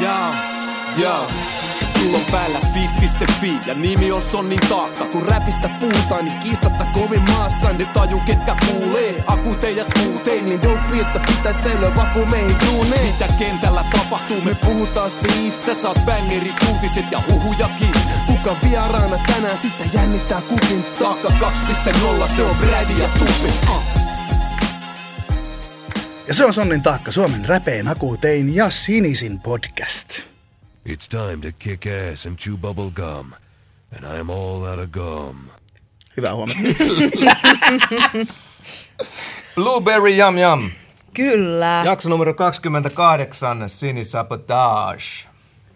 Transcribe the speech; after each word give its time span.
Jaa, 0.00 0.34
jaa. 0.96 1.30
Sulla 1.98 2.18
on 2.18 2.24
päällä 2.30 2.58
fit.fi 2.74 3.58
ja 3.66 3.74
nimi 3.74 4.12
on 4.12 4.22
Sonnin 4.22 4.60
taakka. 4.68 5.04
Kun 5.04 5.22
räpistä 5.22 5.70
puhutaan, 5.80 6.24
niin 6.24 6.38
kiistatta 6.38 6.84
kovin 6.84 7.22
maassa. 7.22 7.72
Ne 7.72 7.84
taju 7.84 8.20
ketkä 8.26 8.56
kuulee, 8.66 9.24
akuuteen 9.26 9.76
ja. 9.76 9.84
Niin 10.44 10.62
dope, 10.62 11.00
että 11.00 11.20
pitäis 11.26 11.56
säilyä 11.62 11.96
vaku 11.96 12.26
meihin 12.26 12.56
duuneen. 12.66 13.06
Mitä 13.06 13.28
kentällä 13.38 13.84
tapahtuu, 13.92 14.40
me 14.40 14.54
puhutaan 14.54 15.10
siitä. 15.10 15.62
Sä 15.66 15.74
saat 15.74 15.98
bangeri 16.06 16.52
uutiset 16.68 17.12
ja 17.12 17.22
huhujakin. 17.30 17.94
Kuka 18.26 18.56
vieraana 18.64 19.18
tänään, 19.26 19.58
sitten 19.58 19.90
jännittää 19.92 20.40
kukin 20.40 20.84
taakka 20.84 21.28
2.0. 21.28 22.28
Se 22.36 22.42
on 22.42 22.56
Brady 22.56 22.92
ja 23.02 23.08
Tupi. 23.08 23.52
Uh. 23.68 23.93
Ja 26.28 26.34
se 26.34 26.44
on 26.44 26.52
Sonnin 26.54 26.82
taakka, 26.82 27.12
Suomen 27.12 27.44
räpein, 27.44 27.88
akuutein 27.88 28.54
ja 28.54 28.70
sinisin 28.70 29.40
podcast. 29.40 30.08
It's 30.88 31.08
time 31.08 31.50
to 31.50 31.56
kick 31.58 31.84
ass 31.86 32.26
and 32.26 32.38
chew 32.38 32.56
bubble 32.56 32.90
gum. 32.90 33.32
And 33.96 34.04
I'm 34.04 34.30
all 34.30 34.62
out 34.62 34.78
of 34.78 34.90
gum. 34.90 35.36
Hyvää 36.16 36.34
huomenta. 36.34 36.62
Blueberry 39.54 40.18
Yum 40.18 40.38
Yum. 40.38 40.70
Kyllä. 41.14 41.82
Jakso 41.84 42.08
numero 42.08 42.34
28, 42.34 43.68
Sinisabotage. 43.68 45.04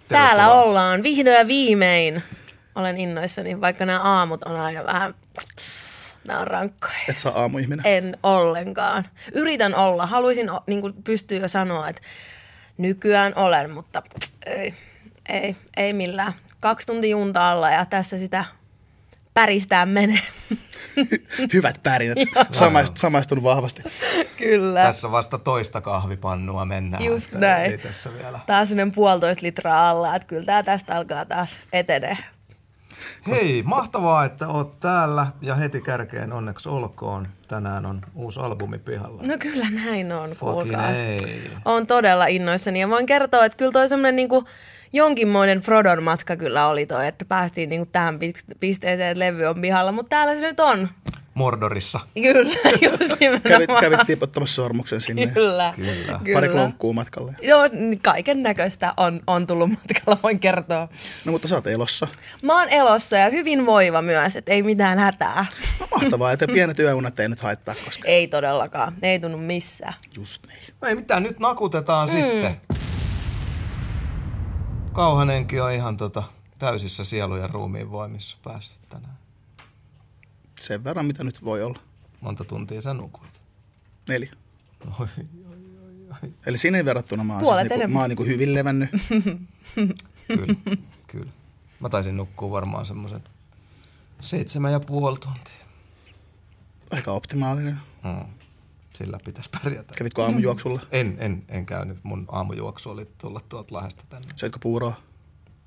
Täällä 0.08 0.50
ollaan 0.52 1.02
vihdoin 1.02 1.36
ja 1.36 1.46
viimein. 1.46 2.22
Olen 2.74 2.98
innoissani, 2.98 3.60
vaikka 3.60 3.86
nämä 3.86 4.00
aamut 4.00 4.44
on 4.44 4.60
aina 4.60 4.84
vähän... 4.84 5.14
Nämä 6.28 6.41
on 6.41 6.46
rankkoja. 6.46 6.92
Et 7.09 7.18
saa 7.18 7.41
aamuihminen. 7.41 7.87
En 7.87 8.16
ollenkaan. 8.23 9.05
Yritän 9.32 9.74
olla. 9.74 10.06
Haluaisin 10.06 10.50
niin 10.66 10.82
pystyä 11.05 11.38
jo 11.38 11.48
sanoa, 11.48 11.88
että 11.88 12.02
nykyään 12.78 13.32
olen, 13.36 13.70
mutta 13.70 14.02
ei, 14.46 14.74
ei, 15.28 15.56
ei 15.77 15.92
millään. 15.92 16.33
Kaksi 16.60 16.86
tuntia 16.86 17.10
junta 17.10 17.50
alla 17.50 17.70
ja 17.70 17.84
tässä 17.84 18.19
sitä 18.19 18.44
päristää 19.34 19.86
menee. 19.86 20.22
Hyvät 21.55 21.80
pärinät. 21.83 22.19
Samaist, 22.52 22.97
samaistun 22.97 23.42
vahvasti. 23.42 23.83
Kyllä. 24.36 24.83
Tässä 24.83 25.11
vasta 25.11 25.39
toista 25.39 25.80
kahvipannua 25.80 26.64
mennään. 26.64 27.05
Just 27.05 27.33
näin. 27.33 27.70
Ei 27.70 27.78
tässä 27.78 28.14
vielä. 28.14 28.41
Taas 28.47 28.69
sellainen 28.69 28.92
puolitoista 28.92 29.47
litraa 29.47 29.91
alla, 29.91 30.14
että 30.14 30.28
kyllä 30.28 30.45
tämä 30.45 30.62
tästä 30.62 30.97
alkaa 30.97 31.24
taas 31.24 31.50
etenee. 31.72 32.19
Hei, 33.30 33.62
mahtavaa, 33.66 34.24
että 34.24 34.48
oot 34.48 34.80
täällä 34.80 35.27
ja 35.42 35.54
heti 35.54 35.80
kärkeen 35.80 36.32
onneksi 36.32 36.68
olkoon. 36.68 37.28
Tänään 37.48 37.86
on 37.86 38.00
uusi 38.14 38.40
albumi 38.40 38.78
pihalla. 38.78 39.22
No 39.27 39.38
kyllä 39.38 39.66
näin 39.70 40.12
on, 40.12 40.36
kuulkaas. 40.40 40.96
Olen 41.64 41.86
todella 41.86 42.27
innoissani 42.27 42.80
ja 42.80 42.88
voin 42.88 43.06
kertoa, 43.06 43.44
että 43.44 43.58
kyllä 43.58 43.72
toi 43.72 43.88
semmoinen 43.88 44.16
niinku 44.16 44.44
jonkinmoinen 44.92 45.60
Frodon 45.60 46.02
matka 46.02 46.36
kyllä 46.36 46.66
oli 46.68 46.86
toi, 46.86 47.06
että 47.06 47.24
päästiin 47.24 47.68
niinku 47.68 47.88
tähän 47.92 48.14
pist- 48.14 48.55
pisteeseen, 48.60 49.10
että 49.10 49.18
levy 49.18 49.44
on 49.44 49.60
pihalla, 49.60 49.92
mutta 49.92 50.08
täällä 50.10 50.34
se 50.34 50.40
nyt 50.40 50.60
on. 50.60 50.88
Mordorissa. 51.39 52.00
Kyllä, 52.14 52.61
just 52.91 53.19
Kävit, 53.19 53.20
nimenomaan. 53.20 53.81
kävit 53.81 54.06
tipottamassa 54.06 54.55
sormuksen 54.55 55.00
sinne. 55.00 55.27
Kyllä. 55.27 55.72
Kyllä. 55.77 56.20
Pari 56.34 56.48
klonkkuu 56.48 56.92
matkalle. 56.92 57.36
Joo, 57.42 57.61
kaiken 58.03 58.42
näköistä 58.42 58.95
on, 58.97 59.20
on 59.27 59.47
tullut 59.47 59.70
matkalla, 59.70 60.19
voin 60.22 60.41
kertoa. 60.41 60.89
No 61.25 61.33
mutta 61.33 61.48
sä 61.48 61.55
oot 61.55 61.67
elossa. 61.67 62.08
Mä 62.42 62.58
oon 62.58 62.69
elossa 62.69 63.17
ja 63.17 63.30
hyvin 63.30 63.67
voiva 63.67 64.03
myös, 64.03 64.36
että 64.36 64.53
ei 64.53 64.62
mitään 64.62 64.98
hätää. 64.98 65.47
No 65.80 65.86
mahtavaa, 65.95 66.33
että 66.33 66.47
pienet 66.47 66.78
yöunet 66.78 67.20
ei 67.20 67.28
nyt 67.28 67.41
haittaa 67.41 67.75
koska 67.84 68.08
Ei 68.08 68.28
todellakaan, 68.28 68.95
ei 69.02 69.20
tunnu 69.20 69.39
missään. 69.39 69.95
Just 70.17 70.47
niin. 70.47 70.58
No 70.80 70.89
ei 70.89 70.95
mitään, 70.95 71.23
nyt 71.23 71.39
nakutetaan 71.39 72.08
mm. 72.08 72.12
sitten. 72.12 72.61
Kauhanenkin 74.92 75.62
on 75.62 75.73
ihan 75.73 75.97
tota, 75.97 76.23
täysissä 76.58 77.05
sielu 77.05 77.36
ja 77.36 77.47
ruumiin 77.47 77.91
voimissa 77.91 78.36
päässyt 78.45 78.89
tänään. 78.89 79.17
Sen 80.61 80.84
verran, 80.84 81.06
mitä 81.06 81.24
nyt 81.24 81.45
voi 81.45 81.63
olla. 81.63 81.79
Monta 82.20 82.45
tuntia 82.45 82.80
sä 82.80 82.95
nukuit? 82.95 83.42
Neljä. 84.08 84.30
Oi, 85.01 85.07
Eli 86.46 86.58
sinne 86.58 86.85
verrattuna 86.85 87.24
mä 87.24 87.33
oon, 87.33 87.42
Puolet 87.42 87.69
siis 87.69 87.79
niinku, 87.79 87.92
mä 87.92 88.01
oon 88.01 88.08
niinku 88.08 88.24
hyvin 88.24 88.55
levännyt. 88.55 88.91
kyllä, 90.29 90.55
kyllä. 91.07 91.30
Mä 91.80 91.89
taisin 91.89 92.17
nukkua 92.17 92.51
varmaan 92.51 92.86
semmoisen 92.86 93.23
seitsemän 94.20 94.73
ja 94.73 94.80
puoli 94.80 95.18
tuntia. 95.18 95.67
Aika 96.91 97.13
optimaalinen. 97.13 97.80
Mm. 98.05 98.24
Sillä 98.95 99.18
pitäisi 99.24 99.51
pärjätä. 99.63 99.95
Kävitkö 99.98 100.23
aamujuoksulla? 100.23 100.80
En, 100.91 101.17
en, 101.18 101.45
en 101.48 101.67
käynyt. 101.67 101.98
Mun 102.02 102.27
aamujuoksu 102.33 102.91
oli 102.91 103.08
tulla 103.18 103.41
tuolta 103.48 103.74
Lahdesta 103.74 104.05
tänne. 104.08 104.29
Söitkö 104.36 104.58
puuroa? 104.63 104.95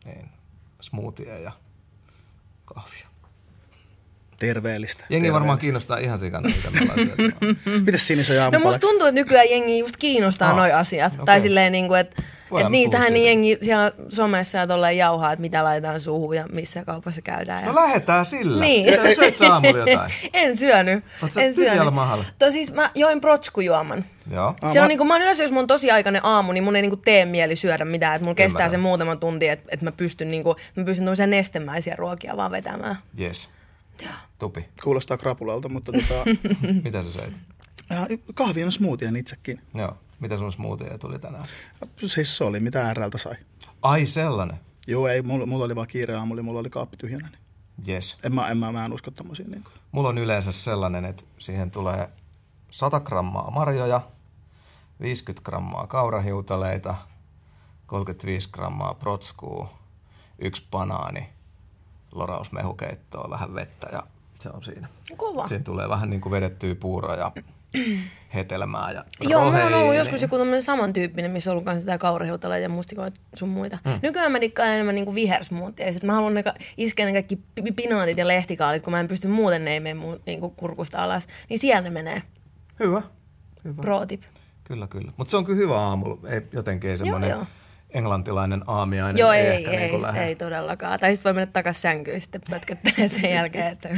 En. 0.06 0.30
Smoothie 0.82 1.40
ja 1.40 1.52
kahvia. 2.66 3.08
Terveellistä. 4.48 5.04
Jengi 5.10 5.34
varmaan 5.34 5.60
kiinnostaa 5.60 5.98
ihan 5.98 6.20
sikana, 6.20 6.50
mitä 6.50 6.70
me 6.72 6.80
ollaan 6.82 7.00
syöty. 7.18 7.58
Mites 7.86 8.08
sinisen 8.08 8.36
ja 8.36 8.50
No 8.52 8.60
musta 8.60 8.80
tuntuu, 8.80 9.08
että 9.08 9.22
nykyään 9.22 9.50
jengi 9.50 9.80
just 9.80 9.98
kiinnostaa 9.98 10.48
Aa, 10.48 10.54
oh, 10.54 10.60
noi 10.60 10.72
asiat. 10.72 11.14
okei. 11.14 11.26
Tai 11.26 11.42
silleen 11.42 11.72
niinku, 11.72 11.94
että 11.94 12.22
Voidaan 12.52 12.68
et 12.68 12.72
me 12.72 12.78
niistähän 12.78 13.14
niin 13.14 13.26
jengi 13.26 13.58
siellä 13.62 13.92
somessa 14.10 14.58
ja 14.58 14.68
tolleen 14.68 14.98
jauhaa, 14.98 15.32
että 15.34 15.42
mitä 15.42 15.64
laitetaan 15.64 16.02
suuhun 16.02 16.36
ja 16.36 16.46
missä 16.52 16.86
kaupassa 16.86 17.22
käydään. 17.22 17.62
Ja... 17.64 17.70
No 17.70 17.76
lähetään 17.76 18.26
sillä. 18.26 18.62
Niin. 18.62 18.86
Mitä, 18.86 19.16
syöt 19.16 19.36
sä 19.36 19.48
aamulla 19.54 19.78
jotain? 19.90 20.12
en 20.34 20.58
syönyt. 20.58 21.04
Oot 21.24 21.32
sä 21.32 21.42
en 21.42 21.56
tyhjällä 21.56 21.78
syönyt. 21.82 21.94
mahalla? 21.94 22.26
To, 22.40 22.52
siis 22.52 22.74
mä 22.74 22.90
join 22.96 23.22
protskujuoman. 23.22 24.06
Joo. 24.32 24.46
Aa, 24.62 24.74
Se 24.74 24.80
on 24.80 24.84
mä- 24.84 24.88
niinku, 24.88 25.04
mä 25.06 25.14
oon 25.14 25.22
yleensä, 25.22 25.44
jos 25.44 25.52
mun 25.52 25.62
on 25.62 25.68
tosi 25.68 25.92
aikainen 25.92 26.26
aamu, 26.26 26.52
niin 26.52 26.64
mun 26.64 26.76
ei 26.76 26.82
niinku 26.82 26.98
tee 26.98 27.26
mieli 27.26 27.56
syödä 27.56 27.86
mitään. 27.86 28.16
Että 28.16 28.24
mulla 28.26 28.36
kestää 28.36 28.60
Ymmärrän. 28.60 28.72
se 28.72 28.78
muutama 28.78 29.16
tunti, 29.16 29.48
että 29.48 29.66
et 29.72 29.82
mä 29.82 29.92
pystyn, 29.92 30.32
niinku, 30.32 30.56
mä 30.76 30.84
pystyn 30.86 31.06
tämmöisiä 31.06 31.28
nestemäisiä 31.28 31.96
ruokia 31.98 32.38
vaan 32.38 32.52
vetämään. 32.52 32.98
Yes. 33.20 33.50
Tupi. 34.40 34.66
Kuulostaa 34.84 35.18
krapulalta, 35.18 35.70
mutta 35.70 35.92
tota, 35.98 36.24
Mitä 36.84 37.02
sä 37.04 37.12
söit? 37.12 37.40
äh, 37.92 38.08
kahvi 38.34 38.64
on 38.64 38.72
smoothien 38.72 39.16
itsekin. 39.16 39.62
Joo. 39.74 39.98
Mitä 40.20 40.38
sun 40.38 40.52
smoothie 40.52 40.98
tuli 40.98 41.20
tänään? 41.20 41.44
Siis 42.06 42.38
se 42.38 42.44
oli, 42.44 42.60
mitä 42.60 42.94
RLtä 42.94 43.18
sai. 43.18 43.36
Ai 43.82 44.06
sellainen. 44.06 44.60
Joo, 44.88 45.08
ei, 45.08 45.22
mulla, 45.22 45.46
mulla 45.46 45.66
oli 45.66 45.76
vaan 45.76 45.88
kiire 45.88 46.16
aamulla, 46.16 46.42
mulla 46.44 46.60
oli 46.60 46.70
kaappi 46.70 46.98
tyhjänä. 46.98 47.28
Niin. 47.30 47.42
Yes. 47.96 48.18
En 48.24 48.36
mä, 48.36 48.48
en 48.48 48.58
mä, 48.58 48.72
mä 48.72 48.86
en 48.86 48.94
usko 48.94 49.12
tommosia. 49.12 49.48
Niin 49.48 49.64
kuin. 49.64 49.74
Mulla 49.92 50.10
on 50.10 50.18
yleensä 50.18 50.52
sellainen, 50.52 51.06
että 51.06 51.24
siihen 51.38 51.72
tulee 51.72 52.10
100 52.72 53.00
grammaa 53.00 53.52
marjoja, 53.52 54.02
50 55.02 55.46
grammaa 55.46 55.88
kaurahiutaleita, 55.88 56.96
35 57.86 58.50
grammaa 58.52 58.94
protskuu, 58.94 59.70
yksi 60.40 60.64
banaani, 60.72 61.30
lorausmehukeittoa, 62.12 63.30
vähän 63.30 63.56
vettä 63.56 63.88
ja 63.92 64.04
se 64.40 64.50
on 64.54 64.64
siinä. 64.64 64.88
Kova. 65.18 65.48
Siinä 65.48 65.64
tulee 65.64 65.90
vähän 65.90 66.10
niin 66.10 66.22
kuin 66.22 66.32
vedettyä 66.32 66.76
puuroa 66.76 67.16
ja 67.16 67.32
hetelmää 68.36 68.92
ja 68.92 69.06
Joo, 69.22 69.44
mulla 69.52 69.66
on 69.66 69.74
ollut 69.74 69.96
joskus 69.96 70.22
joku 70.22 70.38
tämmöinen 70.38 70.64
samantyyppinen, 70.64 71.32
missä 71.32 71.50
on 71.50 71.52
ollut 71.52 71.66
kanssa 71.66 71.92
sitä 71.94 72.58
ja 72.58 72.70
mustikoita 72.70 73.22
sun 73.36 73.50
muita. 73.50 73.78
Mm. 73.86 74.00
Nykyään 74.02 74.32
mä 74.32 74.42
dikkaan 74.42 74.70
enemmän 74.70 74.96
niinku 74.96 75.16
vihersmoothia. 75.16 75.86
Ja 75.86 75.94
sit 75.94 76.04
mä 76.04 76.14
haluan 76.14 76.34
ne 76.34 76.44
ka- 76.44 76.54
iskeä 76.78 77.06
ne 77.06 77.12
kaikki 77.12 77.36
pi- 77.36 77.72
pinaatit 77.72 78.18
ja 78.18 78.28
lehtikaalit, 78.28 78.84
kun 78.84 78.92
mä 78.92 79.00
en 79.00 79.08
pysty 79.08 79.28
muuten, 79.28 79.66
ne 79.66 79.74
ei 79.74 79.80
mene 79.80 79.94
mun 79.94 80.20
niinku 80.26 80.50
kurkusta 80.50 81.04
alas. 81.04 81.28
Niin 81.50 81.60
siellä 81.60 81.82
ne 81.82 81.90
menee. 81.90 82.24
Hyvä. 82.80 83.02
Hyvä. 83.64 83.82
Pro 83.82 84.06
tip. 84.06 84.22
Kyllä, 84.64 84.88
kyllä. 84.88 85.12
Mutta 85.18 85.32
se 85.32 85.38
on 85.38 85.46
kyllä 85.46 85.58
hyvä 85.58 85.80
aamulla. 85.80 86.30
Ei, 86.30 86.42
jotenkin 86.52 86.90
ei 86.90 86.98
semmoinen 86.98 87.30
joo. 87.30 87.46
Englantilainen 87.94 88.64
aamiainen. 88.68 89.20
Joo, 89.20 89.32
ei, 89.32 89.48
ehkä 89.48 89.72
ei, 89.72 89.78
niin 89.78 89.90
kuin 89.90 90.00
ei, 90.00 90.02
lähde. 90.02 90.26
ei 90.26 90.36
todellakaan. 90.36 91.00
Tai 91.00 91.12
sitten 91.12 91.24
voi 91.30 91.34
mennä 91.34 91.52
takas 91.54 91.82
sänkyyn 91.82 92.22
sitten 92.22 92.42
pötköttelee 92.50 93.08
sen 93.10 93.30
jälkeen. 93.32 93.68
Että... 93.68 93.90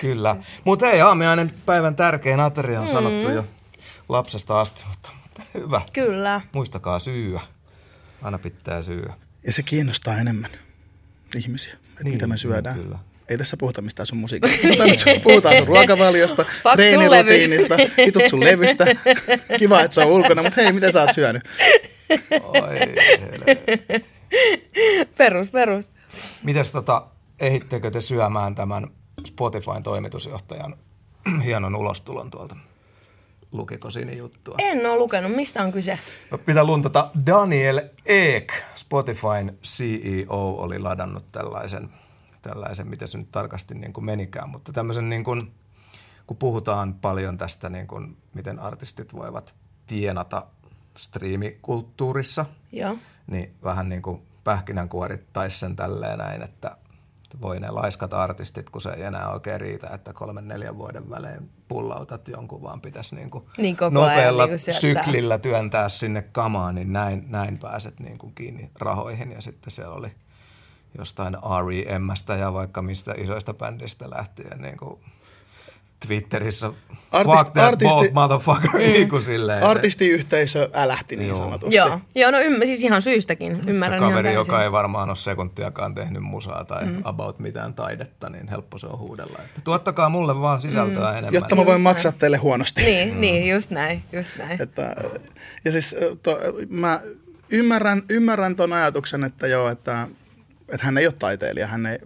Kyllä. 0.00 0.36
Mutta 0.64 0.86
hei, 0.86 1.00
aamiainen 1.00 1.50
päivän 1.66 1.96
tärkein 1.96 2.40
ateria 2.40 2.80
on 2.80 2.88
sanottu 2.88 3.30
jo 3.30 3.44
lapsesta 4.08 4.60
asti, 4.60 4.84
mutta 4.90 5.12
hyvä. 5.54 5.80
Kyllä. 5.92 6.40
Muistakaa 6.52 6.98
syyä. 6.98 7.40
Aina 8.22 8.38
pitää 8.38 8.82
syyä. 8.82 9.14
Ja 9.46 9.52
se 9.52 9.62
kiinnostaa 9.62 10.18
enemmän 10.18 10.50
ihmisiä, 11.36 11.72
että 11.72 12.04
Niin, 12.04 12.14
mitä 12.14 12.26
me 12.26 12.32
niin, 12.34 12.38
syödään. 12.38 12.76
kyllä. 12.76 12.98
Ei 13.28 13.38
tässä 13.38 13.56
puhuta 13.56 13.82
mistään 13.82 14.06
sun 14.06 14.18
musiikista. 14.18 14.58
Puhutaan 15.22 15.56
sun 15.56 15.66
ruokavaliosta, 15.66 16.44
Fuck 16.62 16.62
sun 16.62 16.72
treenirutiinista, 16.72 17.76
vitut 17.96 18.22
sun 18.30 18.44
levystä. 18.44 18.86
Kiva, 19.58 19.80
että 19.80 19.94
se 19.94 20.00
on 20.00 20.06
ulkona, 20.06 20.42
mutta 20.42 20.62
hei, 20.62 20.72
mitä 20.72 20.90
sä 20.92 21.00
oot 21.02 21.12
syönyt? 21.14 21.42
Oi, 22.42 22.78
helvetti. 23.20 24.20
Perus, 25.18 25.50
perus. 25.50 25.92
Mites 26.42 26.72
tota, 26.72 27.06
ehittekö 27.40 27.90
te 27.90 28.00
syömään 28.00 28.54
tämän 28.54 28.88
Spotifyn 29.26 29.82
toimitusjohtajan 29.82 30.76
hienon 31.44 31.76
ulostulon 31.76 32.30
tuolta? 32.30 32.56
Lukiko 33.52 33.90
siinä 33.90 34.12
juttua? 34.12 34.54
En 34.58 34.86
ole 34.86 34.96
lukenut. 34.96 35.36
Mistä 35.36 35.62
on 35.62 35.72
kyse? 35.72 35.98
No, 36.30 36.38
pitää 36.38 36.64
luntata. 36.64 37.10
Daniel 37.26 37.80
Ek, 38.06 38.52
Spotifyn 38.74 39.58
CEO, 39.62 40.50
oli 40.50 40.78
ladannut 40.78 41.32
tällaisen, 41.32 41.88
tällaisen 42.42 42.88
mitä 42.88 43.06
se 43.06 43.18
nyt 43.18 43.30
tarkasti 43.32 43.74
niin 43.74 43.92
kuin 43.92 44.04
menikään, 44.04 44.48
mutta 44.48 44.72
tämmöisen 44.72 45.08
niin 45.08 45.24
kuin, 45.24 45.52
kun 46.26 46.36
puhutaan 46.36 46.94
paljon 46.94 47.38
tästä, 47.38 47.68
niin 47.68 47.86
kuin, 47.86 48.16
miten 48.34 48.58
artistit 48.58 49.14
voivat 49.14 49.54
tienata 49.86 50.46
striimikulttuurissa, 50.96 52.46
Joo. 52.72 52.96
Niin 53.26 53.54
vähän 53.64 53.88
niin 53.88 54.02
kuin 54.02 54.22
pähkinänkuorittaisi 54.44 55.58
sen 55.58 55.76
tälleen 55.76 56.18
näin, 56.18 56.42
että 56.42 56.76
voi 57.40 57.60
ne 57.60 57.70
laiskat 57.70 58.12
artistit, 58.12 58.70
kun 58.70 58.82
se 58.82 58.90
ei 58.90 59.02
enää 59.02 59.30
oikein 59.30 59.60
riitä, 59.60 59.88
että 59.94 60.12
kolmen 60.12 60.48
neljän 60.48 60.78
vuoden 60.78 61.10
välein 61.10 61.50
pullautat 61.68 62.28
jonkun, 62.28 62.62
vaan 62.62 62.80
pitäisi 62.80 63.14
niin 63.14 63.30
kuin 63.30 63.44
Niin 63.58 63.76
koko 63.76 64.00
ajan 64.00 64.08
nopealla 64.08 64.46
niin 64.46 64.58
syklillä 64.58 65.38
työntää 65.38 65.88
sinne 65.88 66.22
kamaan, 66.22 66.74
niin 66.74 66.92
näin, 66.92 67.24
näin 67.28 67.58
pääset 67.58 68.00
niin 68.00 68.18
kuin 68.18 68.34
kiinni 68.34 68.70
rahoihin. 68.74 69.32
Ja 69.32 69.40
sitten 69.40 69.70
se 69.70 69.86
oli 69.86 70.12
jostain 70.98 71.34
R.E.M.stä 71.34 72.34
ja 72.34 72.52
vaikka 72.52 72.82
mistä 72.82 73.14
isoista 73.18 73.54
bändistä 73.54 74.10
lähtien 74.10 74.62
niin 74.62 74.76
kuin 74.76 75.00
Twitterissä 76.06 76.72
Artist- 77.12 77.38
fuck 77.38 77.52
that 77.52 77.74
artisti- 77.74 77.94
bold 77.94 78.10
motherfucker, 78.12 78.70
mm. 78.72 78.78
niin 78.78 79.08
kuin 79.08 79.22
silleen. 79.22 79.62
Artistiyhteisö 79.62 80.70
älähti 80.72 81.16
niin 81.16 81.28
Joo. 81.28 81.38
sanotusti. 81.38 81.76
Joo, 81.76 82.00
Joo 82.14 82.30
no 82.30 82.40
ymmär, 82.40 82.66
siis 82.66 82.84
ihan 82.84 83.02
syystäkin. 83.02 83.60
Ymmärrän 83.66 83.98
ihan 83.98 84.10
kaveri, 84.10 84.28
täysin. 84.28 84.38
joka 84.38 84.62
ei 84.62 84.72
varmaan 84.72 85.08
ole 85.08 85.16
sekuntiakaan 85.16 85.94
tehnyt 85.94 86.22
musaa 86.22 86.64
tai 86.64 86.86
mm. 86.86 87.00
about 87.04 87.38
mitään 87.38 87.74
taidetta, 87.74 88.30
niin 88.30 88.48
helppo 88.48 88.78
se 88.78 88.86
on 88.86 88.98
huudella. 88.98 89.38
Että 89.44 89.60
tuottakaa 89.64 90.08
mulle 90.08 90.40
vaan 90.40 90.60
sisältöä 90.60 91.10
mm. 91.10 91.18
enemmän. 91.18 91.34
Jotta 91.34 91.56
mä 91.56 91.66
voin 91.66 91.80
maksaa 91.80 92.12
teille 92.12 92.36
huonosti. 92.36 92.82
Niin, 92.82 93.20
niin, 93.20 93.50
just 93.50 93.70
näin, 93.70 94.02
just 94.12 94.36
näin. 94.38 94.62
Että, 94.62 94.96
ja 95.64 95.72
siis 95.72 95.96
to, 96.22 96.38
mä 96.68 97.00
ymmärrän, 97.50 98.02
ymmärrän 98.08 98.56
ton 98.56 98.72
ajatuksen, 98.72 99.24
että 99.24 99.46
joo, 99.46 99.68
että, 99.68 100.08
että 100.68 100.86
hän 100.86 100.98
ei 100.98 101.06
ole 101.06 101.14
taiteilija, 101.18 101.66
hän, 101.66 101.86
ei, 101.86 101.98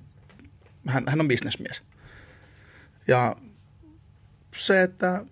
hän, 0.87 1.05
hän 1.09 1.21
on 1.21 1.29
bisnesmies. 1.29 1.83
Ja 3.09 3.37
se, 4.57 4.83
että 4.83 5.25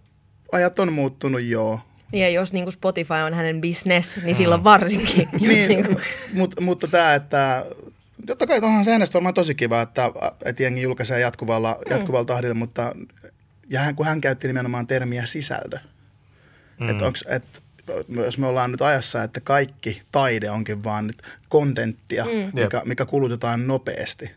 ajat 0.52 0.78
on 0.78 0.92
muuttunut, 0.92 1.42
joo. 1.42 1.80
Ja 2.12 2.28
jos 2.28 2.52
niin 2.52 2.64
kuin 2.64 2.72
Spotify 2.72 3.14
on 3.26 3.34
hänen 3.34 3.60
business, 3.60 4.16
niin 4.22 4.34
silloin 4.34 4.64
varsinkin. 4.64 5.28
Niin, 5.40 5.68
niin 5.68 5.86
kuin, 5.86 5.98
mut, 6.32 6.60
mutta 6.60 6.88
tämä, 6.88 7.14
että 7.14 7.66
totta 8.26 8.46
kai 8.46 8.58
onhan 8.62 8.84
se 8.84 8.92
äänestä 8.92 9.14
varmaan 9.14 9.34
tosi 9.34 9.54
kiva, 9.54 9.82
että, 9.82 10.10
että 10.44 10.62
jengi 10.62 10.82
julkaisee 10.82 11.20
jatkuvalla, 11.20 11.78
mm. 11.78 11.96
jatkuvalla 11.96 12.24
tahdilla, 12.24 12.54
mutta 12.54 12.94
ja 13.70 13.80
hän, 13.80 13.94
kun 13.94 14.06
hän 14.06 14.20
käytti 14.20 14.46
nimenomaan 14.46 14.86
termiä 14.86 15.26
sisältö. 15.26 15.78
Mm. 16.80 16.88
Että 16.88 17.06
onks, 17.06 17.24
et, 17.28 17.62
jos 18.08 18.38
me 18.38 18.46
ollaan 18.46 18.70
nyt 18.70 18.82
ajassa, 18.82 19.22
että 19.22 19.40
kaikki 19.40 20.02
taide 20.12 20.50
onkin 20.50 20.84
vaan 20.84 21.06
nyt 21.06 21.22
kontenttia, 21.48 22.24
mm. 22.24 22.62
mikä, 22.62 22.82
mikä 22.84 23.06
kulutetaan 23.06 23.66
nopeasti. 23.66 24.30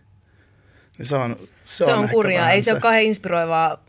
Niin 0.97 1.05
se 1.05 1.15
on, 1.15 1.35
se, 1.63 1.85
se 1.85 1.93
on 1.93 2.03
ehkä 2.03 2.13
kurjaa. 2.13 2.51
Ei 2.51 2.61
se 2.61 2.71
ole 2.71 2.81
kauhean 2.81 3.03
inspiroivaa 3.03 3.86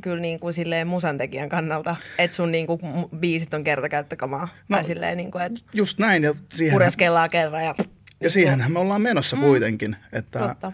kyllä 0.00 0.20
niin 0.20 0.40
kuin 0.40 0.54
silleen 0.54 0.86
musantekijän 0.86 1.48
kannalta, 1.48 1.96
että 2.18 2.36
sun 2.36 2.52
niin 2.52 2.66
kuin 2.66 2.80
biisit 3.16 3.54
on 3.54 3.64
kertakäyttökamaa. 3.64 4.48
No, 4.68 4.76
tai 4.76 4.84
silleen 4.84 5.16
niin 5.16 5.30
kuin, 5.30 5.44
että 5.44 5.60
Just 5.74 5.98
näin, 5.98 6.22
ja 6.22 6.34
siihen, 6.52 6.72
pureskellaan 6.72 7.30
kerran 7.30 7.64
ja... 7.64 7.74
ja 8.20 8.30
siihenhän 8.30 8.72
me 8.72 8.78
ollaan 8.78 9.02
menossa 9.02 9.36
mm. 9.36 9.42
kuitenkin. 9.42 9.96
Että, 10.12 10.38
Totta. 10.38 10.72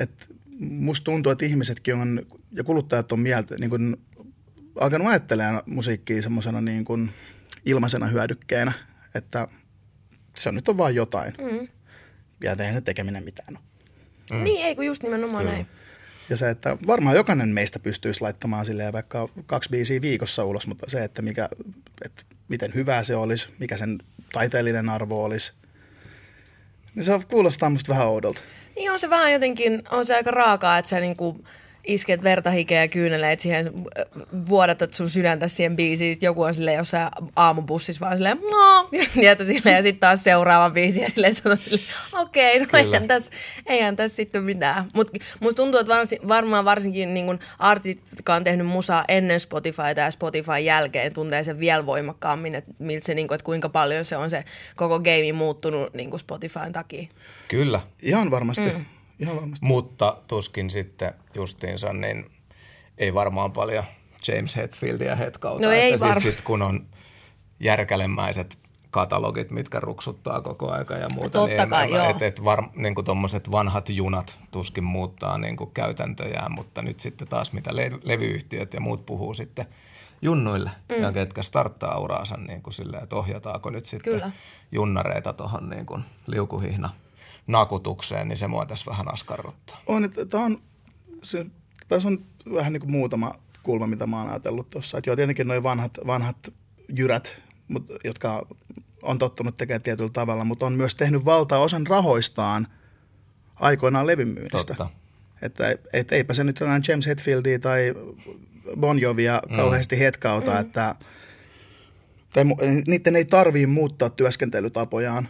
että 0.00 0.26
musta 0.58 1.04
tuntuu, 1.04 1.32
että 1.32 1.44
ihmisetkin 1.44 1.94
on, 1.94 2.22
ja 2.52 2.64
kuluttajat 2.64 3.12
on 3.12 3.20
mieltä, 3.20 3.54
niin 3.58 3.70
kuin, 3.70 3.96
alkanut 4.80 5.08
ajattelemaan 5.08 5.62
musiikkia 5.66 6.22
semmoisena 6.22 6.60
niin 6.60 6.84
kuin 6.84 7.10
ilmaisena 7.66 8.06
hyödykkeenä, 8.06 8.72
että 9.14 9.48
se 10.36 10.48
on 10.48 10.54
nyt 10.54 10.68
on 10.68 10.76
vaan 10.76 10.94
jotain. 10.94 11.34
Mm. 11.38 11.68
Ja 12.42 12.56
eihän 12.58 12.74
se 12.74 12.80
tekeminen 12.80 13.24
mitään 13.24 13.56
ole. 13.56 14.38
Mm. 14.38 14.44
Niin, 14.44 14.64
ei 14.64 14.74
kun 14.74 14.86
just 14.86 15.02
nimenomaan 15.02 15.46
näin. 15.46 15.66
Ja 16.30 16.36
se, 16.36 16.50
että 16.50 16.76
varmaan 16.86 17.16
jokainen 17.16 17.48
meistä 17.48 17.78
pystyisi 17.78 18.20
laittamaan 18.20 18.66
silleen 18.66 18.92
vaikka 18.92 19.28
kaksi 19.46 19.70
biisiä 19.70 20.00
viikossa 20.00 20.44
ulos, 20.44 20.66
mutta 20.66 20.90
se, 20.90 21.04
että, 21.04 21.22
mikä, 21.22 21.48
että 22.04 22.22
miten 22.48 22.74
hyvää 22.74 23.02
se 23.02 23.16
olisi, 23.16 23.48
mikä 23.58 23.76
sen 23.76 23.98
taiteellinen 24.32 24.88
arvo 24.88 25.24
olisi, 25.24 25.52
niin 26.94 27.04
se 27.04 27.12
kuulostaa 27.28 27.70
musta 27.70 27.92
vähän 27.92 28.08
oudolta. 28.08 28.40
Niin 28.76 28.92
on 28.92 28.98
se 28.98 29.10
vähän 29.10 29.32
jotenkin, 29.32 29.82
on 29.90 30.06
se 30.06 30.14
aika 30.14 30.30
raakaa, 30.30 30.78
että 30.78 30.88
sä 30.88 31.00
niinku 31.00 31.44
isket 31.86 32.22
verta, 32.22 32.50
hikeä 32.50 32.80
ja 32.80 32.88
kyyneleet 32.88 33.40
siihen, 33.40 33.66
äh, 33.66 34.04
vuodatat 34.48 34.92
sun 34.92 35.10
sydäntä 35.10 35.48
siihen 35.48 35.76
biisiin, 35.76 36.14
sit 36.14 36.22
joku 36.22 36.42
on 36.42 36.54
silleen 36.54 36.76
jossain 36.76 37.08
aamubussissa 37.36 38.04
vaan 38.04 38.16
silleen, 38.16 38.38
no, 38.50 38.88
ja, 39.22 39.36
silleen, 39.36 39.76
ja 39.76 39.82
sitten 39.82 40.00
taas 40.00 40.24
seuraava 40.24 40.70
biisi, 40.70 41.00
ja 41.00 41.10
silleen 41.10 41.34
sanoo 41.34 41.58
okei, 42.12 42.56
okay, 42.56 42.58
no 42.60 42.66
Kyllä. 42.66 42.84
eihän 42.84 43.08
tässä, 43.08 43.32
eihän 43.66 43.96
tässä 43.96 44.16
sitten 44.16 44.42
mitään. 44.42 44.84
Mutta 44.94 45.12
musta 45.40 45.62
tuntuu, 45.62 45.80
että 45.80 45.94
varsi, 45.94 46.18
varmaan 46.28 46.64
varsinkin 46.64 47.14
niin 47.14 47.26
kun 47.26 47.38
artistit, 47.58 48.10
jotka 48.10 48.34
on 48.34 48.44
tehnyt 48.44 48.66
musaa 48.66 49.04
ennen 49.08 49.40
Spotifyta 49.40 50.00
ja 50.00 50.10
Spotify 50.10 50.58
jälkeen, 50.62 51.12
tuntee 51.12 51.44
sen 51.44 51.58
vielä 51.58 51.86
voimakkaammin, 51.86 52.54
että, 52.54 52.72
miltä 52.78 53.06
se, 53.06 53.14
niin 53.14 53.28
kun, 53.28 53.34
että 53.34 53.44
kuinka 53.44 53.68
paljon 53.68 54.04
se 54.04 54.16
on 54.16 54.30
se 54.30 54.44
koko 54.76 55.00
game 55.00 55.32
muuttunut 55.32 55.94
niin 55.94 56.18
Spotifyn 56.18 56.72
takia. 56.72 57.08
Kyllä, 57.48 57.80
Ihan 58.02 58.30
varmasti. 58.30 58.72
Mm. 58.72 58.84
Ihan 59.18 59.36
varmasti. 59.36 59.66
mutta 59.66 60.16
tuskin 60.28 60.70
sitten 60.70 61.14
justiinsa, 61.34 61.92
niin 61.92 62.30
ei 62.98 63.14
varmaan 63.14 63.52
paljon 63.52 63.84
James 64.28 64.56
Hetfieldia 64.56 65.16
hetkauta. 65.16 65.66
No 65.66 65.70
ei 65.72 65.92
että 65.92 66.00
varmaan. 66.00 66.22
siis 66.22 66.36
sit 66.36 66.44
kun 66.44 66.62
on 66.62 66.86
järkälemäiset 67.60 68.58
katalogit, 68.90 69.50
mitkä 69.50 69.80
ruksuttaa 69.80 70.40
koko 70.40 70.70
aika 70.70 70.94
ja 70.94 71.08
muuta, 71.14 71.30
Totta 71.38 71.56
niin 71.56 71.68
kai, 71.68 71.90
joo. 71.90 72.10
et, 72.10 72.22
et 72.22 72.44
var, 72.44 72.64
niin 72.74 72.94
tommoset 73.04 73.50
vanhat 73.50 73.88
junat 73.88 74.38
tuskin 74.50 74.84
muuttaa 74.84 75.38
niin 75.38 75.56
kuin 75.56 75.70
käytäntöjään, 75.70 76.52
mutta 76.52 76.82
nyt 76.82 77.00
sitten 77.00 77.28
taas 77.28 77.52
mitä 77.52 77.76
le- 77.76 77.98
levyyhtiöt 78.02 78.74
ja 78.74 78.80
muut 78.80 79.06
puhuu 79.06 79.34
sitten 79.34 79.66
junnuille, 80.22 80.70
mm. 80.88 81.02
ja 81.02 81.12
ketkä 81.12 81.42
starttaa 81.42 81.98
uraansa 81.98 82.36
niin 82.36 82.62
kuin 82.62 82.74
silleen, 82.74 83.02
että 83.02 83.16
ohjataanko 83.16 83.70
nyt 83.70 83.84
sitten 83.84 84.12
Kyllä. 84.12 84.30
junnareita 84.72 85.32
tuohon 85.32 85.70
niin 85.70 85.86
kuin 85.86 86.04
liukuhihna 86.26 86.90
nakutukseen, 87.46 88.28
niin 88.28 88.38
se 88.38 88.48
mua 88.48 88.66
tässä 88.66 88.90
vähän 88.90 89.12
askarruttaa. 89.12 89.82
On, 89.86 90.04
että 90.04 90.26
tämä 90.26 90.44
on, 90.44 90.62
se, 91.22 91.46
tässä 91.88 92.08
on 92.08 92.18
vähän 92.54 92.72
niin 92.72 92.80
kuin 92.80 92.90
muutama 92.90 93.34
kulma, 93.62 93.86
mitä 93.86 94.06
mä 94.06 94.20
oon 94.20 94.30
ajatellut 94.30 94.70
tuossa. 94.70 94.98
Että 94.98 95.10
joo, 95.10 95.16
tietenkin 95.16 95.48
noin 95.48 95.62
vanhat, 95.62 95.98
vanhat 96.06 96.52
jyrät, 96.88 97.42
mut, 97.68 97.86
jotka 98.04 98.46
on 99.02 99.18
tottunut 99.18 99.56
tekemään 99.56 99.82
tietyllä 99.82 100.10
tavalla, 100.10 100.44
mutta 100.44 100.66
on 100.66 100.72
myös 100.72 100.94
tehnyt 100.94 101.24
valtaosan 101.24 101.86
rahoistaan 101.86 102.66
aikoinaan 103.56 104.06
levymyynnistä. 104.06 104.74
Totta. 104.74 104.88
Että 105.42 105.76
et, 105.92 106.12
eipä 106.12 106.34
se 106.34 106.44
nyt 106.44 106.62
enää 106.62 106.80
James 106.88 107.06
Hetfieldia 107.06 107.58
tai 107.58 107.94
Bon 108.76 108.98
Jovia 108.98 109.42
Mm. 109.50 109.56
kauheasti 109.56 109.98
hetkauta, 109.98 110.50
mm. 110.50 110.60
että 110.60 110.94
tai 112.32 112.44
niiden 112.86 113.16
ei 113.16 113.24
tarvii 113.24 113.66
muuttaa 113.66 114.10
työskentelytapojaan, 114.10 115.28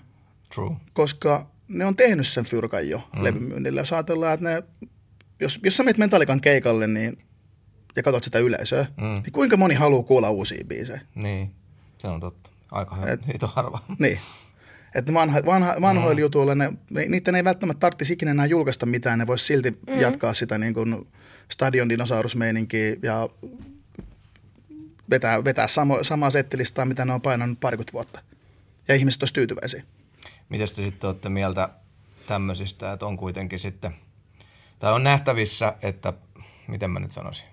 True. 0.54 0.76
koska 0.92 1.46
ne 1.68 1.84
on 1.84 1.96
tehnyt 1.96 2.26
sen 2.26 2.44
fyrkan 2.44 2.88
jo 2.88 3.02
mm. 3.16 3.24
levymyynnillä. 3.24 3.80
Jos 3.80 3.92
ajatellaan, 3.92 4.34
että 4.34 4.44
ne, 4.44 4.62
jos, 5.40 5.60
jos 5.62 5.76
sä 5.76 5.82
menet 5.82 5.98
Metallican 5.98 6.40
keikalle 6.40 6.86
niin, 6.86 7.18
ja 7.96 8.02
katsot 8.02 8.24
sitä 8.24 8.38
yleisöä, 8.38 8.86
mm. 8.96 9.04
niin 9.04 9.32
kuinka 9.32 9.56
moni 9.56 9.74
haluaa 9.74 10.02
kuulla 10.02 10.30
uusia 10.30 10.64
biisejä? 10.64 11.00
Niin, 11.14 11.50
se 11.98 12.08
on 12.08 12.20
totta. 12.20 12.50
Aika 12.70 12.96
Et- 13.06 13.12
Et, 13.12 13.26
hito 13.32 13.46
harva. 13.46 13.78
Niin. 13.98 14.18
Että 14.94 15.14
vanha, 15.14 15.40
vanha, 15.46 15.74
vanhoilla 15.80 16.14
mm. 16.14 16.20
jutuilla, 16.20 16.54
ne, 16.54 16.72
ne, 16.90 17.04
niiden 17.08 17.34
ei 17.34 17.44
välttämättä 17.44 17.80
tarvitsisi 17.80 18.12
ikinä 18.12 18.30
enää 18.30 18.46
julkaista 18.46 18.86
mitään, 18.86 19.18
ne 19.18 19.26
voisi 19.26 19.44
silti 19.44 19.70
mm. 19.70 20.00
jatkaa 20.00 20.34
sitä 20.34 20.58
niin 20.58 20.74
kuin 20.74 21.08
stadion 21.52 21.88
dinosaurusmeininkiä 21.88 22.96
ja 23.02 23.28
vetää, 25.10 25.44
vetää 25.44 25.68
samo, 25.68 26.04
samaa 26.04 26.30
settilistaa, 26.30 26.84
mitä 26.84 27.04
ne 27.04 27.12
on 27.12 27.20
painanut 27.20 27.60
parikymmentä 27.60 27.92
vuotta. 27.92 28.20
Ja 28.88 28.94
ihmiset 28.94 29.22
olisi 29.22 29.34
tyytyväisiä. 29.34 29.82
Miten 30.48 30.68
te 30.68 30.74
sitten 30.74 31.08
olette 31.08 31.28
mieltä 31.28 31.68
tämmöisistä, 32.26 32.92
että 32.92 33.06
on 33.06 33.16
kuitenkin 33.16 33.58
sitten, 33.58 33.94
tai 34.78 34.92
on 34.92 35.04
nähtävissä, 35.04 35.76
että, 35.82 36.12
miten 36.68 36.90
mä 36.90 37.00
nyt 37.00 37.10
sanoisin, 37.10 37.46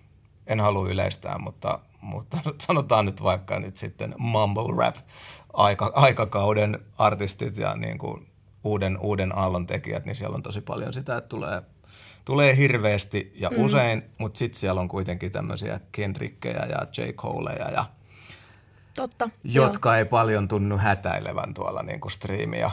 en 0.47 0.59
halua 0.59 0.89
yleistää, 0.89 1.37
mutta, 1.37 1.79
mutta 2.01 2.37
sanotaan 2.67 3.05
nyt 3.05 3.23
vaikka 3.23 3.59
nyt 3.59 3.77
sitten 3.77 4.15
mumble 4.17 4.75
rap 4.77 4.95
aika, 5.53 5.91
aikakauden 5.95 6.79
artistit 6.97 7.57
ja 7.57 7.75
niin 7.75 7.97
kuin 7.97 8.27
uuden, 8.63 8.97
uuden 8.97 9.37
aallon 9.37 9.67
tekijät, 9.67 10.05
niin 10.05 10.15
siellä 10.15 10.35
on 10.35 10.43
tosi 10.43 10.61
paljon 10.61 10.93
sitä, 10.93 11.17
että 11.17 11.29
tulee, 11.29 11.61
tulee 12.25 12.57
hirveästi 12.57 13.33
ja 13.35 13.49
mm. 13.49 13.63
usein, 13.63 14.03
mutta 14.17 14.37
sitten 14.37 14.59
siellä 14.59 14.81
on 14.81 14.87
kuitenkin 14.87 15.31
tämmöisiä 15.31 15.79
Kendrickejä 15.91 16.65
ja 16.65 16.87
J. 16.97 17.11
Coleja 17.11 17.71
ja 17.71 17.85
Totta. 18.95 19.29
jotka 19.43 19.97
ei 19.97 20.05
paljon 20.05 20.47
tunnu 20.47 20.77
hätäilevän 20.77 21.53
tuolla 21.53 21.83
niin 21.83 22.01
kuin 22.01 22.11
striimi- 22.11 22.59
ja 22.59 22.71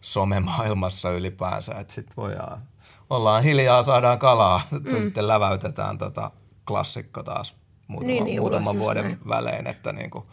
somemaailmassa 0.00 1.10
ylipäänsä. 1.10 1.72
Että 1.74 1.94
sitten 1.94 2.16
voidaan, 2.16 2.62
ollaan 3.10 3.42
hiljaa, 3.42 3.82
saadaan 3.82 4.18
kalaa, 4.18 4.60
mm. 4.70 5.02
sitten 5.02 5.28
läväytetään 5.28 5.98
tota 5.98 6.30
klassikko 6.66 7.22
taas 7.22 7.54
muutama, 7.88 8.12
Niin, 8.12 8.24
niin, 8.24 8.40
muutaman 8.40 8.78
vuoden 8.78 9.04
näin. 9.04 9.18
välein, 9.28 9.66
että 9.66 9.92
niin 9.92 10.10
kuin, 10.10 10.24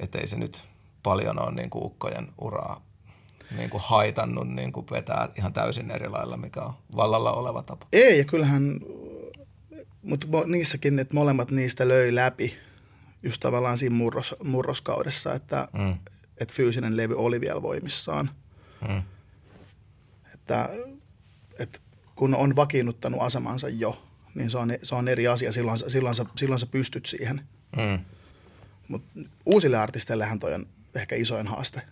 et 0.00 0.14
ei 0.14 0.26
se 0.26 0.36
nyt 0.36 0.64
paljon 1.02 1.42
ole 1.42 1.50
niin 1.54 1.70
kuin 1.70 1.84
ukkojen 1.84 2.28
uraa 2.40 2.80
niin 3.56 3.70
kuin 3.70 3.82
haitannut 3.86 4.48
niin 4.48 4.72
kuin 4.72 4.86
vetää 4.90 5.28
ihan 5.38 5.52
täysin 5.52 5.90
eri 5.90 6.08
lailla, 6.08 6.36
mikä 6.36 6.60
on 6.60 6.72
vallalla 6.96 7.32
oleva 7.32 7.62
tapa. 7.62 7.86
Ei, 7.92 8.18
ja 8.18 8.24
kyllähän, 8.24 8.80
mutta 10.02 10.26
niissäkin, 10.46 10.98
että 10.98 11.14
molemmat 11.14 11.50
niistä 11.50 11.88
löi 11.88 12.14
läpi 12.14 12.56
just 13.22 13.40
tavallaan 13.40 13.78
siinä 13.78 13.94
murros, 13.94 14.34
murroskaudessa, 14.44 15.34
että 15.34 15.68
mm. 15.72 15.94
että 16.38 16.54
fyysinen 16.54 16.96
levy 16.96 17.14
oli 17.16 17.40
vielä 17.40 17.62
voimissaan. 17.62 18.30
Mm. 18.88 19.02
Että, 20.34 20.68
että 21.58 21.78
kun 22.14 22.34
on 22.34 22.56
vakiinnuttanut 22.56 23.22
asemansa 23.22 23.68
jo, 23.68 24.02
niin 24.34 24.50
se 24.50 24.58
on, 24.58 24.68
se 24.82 24.94
on 24.94 25.08
eri 25.08 25.28
asia. 25.28 25.52
Silloin, 25.52 25.90
silloin, 25.90 26.14
sä, 26.14 26.24
silloin 26.36 26.58
sä 26.58 26.66
pystyt 26.66 27.06
siihen. 27.06 27.48
Mm. 27.76 28.04
Mutta 28.88 29.20
uusille 29.46 29.76
artisteillehän 29.76 30.38
toi 30.38 30.54
on 30.54 30.66
ehkä 30.94 31.16
isoin 31.16 31.46
haaste. 31.46 31.82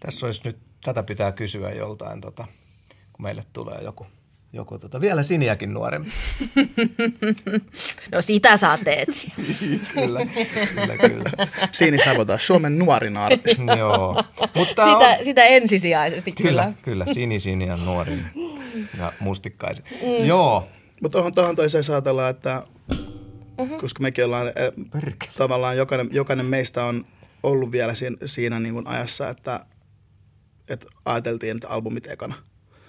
Tässä 0.00 0.26
olisi 0.26 0.40
nyt, 0.44 0.58
tätä 0.84 1.02
pitää 1.02 1.32
kysyä 1.32 1.70
joltain, 1.70 2.20
tota, 2.20 2.46
kun 3.12 3.22
meille 3.22 3.44
tulee 3.52 3.78
joku, 3.82 4.06
joku 4.52 4.78
tota, 4.78 5.00
vielä 5.00 5.22
siniäkin 5.22 5.74
nuorempi. 5.74 6.10
No 8.12 8.22
sitä 8.22 8.56
saatte 8.56 9.02
etsiä. 9.02 9.30
kyllä, 9.94 10.20
kyllä, 10.74 10.96
kyllä. 10.96 11.30
Siini 11.72 11.98
Savota, 11.98 12.38
Suomen 12.38 12.78
nuorin 12.78 13.16
artisti. 13.16 13.62
Joo, 13.78 14.22
mutta 14.54 14.84
on, 14.84 14.92
Sitä, 15.02 15.24
sitä 15.24 15.44
ensisijaisesti 15.44 16.32
kyllä. 16.32 16.62
kyllä, 16.62 16.72
kyllä, 16.82 17.14
sini, 17.14 17.38
sini 17.38 17.66
ja 17.66 17.76
nuorin 17.76 18.24
ja 18.98 19.12
mustikkaisin. 19.20 19.84
Mm. 20.02 20.26
Joo, 20.26 20.68
Mutta 21.02 21.16
tuohon, 21.18 21.34
tuohon 21.34 21.56
toiseen 21.56 21.84
saatellaan, 21.84 22.30
että 22.30 22.62
Mhm. 23.60 23.74
koska 23.74 24.02
mekin 24.02 24.24
ollaan, 24.24 24.46
eh, 24.46 24.72
Perkele. 24.92 25.32
tavallaan 25.38 25.76
jokainen, 25.76 26.08
jokainen 26.12 26.46
meistä 26.46 26.84
on 26.84 27.04
ollut 27.42 27.72
vielä 27.72 27.94
siinä, 27.94 28.16
siinä 28.24 28.60
niin 28.60 28.74
kuin 28.74 28.86
ajassa, 28.86 29.28
että, 29.28 29.66
että 30.68 30.86
ajateltiin, 31.04 31.56
että 31.56 31.68
albumit 31.68 32.06
ekana. 32.06 32.34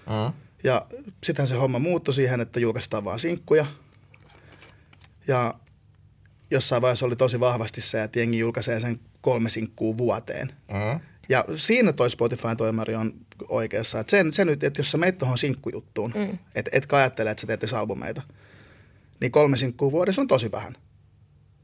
mm. 0.10 0.34
Ja 0.63 0.86
sittenhän 1.24 1.48
se 1.48 1.55
homma 1.55 1.79
muuttui 1.79 2.13
siihen, 2.13 2.41
että 2.41 2.60
julkaistaan 2.60 3.05
vaan 3.05 3.20
sinkkuja. 3.20 3.65
Ja 5.27 5.53
jossain 6.51 6.82
vaiheessa 6.82 7.05
oli 7.05 7.15
tosi 7.15 7.39
vahvasti 7.39 7.82
se, 7.82 8.03
että 8.03 8.20
jengi 8.20 8.39
julkaisee 8.39 8.79
sen 8.79 9.00
kolme 9.22 9.50
sinkkuu 9.50 9.98
vuoteen. 9.98 10.48
Mm. 10.48 11.00
Ja 11.29 11.46
siinä 11.55 11.93
toi 11.93 12.10
Spotify-toimari 12.10 12.96
on 12.96 13.13
oikeassa. 13.48 14.00
Että 14.00 14.12
sen, 14.12 14.34
sen 14.34 14.48
nyt, 14.48 14.63
että 14.63 14.79
jos 14.79 14.91
sä 14.91 14.98
meet 14.98 15.17
tuohon 15.17 15.38
sinkkujuttuun, 15.38 16.13
mm. 16.15 16.38
et, 16.55 16.70
etkä 16.72 16.96
ajattele, 16.96 17.32
että 17.32 17.41
sä 17.41 17.48
teet 17.48 17.74
albumeita, 17.74 18.22
niin 19.22 19.32
kolme 19.32 19.58
sinkkuu 19.58 19.91
vuodessa 19.91 20.22
on 20.22 20.27
tosi 20.27 20.51
vähän. 20.51 20.75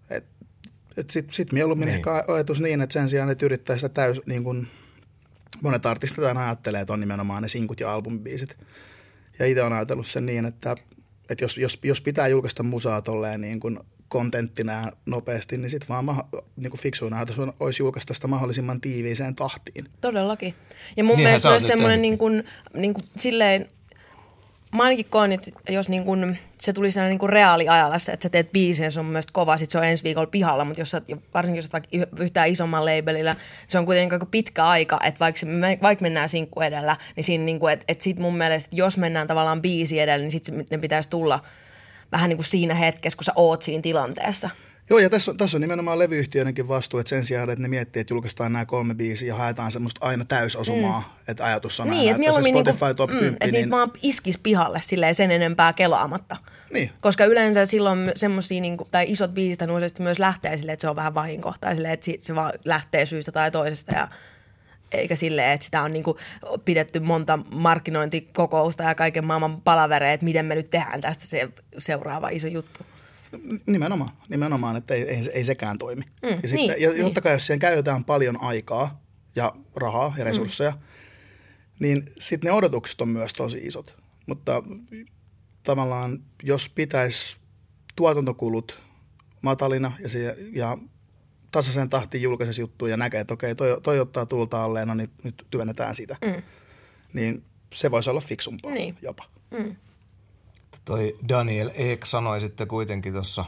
Et, 0.10 0.26
et 0.98 1.10
sit, 1.10 1.34
sit 1.34 1.52
mieluummin 1.52 1.86
Niin. 1.86 2.02
niin. 2.02 2.18
ehkä 2.18 2.34
ajatus 2.34 2.62
niin, 2.62 2.82
että 2.82 2.94
sen 2.94 3.10
sijaan, 3.10 3.30
että 3.30 3.46
yrittää 3.46 3.76
sitä 3.76 3.90
täys, 3.90 4.22
niin 4.26 4.44
kun 4.44 4.68
monet 5.62 5.86
artistit 5.86 6.24
aina 6.24 6.46
ajattelee, 6.46 6.82
että 6.82 6.94
on 6.94 7.00
nimenomaan 7.00 7.42
ne 7.44 7.50
sinkut 7.50 7.80
ja 7.80 7.94
albumibiisit. 7.94 8.58
Ja 9.40 9.46
itse 9.46 9.64
on 9.64 9.74
ajatellut 9.74 10.08
sen 10.08 10.26
niin, 10.26 10.46
että, 10.46 10.76
että 11.30 11.44
jos, 11.44 11.58
jos, 11.58 11.80
jos 11.84 12.02
pitää 12.02 12.28
julkaista 12.28 12.64
musaa 12.64 13.02
tolleen 13.02 13.42
niin 13.42 13.60
kuin 13.60 13.80
kontenttina 14.08 14.92
nopeasti, 15.06 15.58
niin 15.58 15.70
sitten 15.70 15.90
vaan 15.90 16.06
maha, 16.06 16.28
niin 16.56 16.72
kuin 16.72 16.82
fiksuin 16.82 17.14
ajatus 17.14 17.40
on, 17.40 17.54
olisi 17.60 17.84
julkaista 17.84 18.14
sitä 18.14 18.28
mahdollisimman 18.28 18.82
tiiviiseen 18.82 19.36
tahtiin. 19.36 19.86
Todellakin. 20.02 20.56
Ja 20.98 21.04
mun 21.04 21.16
Niinhän 21.16 21.30
mielestä 21.30 21.50
myös 21.50 21.68
semmoinen 21.68 22.02
niin 22.02 22.18
kuin, 22.18 22.44
niin 22.74 22.94
kuin 22.94 23.04
silleen, 23.18 23.70
mä 24.72 24.84
ainakin 24.84 25.06
koen, 25.10 25.32
että 25.32 25.52
jos 25.70 25.90
niin 25.90 26.04
kuin, 26.04 26.40
se 26.58 26.74
tuli 26.74 26.92
sellainen 26.92 27.18
niin 27.22 27.30
reaaliajalla, 27.30 27.96
että 27.96 28.24
sä 28.24 28.30
teet 28.30 28.52
biisin 28.52 28.84
ja 28.84 28.92
se 28.92 29.00
on 29.00 29.06
mielestä 29.06 29.34
kova, 29.34 29.58
sit 29.58 29.70
se 29.70 29.78
on 29.78 29.84
ensi 29.84 30.04
viikolla 30.04 30.28
pihalla, 30.28 30.66
mutta 30.66 30.82
jos 30.82 30.92
sä, 30.92 31.02
varsinkin 31.34 31.58
jos 31.58 31.66
sä 31.66 31.72
vaikka 31.74 32.24
yhtään 32.24 32.50
isomman 32.50 32.86
labelillä, 32.86 33.36
se 33.68 33.80
on 33.80 33.86
kuitenkin 33.86 34.14
aika 34.14 34.26
pitkä 34.26 34.66
aika, 34.66 35.00
että 35.04 35.20
vaikka, 35.20 35.42
vaikka 35.82 36.04
mennään 36.04 36.30
sinkku 36.30 36.62
edellä, 36.62 36.98
niin 37.16 37.24
siinä 37.24 37.44
niin 37.44 37.60
kuin, 37.60 37.74
että, 37.74 37.86
että 37.88 38.04
sit 38.04 38.20
mun 38.20 38.38
mielestä, 38.38 38.68
että 38.68 38.82
jos 38.82 38.98
mennään 38.98 39.28
tavallaan 39.28 39.62
biisi 39.62 40.00
edellä, 40.00 40.24
niin 40.24 40.32
sit 40.32 40.44
se- 40.44 40.66
ne 40.72 40.78
pitäisi 40.78 41.10
tulla 41.10 41.40
vähän 42.12 42.30
niin 42.30 42.38
kuin 42.38 42.46
siinä 42.46 42.74
hetkessä, 42.74 43.18
kun 43.18 43.26
sä 43.26 43.34
oot 43.36 43.62
siinä 43.62 43.82
tilanteessa. 43.82 44.50
Joo, 44.90 45.00
ja 45.00 45.10
tässä 45.10 45.32
on, 45.32 45.38
tässä 45.38 45.58
on 45.58 45.62
nimenomaan 45.62 46.00
levyyhtiöidenkin 46.00 46.68
vastuu, 46.68 47.00
että 47.00 47.10
sen 47.10 47.26
sijaan, 47.26 47.50
että 47.50 47.62
ne 47.62 47.68
miettii, 47.68 48.00
että 48.00 48.14
julkaistaan 48.14 48.54
nämä 48.54 48.66
kolme 48.66 48.96
biisiä 48.96 49.28
ja 49.28 49.36
haetaan 49.36 49.72
semmoista 49.72 50.06
aina 50.06 50.26
täysosumaa, 50.26 51.00
mm. 51.00 51.32
että 51.32 51.46
ajatus 51.46 51.80
on 51.80 51.90
Niin, 51.90 52.00
aina, 52.00 52.12
että 52.12 52.12
että 52.12 52.34
se 52.34 52.42
mieluummin 52.42 52.66
Spotify 52.66 52.86
niinku, 52.86 52.98
Top 52.98 53.10
10, 53.10 53.34
että 53.34 53.46
niin, 53.46 53.54
niitä 53.54 53.70
vaan 53.70 53.92
iskis 54.02 54.38
pihalle 54.38 54.82
silleen 54.84 55.16
sen 55.16 55.32
enempää 55.32 55.74
kelaamatta. 55.74 56.38
niin, 56.74 56.92
Koska 57.02 57.26
yleensä 57.26 57.66
silloin 57.66 58.12
semmoisia, 58.16 58.62
niinku, 58.62 58.88
tai 58.92 59.06
isot 59.12 59.34
biisit 59.34 59.62
niin 59.62 59.72
useasti 59.72 60.04
myös 60.04 60.20
lähtee 60.20 60.58
silleen, 60.58 60.74
että 60.74 60.82
se 60.82 60.90
on 60.90 60.96
vähän 60.96 61.14
vahinko. 61.14 61.54
Tai 61.62 61.76
silleen, 61.76 61.94
että 61.94 62.12
se 62.20 62.36
vaan 62.36 62.54
lähtee 62.66 63.06
syystä 63.06 63.32
tai 63.32 63.52
toisesta. 63.52 63.96
Ja 63.96 64.08
eikä 64.92 65.16
silleen, 65.16 65.52
että 65.52 65.66
sitä 65.66 65.82
on 65.82 65.94
niinku 65.94 66.18
pidetty 66.66 67.00
monta 67.00 67.40
markkinointikokousta 67.52 68.84
ja 68.84 68.96
kaiken 68.96 69.26
maailman 69.26 69.62
palavereja, 69.62 70.14
että 70.14 70.24
miten 70.24 70.46
me 70.46 70.56
nyt 70.56 70.70
tehdään 70.70 71.02
tästä 71.02 71.28
se 71.28 71.50
seuraava 71.78 72.30
iso 72.30 72.48
juttu. 72.48 72.80
Nimenomaan, 73.66 74.10
nimenomaan, 74.30 74.76
että 74.76 74.94
ei, 74.94 75.02
ei, 75.02 75.22
ei 75.34 75.44
sekään 75.44 75.78
toimi. 75.78 76.02
Mm, 76.24 76.30
ja, 76.30 76.36
sitten, 76.36 76.58
niin, 76.58 76.82
ja 76.82 76.90
niin. 76.90 77.04
totta 77.04 77.22
kai, 77.22 77.34
jos 77.34 77.46
siihen 77.46 77.60
käytetään 77.60 78.04
paljon 78.04 78.42
aikaa 78.42 79.02
ja 79.36 79.54
rahaa 79.76 80.14
ja 80.18 80.24
resursseja, 80.24 80.72
mm. 80.72 80.78
niin 81.80 82.12
sitten 82.20 82.50
ne 82.50 82.56
odotukset 82.56 83.02
on 83.02 83.10
myös 83.10 83.34
tosi 83.34 83.58
isot. 83.58 83.96
Mutta 84.26 84.64
tavallaan, 85.64 86.20
jos 86.44 86.70
pitäisi 86.70 87.38
tuotantokulut 87.96 88.80
matalina 89.42 89.92
ja, 90.00 90.10
se, 90.10 90.36
ja 90.54 90.78
tasaisen 91.52 91.90
tahtiin 91.90 92.24
julkaisisi 92.24 92.62
juttuja 92.62 92.92
ja 92.94 92.98
näkee, 92.98 93.20
että 93.20 93.34
okei, 93.34 93.56
toi, 93.56 93.82
toi 93.84 94.00
ottaa 94.00 94.26
tuulta 94.26 94.64
alleen, 94.64 94.88
no 94.88 94.94
niin 94.94 95.10
nyt 95.24 95.48
työnnetään 95.50 95.96
sitä. 95.96 96.18
Mm. 96.26 96.42
Niin 97.14 97.44
se 97.74 97.92
voisi 97.92 98.10
olla 98.10 98.22
fiksumpaa 98.22 98.72
Niin. 98.72 98.98
jopa. 99.02 99.24
Toi 100.86 101.18
Daniel 101.30 101.72
Ek 101.74 102.06
sanoi 102.06 102.40
sitten 102.40 102.68
kuitenkin 102.68 103.14
tuossa 103.14 103.46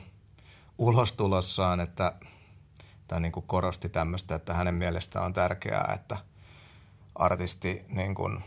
ulostulossaan, 0.78 1.80
että 1.80 2.14
tämä 3.08 3.20
niin 3.20 3.32
kuin 3.32 3.48
korosti 3.48 3.90
tämmöistä, 3.90 4.36
että 4.36 4.54
hänen 4.54 4.76
mielestään 4.76 5.26
on 5.26 5.34
tärkeää, 5.34 5.92
että 5.96 6.18
artisti 7.16 7.86
niin 7.88 8.16
kuin 8.16 8.44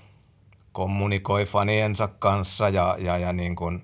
kommunikoi 0.72 1.46
faniensa 1.46 2.08
kanssa 2.08 2.68
ja, 2.68 2.96
ja, 2.98 3.18
ja 3.18 3.32
niin 3.32 3.56
kuin 3.56 3.82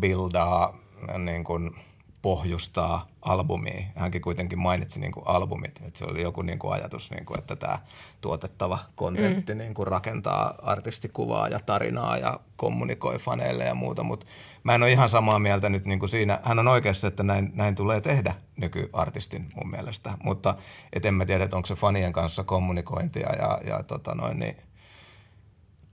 buildaa, 0.00 0.78
niin 1.18 1.44
kuin 1.44 1.76
pohjustaa 2.22 3.06
albumia. 3.22 3.84
Hänkin 3.96 4.22
kuitenkin 4.22 4.58
mainitsi 4.58 5.00
niin 5.00 5.12
kuin 5.12 5.28
albumit, 5.28 5.80
että 5.86 5.98
se 5.98 6.04
oli 6.04 6.22
joku 6.22 6.42
niin 6.42 6.58
kuin 6.58 6.74
ajatus, 6.74 7.10
niin 7.10 7.26
kuin, 7.26 7.38
että 7.38 7.56
tämä 7.56 7.78
tuotettava 8.20 8.78
kontentti 8.94 9.54
mm. 9.54 9.58
niin 9.58 9.74
kuin 9.74 9.86
rakentaa 9.86 10.54
artistikuvaa 10.62 11.48
ja 11.48 11.60
tarinaa 11.66 12.18
ja 12.18 12.40
kommunikoi 12.56 13.18
faneille 13.18 13.64
ja 13.64 13.74
muuta, 13.74 14.02
mutta 14.02 14.26
mä 14.64 14.74
en 14.74 14.82
ole 14.82 14.92
ihan 14.92 15.08
samaa 15.08 15.38
mieltä 15.38 15.68
nyt 15.68 15.84
niin 15.84 15.98
kuin 15.98 16.08
siinä. 16.08 16.40
Hän 16.42 16.58
on 16.58 16.68
oikeassa, 16.68 17.08
että 17.08 17.22
näin, 17.22 17.50
näin 17.54 17.74
tulee 17.74 18.00
tehdä 18.00 18.34
nykyartistin 18.56 19.52
mun 19.54 19.70
mielestä, 19.70 20.12
mutta 20.24 20.54
et 20.92 21.04
en 21.04 21.14
mä 21.14 21.26
tiedä, 21.26 21.44
että 21.44 21.56
onko 21.56 21.66
se 21.66 21.74
fanien 21.74 22.12
kanssa 22.12 22.44
kommunikointia 22.44 23.32
ja, 23.32 23.60
ja 23.64 23.82
tota 23.82 24.14
noin, 24.14 24.38
niin 24.38 24.56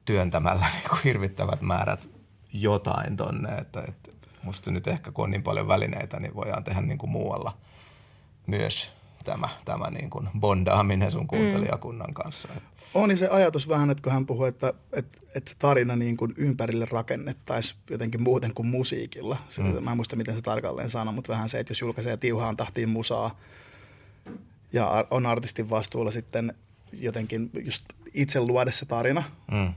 työntämällä 0.06 0.66
niin 0.76 0.90
kuin 0.90 1.02
hirvittävät 1.04 1.62
määrät 1.62 2.10
jotain 2.54 3.18
tonne, 3.18 3.50
että, 3.50 3.84
että 3.88 4.17
musta 4.44 4.72
nyt 4.72 4.88
ehkä 4.88 5.12
kun 5.12 5.24
on 5.24 5.32
niin 5.32 5.44
paljon 5.44 5.68
välineitä, 5.68 6.20
niin 6.20 6.36
voidaan 6.36 6.64
tehdä 6.64 6.82
niin 6.82 6.98
kuin 6.98 7.10
muualla 7.10 7.58
myös 8.48 8.92
tämä, 9.26 9.50
tämä 9.66 9.90
niin 9.90 10.10
kuin 10.10 10.30
bondaaminen 10.40 11.12
sun 11.12 11.28
kuuntelijakunnan 11.28 12.14
kanssa. 12.14 12.48
On 12.94 13.10
niin 13.10 13.18
se 13.18 13.28
ajatus 13.28 13.70
vähän, 13.70 13.90
että 13.90 14.04
kun 14.04 14.12
hän 14.12 14.26
puhui, 14.26 14.48
että, 14.48 14.74
että, 14.94 15.20
että 15.36 15.50
se 15.50 15.56
tarina 15.60 15.96
niin 15.96 16.18
kuin 16.18 16.34
ympärille 16.38 16.88
rakennettaisiin 16.92 17.80
jotenkin 17.90 18.24
muuten 18.24 18.54
kuin 18.54 18.68
musiikilla. 18.68 19.38
Se, 19.50 19.62
mm. 19.62 19.84
Mä 19.84 19.92
en 19.92 19.98
muista, 19.98 20.16
miten 20.16 20.36
se 20.36 20.42
tarkalleen 20.42 20.90
sanoi, 20.90 21.14
mutta 21.14 21.34
vähän 21.34 21.50
se, 21.50 21.60
että 21.60 21.72
jos 21.72 21.82
julkaisee 21.82 22.18
tiuhaan 22.18 22.58
tahtiin 22.58 22.90
musaa 22.90 23.40
ja 24.74 25.06
on 25.12 25.26
artistin 25.26 25.70
vastuulla 25.70 26.12
sitten 26.12 26.54
jotenkin 26.94 27.50
just 27.66 27.86
itse 28.14 28.40
luoda 28.40 28.72
se 28.72 28.86
tarina. 28.86 29.24
Mm. 29.52 29.74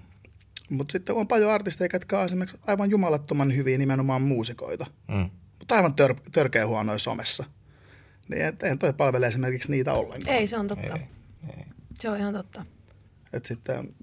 Mutta 0.71 0.93
sitten 0.93 1.15
on 1.17 1.29
paljon 1.29 1.51
artisteja, 1.51 1.89
jotka 1.93 2.19
on 2.21 2.25
esimerkiksi 2.27 2.59
aivan 2.67 2.91
jumalattoman 2.91 3.57
hyviä 3.57 3.79
nimenomaan 3.79 4.23
muusikoita, 4.23 4.87
Mm. 5.09 5.31
mutta 5.59 5.75
aivan 5.75 5.93
tör- 6.01 6.31
törkeä 6.33 6.67
huonoja 6.67 6.99
somessa. 6.99 7.45
Niin 8.29 8.43
et- 8.45 8.63
ei 8.63 8.77
toi 8.77 8.93
palvele 8.93 9.27
esimerkiksi 9.27 9.71
niitä 9.71 9.93
ollenkaan. 9.93 10.37
Ei, 10.37 10.47
se 10.47 10.59
on 10.59 10.67
totta. 10.69 10.95
Ei, 10.97 11.03
ei. 11.59 11.65
Se 12.01 12.11
on 12.11 12.19
ihan 12.19 12.35
totta. 12.35 12.63
Et 13.33 13.45
sitten 13.47 13.95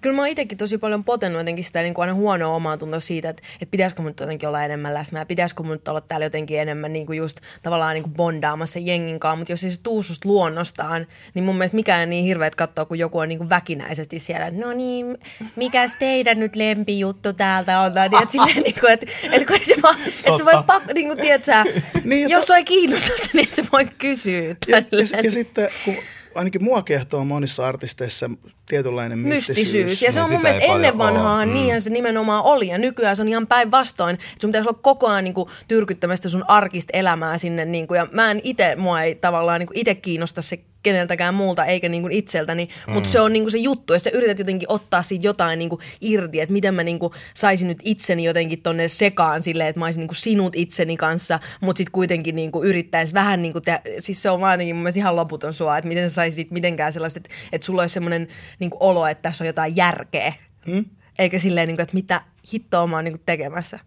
Kyllä 0.00 0.16
mä 0.16 0.22
oon 0.22 0.28
itsekin 0.28 0.58
tosi 0.58 0.78
paljon 0.78 1.04
potenut 1.04 1.40
jotenkin 1.40 1.64
sitä 1.64 1.82
niin 1.82 1.94
kuin 1.94 2.02
aina 2.02 2.14
huonoa 2.14 2.54
omaa 2.54 2.76
tuntoa 2.76 3.00
siitä, 3.00 3.28
että, 3.28 3.42
että 3.54 3.70
pitäisikö 3.70 4.02
mun 4.02 4.10
nyt 4.10 4.20
jotenkin 4.20 4.48
olla 4.48 4.64
enemmän 4.64 4.94
läsnä 4.94 5.18
ja 5.18 5.26
pitäisikö 5.26 5.62
mun 5.62 5.72
nyt 5.72 5.88
olla 5.88 6.00
täällä 6.00 6.26
jotenkin 6.26 6.60
enemmän 6.60 6.92
niin 6.92 7.06
kuin 7.06 7.18
just 7.18 7.40
tavallaan 7.62 7.94
niin 7.94 8.02
kuin 8.02 8.14
bondaamassa 8.14 8.78
jengin 8.78 9.20
kanssa, 9.20 9.36
mutta 9.36 9.52
jos 9.52 9.64
ei 9.64 9.70
se 9.70 9.80
tuu 9.82 10.02
susta 10.02 10.28
luonnostaan, 10.28 11.06
niin 11.34 11.44
mun 11.44 11.56
mielestä 11.56 11.74
mikään 11.74 12.00
ei 12.00 12.06
niin 12.06 12.24
hirveet 12.24 12.54
katsoa, 12.54 12.84
kun 12.84 12.98
joku 12.98 13.18
on 13.18 13.28
niin 13.28 13.38
kuin 13.38 13.50
väkinäisesti 13.50 14.18
siellä, 14.18 14.50
no 14.50 14.72
niin, 14.72 15.18
mikäs 15.56 15.96
teidän 15.96 16.40
nyt 16.40 16.56
lempijuttu 16.56 17.32
täältä 17.32 17.80
on, 17.80 17.92
tai 17.92 18.10
tiedät, 18.10 18.30
silleen 18.30 18.62
niin 18.62 18.80
kuin, 18.80 18.92
että, 18.92 19.06
että 19.32 19.46
kun 19.46 19.64
se 19.64 19.74
vaan, 19.82 19.96
että 20.24 20.38
sä 20.38 20.44
voit 20.44 20.66
pakko, 20.66 20.92
niin 20.94 21.06
kuin 21.06 21.18
tiedät 21.18 21.44
sä, 21.44 21.64
Niin, 22.04 22.28
jos 22.28 22.46
sua 22.46 22.56
ei 22.56 22.64
kiinnosta 22.64 23.12
se, 23.16 23.30
niin 23.32 23.48
et 23.48 23.54
sä 23.54 23.64
voi 23.72 23.84
kysyä. 23.98 24.56
Ja, 24.68 24.78
ja, 24.92 25.22
ja 25.24 25.32
sitten 25.32 25.68
kun 25.84 25.94
ainakin 26.34 26.64
mua 26.64 26.82
kehtoo 26.82 27.24
monissa 27.24 27.66
artisteissa 27.66 28.30
tietynlainen 28.66 29.18
mystisyys. 29.18 29.58
mystisyys. 29.58 30.02
Ja 30.02 30.12
se 30.12 30.20
Niin 30.20 30.24
on 30.24 30.30
mun 30.30 30.38
sitä 30.40 30.48
ei 30.48 30.58
mielestä 30.58 30.74
ennen 30.74 30.98
vanhaa 30.98 31.46
mm. 31.46 31.52
niinhän 31.52 31.80
se 31.80 31.90
nimenomaan 31.90 32.44
oli. 32.44 32.68
Ja 32.68 32.78
nykyään 32.78 33.16
se 33.16 33.22
on 33.22 33.28
ihan 33.28 33.46
päinvastoin. 33.46 34.14
Että 34.14 34.26
sun 34.40 34.50
pitäisi 34.50 34.68
olla 34.68 34.78
koko 34.82 35.06
ajan 35.06 35.24
niin 35.24 35.34
tyrkyttämästä 35.68 36.28
sun 36.28 36.44
arkista 36.48 36.90
elämää 36.92 37.38
sinne. 37.38 37.64
Niin 37.64 37.86
kuin, 37.86 37.98
ja 37.98 38.08
mä 38.12 38.30
en 38.30 38.40
itse, 38.44 38.76
mua 38.76 39.02
ei 39.02 39.14
tavallaan 39.14 39.60
niin 39.60 39.68
itse 39.74 39.94
kiinnosta 39.94 40.42
se 40.42 40.60
keneltäkään 40.82 41.34
muulta 41.34 41.64
eikä 41.64 41.88
niinku 41.88 42.08
itseltäni, 42.12 42.68
mm. 42.86 42.92
mutta 42.92 43.08
se 43.08 43.20
on 43.20 43.32
niinku 43.32 43.50
se 43.50 43.58
juttu, 43.58 43.92
ja 43.92 43.98
sä 43.98 44.10
yrität 44.10 44.38
jotenkin 44.38 44.72
ottaa 44.72 45.02
siitä 45.02 45.26
jotain 45.26 45.58
niinku 45.58 45.80
irti, 46.00 46.40
että 46.40 46.52
miten 46.52 46.74
mä 46.74 46.82
niinku 46.82 47.14
saisin 47.34 47.68
nyt 47.68 47.78
itseni 47.84 48.24
jotenkin 48.24 48.62
tonne 48.62 48.88
sekaan 48.88 49.42
silleen, 49.42 49.68
että 49.68 49.78
mä 49.78 49.84
olisin 49.84 50.00
niinku 50.00 50.14
sinut 50.14 50.56
itseni 50.56 50.96
kanssa, 50.96 51.40
mutta 51.60 51.78
sitten 51.78 51.92
kuitenkin 51.92 52.36
niinku 52.36 52.64
yrittäisi 52.64 53.14
vähän 53.14 53.42
niinku 53.42 53.60
tehdä, 53.60 53.80
siis 53.98 54.22
se 54.22 54.30
on 54.30 54.40
vaan 54.40 54.54
jotenkin 54.54 54.76
mun 54.76 54.82
mielestä 54.82 55.00
ihan 55.00 55.16
loputon 55.16 55.54
sua, 55.54 55.78
että 55.78 55.88
miten 55.88 56.10
sä 56.10 56.14
saisit 56.14 56.50
mitenkään 56.50 56.92
sellaista, 56.92 57.18
että, 57.18 57.30
että 57.52 57.64
sulla 57.64 57.82
olisi 57.82 57.92
semmoinen 57.92 58.28
niinku 58.58 58.76
olo, 58.80 59.06
että 59.06 59.22
tässä 59.22 59.44
on 59.44 59.46
jotain 59.46 59.76
järkeä, 59.76 60.32
mm. 60.66 60.84
eikä 61.18 61.38
silleen, 61.38 61.68
niinku, 61.68 61.82
että 61.82 61.94
mitä 61.94 62.22
hittoa 62.52 62.86
mä 62.86 62.96
oon 62.96 63.04
niinku 63.04 63.22
tekemässä. 63.26 63.78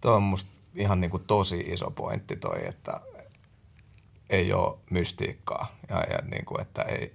Tuo 0.00 0.12
on 0.12 0.22
musta 0.22 0.50
ihan 0.74 1.00
niin 1.00 1.10
kuin 1.10 1.22
tosi 1.26 1.58
iso 1.58 1.90
pointti 1.90 2.36
toi, 2.36 2.66
että 2.66 3.00
ei 4.30 4.52
ole 4.52 4.78
mystiikkaa 4.90 5.76
ja, 5.88 5.96
ja 5.96 6.18
niin 6.30 6.44
kuin, 6.44 6.60
että 6.60 6.82
ei 6.82 7.14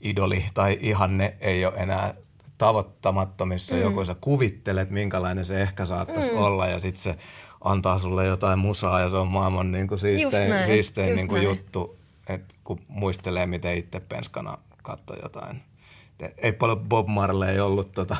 idoli 0.00 0.44
tai 0.54 0.78
ihanne 0.80 1.36
ei 1.40 1.66
ole 1.66 1.74
enää 1.76 2.14
tavoittamattomissa. 2.58 3.76
Mm. 3.76 3.82
Joku 3.82 4.04
sä 4.04 4.16
kuvittelet, 4.20 4.90
minkälainen 4.90 5.44
se 5.44 5.62
ehkä 5.62 5.84
saattaisi 5.84 6.30
mm. 6.30 6.36
olla 6.36 6.66
ja 6.66 6.80
sitten 6.80 7.02
se 7.02 7.16
antaa 7.60 7.98
sulle 7.98 8.26
jotain 8.26 8.58
musaa 8.58 9.00
ja 9.00 9.08
se 9.08 9.16
on 9.16 9.28
maailman 9.28 9.72
niin 9.72 9.88
kuin 9.88 9.98
siistein, 9.98 10.50
näin, 10.50 10.66
siistein 10.66 11.16
niin 11.16 11.28
kuin 11.28 11.42
juttu, 11.42 11.98
että 12.28 12.54
kun 12.64 12.80
muistelee, 12.88 13.46
miten 13.46 13.76
itse 13.76 14.00
penskana 14.00 14.58
katsoi 14.82 15.18
jotain. 15.22 15.62
Ei 16.38 16.52
paljon 16.52 16.88
Bob 16.88 17.08
Marley 17.08 17.60
ollut 17.60 17.92
tota 17.92 18.16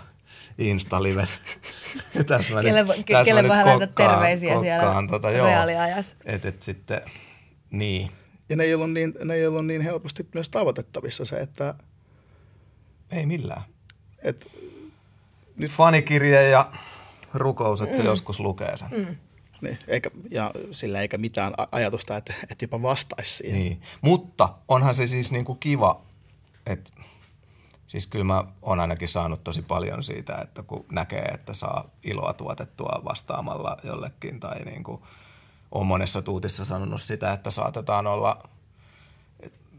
Insta-lives. 0.59 1.38
tässä 2.26 2.55
mä 2.55 2.62
kelle, 2.62 2.83
nyt, 2.83 3.07
tässä 3.07 3.25
kelle 3.25 3.43
voi 3.43 3.50
lähetä 3.50 3.87
terveisiä 3.87 4.55
kokkaan, 4.55 4.81
siellä 4.81 5.09
tota, 5.11 5.29
reaaliajassa. 5.29 6.17
Et, 6.25 6.45
et 6.45 6.62
sitten, 6.62 7.00
niin. 7.71 8.11
Ja 8.49 8.57
ne 8.57 8.65
ei, 8.65 8.75
ollut 8.75 8.93
niin, 8.93 9.15
ne 9.25 9.35
ei 9.35 9.47
ollut 9.47 9.67
niin 9.67 9.81
helposti 9.81 10.27
myös 10.35 10.49
tavoitettavissa 10.49 11.25
se, 11.25 11.37
että... 11.37 11.75
Ei 13.11 13.27
millään. 13.27 13.62
Et, 14.23 14.57
nyt... 15.57 15.71
Fanikirje 15.71 16.49
ja 16.49 16.73
rukous, 17.35 17.83
että 17.83 17.97
mm. 17.97 18.03
se 18.03 18.09
joskus 18.09 18.41
lukee 18.41 18.77
sen. 18.77 18.89
Mm. 18.91 19.17
Niin, 19.61 19.79
eikä, 19.89 20.11
ja 20.31 20.53
sillä 20.71 21.00
eikä 21.00 21.19
mitään 21.19 21.55
ajatusta, 21.73 22.17
että, 22.17 22.35
että 22.50 22.65
jopa 22.65 22.83
vastaisi 22.83 23.37
siihen. 23.37 23.59
Niin. 23.59 23.81
Mutta 24.00 24.55
onhan 24.69 24.95
se 24.95 25.07
siis 25.07 25.33
niinku 25.33 25.55
kiva, 25.55 26.03
että 26.67 26.91
Siis 27.91 28.07
kyllä 28.07 28.25
mä 28.25 28.45
oon 28.62 28.81
ainakin 28.81 29.09
saanut 29.09 29.45
tosi 29.45 29.62
paljon 29.62 30.03
siitä, 30.03 30.39
että 30.43 30.62
kun 30.62 30.85
näkee, 30.93 31.23
että 31.23 31.55
saa 31.55 31.91
iloa 32.05 32.33
tuotettua 32.33 33.00
vastaamalla 33.05 33.77
jollekin 33.85 34.41
tai 34.41 34.65
niin 34.65 34.83
kuin 34.83 35.03
on 35.73 35.87
monessa 35.87 36.23
tuutissa 36.23 36.65
sanonut 36.65 37.03
sitä, 37.03 37.33
että 37.33 37.50
saatetaan 37.50 38.07
olla 38.07 38.43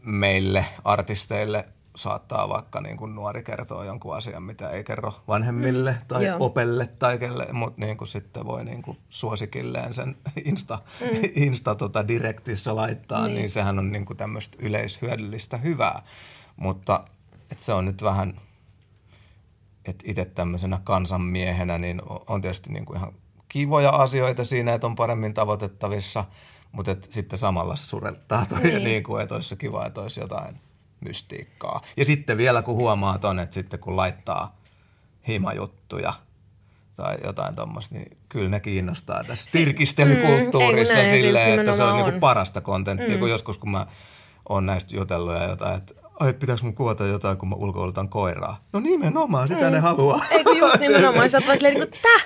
meille 0.02 0.66
artisteille 0.84 1.64
saattaa 1.96 2.48
vaikka 2.48 2.80
niin 2.80 2.96
kuin 2.96 3.14
nuori 3.14 3.42
kertoa 3.42 3.84
jonkun 3.84 4.16
asian, 4.16 4.42
mitä 4.42 4.70
ei 4.70 4.84
kerro 4.84 5.14
vanhemmille 5.28 5.96
tai 6.08 6.26
Joo. 6.26 6.36
opelle 6.40 6.86
tai 6.86 7.18
kelle, 7.18 7.48
mutta 7.52 7.80
niin 7.80 7.96
kuin 7.96 8.08
sitten 8.08 8.46
voi 8.46 8.64
niin 8.64 8.82
kuin 8.82 8.98
suosikilleen 9.08 9.94
sen 9.94 10.16
Insta, 10.44 10.78
mm. 11.00 11.06
Insta 11.44 11.74
tota 11.74 12.08
direktissä 12.08 12.76
laittaa, 12.76 13.26
niin. 13.26 13.34
niin 13.34 13.50
sehän 13.50 13.78
on 13.78 13.92
niin 13.92 14.04
kuin 14.04 14.16
tämmöistä 14.16 14.58
yleishyödyllistä 14.60 15.56
hyvää. 15.56 16.02
Mutta 16.56 17.04
että 17.50 17.64
se 17.64 17.72
on 17.72 17.84
nyt 17.84 18.02
vähän, 18.02 18.40
että 19.84 20.04
itse 20.06 20.24
tämmöisenä 20.24 20.80
kansanmiehenä, 20.84 21.78
niin 21.78 22.02
on 22.26 22.40
tietysti 22.40 22.72
niin 22.72 22.84
kuin 22.84 22.96
ihan 22.96 23.12
kivoja 23.52 23.90
asioita 23.90 24.44
siinä, 24.44 24.74
että 24.74 24.86
on 24.86 24.94
paremmin 24.94 25.34
tavoitettavissa, 25.34 26.24
mutta 26.72 26.90
että 26.90 27.06
sitten 27.10 27.38
samalla 27.38 27.76
surettaa 27.76 28.46
toi, 28.46 28.60
niin. 28.60 28.84
niin 28.84 29.02
kuin, 29.02 29.22
että 29.22 29.34
olisi 29.34 29.56
kiva, 29.56 29.86
että 29.86 30.00
olisi 30.00 30.20
jotain 30.20 30.60
mystiikkaa. 31.00 31.82
Ja 31.96 32.04
sitten 32.04 32.38
vielä 32.38 32.62
kun 32.62 32.74
huomaa 32.74 33.18
ton, 33.18 33.38
että 33.38 33.54
sitten 33.54 33.80
kun 33.80 33.96
laittaa 33.96 34.56
himajuttuja 35.28 36.12
tai 36.96 37.18
jotain 37.24 37.54
tuommoista, 37.54 37.94
niin 37.94 38.18
kyllä 38.28 38.48
ne 38.48 38.60
kiinnostaa 38.60 39.24
tässä 39.24 39.50
si- 39.50 39.58
tirkistelykulttuurissa 39.58 41.02
mm, 41.02 41.10
silleen, 41.10 41.60
että 41.60 41.76
se 41.76 41.82
on, 41.82 41.88
on. 41.90 41.96
Niin 41.96 42.04
kuin 42.04 42.20
parasta 42.20 42.60
kontenttia, 42.60 43.14
mm. 43.14 43.18
kun 43.18 43.30
joskus 43.30 43.58
kun 43.58 43.70
mä 43.70 43.86
oon 44.48 44.66
näistä 44.66 44.96
jutellut 44.96 45.34
ja 45.34 45.44
jotain, 45.44 45.76
että 45.76 45.94
ai, 46.22 46.30
että 46.30 46.40
pitäisi 46.40 46.64
mun 46.64 46.74
kuvata 46.74 47.06
jotain, 47.06 47.36
kun 47.36 47.48
mä 47.48 47.54
ulkoilutan 47.54 48.08
koiraa. 48.08 48.64
No 48.72 48.80
nimenomaan, 48.80 49.48
sitä 49.48 49.66
mm. 49.66 49.72
ne 49.72 49.78
haluaa. 49.78 50.24
Eikö 50.30 50.50
just 50.50 50.78
nimenomaan, 50.86 51.30
sä 51.30 51.38
oot 51.38 51.46
vaan 51.46 51.58
silleen, 51.58 51.74
niin 51.74 51.88
kuin, 51.88 52.00
tä? 52.02 52.20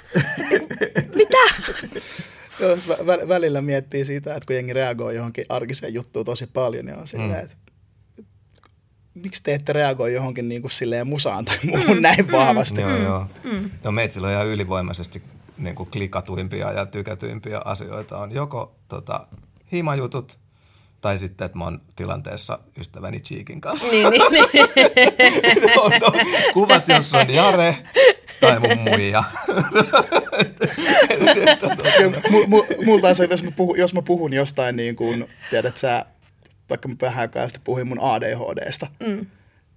Mitä? 1.14 1.38
Joo, 2.60 2.76
vä- 2.76 3.28
välillä 3.28 3.62
miettii 3.62 4.04
siitä, 4.04 4.34
että 4.34 4.46
kun 4.46 4.56
jengi 4.56 4.72
reagoi 4.72 5.16
johonkin 5.16 5.44
arkiseen 5.48 5.94
juttuun 5.94 6.24
tosi 6.24 6.46
paljon, 6.46 6.84
niin 6.84 6.98
on 6.98 7.06
silleen, 7.06 7.30
mm. 7.30 7.44
että 7.44 7.56
miksi 9.14 9.42
te 9.42 9.54
ette 9.54 9.72
reagoi 9.72 10.14
johonkin 10.14 10.48
niin 10.48 10.60
kuin 10.60 10.70
silleen 10.70 11.06
musaan 11.06 11.44
tai 11.44 11.58
muuhun 11.64 11.96
mm. 11.96 12.02
näin 12.02 12.32
vahvasti? 12.32 12.82
Mm. 12.82 12.88
Joo, 12.88 12.98
joo. 12.98 13.26
Mm. 13.44 13.70
No 13.84 13.92
meitsillä 13.92 14.26
on 14.26 14.32
ihan 14.32 14.46
ylivoimaisesti 14.46 15.22
niin 15.58 15.74
kuin 15.74 15.90
klikatuimpia 15.90 16.72
ja 16.72 16.86
tykätyimpiä 16.86 17.62
asioita 17.64 18.18
on 18.18 18.32
joko 18.32 18.74
tota, 18.88 19.26
himajutut, 19.72 20.38
tai 21.06 21.18
sitten, 21.18 21.44
että 21.44 21.58
mä 21.58 21.64
oon 21.64 21.80
tilanteessa 21.96 22.58
ystäväni 22.78 23.20
Cheekin 23.20 23.60
kanssa. 23.60 23.86
Niin, 23.90 24.10
niin, 24.10 24.22
niin. 24.30 24.66
no, 25.76 25.88
no, 25.88 26.12
kuvat, 26.52 26.88
jos 26.88 27.14
on 27.14 27.34
Jare 27.34 27.76
tai 28.40 28.60
mun 28.60 28.78
muija. 28.78 29.24
Multa 32.86 33.08
on 33.08 33.14
se, 33.14 33.24
että 33.24 33.32
jos 33.34 33.42
mä, 33.42 33.50
puhun, 33.56 33.78
jos 33.78 33.94
mä 33.94 34.02
puhun 34.02 34.32
jostain 34.32 34.76
niin 34.76 34.96
kuin, 34.96 35.28
tiedät 35.50 35.76
sä, 35.76 36.04
vaikka 36.70 36.88
mä 36.88 36.94
vähän 37.00 37.20
aikaa 37.20 37.48
sitten 37.48 37.64
puhuin 37.64 37.86
mun 37.86 38.00
ADHDsta, 38.00 38.86
mm 39.00 39.26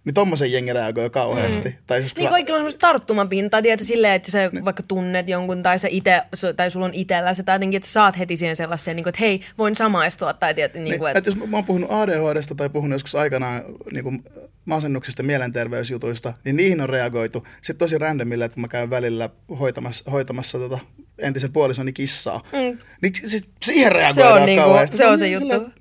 niin 0.05 0.13
tommosen 0.13 0.51
jengi 0.51 0.73
reagoi 0.73 1.09
kauheasti. 1.09 1.69
Mm. 1.69 1.75
Tai 1.87 2.03
jos 2.03 2.15
niin 2.15 2.29
kaikilla 2.29 2.55
on 2.55 2.59
semmoista 2.59 2.87
tarttumapintaa, 2.87 3.61
tiedätkö, 3.61 3.85
silleen, 3.85 4.13
että 4.13 4.31
sä 4.31 4.49
niin. 4.53 4.65
vaikka 4.65 4.83
tunnet 4.83 5.29
jonkun 5.29 5.63
tai, 5.63 5.79
sä 5.79 5.87
ite, 5.91 6.21
tai 6.55 6.71
sulla 6.71 6.85
on 6.85 6.93
itellä 6.93 7.33
se, 7.33 7.43
tai 7.43 7.55
jotenkin, 7.55 7.77
että 7.77 7.87
sä 7.87 7.93
saat 7.93 8.19
heti 8.19 8.37
siihen 8.37 8.55
sellaiseen, 8.55 8.95
niin 8.95 9.03
kuin, 9.03 9.11
että 9.11 9.19
hei, 9.21 9.41
voin 9.57 9.75
samaistua. 9.75 10.33
Tai 10.33 10.53
tiedät, 10.53 10.73
niin, 10.73 10.83
niin 10.83 10.99
kuin, 10.99 11.09
että... 11.09 11.17
että... 11.17 11.29
jos 11.29 11.49
mä 11.49 11.57
oon 11.57 11.65
puhunut 11.65 11.91
ADHDsta 11.91 12.55
tai 12.55 12.69
puhunut 12.69 12.95
joskus 12.95 13.15
aikanaan 13.15 13.63
niin 13.91 14.03
kuin 14.03 14.23
masennuksista, 14.65 15.23
mielenterveysjutuista, 15.23 16.33
niin 16.43 16.55
niihin 16.55 16.81
on 16.81 16.89
reagoitu. 16.89 17.47
Sitten 17.61 17.77
tosi 17.77 17.97
randomille, 17.97 18.45
että 18.45 18.53
kun 18.53 18.61
mä 18.61 18.67
käyn 18.67 18.89
välillä 18.89 19.29
hoitamassa, 19.59 20.11
hoitamassa 20.11 20.57
tota 20.57 20.79
entisen 21.17 21.53
puolisoni 21.53 21.93
kissaa, 21.93 22.43
mm. 22.53 22.77
niin 23.01 23.13
siis 23.15 23.49
siihen 23.65 23.91
reagoidaan 23.91 24.37
se 24.37 24.41
on, 24.41 24.45
niin 24.45 24.59
kuin, 24.63 24.97
se 24.97 25.07
on 25.07 25.17
se 25.17 25.27
juttu. 25.27 25.49
Sillä, 25.49 25.71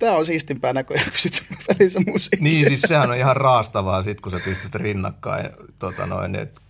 tämä 0.00 0.16
on 0.16 0.26
siistimpää 0.26 0.72
näköjään 0.72 1.10
kuin 1.10 1.20
sitten 1.20 1.58
välissä 1.68 2.00
musiikki. 2.06 2.44
Niin, 2.44 2.66
siis 2.66 2.80
sehän 2.80 3.10
on 3.10 3.16
ihan 3.16 3.36
raastavaa 3.36 4.02
sit, 4.02 4.20
kun 4.20 4.32
sä 4.32 4.40
pistät 4.44 4.74
rinnakkain, 4.74 5.50
tota 5.78 6.06
noin, 6.06 6.34
että 6.34 6.60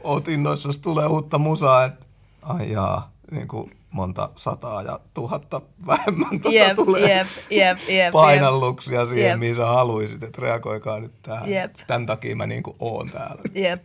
oot 0.00 0.28
innoissa, 0.28 0.68
jos 0.68 0.78
tulee 0.78 1.06
uutta 1.06 1.38
musaa, 1.38 1.84
että 1.84 2.06
ai 2.42 2.72
jaa, 2.72 3.12
niin 3.30 3.48
kuin 3.48 3.76
monta 3.90 4.30
sataa 4.36 4.82
ja 4.82 5.00
tuhatta 5.14 5.60
vähemmän 5.86 6.40
tota 6.40 6.54
jep, 6.54 6.74
tulee 6.76 7.16
jep, 7.16 7.26
jep, 7.50 7.78
jep, 7.88 8.12
painalluksia 8.12 9.00
jep. 9.00 9.08
siihen, 9.08 9.38
mihin 9.38 9.54
sä 9.54 9.66
haluisit, 9.66 10.22
että 10.22 10.42
reagoikaa 10.42 11.00
nyt 11.00 11.12
tähän. 11.22 11.48
Jep. 11.48 11.74
Tämän 11.86 12.06
takia 12.06 12.36
mä 12.36 12.46
niin 12.46 12.62
kuin 12.62 12.76
oon 12.78 13.10
täällä. 13.10 13.42
Jep. 13.54 13.82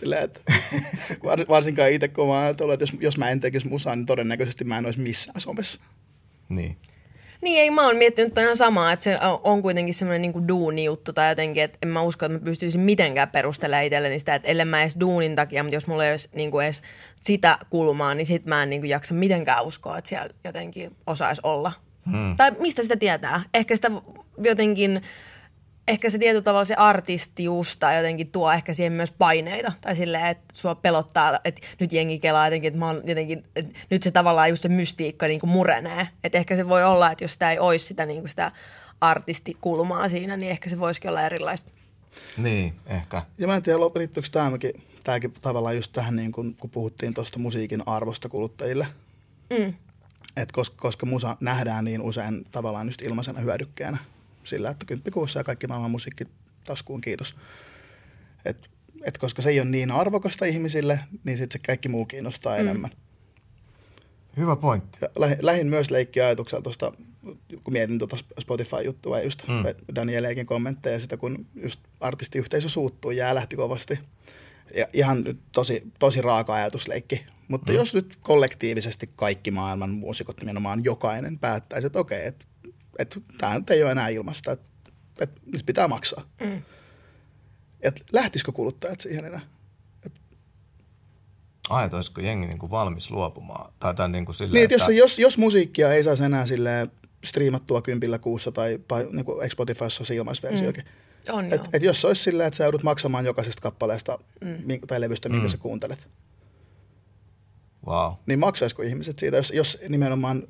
Sillä, 0.00 0.20
että 0.20 0.40
varsinkaan 1.48 1.90
itse, 1.90 2.08
kun 2.08 2.28
mä 2.28 2.38
ajatellut, 2.38 2.72
että 2.72 2.82
jos, 2.82 2.92
jos 3.00 3.18
mä 3.18 3.30
en 3.30 3.40
tekisi 3.40 3.68
musaa, 3.68 3.96
niin 3.96 4.06
todennäköisesti 4.06 4.64
mä 4.64 4.78
en 4.78 4.86
olisi 4.86 5.00
missään 5.00 5.40
somessa. 5.40 5.80
Niin. 6.48 6.76
Niin, 7.42 7.60
ei 7.60 7.70
mä 7.70 7.86
oon 7.86 7.96
miettinyt 7.96 8.38
ihan 8.38 8.56
samaa, 8.56 8.92
että 8.92 9.02
se 9.02 9.18
on 9.44 9.62
kuitenkin 9.62 9.94
semmoinen 9.94 10.22
niin 10.22 10.48
duuni-juttu 10.48 11.12
tai 11.12 11.28
jotenkin, 11.28 11.62
että 11.62 11.78
en 11.82 11.88
mä 11.88 12.02
usko, 12.02 12.26
että 12.26 12.38
mä 12.38 12.44
pystyisin 12.44 12.80
mitenkään 12.80 13.28
perustelemaan 13.28 13.84
itselleni 13.84 14.18
sitä, 14.18 14.34
että 14.34 14.48
ellen 14.48 14.68
mä 14.68 14.82
edes 14.82 14.96
duunin 15.00 15.36
takia, 15.36 15.62
mutta 15.62 15.76
jos 15.76 15.86
mulla 15.86 16.04
ei 16.04 16.12
olisi 16.12 16.28
niin 16.34 16.50
kuin 16.50 16.64
edes 16.64 16.82
sitä 17.20 17.58
kulmaa, 17.70 18.14
niin 18.14 18.26
sit 18.26 18.46
mä 18.46 18.62
en 18.62 18.70
niin 18.70 18.82
kuin 18.82 18.90
jaksa 18.90 19.14
mitenkään 19.14 19.64
uskoa, 19.64 19.98
että 19.98 20.08
siellä 20.08 20.28
jotenkin 20.44 20.96
osaisi 21.06 21.40
olla. 21.44 21.72
Hmm. 22.10 22.36
Tai 22.36 22.50
mistä 22.58 22.82
sitä 22.82 22.96
tietää? 22.96 23.42
Ehkä 23.54 23.76
sitä 23.76 23.90
jotenkin 24.38 25.02
ehkä 25.88 26.10
se 26.10 26.18
tietyllä 26.18 26.42
tavalla 26.42 26.64
se 26.64 26.74
artistius 26.74 27.76
tai 27.76 27.96
jotenkin 27.96 28.30
tuo 28.30 28.52
ehkä 28.52 28.74
siihen 28.74 28.92
myös 28.92 29.10
paineita. 29.10 29.72
Tai 29.80 29.96
silleen, 29.96 30.26
että 30.26 30.44
sua 30.52 30.74
pelottaa, 30.74 31.38
että 31.44 31.60
nyt 31.80 31.92
jengi 31.92 32.18
kelaa 32.18 32.46
jotenkin, 32.46 32.68
että, 32.68 32.78
mä 32.78 32.86
oon 32.86 33.02
jotenkin, 33.04 33.44
että 33.56 33.78
nyt 33.90 34.02
se 34.02 34.10
tavallaan 34.10 34.50
just 34.50 34.62
se 34.62 34.68
mystiikka 34.68 35.26
niin 35.26 35.40
kuin 35.40 35.50
murenee. 35.50 36.08
Että 36.24 36.38
ehkä 36.38 36.56
se 36.56 36.68
voi 36.68 36.84
olla, 36.84 37.10
että 37.10 37.24
jos 37.24 37.32
sitä 37.32 37.52
ei 37.52 37.58
olisi 37.58 37.86
sitä, 37.86 38.06
niin 38.06 38.20
kuin 38.20 38.28
sitä 38.28 38.52
artistikulmaa 39.00 40.08
siinä, 40.08 40.36
niin 40.36 40.50
ehkä 40.50 40.70
se 40.70 40.78
voisikin 40.78 41.10
olla 41.10 41.22
erilaista. 41.22 41.70
Niin, 42.36 42.74
ehkä. 42.86 43.22
Ja 43.38 43.46
mä 43.46 43.56
en 43.56 43.62
tiedä, 43.62 43.78
liittyykö 43.78 44.28
tämäkin, 44.32 44.72
tämäkin 45.04 45.32
tavallaan 45.32 45.76
just 45.76 45.92
tähän, 45.92 46.16
niin 46.16 46.32
kun, 46.32 46.54
kun 46.54 46.70
puhuttiin 46.70 47.14
tuosta 47.14 47.38
musiikin 47.38 47.82
arvosta 47.86 48.28
kuluttajille. 48.28 48.86
Mm. 49.58 49.74
Et 50.36 50.52
koska, 50.52 50.76
koska 50.80 51.06
musa 51.06 51.36
nähdään 51.40 51.84
niin 51.84 52.02
usein 52.02 52.44
tavallaan 52.50 52.86
just 52.86 53.02
ilmaisena 53.02 53.40
hyödykkeenä 53.40 53.98
sillä, 54.44 54.70
että 54.70 54.86
kymppikuussa 54.86 55.40
ja 55.40 55.44
kaikki 55.44 55.66
maailman 55.66 55.90
musiikki 55.90 56.24
taskuun, 56.64 57.00
kiitos. 57.00 57.36
Et, 58.44 58.70
et 59.04 59.18
koska 59.18 59.42
se 59.42 59.50
ei 59.50 59.60
ole 59.60 59.68
niin 59.68 59.90
arvokasta 59.90 60.44
ihmisille, 60.44 61.00
niin 61.24 61.36
sitten 61.36 61.60
se 61.60 61.66
kaikki 61.66 61.88
muu 61.88 62.04
kiinnostaa 62.04 62.54
mm. 62.54 62.60
enemmän. 62.60 62.90
Hyvä 64.36 64.56
pointti. 64.56 64.98
Ja 65.00 65.08
lähin, 65.16 65.38
lähin 65.40 65.66
myös 65.66 65.90
leikkiä 65.90 66.26
ajatuksella 66.26 66.62
tuosta 66.62 66.92
kun 67.64 67.72
mietin 67.72 67.98
tuota 67.98 68.16
Spotify-juttua 68.40 69.18
ja 69.18 69.24
just 69.24 69.42
mm. 69.48 69.94
Danieleekin 69.94 70.46
kommentteja 70.46 71.00
sitä, 71.00 71.16
kun 71.16 71.46
just 71.62 71.80
artistiyhteisö 72.00 72.68
suuttuu, 72.68 73.10
jää 73.10 73.34
lähti 73.34 73.56
kovasti. 73.56 73.98
Ja 74.76 74.86
ihan 74.92 75.24
tosi, 75.52 75.82
tosi 75.98 76.22
raaka 76.22 76.54
ajatusleikki. 76.54 77.26
Mutta 77.48 77.72
mm. 77.72 77.76
jos 77.76 77.94
nyt 77.94 78.18
kollektiivisesti 78.22 79.10
kaikki 79.16 79.50
maailman 79.50 79.90
muusikot, 79.90 80.40
nimenomaan 80.40 80.84
jokainen, 80.84 81.38
päättäisi, 81.38 81.86
että 81.86 81.98
okei, 81.98 82.26
että 82.26 82.44
että 82.98 83.20
tämä 83.38 83.54
nyt 83.58 83.70
ei 83.70 83.82
ole 83.82 83.90
enää 83.90 84.08
ilmasta, 84.08 84.52
että, 84.52 84.66
että 85.20 85.40
nyt 85.52 85.66
pitää 85.66 85.88
maksaa. 85.88 86.24
Mm. 86.40 86.62
Että 87.80 88.04
lähtisikö 88.12 88.52
kuluttajat 88.52 89.00
siihen 89.00 89.24
enää? 89.24 89.40
Ai, 91.68 91.84
että 91.84 91.96
olisiko 91.96 92.20
jengi 92.20 92.46
niin 92.46 92.58
kuin 92.58 92.70
valmis 92.70 93.10
luopumaan? 93.10 93.72
Tai, 93.78 93.94
tai 93.94 94.08
niin 94.08 94.24
kuin 94.24 94.34
silleen, 94.34 94.54
Niin, 94.54 94.64
että 94.64 94.74
jos, 94.74 94.98
jos, 94.98 95.18
jos 95.18 95.38
musiikkia 95.38 95.92
ei 95.92 96.04
saisi 96.04 96.24
enää 96.24 96.46
silleen 96.46 96.90
striimattua 97.24 97.82
kympillä 97.82 98.18
kuussa 98.18 98.52
tai, 98.52 98.78
niin 99.12 99.24
kuin 99.24 99.50
Spotifyssa 99.50 100.04
on 100.10 100.16
ilmaisversiokin. 100.16 100.84
Mm. 100.84 101.34
On 101.34 101.44
Et, 101.44 101.50
joo. 101.52 101.66
et 101.72 101.82
jos 101.82 102.00
se 102.00 102.06
olisi 102.06 102.22
silleen, 102.22 102.46
että 102.46 102.56
sä 102.56 102.64
joudut 102.64 102.82
maksamaan 102.82 103.24
jokaisesta 103.24 103.62
kappaleesta 103.62 104.18
mm. 104.40 104.80
tai 104.86 105.00
levystä, 105.00 105.28
minkä 105.28 105.46
mm. 105.46 105.50
sä 105.50 105.56
kuuntelet, 105.58 106.08
Wow. 107.86 108.12
niin 108.26 108.38
maksaisiko 108.38 108.82
ihmiset 108.82 109.18
siitä, 109.18 109.36
jos, 109.36 109.50
jos 109.54 109.78
nimenomaan 109.88 110.48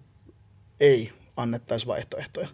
ei 0.81 1.12
annettaisi 1.37 1.87
vaihtoehtoja? 1.87 2.49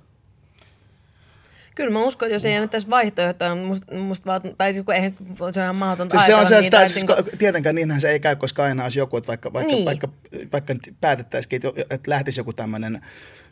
Kyllä 1.75 1.91
mä 1.91 2.03
uskon, 2.05 2.27
että 2.27 2.35
jos 2.35 2.45
ei 2.45 2.55
annettaisi 2.57 2.91
vaihtoehtoja, 2.91 3.55
musta, 3.55 3.95
musta 3.95 4.27
vaan, 4.27 4.41
tai 4.59 4.75
siis 4.75 4.85
kun 4.85 4.95
eihän 4.95 5.12
se 5.53 5.61
on 5.61 5.64
ihan 5.64 5.77
mahdotonta 5.77 6.17
Siis 6.19 6.27
se 6.27 6.35
on 6.35 6.47
se, 6.47 6.62
sitä, 6.62 6.88
siis, 6.88 7.07
niinku- 7.07 7.31
tietenkään 7.38 7.75
niinhän 7.75 8.01
se 8.01 8.11
ei 8.11 8.21
käy, 8.21 8.37
koska 8.37 8.64
aina 8.64 8.83
olisi 8.83 8.99
joku, 8.99 9.17
että 9.17 9.29
vaikka, 9.29 9.53
vaikka, 9.53 9.73
Niin. 9.73 9.85
vaikka, 9.85 10.09
vaikka 10.53 10.75
nyt 10.75 10.95
päätettäisikin, 11.01 11.61
että, 11.91 12.11
lähtisi 12.11 12.41
joku 12.41 12.53
tämmöinen 12.53 13.01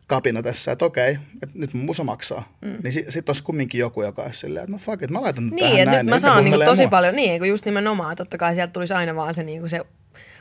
kapina 0.07 0.43
tässä, 0.43 0.73
että 0.73 0.85
okei, 0.85 1.19
että 1.43 1.59
nyt 1.59 1.75
mun 1.75 1.85
musa 1.85 2.05
maksaa. 2.05 2.53
Mm. 2.61 2.77
Niin 2.83 2.93
sitten 2.93 3.13
sit 3.13 3.29
olisi 3.29 3.43
kumminkin 3.43 3.79
joku, 3.79 4.03
joka 4.03 4.23
olisi 4.23 4.41
silleen, 4.41 4.63
että 4.65 4.73
no 4.73 4.79
fuck 4.79 5.03
it, 5.03 5.11
mä 5.11 5.21
laitan 5.21 5.47
Niin, 5.49 5.59
tähän 5.59 5.79
että 5.79 5.91
näin. 5.91 6.07
nyt 6.07 6.11
mä 6.15 6.19
saan 6.19 6.41
kuuntelee 6.43 6.67
tosi 6.69 6.83
mua. 6.83 6.91
paljon, 6.91 7.17
niin, 7.17 7.39
kun 7.41 7.49
just 7.49 7.65
nimenomaan, 7.65 8.17
totta 8.17 8.39
kai 8.39 8.55
sieltä 8.55 8.73
tulisi 8.73 8.95
aina 8.95 9.15
vaan 9.15 9.35
se, 9.35 9.43
niinku 9.45 9.69
se 9.69 9.81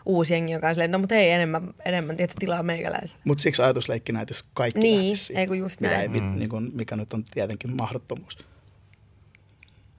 uusi 0.05 0.33
jengi, 0.33 0.53
joka 0.53 0.67
on 0.67 0.75
silleen, 0.75 0.91
no 0.91 0.99
mutta 0.99 1.15
hei, 1.15 1.31
enemmän, 1.31 1.73
enemmän 1.85 2.17
tietysti 2.17 2.39
tilaa 2.39 2.63
meikäläisellä. 2.63 3.21
Mutta 3.25 3.41
siksi 3.41 3.61
ajatusleikki 3.61 4.11
näitä, 4.11 4.31
jos 4.31 4.45
kaikki 4.53 4.79
Niin, 4.79 5.17
ei 5.35 5.47
kun 5.47 5.57
just 5.57 5.81
mitä 5.81 5.93
näin. 5.93 6.01
Ei, 6.01 6.21
mit, 6.21 6.35
niin 6.35 6.49
kuin, 6.49 6.71
mikä 6.73 6.95
nyt 6.95 7.13
on 7.13 7.23
tietenkin 7.23 7.75
mahdottomuus. 7.75 8.37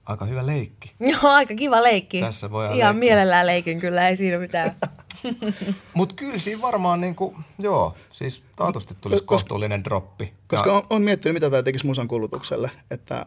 Aika 0.05 0.25
hyvä 0.25 0.45
leikki. 0.45 0.93
Joo, 1.11 1.31
aika 1.31 1.55
kiva 1.55 1.83
leikki. 1.83 2.21
Tässä 2.21 2.51
voi 2.51 2.65
Ihan 2.65 2.77
leikkiä. 2.77 2.93
mielellään 2.93 3.47
leikin 3.47 3.79
kyllä, 3.79 4.09
ei 4.09 4.17
siinä 4.17 4.37
mitään. 4.39 4.75
Mutta 5.93 6.15
kyllä 6.15 6.37
siinä 6.37 6.61
varmaan, 6.61 7.01
niinku, 7.01 7.35
joo, 7.59 7.95
siis 8.11 8.43
taatusti 8.55 8.95
tulisi 9.01 9.23
kohtuullinen 9.23 9.83
droppi. 9.83 10.33
Koska 10.47 10.69
Ja- 10.69 10.73
on, 10.73 10.83
on 10.89 11.01
miettinyt, 11.01 11.33
mitä 11.33 11.49
tämä 11.49 11.63
tekisi 11.63 11.85
musan 11.85 12.07
kulutukselle, 12.07 12.71
että 12.91 13.25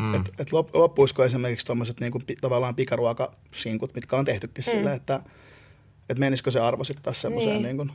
mm. 0.00 0.14
et, 0.14 0.32
et 0.38 0.52
lop, 0.52 0.74
loppuisiko 0.74 1.24
esimerkiksi 1.24 1.66
tuommoiset 1.66 2.00
niinku, 2.00 2.20
tavallaan 2.40 2.74
pikaruokasinkut, 2.74 3.94
mitkä 3.94 4.16
on 4.16 4.24
tehtykin 4.24 4.64
mm. 4.66 4.70
sillä, 4.70 4.92
että 4.94 5.20
et 6.08 6.18
menisikö 6.18 6.50
se 6.50 6.60
arvo 6.60 6.84
sitten 6.84 7.02
taas 7.02 7.22
semmoiseen 7.22 7.62
Niin. 7.62 7.76
niin. 7.76 7.86
niin 7.86 7.92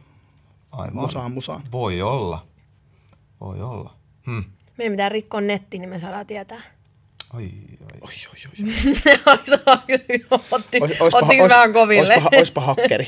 Aivan. 0.72 0.96
musaan 0.96 1.32
musaan. 1.32 1.62
Voi 1.72 2.02
olla. 2.02 2.48
Voi 3.42 3.62
olla. 3.62 3.96
Hmm. 4.26 4.44
Meidän 4.78 4.94
pitää 4.94 5.10
rikkoa 5.10 5.42
netti, 5.42 5.80
niin 5.80 5.90
me 5.90 6.00
saadaan 6.00 6.28
tietää. 6.28 6.62
Oi, 7.36 7.44
oi. 7.44 7.50
Oi, 8.02 8.12
oi, 9.68 10.00
oi. 10.32 10.40
Otti, 10.52 10.82
Ois, 10.82 11.02
oispa, 11.02 11.18
otti 11.18 11.42
ois, 11.42 11.54
vähän 11.54 11.74
koville. 11.74 12.14
oispa, 12.16 12.30
oispa 12.40 12.62
hakkeri. 12.62 13.08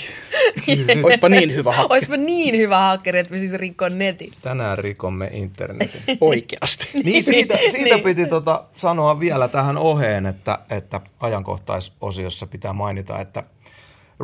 oispa 1.03 1.29
niin 1.29 1.55
hyvä 1.55 1.71
hakkeri. 1.71 1.93
Oispa 1.93 2.17
niin 2.17 2.57
hyvä 2.57 2.77
hakkeri, 2.79 3.19
että 3.19 3.29
pysyisi 3.31 3.57
rikkoa 3.57 3.89
netin. 3.89 4.31
Tänään 4.41 4.77
rikomme 4.77 5.29
internetin. 5.33 6.01
Oikeasti. 6.21 6.87
Niin 7.03 7.23
siitä, 7.23 7.57
siitä 7.71 7.77
Niin. 7.95 8.03
piti 8.03 8.25
tota 8.27 8.63
sanoa 8.77 9.19
vielä 9.19 9.47
tähän 9.47 9.77
oheen, 9.77 10.25
että, 10.25 10.59
että 10.69 11.01
ajankohtaisosiossa 11.19 12.47
pitää 12.47 12.73
mainita, 12.73 13.19
että 13.21 13.43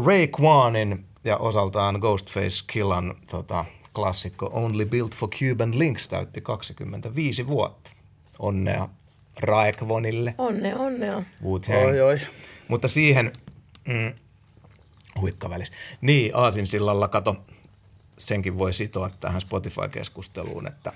Ray 0.06 0.28
Kwanin 0.28 1.06
ja 1.24 1.38
osaltaan 1.38 1.96
Ghostface 2.00 2.64
Killan 2.68 3.16
tota, 3.32 3.66
klassikko 3.96 4.50
Only 4.54 4.86
Built 4.86 5.16
for 5.16 5.30
Cuban 5.30 5.80
Links 5.80 6.08
täytti 6.08 6.42
25 6.42 7.48
vuotta. 7.48 7.92
Onnea 8.40 8.90
Raekvonille, 9.40 10.36
Onne, 10.38 10.76
onnea. 10.76 11.24
Oi, 11.86 12.02
oi. 12.02 12.20
Mutta 12.68 12.88
siihen, 12.88 13.34
mm, 13.88 14.14
huikkavälis. 15.22 15.72
Niin, 16.02 16.36
Aasinsillalla, 16.36 17.08
kato, 17.08 17.36
senkin 18.18 18.58
voi 18.58 18.74
sitoa 18.74 19.10
tähän 19.10 19.42
Spotify-keskusteluun, 19.42 20.68
että 20.68 20.92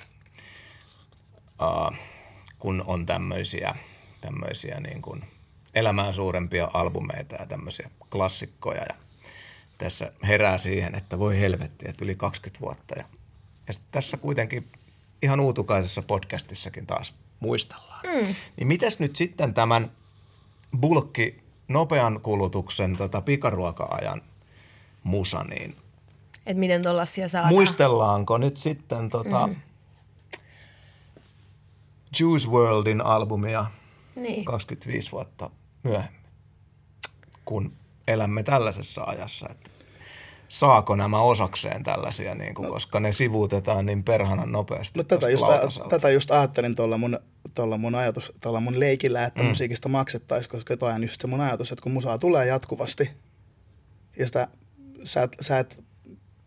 uh, 1.61 1.97
kun 2.59 2.83
on 2.87 3.05
tämmöisiä, 3.05 3.75
tämmöisiä 4.21 4.79
niin 4.79 5.01
kuin 5.01 5.23
elämää 5.75 6.11
suurempia 6.11 6.71
albumeita 6.73 7.35
ja 7.35 7.45
tämmöisiä 7.45 7.89
klassikkoja 8.09 8.81
ja 8.81 8.95
tässä 9.77 10.11
herää 10.27 10.57
siihen, 10.57 10.95
että 10.95 11.19
voi 11.19 11.39
helvetti, 11.39 11.85
että 11.89 12.05
yli 12.05 12.15
20 12.15 12.61
vuotta 12.61 12.95
ja, 12.97 13.05
ja 13.67 13.73
tässä 13.91 14.17
kuitenkin 14.17 14.71
ihan 15.21 15.39
uutukaisessa 15.39 16.01
podcastissakin 16.01 16.85
taas 16.85 17.13
muistellaan. 18.03 18.27
Mm. 18.29 18.35
Niin 18.57 18.67
mites 18.67 18.99
nyt 18.99 19.15
sitten 19.15 19.53
tämän 19.53 19.91
bulkki 20.79 21.43
nopean 21.67 22.19
kulutuksen 22.21 22.95
tota, 22.97 23.21
pikaruoka-ajan 23.21 24.21
musa, 25.03 25.43
niin 25.43 25.75
Että 26.45 26.59
miten 26.59 26.81
tollasia 26.83 27.29
saadaan. 27.29 27.53
muistellaanko 27.53 28.37
nyt 28.37 28.57
sitten 28.57 29.09
tota, 29.09 29.47
mm. 29.47 29.55
Juice 32.19 32.47
Worldin 32.47 33.01
albumia 33.01 33.65
Niin. 34.15 34.45
25 34.45 35.11
vuotta 35.11 35.49
myöhemmin, 35.83 36.21
kun 37.45 37.73
elämme 38.07 38.43
tällaisessa 38.43 39.03
ajassa, 39.03 39.47
että 39.49 39.69
saako 40.49 40.95
nämä 40.95 41.21
osakseen 41.21 41.83
tällaisia, 41.83 42.35
niin 42.35 42.55
kuin, 42.55 42.69
koska 42.69 42.99
ne 42.99 43.11
sivuutetaan 43.11 43.85
niin 43.85 44.03
perhanan 44.03 44.51
nopeasti 44.51 44.99
No 44.99 45.03
tätä 45.03 45.29
just, 45.29 45.43
lautaselta. 45.43 45.89
tätä 45.89 46.09
just 46.09 46.31
ajattelin 46.31 46.75
tuolla 46.75 46.97
mun, 46.97 47.19
tuolla 47.55 47.77
mun 47.77 47.95
ajatus, 47.95 48.31
tuolla 48.41 48.59
mun 48.59 48.79
leikillä, 48.79 49.25
että 49.25 49.43
mm. 49.43 49.49
musiikista 49.49 49.89
maksettaisiin, 49.89 50.51
koska 50.51 50.77
toi 50.77 50.91
on 50.91 51.01
just 51.01 51.21
se 51.21 51.27
mun 51.27 51.41
ajatus, 51.41 51.71
että 51.71 51.83
kun 51.83 51.91
musaa 51.91 52.17
tulee 52.17 52.45
jatkuvasti, 52.45 53.09
ja 54.19 54.25
sitä, 54.25 54.47
sä, 55.03 55.23
et, 55.23 55.35
sä 55.41 55.59
et, 55.59 55.83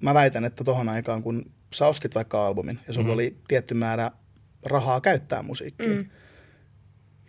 mä 0.02 0.14
väitän, 0.14 0.44
että 0.44 0.64
tohon 0.64 0.88
aikaan, 0.88 1.22
kun 1.22 1.44
sä 1.74 1.86
ostit 1.86 2.14
vaikka 2.14 2.46
albumin, 2.46 2.80
ja 2.88 2.92
sulla 2.92 3.06
mm. 3.06 3.12
oli 3.14 3.36
tietty 3.48 3.74
määrä 3.74 4.10
rahaa 4.66 5.00
käyttää 5.00 5.42
musiikkiin, 5.42 5.96
mm. 5.96 6.10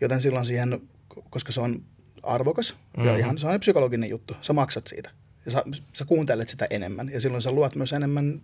joten 0.02 0.22
silloin 0.22 0.46
siihen, 0.46 0.82
koska 1.30 1.52
se 1.52 1.62
on 1.62 1.84
arvokas, 2.24 2.76
mm. 2.98 3.06
ja 3.06 3.18
ihan 3.18 3.38
se 3.38 3.48
on 3.48 3.60
psykologinen 3.60 4.10
juttu, 4.10 4.36
sä 4.42 4.54
maksat 4.54 4.88
siitä, 4.88 5.10
ja 5.46 5.52
sä, 5.52 5.64
sä 5.94 6.06
kuuntelet 6.06 6.50
sitä 6.50 6.68
enemmän, 6.70 7.10
ja 7.10 7.22
silloin 7.22 7.42
sä 7.42 7.52
luot 7.52 7.76
myös 7.76 7.94
enemmän 7.94 8.42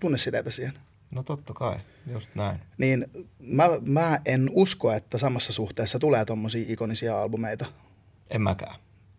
tunnesiteitä 0.00 0.50
siihen 0.50 0.72
No 1.14 1.22
totta 1.22 1.54
kai, 1.54 1.78
just 2.06 2.34
näin. 2.34 2.58
niin 2.78 3.06
mä, 3.40 3.64
mä 3.82 4.18
en 4.24 4.50
usko, 4.52 4.92
että 4.92 5.18
samassa 5.18 5.52
suhteessa 5.52 5.98
tulee 5.98 6.24
tommosia 6.24 6.64
ikonisia 6.68 7.20
albumeita. 7.20 7.66
En 8.30 8.42
mäkään. 8.42 8.74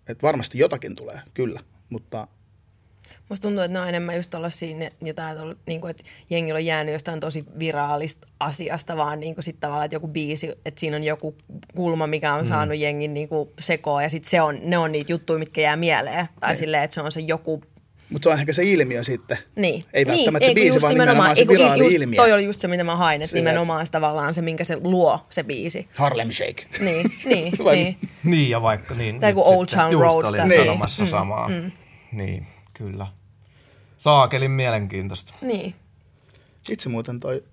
Et 0.08 0.24
varmasti 0.24 0.58
jotakin 0.60 0.96
tulee, 0.96 1.22
kyllä, 1.34 1.60
mutta 1.90 2.28
Musta 3.30 3.42
tuntuu, 3.42 3.64
että 3.64 3.74
ne 3.74 3.80
on 3.80 3.90
enemmän 3.90 4.16
just 4.16 4.34
jotain, 5.02 5.38
tuolla, 5.38 5.56
niin 5.68 5.82
kuin, 5.82 5.92
että 5.92 6.04
jengillä 6.30 6.58
on 6.58 6.66
jäänyt 6.66 6.94
jostain 6.94 7.20
tosi 7.20 7.46
viraalista 7.60 8.28
asiasta, 8.40 8.98
vaan 8.98 9.20
niin 9.20 9.36
kuin 9.36 9.44
sit 9.44 9.60
tavallaan, 9.60 9.86
että 9.86 9.96
joku 9.96 10.08
biisi, 10.08 10.50
että 10.66 10.80
siinä 10.80 10.98
on 10.98 11.04
joku 11.04 11.36
kulma, 11.76 12.08
mikä 12.08 12.34
on 12.34 12.46
saanut 12.46 12.80
jengin 12.80 13.14
niin 13.14 13.30
kuin 13.30 13.50
sekoa, 13.60 14.04
ja 14.04 14.10
sitten 14.10 14.30
se 14.30 14.42
on, 14.42 14.60
ne 14.64 14.78
on 14.78 14.92
niitä 14.92 15.12
juttuja, 15.12 15.40
mitkä 15.40 15.62
jää 15.62 15.76
mieleen. 15.76 16.26
Tai 16.40 16.56
silleen, 16.56 16.84
että 16.84 16.94
se 16.94 17.02
on 17.02 17.12
se 17.12 17.20
joku 17.20 17.64
mutta 18.10 18.30
se 18.30 18.34
on 18.34 18.40
ehkä 18.40 18.54
se 18.54 18.64
ilmiö 18.64 19.04
sitten. 19.04 19.38
Niin. 19.56 19.86
Ei 19.94 20.06
niin, 20.06 20.16
välttämättä 20.16 20.46
se 20.46 20.50
eikö 20.50 20.62
biisi, 20.62 20.76
just 20.76 20.82
vaan 20.82 20.94
nimenomaan 20.94 21.36
se 21.36 21.42
eikö 21.42 21.54
viraali 21.54 21.84
just, 21.84 21.96
ilmiö. 21.96 22.22
Toi 22.22 22.34
oli 22.34 22.46
just 22.46 22.60
se, 22.60 22.68
mitä 22.68 22.84
mä 22.84 22.96
hain, 22.96 23.22
että 23.22 23.36
nimenomaan 23.36 23.86
se 23.86 23.92
tavallaan 23.92 24.34
se, 24.34 24.42
minkä 24.42 24.64
se 24.64 24.78
luo, 24.82 25.20
se 25.30 25.44
biisi. 25.44 25.88
Harlem 25.96 26.32
Shake. 26.32 26.66
Niin, 26.80 27.12
niin, 27.26 27.54
niin. 27.72 27.98
Niin, 28.24 28.50
ja 28.50 28.62
vaikka 28.62 28.96
niin. 28.96 29.20
Tai 29.20 29.34
kuin 29.34 29.46
Old 29.46 29.66
Town 29.66 29.92
just 29.92 30.04
Road 30.04 30.26
olin 30.26 30.42
tässä. 30.42 30.58
sanomassa 30.58 31.06
samaa. 31.06 31.50
Mm. 31.50 31.72
Niin, 32.12 32.48
kyllä. 32.74 33.08
Saakelin 34.00 34.52
mielenkiintoista. 34.52 35.34
niin. 35.42 35.76
Itse 36.70 36.90
muuten 36.90 37.20
toi 37.20 37.44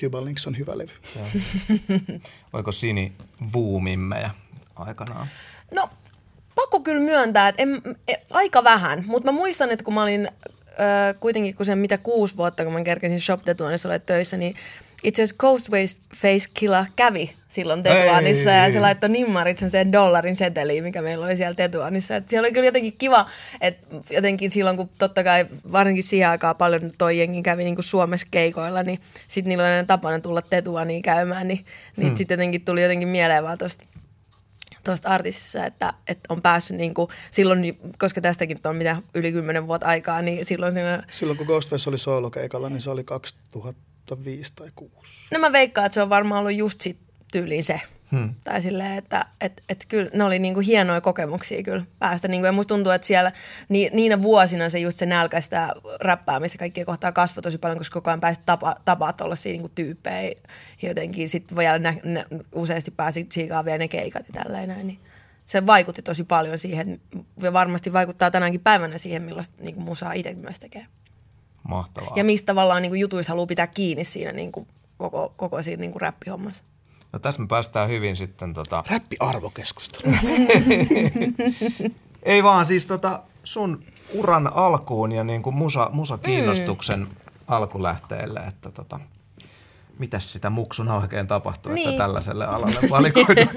Cuba 0.00 0.24
Links 0.24 0.46
on 0.46 0.58
hyvä 0.58 0.78
levy. 0.78 0.92
Oiko 2.52 2.72
Sini 2.82 3.12
vuumimmejä 3.52 4.30
aikanaan? 4.76 5.26
No, 5.74 5.90
pakko 6.54 6.80
kyllä 6.80 7.00
myöntää, 7.04 7.48
että 7.48 7.62
en, 7.62 7.82
e, 8.08 8.14
aika 8.30 8.64
vähän, 8.64 9.04
mutta 9.06 9.32
mä 9.32 9.38
muistan, 9.38 9.70
että 9.70 9.84
kun 9.84 9.94
mä 9.94 10.02
olin 10.02 10.30
ö, 10.68 11.14
kuitenkin 11.20 11.54
kun 11.54 11.66
sen 11.66 11.78
mitä 11.78 11.98
kuusi 11.98 12.36
vuotta, 12.36 12.64
kun 12.64 12.72
mä 12.72 12.82
kerkesin 12.82 13.20
Shop 13.20 13.44
Tetuanissa 13.44 13.88
olla 13.88 13.98
töissä, 13.98 14.36
niin 14.36 14.54
itse 15.04 15.22
asiassa 15.22 15.38
Coast 15.38 15.70
Waste 15.70 16.00
Face 16.16 16.50
Killer 16.54 16.84
kävi 16.96 17.34
silloin 17.48 17.82
Tetuanissa 17.82 18.54
Ei. 18.54 18.64
ja 18.64 18.70
se 18.70 18.80
laittoi 18.80 19.08
nimmarit 19.08 19.58
sen 19.68 19.92
dollarin 19.92 20.36
seteliin, 20.36 20.84
mikä 20.84 21.02
meillä 21.02 21.26
oli 21.26 21.36
siellä 21.36 21.54
Tetuanissa. 21.54 22.16
Et 22.16 22.28
siellä 22.28 22.46
oli 22.46 22.52
kyllä 22.52 22.66
jotenkin 22.66 22.96
kiva, 22.98 23.26
että 23.60 23.86
jotenkin 24.10 24.50
silloin, 24.50 24.76
kun 24.76 24.90
totta 24.98 25.24
kai 25.24 25.46
varsinkin 25.72 26.04
siihen 26.04 26.28
aikaan 26.28 26.56
paljon 26.56 26.90
toi 26.98 27.18
jengi 27.18 27.42
kävi 27.42 27.64
niin 27.64 27.74
kuin 27.74 27.84
Suomessa 27.84 28.26
keikoilla, 28.30 28.82
niin 28.82 29.00
sitten 29.28 29.48
niillä 29.48 29.64
oli 29.64 29.86
tapana 29.86 30.20
tulla 30.20 30.42
Tetuaniin 30.42 31.02
käymään, 31.02 31.48
niin, 31.48 31.66
niin 31.96 32.08
hmm. 32.08 32.16
sitten 32.16 32.34
jotenkin 32.34 32.64
tuli 32.64 32.82
jotenkin 32.82 33.08
mieleen 33.08 33.44
vaan 33.44 33.58
tosta 33.58 33.84
tuosta 34.84 35.08
artistissa, 35.08 35.66
että, 35.66 35.94
että 36.08 36.34
on 36.34 36.42
päässyt 36.42 36.76
niin 36.76 36.94
kuin, 36.94 37.08
silloin, 37.30 37.78
koska 37.98 38.20
tästäkin 38.20 38.58
on 38.64 38.76
mitä 38.76 38.96
yli 39.14 39.32
kymmenen 39.32 39.66
vuotta 39.66 39.86
aikaa, 39.86 40.22
niin 40.22 40.44
silloin 40.44 40.74
Silloin 41.10 41.38
kun 41.38 41.46
Ghostface 41.46 41.90
oli 41.90 41.98
soolokeikalla, 41.98 42.68
niin 42.68 42.82
se 42.82 42.90
oli 42.90 43.04
2005 44.16 44.52
tai 44.56 44.66
2006. 44.66 45.26
no 45.32 45.38
mä 45.38 45.52
veikkaan, 45.52 45.86
että 45.86 45.94
se 45.94 46.02
on 46.02 46.10
varmaan 46.10 46.40
ollut 46.40 46.58
just 46.58 46.80
sit 46.80 46.98
tyyliin 47.32 47.64
se. 47.64 47.80
Hmm. 48.10 48.34
Tai 48.44 48.62
silleen, 48.62 48.98
että 48.98 49.26
et, 49.40 49.62
et 49.68 49.84
kyllä 49.88 50.10
ne 50.14 50.24
oli 50.24 50.38
niinku 50.38 50.60
hienoja 50.60 51.00
kokemuksia 51.00 51.62
kyllä 51.62 51.84
päästä. 51.98 52.28
Niinku, 52.28 52.46
ja 52.46 52.52
musta 52.52 52.74
tuntuu, 52.74 52.92
että 52.92 53.06
siellä 53.06 53.32
ni, 53.68 53.90
niinä 53.92 54.22
vuosina 54.22 54.68
se 54.68 54.78
just 54.78 54.96
se 54.96 55.06
nälkä 55.06 55.40
sitä 55.40 55.74
räppäämistä 56.00 56.58
kaikkia 56.58 56.84
kohtaa 56.84 57.12
kasvoi 57.12 57.42
tosi 57.42 57.58
paljon, 57.58 57.78
koska 57.78 57.94
koko 57.94 58.10
ajan 58.10 58.20
pääsi 58.20 58.40
tapa, 58.46 58.76
tapaa 58.84 59.12
tuollaisia 59.12 59.52
niinku 59.52 59.68
tyyppejä. 59.74 60.34
Ja 60.82 60.88
jotenkin 60.88 61.28
sitten 61.28 61.58
vielä 61.58 61.78
nä, 61.78 61.94
nä, 62.04 62.24
useasti 62.52 62.90
pääsi 62.90 63.26
siikaa 63.32 63.64
vielä 63.64 63.78
ne 63.78 63.88
keikat 63.88 64.28
ja 64.28 64.42
tälleen 64.42 64.68
näin. 64.68 64.86
Niin 64.86 65.00
se 65.44 65.66
vaikutti 65.66 66.02
tosi 66.02 66.24
paljon 66.24 66.58
siihen, 66.58 67.00
ja 67.42 67.52
varmasti 67.52 67.92
vaikuttaa 67.92 68.30
tänäänkin 68.30 68.60
päivänä 68.60 68.98
siihen, 68.98 69.22
millaista 69.22 69.62
niinku 69.62 69.80
musaa 69.80 70.12
itse 70.12 70.34
myös 70.34 70.58
tekee. 70.58 70.86
Mahtavaa. 71.68 72.12
Ja 72.16 72.24
mistä 72.24 72.46
tavallaan 72.46 72.82
niinku 72.82 72.94
jutuissa 72.94 73.30
haluaa 73.32 73.46
pitää 73.46 73.66
kiinni 73.66 74.04
siinä 74.04 74.32
niinku 74.32 74.66
koko, 74.98 75.32
koko 75.36 75.62
siinä 75.62 75.80
niinku 75.80 75.98
räppihommassa. 75.98 76.64
No 77.12 77.18
tässä 77.18 77.40
me 77.40 77.46
päästään 77.46 77.88
hyvin 77.88 78.16
sitten 78.16 78.54
tota... 78.54 78.84
Räppi-arvokeskustelu. 78.90 80.12
Ei 82.22 82.42
vaan 82.42 82.66
siis 82.66 82.86
tota 82.86 83.22
sun 83.44 83.84
uran 84.14 84.52
alkuun 84.54 85.12
ja 85.12 85.24
niin 85.24 85.42
kuin 85.42 85.56
musa, 85.56 85.90
musakiinnostuksen 85.92 87.00
mm. 87.00 87.06
alkulähteelle, 87.48 88.40
että 88.40 88.70
tota, 88.70 89.00
mitäs 90.00 90.32
sitä 90.32 90.50
muksuna 90.50 90.96
oikein 90.96 91.26
tapahtui, 91.26 91.74
niin. 91.74 91.88
Että 91.88 92.02
tällaiselle 92.02 92.46
alalle 92.46 92.90
valikoidut? 92.90 93.48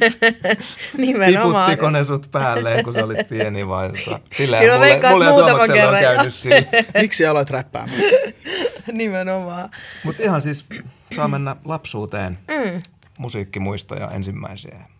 Nimenomaan. 0.97 1.65
Tiputtiko 1.65 1.89
ne 1.89 2.05
sut 2.05 2.31
päälleen, 2.31 2.83
kun 2.83 2.93
sä 2.93 3.03
olit 3.05 3.27
pieni 3.29 3.67
vai 3.67 3.89
tota? 4.05 4.19
Sillä 4.31 4.59
Kyllä 4.59 4.77
mulle, 4.77 5.09
mulle 5.09 5.29
muutaman 5.29 5.49
Tuomaksella 5.49 5.89
on 5.89 5.95
kerran 5.95 6.03
jo. 6.03 6.09
käynyt. 6.09 6.95
Miksi 7.01 7.25
aloit 7.25 7.49
räppäämään? 7.49 7.97
Nimenomaan. 8.91 9.69
Mutta 10.03 10.23
ihan 10.23 10.41
siis 10.41 10.65
saa 11.15 11.27
mennä 11.27 11.55
lapsuuteen. 11.65 12.39
Mm. 12.47 12.81
Musiikkimuistoja 13.19 14.11
ensimmäisiä. 14.11 14.92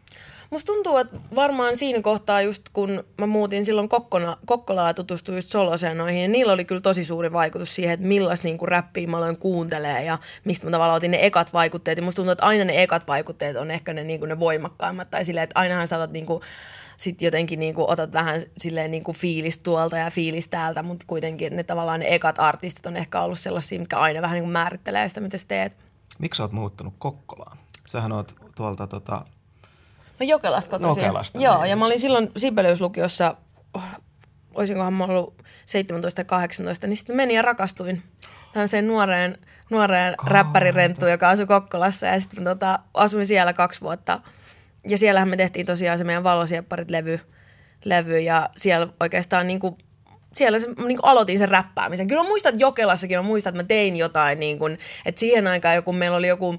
Musta 0.53 0.73
tuntuu, 0.73 0.97
että 0.97 1.17
varmaan 1.35 1.77
siinä 1.77 2.01
kohtaa 2.01 2.41
just 2.41 2.63
kun 2.73 3.03
mä 3.17 3.27
muutin 3.27 3.65
silloin 3.65 3.89
Kokkona, 3.89 4.37
Kokkolaan 4.45 4.89
ja 4.89 4.93
tutustuin 4.93 5.35
just 5.35 5.49
Solosenoihin, 5.49 6.17
niin 6.17 6.31
niillä 6.31 6.53
oli 6.53 6.65
kyllä 6.65 6.81
tosi 6.81 7.03
suuri 7.03 7.33
vaikutus 7.33 7.75
siihen, 7.75 7.93
että 7.93 8.07
millaista 8.07 8.47
niin 8.47 8.67
räppiä 8.67 9.07
mä 9.07 9.17
aloin 9.17 9.37
kuuntelee 9.37 10.03
ja 10.03 10.17
mistä 10.45 10.67
mä 10.67 10.71
tavallaan 10.71 10.97
otin 10.97 11.11
ne 11.11 11.25
ekat 11.25 11.53
vaikutteet. 11.53 11.97
Ja 11.97 12.03
musta 12.03 12.15
tuntuu, 12.15 12.31
että 12.31 12.45
aina 12.45 12.65
ne 12.65 12.83
ekat 12.83 13.07
vaikutteet 13.07 13.57
on 13.57 13.71
ehkä 13.71 13.93
ne, 13.93 14.03
niin 14.03 14.19
kuin 14.19 14.29
ne 14.29 14.39
voimakkaimmat. 14.39 15.09
Tai 15.11 15.25
silleen, 15.25 15.43
että 15.43 15.59
ainahan 15.59 15.87
sä 15.87 15.95
otat 15.95 16.11
niin 16.11 16.25
kuin, 16.25 16.41
sit 16.97 17.21
jotenkin 17.21 17.59
niin 17.59 17.75
kuin 17.75 17.89
otat 17.89 18.13
vähän 18.13 18.41
silleen 18.57 18.91
niin 18.91 19.03
kuin 19.03 19.17
fiilis 19.17 19.59
tuolta 19.59 19.97
ja 19.97 20.11
fiilis 20.11 20.47
täältä, 20.47 20.83
mutta 20.83 21.05
kuitenkin 21.07 21.55
ne 21.55 21.63
tavallaan 21.63 21.99
ne 21.99 22.15
ekat 22.15 22.39
artistit 22.39 22.85
on 22.85 22.97
ehkä 22.97 23.21
ollut 23.21 23.39
sellaisia, 23.39 23.79
mitkä 23.79 23.99
aina 23.99 24.21
vähän 24.21 24.35
niin 24.35 24.43
kuin 24.43 24.53
määrittelee 24.53 25.09
sitä, 25.09 25.21
mitä 25.21 25.37
sä 25.37 25.47
teet. 25.47 25.73
Miksi 26.19 26.37
sä 26.37 26.43
oot 26.43 26.51
muuttunut 26.51 26.93
Kokkolaan? 26.99 27.57
Sähän 27.87 28.11
oot 28.11 28.35
tuolta 28.55 28.87
tota, 28.87 29.25
Mä 30.19 30.25
Jokelasta 30.25 30.69
kotoisin. 30.69 31.03
Jokelasta, 31.03 31.39
Joo, 31.41 31.61
niin. 31.61 31.69
ja 31.69 31.75
mä 31.75 31.85
olin 31.85 31.99
silloin 31.99 32.31
Sibeliuslukiossa, 32.37 33.35
oh, 33.73 33.83
olisinkohan 34.53 34.93
mä 34.93 35.03
ollut 35.03 35.43
17 35.65 36.15
tai 36.15 36.25
18, 36.25 36.87
niin 36.87 36.97
sitten 36.97 37.15
menin 37.15 37.35
ja 37.35 37.41
rakastuin 37.41 38.03
tämmöiseen 38.53 38.87
nuoreen, 38.87 39.37
nuoreen 39.69 40.15
räppärirenttuun, 40.25 41.11
joka 41.11 41.29
asui 41.29 41.45
Kokkolassa. 41.45 42.07
Ja 42.07 42.19
sitten 42.19 42.43
tota, 42.43 42.79
asuin 42.93 43.27
siellä 43.27 43.53
kaksi 43.53 43.81
vuotta. 43.81 44.19
Ja 44.87 44.97
siellähän 44.97 45.29
me 45.29 45.37
tehtiin 45.37 45.65
tosiaan 45.65 45.97
se 45.97 46.03
meidän 46.03 46.23
valosiepparit 46.23 46.91
levy, 46.91 47.19
levy 47.85 48.19
ja 48.19 48.49
siellä 48.57 48.87
oikeastaan 48.99 49.47
niin 49.47 49.59
kuin 49.59 49.77
siellä 50.33 50.59
se, 50.59 50.67
niin 50.67 50.77
kuin 50.77 51.05
aloitin 51.05 51.37
sen 51.37 51.49
räppäämisen. 51.49 52.07
Kyllä 52.07 52.23
mä 52.23 52.29
muistan, 52.29 52.53
että 52.53 52.63
Jokelassakin 52.63 53.17
mä 53.17 53.21
muistan, 53.21 53.51
että 53.51 53.63
mä 53.63 53.67
tein 53.67 53.97
jotain, 53.97 54.39
niin 54.39 54.59
kuin, 54.59 54.77
että 55.05 55.19
siihen 55.19 55.47
aikaan 55.47 55.75
joku, 55.75 55.93
meillä 55.93 56.17
oli 56.17 56.27
joku, 56.27 56.55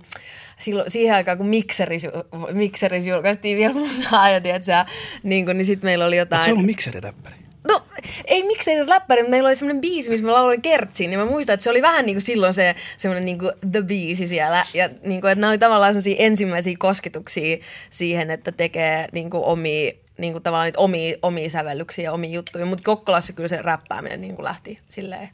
silloin, 0.59 0.91
siihen 0.91 1.15
aikaan 1.15 1.39
kun 1.39 1.47
mikseris, 1.47 2.07
mikseris 2.53 3.07
julkaistiin 3.07 3.59
vielä 3.59 3.75
musaa 3.75 4.31
ja 4.31 4.41
tiedätkö, 4.41 4.85
niin, 5.23 5.45
kuin, 5.45 5.57
niin 5.57 5.67
sitten 5.67 5.87
meillä 5.87 6.07
oli 6.07 6.17
jotain. 6.17 6.41
Oletko 6.41 6.53
ollut 6.53 6.67
mikseriräppäri? 6.67 7.37
No, 7.69 7.83
ei 8.25 8.43
miksei 8.43 8.87
räppäri, 8.87 9.23
mutta 9.23 9.31
meillä 9.31 9.47
oli 9.47 9.57
semmoinen 9.57 9.81
biisi, 9.81 10.11
missä 10.11 10.27
mä 10.27 10.33
lauloin 10.33 10.63
kertsiin, 10.63 11.11
niin 11.11 11.21
mä 11.21 11.27
muistan, 11.27 11.55
että 11.55 11.65
se 11.65 11.71
oli 11.71 11.83
vähän 11.83 12.07
niin 12.07 12.17
kuin 12.17 12.23
silloin 12.23 12.55
se 12.55 12.75
semmoinen 12.97 13.25
niin 13.25 13.39
kuin 13.39 13.53
the 13.73 13.83
biisi 13.83 14.27
siellä. 14.27 14.65
Ja 14.75 14.91
niin 15.05 15.21
kuin, 15.21 15.31
että 15.31 15.41
nämä 15.41 15.51
oli 15.51 15.59
tavallaan 15.59 15.93
semmoisia 15.93 16.17
ensimmäisiä 16.19 16.75
kosketuksia 16.79 17.57
siihen, 17.91 18.31
että 18.31 18.53
tekee 18.53 19.09
niin 19.13 19.31
kuin 19.31 19.45
omia, 19.45 19.93
niin 20.19 20.33
kuin 20.33 20.43
tavallaan 20.43 20.67
niitä 20.67 20.81
omia, 20.81 21.17
omia 21.23 21.51
sävellyksiä 21.51 22.05
ja 22.05 22.13
omia 22.13 22.31
juttuja. 22.31 22.67
Mutta 22.67 22.85
Kokkolassa 22.85 23.33
kyllä 23.33 23.49
se 23.49 23.59
räppääminen 23.63 24.21
niin 24.21 24.35
kuin 24.37 24.45
lähti 24.45 24.79
silleen, 24.89 25.29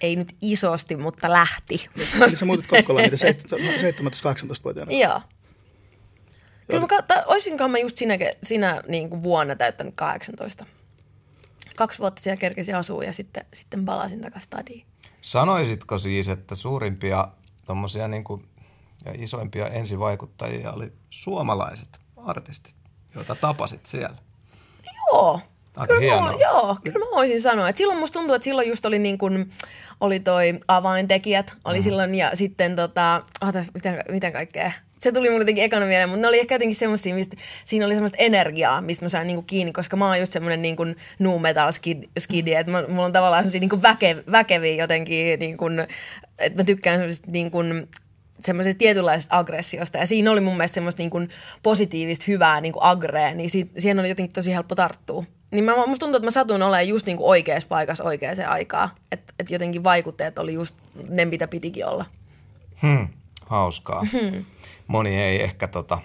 ei 0.00 0.16
nyt 0.16 0.36
isosti, 0.40 0.96
mutta 0.96 1.30
lähti. 1.30 1.86
Eli 2.26 2.36
sä 2.36 2.44
muutit 2.44 2.66
Kokkolaan 2.66 3.02
niitä 3.02 3.16
17-18-vuotiaana. 3.26 4.92
Joo. 4.92 5.20
Kyllä 6.66 6.80
mä, 6.80 6.86
kautta, 6.86 7.22
olisinkohan 7.26 7.70
mä 7.70 7.78
just 7.78 7.96
siinä, 7.96 8.14
siinä 8.42 8.82
niin 8.88 9.10
kuin 9.10 9.22
vuonna 9.22 9.56
täyttänyt 9.56 9.94
18. 9.96 10.66
Kaksi 11.76 11.98
vuotta 11.98 12.22
siellä 12.22 12.40
kerkesin 12.40 12.76
asua 12.76 13.04
ja 13.04 13.12
sitten, 13.12 13.44
sitten 13.54 13.84
palasin 13.84 14.20
takaisin 14.20 14.46
stadiin. 14.46 14.86
Sanoisitko 15.20 15.98
siis, 15.98 16.28
että 16.28 16.54
suurimpia 16.54 17.28
tommosia 17.66 18.08
niin 18.08 18.24
kuin, 18.24 18.48
ja 19.04 19.12
isoimpia 19.18 19.68
ensivaikuttajia 19.68 20.72
oli 20.72 20.92
suomalaiset 21.10 21.98
artistit, 22.16 22.74
joita 23.18 23.34
tapasit 23.34 23.86
siellä? 23.86 24.16
Joo. 25.12 25.40
Aika 25.76 25.94
kyllä 25.94 26.00
hienoa. 26.00 26.32
Mä, 26.32 26.38
joo, 26.38 26.76
kyllä 26.84 26.98
mä 26.98 27.10
voisin 27.10 27.42
sanoa. 27.42 27.68
Että 27.68 27.78
silloin 27.78 27.98
musta 27.98 28.18
tuntuu, 28.18 28.34
että 28.34 28.44
silloin 28.44 28.68
just 28.68 28.84
oli 28.84 28.98
niin 28.98 29.18
kuin, 29.18 29.50
oli 30.00 30.20
toi 30.20 30.60
avaintekijät, 30.68 31.54
oli 31.64 31.78
mm. 31.78 31.82
silloin 31.82 32.14
ja 32.14 32.30
sitten 32.34 32.76
tota, 32.76 33.22
ota, 33.48 33.64
mitä, 33.74 34.04
mitä 34.08 34.30
kaikkea. 34.30 34.72
Se 34.98 35.12
tuli 35.12 35.28
mulle 35.28 35.40
jotenkin 35.40 35.64
ekana 35.64 35.86
mieleen, 35.86 36.08
mutta 36.08 36.20
ne 36.20 36.28
oli 36.28 36.40
ehkä 36.40 36.54
jotenkin 36.54 36.76
semmoisia, 36.76 37.14
mistä 37.14 37.36
siinä 37.64 37.86
oli 37.86 37.94
semmoista 37.94 38.18
energiaa, 38.18 38.80
mistä 38.80 39.04
mä 39.04 39.08
sain 39.08 39.26
niinku 39.26 39.42
kiinni, 39.42 39.72
koska 39.72 39.96
mä 39.96 40.06
oon 40.06 40.20
just 40.20 40.32
semmoinen 40.32 40.62
niinku 40.62 40.84
nu 41.18 41.38
metal 41.38 41.72
skid, 41.72 42.04
skidi, 42.18 42.54
että 42.54 42.72
mä, 42.72 42.84
mulla 42.88 43.04
on 43.04 43.12
tavallaan 43.12 43.42
semmoisia 43.42 43.60
niinku 43.60 43.82
väke, 43.82 44.16
väkeviä 44.32 44.82
jotenkin, 44.82 45.38
niinku, 45.38 45.66
että 46.38 46.58
mä 46.58 46.64
tykkään 46.64 46.98
semmoisesta 46.98 47.30
niinku, 47.30 47.58
semmoisesta 48.40 48.78
tietynlaisesta 48.78 49.38
aggressiosta. 49.38 49.98
Ja 49.98 50.06
siinä 50.06 50.30
oli 50.30 50.40
mun 50.40 50.56
mielestä 50.56 50.74
semmoista 50.74 51.02
niin 51.02 51.10
kuin 51.10 51.28
positiivista, 51.62 52.24
hyvää 52.28 52.60
niin 52.60 52.72
kuin 52.72 52.82
agrea, 52.82 53.34
niin 53.34 53.50
siitä, 53.50 53.80
siihen 53.80 53.98
oli 53.98 54.08
jotenkin 54.08 54.32
tosi 54.32 54.52
helppo 54.54 54.74
tarttua. 54.74 55.24
Niin 55.50 55.64
mä, 55.64 55.86
musta 55.86 55.98
tuntuu, 56.06 56.16
että 56.16 56.26
mä 56.26 56.30
satun 56.30 56.62
olemaan 56.62 56.88
just 56.88 57.06
niin 57.06 57.16
kuin 57.16 57.28
oikeassa 57.28 57.68
paikassa 57.68 58.04
oikeaan 58.04 58.36
aikaan. 58.48 58.90
Että 59.12 59.32
et 59.38 59.50
jotenkin 59.50 59.84
vaikutteet 59.84 60.38
oli 60.38 60.54
just 60.54 60.74
ne, 61.08 61.24
mitä 61.24 61.48
pitikin 61.48 61.86
olla. 61.86 62.04
Hmm, 62.82 63.08
hauskaa. 63.46 64.02
Hmm. 64.12 64.44
Moni 64.86 65.22
ei 65.22 65.42
ehkä 65.42 65.68
tota, 65.68 65.98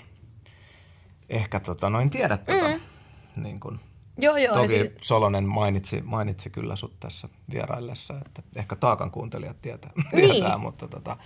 ehkä 1.29 1.59
tota, 1.59 1.89
noin 1.89 2.09
tiedä 2.09 2.37
tota, 2.37 2.67
mm. 2.67 3.43
niin 3.43 3.59
kuin, 3.59 3.79
Joo, 4.17 4.37
joo. 4.37 4.55
Toki 4.55 4.67
si- 4.67 4.91
Solonen 5.01 5.43
mainitsi, 5.43 6.01
mainitsi 6.01 6.49
kyllä 6.49 6.75
sut 6.75 6.99
tässä 6.99 7.29
vieraillessa, 7.53 8.13
että 8.25 8.41
ehkä 8.57 8.75
taakan 8.75 9.11
kuuntelijat 9.11 9.61
tietää, 9.61 9.91
Niin. 9.95 10.31
tietää 10.31 10.57
mutta 10.57 10.87
tota, 10.87 11.17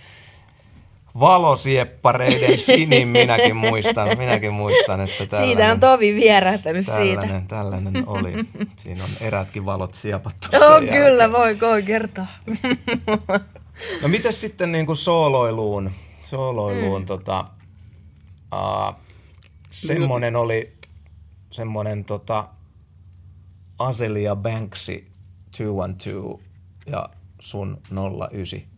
valosieppareiden 1.20 2.58
sinin 2.68 3.08
minäkin 3.08 3.56
muistan, 3.56 4.18
minäkin 4.18 4.52
muistan, 4.52 5.00
että 5.00 5.26
tällainen, 5.26 5.56
Siitä 5.56 5.72
on 5.72 5.80
Tovi 5.80 6.14
vierähtänyt 6.14 6.86
siitä. 6.86 7.20
tällainen, 7.20 7.46
tällainen 7.46 8.04
oli. 8.06 8.32
Siinä 8.76 9.04
on 9.04 9.10
erätkin 9.26 9.64
valot 9.64 9.94
siepattu 9.94 10.48
jälkeen. 10.52 11.02
kyllä, 11.02 11.32
voi, 11.32 11.60
voi 11.60 11.82
kertoa. 11.82 12.26
No 14.02 14.08
miten 14.08 14.32
sitten 14.32 14.72
niin 14.72 14.86
kuin 14.86 14.96
sooloiluun, 14.96 15.90
sooloiluun 16.22 17.02
mm. 17.02 17.06
tota, 17.06 17.44
uh, 18.54 18.94
semmonen 19.70 20.36
oli 20.36 20.72
semmonen 21.50 22.04
tota 22.04 22.48
Azelia 23.78 24.36
Banksy 24.36 25.06
212 25.58 26.44
ja 26.86 27.08
sun 27.40 27.82
09. 28.30 28.77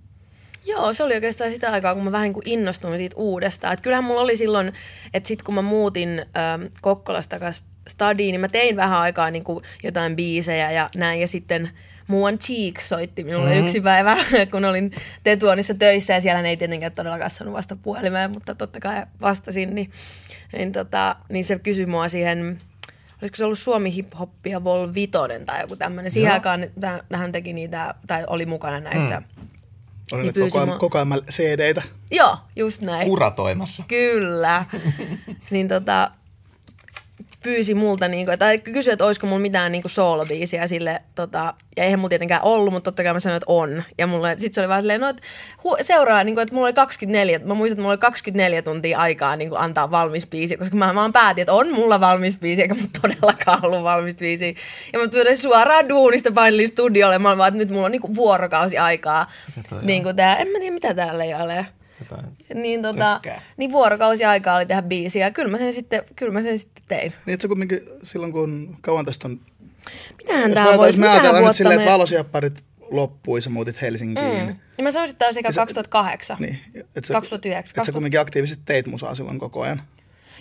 Joo, 0.70 0.92
se 0.92 1.04
oli 1.04 1.14
oikeastaan 1.14 1.50
sitä 1.50 1.70
aikaa, 1.70 1.94
kun 1.94 2.04
mä 2.04 2.12
vähän 2.12 2.24
niin 2.24 2.35
kuin 2.35 2.48
innostuin 2.48 2.98
siitä 2.98 3.16
uudestaan. 3.16 3.74
Et 3.74 3.80
kyllähän 3.80 4.04
mulla 4.04 4.20
oli 4.20 4.37
silloin, 4.37 4.72
että 5.14 5.28
sitten 5.28 5.44
kun 5.44 5.54
mä 5.54 5.62
muutin 5.62 6.26
ähm, 6.37 6.62
Kokkolasta 6.83 7.37
takaisin 7.37 7.64
stadiin, 7.88 8.33
niin 8.33 8.40
mä 8.40 8.48
tein 8.48 8.76
vähän 8.76 9.00
aikaa 9.00 9.30
niin 9.30 9.44
kuin 9.44 9.64
jotain 9.83 10.16
biisejä 10.16 10.72
ja 10.72 10.90
näin. 10.96 11.20
Ja 11.20 11.28
sitten 11.28 11.70
Muan 12.06 12.38
Cheek 12.38 12.80
soitti 12.80 13.24
minulle 13.24 13.50
mm-hmm. 13.50 13.66
yksi 13.66 13.80
päivä, 13.80 14.16
kun 14.50 14.64
olin 14.64 14.92
Tetuonissa 15.24 15.74
töissä 15.74 16.14
ja 16.14 16.20
siellä 16.20 16.42
ne 16.42 16.48
ei 16.48 16.56
tietenkään 16.56 16.92
todellakaan 16.92 17.30
sanonut 17.30 17.56
vasta 17.56 17.76
puhelimeen, 17.76 18.30
mutta 18.30 18.54
totta 18.54 18.80
kai 18.80 19.06
vastasin, 19.20 19.74
niin, 19.74 19.90
niin, 20.52 20.72
tota, 20.72 21.16
niin 21.28 21.44
se 21.44 21.59
kysyi 21.59 21.87
mua 21.87 22.09
siihen, 22.09 22.61
olisiko 23.22 23.37
se 23.37 23.44
ollut 23.44 23.59
Suomi 23.59 23.94
Hip 23.94 24.12
Hoppia 24.18 24.64
Vol 24.64 24.94
Vitonen 24.94 25.46
tai 25.46 25.61
joku 25.61 25.76
tämmöinen. 25.76 26.11
Siihen 26.11 26.28
Joo. 26.28 26.35
aikaan 26.35 26.62
täh- 26.62 27.16
hän 27.16 27.33
teki 27.33 27.52
niitä, 27.52 27.94
tai 28.06 28.24
oli 28.26 28.46
mukana 28.46 28.80
näissä. 28.80 29.20
Mm. 29.20 29.39
Oli 30.12 30.22
Niin 30.22 30.34
koko, 30.34 30.58
ajan, 30.58 30.68
mua- 30.68 30.78
koko 30.78 30.98
ajan 30.98 31.08
CD-tä. 31.30 31.82
Joo, 32.10 32.36
just 32.56 32.82
näin. 32.82 33.06
Kuratoimassa. 33.06 33.84
Kyllä. 33.88 34.64
niin 35.50 35.68
tota, 35.68 36.10
pyysi 37.42 37.74
multa, 37.74 38.09
niin 38.09 38.26
kuin, 38.26 38.38
tai 38.38 38.59
kysyi, 38.59 38.92
että 38.92 39.05
olisiko 39.05 39.26
mulla 39.26 39.40
mitään 39.40 39.72
niin 39.72 39.83
kuin 39.83 39.92
soolobiisiä 39.92 40.66
sille, 40.66 41.03
tota, 41.14 41.55
ja 41.76 41.85
eihän 41.85 41.98
mulla 41.98 42.09
tietenkään 42.09 42.42
ollut, 42.42 42.72
mutta 42.72 42.90
totta 42.90 43.03
kai 43.03 43.12
mä 43.12 43.20
sanoin, 43.20 43.37
että 43.37 43.53
on. 43.53 43.83
Ja 43.98 44.07
mulle, 44.07 44.35
sit 44.38 44.55
se 44.55 44.61
oli 44.61 44.68
vaan 44.68 44.83
silleen, 44.83 45.00
no, 45.00 45.09
että 45.09 45.22
hu- 45.59 45.83
seuraa, 45.83 46.24
niin 46.24 46.35
kuin, 46.35 46.42
että 46.42 46.55
mulla 46.55 46.66
oli 46.66 46.72
24, 46.72 47.38
mä 47.38 47.55
muistan, 47.55 47.72
että 47.72 47.83
mulla 47.83 47.92
oli 47.92 47.98
24 47.98 48.62
tuntia 48.62 48.98
aikaa 48.98 49.37
niin 49.37 49.48
kuin 49.48 49.61
antaa 49.61 49.90
valmis 49.90 50.26
biisi, 50.26 50.57
koska 50.57 50.76
mä 50.76 50.94
vaan 50.94 51.12
päätin, 51.12 51.42
että 51.42 51.53
on 51.53 51.72
mulla 51.72 52.00
valmis 52.00 52.38
biisi, 52.38 52.62
eikä 52.62 52.74
mulla 52.74 52.88
todellakaan 53.03 53.64
ollut 53.64 53.83
valmis 53.83 54.14
biisi. 54.14 54.57
Ja 54.92 54.98
mä 54.98 55.09
tulin 55.09 55.38
suoraan 55.38 55.88
duunista 55.88 56.33
painelin 56.33 56.68
studiolle, 56.68 57.18
mä 57.18 57.29
olin 57.29 57.38
vaan, 57.38 57.48
että 57.48 57.59
nyt 57.59 57.70
mulla 57.70 57.87
on 57.87 57.92
niin 57.92 58.03
kuin 58.03 58.14
vuorokausi 58.14 58.79
aikaa. 58.79 59.26
Niin 59.83 60.03
kuin 60.03 60.16
tää, 60.16 60.37
en 60.37 60.48
mä 60.48 60.59
tiedä, 60.59 60.74
mitä 60.74 60.94
täällä 60.94 61.24
ei 61.24 61.35
ole. 61.35 61.66
Jotain. 62.10 62.36
Niin, 62.54 62.82
tota, 62.82 63.20
niin 63.56 63.72
vuorokausi 63.72 64.24
aikaa 64.24 64.56
oli 64.56 64.66
tehdä 64.66 64.82
biisiä. 64.82 65.30
Kyllä 65.30 65.50
mä 65.50 65.58
sen 65.58 65.72
sitten, 65.72 66.02
kyllä 66.16 66.32
mä 66.32 66.42
sen 66.42 66.58
sitten 66.58 66.82
tein. 66.88 67.12
Niin 67.26 67.34
että 67.34 67.42
se 67.42 67.48
kumminkin 67.48 67.80
silloin, 68.02 68.32
kun 68.32 68.76
kauan 68.80 69.04
tästä 69.04 69.28
on... 69.28 69.40
Mitähän 70.18 70.42
Jos, 70.42 70.54
tää 70.54 70.64
mä, 70.64 70.76
voisi, 70.76 70.88
jos 70.90 70.98
me 71.00 71.08
ajatellaan 71.08 71.44
nyt 71.44 71.56
silleen, 71.56 71.80
että 71.80 71.92
valosiapparit 71.92 72.64
loppui, 72.90 73.42
sä 73.42 73.50
muutit 73.50 73.80
Helsinkiin. 73.80 74.46
Mm. 74.46 74.56
Ja 74.78 74.84
mä 74.84 74.90
sanoisin, 74.90 75.14
että 75.14 75.24
tämä 75.24 75.32
se- 75.32 75.42
2008. 75.42 76.36
Niin, 76.40 76.58
että 76.74 77.06
sä, 77.06 77.14
2009, 77.14 77.58
Että 77.60 77.68
sä 77.70 77.74
2000. 77.74 77.92
kumminkin 77.92 78.20
aktiivisesti 78.20 78.62
teit 78.66 78.86
musaa 78.86 79.14
silloin 79.14 79.38
koko 79.38 79.60
ajan. 79.60 79.82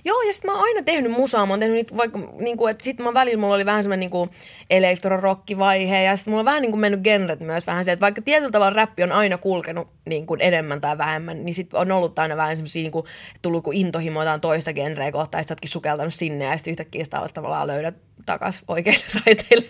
Joo, 0.05 0.21
ja 0.21 0.33
sitten 0.33 0.51
mä 0.51 0.57
oon 0.57 0.63
aina 0.63 0.83
tehnyt 0.83 1.11
musaa. 1.11 1.45
Mä 1.45 1.53
oon 1.53 1.59
tehnyt 1.59 1.75
niitä 1.75 1.97
vaikka, 1.97 2.19
niinku, 2.39 2.67
että 2.67 2.83
sit 2.83 2.99
mä 2.99 3.13
välillä 3.13 3.39
mulla 3.41 3.55
oli 3.55 3.65
vähän 3.65 3.83
semmoinen 3.83 3.99
niinku 3.99 4.29
elektrorokkivaihe, 4.69 6.03
ja 6.03 6.15
sitten 6.15 6.31
mulla 6.31 6.41
on 6.41 6.45
vähän 6.45 6.61
niinku 6.61 6.77
mennyt 6.77 7.01
genret 7.01 7.39
myös 7.39 7.67
vähän 7.67 7.85
se, 7.85 7.91
että 7.91 8.01
vaikka 8.01 8.21
tietyllä 8.21 8.51
tavalla 8.51 8.75
räppi 8.75 9.03
on 9.03 9.11
aina 9.11 9.37
kulkenut 9.37 9.87
niinku 10.05 10.37
enemmän 10.39 10.81
tai 10.81 10.97
vähemmän, 10.97 11.45
niin 11.45 11.53
sit 11.53 11.73
on 11.73 11.91
ollut 11.91 12.19
aina 12.19 12.37
vähän 12.37 12.55
semmoisia, 12.55 12.83
niinku, 12.83 13.05
tullut 13.41 13.63
kun 13.63 13.73
intohimo 13.73 14.21
jotain 14.21 14.41
toista 14.41 14.73
genreä 14.73 15.11
kohtaan, 15.11 15.39
ja 15.39 15.43
sit 15.43 15.47
sä 15.47 15.53
ootkin 15.53 15.69
sukeltanut 15.69 16.13
sinne, 16.13 16.45
ja 16.45 16.57
sitten 16.57 16.71
yhtäkkiä 16.71 17.03
sitä 17.03 17.21
tavallaan 17.33 17.67
löydät 17.67 17.95
takas 18.25 18.63
oikeille 18.67 19.03
raiteille. 19.25 19.65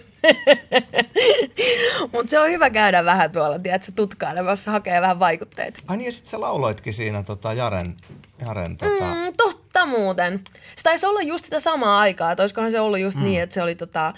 Mutta 2.13 2.29
se 2.29 2.39
on 2.39 2.49
hyvä 2.49 2.69
käydä 2.69 3.05
vähän 3.05 3.31
tuolla, 3.31 3.59
tiedätkö, 3.59 3.91
tutkailemassa, 3.95 4.71
hakee 4.71 5.01
vähän 5.01 5.19
vaikutteita. 5.19 5.79
Ai 5.87 5.97
niin, 5.97 6.05
ja 6.05 6.11
sit 6.11 6.25
sä 6.25 6.41
lauloitkin 6.41 6.93
siinä 6.93 7.23
tota 7.23 7.53
Jaren, 7.53 7.95
Jaren 8.45 8.77
tota... 8.77 9.05
Mm, 9.05 9.33
totta 9.37 9.85
muuten. 9.85 10.41
Se 10.75 10.83
taisi 10.83 11.05
olla 11.05 11.21
just 11.21 11.45
sitä 11.45 11.59
samaa 11.59 11.99
aikaa, 11.99 12.31
että 12.31 12.43
olisikohan 12.43 12.71
se 12.71 12.79
ollut 12.79 12.99
just 12.99 13.17
mm. 13.17 13.23
niin, 13.23 13.41
että 13.41 13.53
se 13.53 13.61
oli 13.61 13.75
tota, 13.75 14.13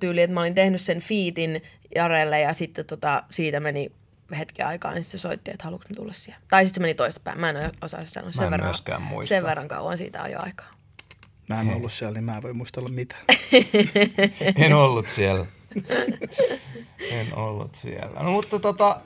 tyyli, 0.00 0.22
että 0.22 0.34
mä 0.34 0.40
olin 0.40 0.54
tehnyt 0.54 0.80
sen 0.80 1.00
fiitin 1.00 1.62
Jarelle 1.94 2.40
ja 2.40 2.52
sitten 2.52 2.84
tota, 2.84 3.22
siitä 3.30 3.60
meni 3.60 3.92
hetken 4.38 4.66
aikaa, 4.66 4.92
niin 4.92 5.04
sitten 5.04 5.20
se 5.20 5.22
soitti, 5.22 5.50
että 5.50 5.64
haluatko 5.64 5.88
mä 5.88 5.96
tulla 5.96 6.12
siellä. 6.12 6.40
Tai 6.48 6.64
sitten 6.64 6.74
se 6.74 6.80
meni 6.80 6.94
toistepäin, 6.94 7.40
mä 7.40 7.50
en 7.50 7.72
osaa 7.82 8.04
sanoa. 8.04 8.32
Sen 8.32 8.44
en 8.44 8.50
verran, 8.50 8.68
myöskään 8.68 9.02
muista. 9.02 9.28
Sen 9.28 9.42
verran 9.42 9.68
kauan 9.68 9.98
siitä 9.98 10.22
on 10.22 10.30
jo 10.30 10.38
aikaa. 10.42 10.70
Mä 11.48 11.60
en 11.60 11.74
ollut 11.74 11.92
siellä, 11.92 12.14
niin 12.14 12.24
mä 12.24 12.36
en 12.36 12.42
voi 12.42 12.52
muistella 12.52 12.88
mitään. 12.88 13.24
En 14.64 14.74
ollut 14.74 15.08
siellä. 15.08 15.46
En 17.10 17.34
ollut 17.34 17.74
siellä. 17.74 18.22
No 18.22 18.30
mutta 18.30 18.58
tota, 18.58 19.00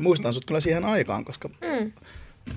Muistan 0.00 0.34
sut 0.34 0.44
kyllä 0.44 0.60
siihen 0.60 0.84
aikaan, 0.84 1.24
koska 1.24 1.48
mm. 1.48 1.92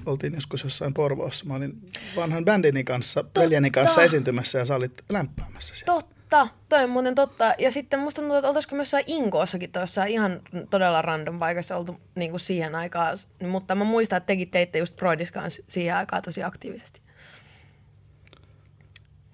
Oltiin 0.05 0.33
joskus 0.33 0.63
jossain 0.63 0.93
Porvoossa. 0.93 1.45
Mä 1.45 1.53
olin 1.53 1.91
vanhan 2.15 2.45
bändini 2.45 2.83
kanssa, 2.83 3.23
veljeni 3.39 3.71
kanssa 3.71 4.03
esiintymässä 4.03 4.59
ja 4.59 4.65
sä 4.65 4.75
olit 4.75 5.03
lämpäämässä 5.09 5.75
siellä. 5.75 5.93
Totta, 5.93 6.47
toi 6.69 6.83
on 6.83 6.89
muuten 6.89 7.15
totta. 7.15 7.53
Ja 7.57 7.71
sitten 7.71 7.99
musta 7.99 8.21
tuntuu, 8.21 8.37
että 8.37 8.47
oltaisiko 8.47 8.75
myös 8.75 8.85
jossain 8.85 9.03
Inkoossakin 9.07 9.71
tuossa 9.71 10.05
ihan 10.05 10.41
todella 10.69 11.01
random 11.01 11.39
paikassa 11.39 11.77
oltu 11.77 11.99
niin 12.15 12.31
kuin 12.31 12.39
siihen 12.39 12.75
aikaan. 12.75 13.17
Mutta 13.47 13.75
mä 13.75 13.83
muistan, 13.83 14.17
että 14.17 14.27
tekin 14.27 14.49
teitte 14.49 14.79
just 14.79 14.95
Broidis 14.95 15.31
kanssa 15.31 15.63
siihen 15.67 15.95
aikaan 15.95 16.23
tosi 16.23 16.43
aktiivisesti. 16.43 17.01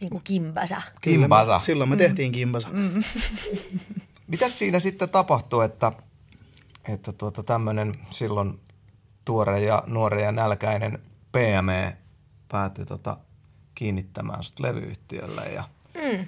Niin 0.01 0.09
kuin 0.09 0.23
kimbäsä. 0.23 0.81
Kimbasa. 1.01 1.59
Silloin 1.59 1.89
me 1.89 1.95
tehtiin 1.95 2.31
kimbasa. 2.31 2.69
Mm. 2.71 3.03
Mitäs 4.27 4.59
siinä 4.59 4.79
sitten 4.79 5.09
tapahtui, 5.09 5.65
että, 5.65 5.91
että 6.87 7.11
tuota 7.11 7.43
tämmöinen 7.43 7.95
silloin 8.09 8.59
tuore 9.25 9.59
ja 9.59 9.83
nuori 9.87 10.23
ja 10.23 10.31
nälkäinen 10.31 10.99
PME 11.31 11.97
päätyi 12.47 12.85
tota 12.85 13.17
kiinnittämään 13.75 14.43
sut 14.43 14.59
levyyhtiölle 14.59 15.41
ja 15.41 15.63
mm. 15.93 16.27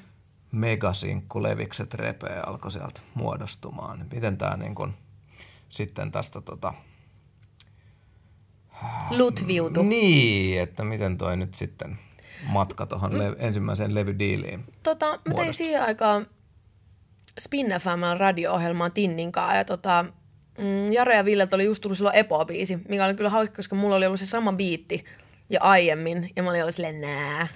megasinkku 0.52 1.44
levikset 1.44 1.94
repeä 1.94 2.44
alkoi 2.46 2.72
sieltä 2.72 3.02
muodostumaan. 3.14 4.06
Miten 4.14 4.38
tämä 4.38 4.58
niin 4.58 4.76
kun, 4.76 4.94
sitten 5.70 6.12
tästä 6.12 6.42
tota, 6.42 6.74
Lutviutu. 9.10 9.82
niin, 9.82 10.62
että 10.62 10.84
miten 10.84 11.18
toi 11.18 11.38
nyt 11.38 11.54
sitten 11.54 12.00
matka 12.44 12.86
tuohon 12.86 13.18
le- 13.18 13.36
ensimmäiseen 13.38 13.96
levydiiliin. 13.96 14.66
Tota, 14.84 15.20
mä 15.28 15.34
tein 15.34 15.54
siihen 15.54 15.84
aikaan 15.84 16.28
Spin 17.40 17.68
FMn 17.68 18.20
radio-ohjelmaa 18.20 18.90
Tinninkaan 18.90 19.58
ja 19.58 19.66
tota, 19.66 20.06
mm, 20.58 20.92
Jare 20.92 21.16
ja 21.16 21.26
Ville 21.26 21.48
oli 21.54 21.66
just 21.66 21.82
tullut 21.82 21.98
silloin 21.98 22.16
Epo-biisi, 22.16 22.80
mikä 22.90 23.06
oli 23.06 23.14
kyllä 23.14 23.30
hauska, 23.30 23.56
koska 23.56 23.76
mulla 23.76 23.96
oli 23.96 24.06
ollut 24.06 24.20
se 24.20 24.26
sama 24.26 24.54
biitti 24.54 25.06
jo 25.50 25.60
aiemmin 25.62 26.30
ja 26.36 26.44
mä 26.44 26.50
olin 26.50 26.62
ollut 26.62 26.76
silleen 26.76 27.02
nää, 27.02 27.48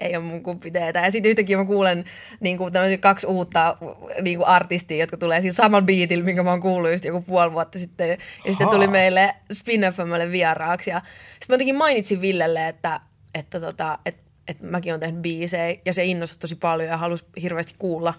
ei 0.00 0.16
ole 0.16 0.24
mun 0.24 0.42
kuppiteetä. 0.42 1.00
Ja 1.00 1.10
sitten 1.10 1.30
yhtäkkiä 1.30 1.56
mä 1.56 1.64
kuulen 1.64 2.04
niin 2.40 2.58
kuin 2.58 2.72
kaksi 3.00 3.26
uutta 3.26 3.76
niin 4.22 4.38
kuin 4.38 4.46
artistia, 4.46 4.96
jotka 4.96 5.16
tulee 5.16 5.40
siinä 5.40 5.52
saman 5.52 5.86
biitillä, 5.86 6.24
minkä 6.24 6.42
mä 6.42 6.50
oon 6.50 6.60
kuullut 6.60 6.90
just 6.90 7.04
joku 7.04 7.20
puoli 7.20 7.52
vuotta 7.52 7.78
sitten. 7.78 8.08
Ja 8.08 8.16
sitten 8.46 8.66
Ahaa. 8.66 8.74
tuli 8.74 8.86
meille 8.86 9.34
Spin 9.52 9.80
FMlle 9.80 10.30
vieraaksi. 10.30 10.90
Ja 10.90 11.00
sitten 11.00 11.46
mä 11.48 11.54
jotenkin 11.54 11.76
mainitsin 11.76 12.20
Villelle, 12.20 12.68
että, 12.68 13.00
että, 13.34 13.60
tota, 13.60 13.98
että, 14.06 14.22
että 14.48 14.66
mäkin 14.66 14.92
oon 14.92 15.00
tehnyt 15.00 15.22
biisejä 15.22 15.80
ja 15.84 15.92
se 15.92 16.04
innostui 16.04 16.38
tosi 16.38 16.54
paljon 16.54 16.88
ja 16.88 16.96
halusi 16.96 17.24
hirveästi 17.42 17.74
kuulla. 17.78 18.14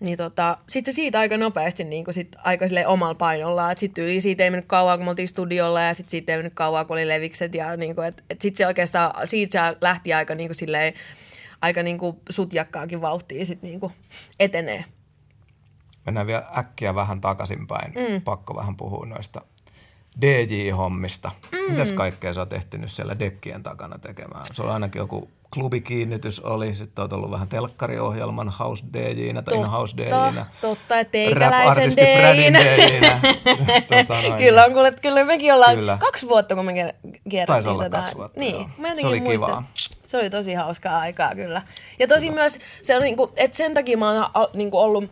Niin 0.00 0.16
tota, 0.16 0.58
sitten 0.68 0.94
se 0.94 0.96
siitä 0.96 1.18
aika 1.18 1.36
nopeasti 1.36 1.84
niin 1.84 2.04
kuin 2.04 2.14
sit 2.14 2.36
aika 2.38 2.68
silleen 2.68 2.88
omalla 2.88 3.14
painolla. 3.14 3.74
Sitten 3.76 4.04
yli 4.04 4.20
siitä 4.20 4.44
ei 4.44 4.50
mennyt 4.50 4.68
kauan, 4.68 4.98
kun 4.98 5.04
me 5.04 5.10
oltiin 5.10 5.28
studiolla 5.28 5.82
ja 5.82 5.94
sitten 5.94 6.10
siitä 6.10 6.32
ei 6.32 6.38
mennyt 6.38 6.54
kauan, 6.54 6.86
kun 6.86 6.94
oli 6.94 7.08
levikset. 7.08 7.54
Ja 7.54 7.76
niin 7.76 7.94
kuin, 7.94 8.06
et, 8.06 8.24
et 8.30 8.40
sitten 8.40 8.58
se 8.58 8.66
oikeastaan, 8.66 9.26
siitä 9.26 9.70
se 9.70 9.76
lähti 9.80 10.14
aika 10.14 10.34
niin 10.34 10.48
kuin 10.48 10.56
silleen, 10.56 10.94
aika 11.60 11.82
niin 11.82 11.98
kuin 11.98 12.16
sutjakkaakin 12.30 13.00
vauhtia 13.00 13.46
sit 13.46 13.62
niin 13.62 13.80
kuin 13.80 13.92
etenee. 14.40 14.84
Mennään 16.06 16.26
vielä 16.26 16.46
äkkiä 16.58 16.94
vähän 16.94 17.20
takaisinpäin. 17.20 17.92
Mm. 17.92 18.22
Pakko 18.22 18.56
vähän 18.56 18.76
puhua 18.76 19.06
noista 19.06 19.40
DJ-hommista. 20.20 21.30
Mm. 21.52 21.72
Mitäs 21.72 21.92
kaikkea 21.92 22.34
sä 22.34 22.40
oot 22.40 22.52
ehtinyt 22.52 22.90
siellä 22.90 23.18
dekkien 23.18 23.62
takana 23.62 23.98
tekemään? 23.98 24.44
Se 24.52 24.62
on 24.62 24.70
ainakin 24.70 25.00
joku 25.00 25.30
klubikiinnitys 25.54 26.40
oli, 26.40 26.74
sitten 26.74 27.02
oot 27.02 27.12
ollut 27.12 27.30
vähän 27.30 27.48
telkkariohjelman 27.48 28.48
house 28.58 28.84
DJinä 28.92 29.42
tai 29.42 29.54
ihan 29.54 29.70
house 29.70 29.96
DJinä. 29.96 30.46
totta, 30.60 30.94
teikäläisen 31.04 31.92
DJinä. 31.96 32.58
DJinä. 32.60 33.20
tota 33.96 34.22
noin. 34.22 34.34
Kyllä 34.42 34.64
on 34.64 34.72
kuule, 34.72 34.92
kyllä 34.92 35.24
mekin 35.24 35.54
ollaan 35.54 35.74
Kyllä. 35.76 35.92
kyllä. 35.96 36.06
kaksi 36.06 36.28
vuotta, 36.28 36.54
kun 36.54 36.64
me 36.64 36.72
kier- 36.72 37.10
kierrättiin 37.28 37.46
Taisi 37.46 37.68
olla 37.68 37.82
tätä. 37.82 37.98
kaksi 37.98 38.16
vuotta, 38.16 38.40
Niin, 38.40 38.54
joo. 38.54 38.68
mä 38.78 38.94
Se 38.96 39.06
oli 39.06 39.20
muistan. 39.20 39.48
kivaa. 39.48 39.64
Se 40.06 40.16
oli 40.18 40.30
tosi 40.30 40.54
hauskaa 40.54 40.98
aikaa 40.98 41.34
kyllä. 41.34 41.62
Ja 41.98 42.08
tosi 42.08 42.30
myös, 42.30 42.58
se 42.82 42.96
on 42.96 43.02
niinku, 43.02 43.32
että 43.36 43.56
sen 43.56 43.74
takia 43.74 43.98
mä 43.98 44.10
oon 44.10 44.48
niinku 44.54 44.78
ollut, 44.78 45.04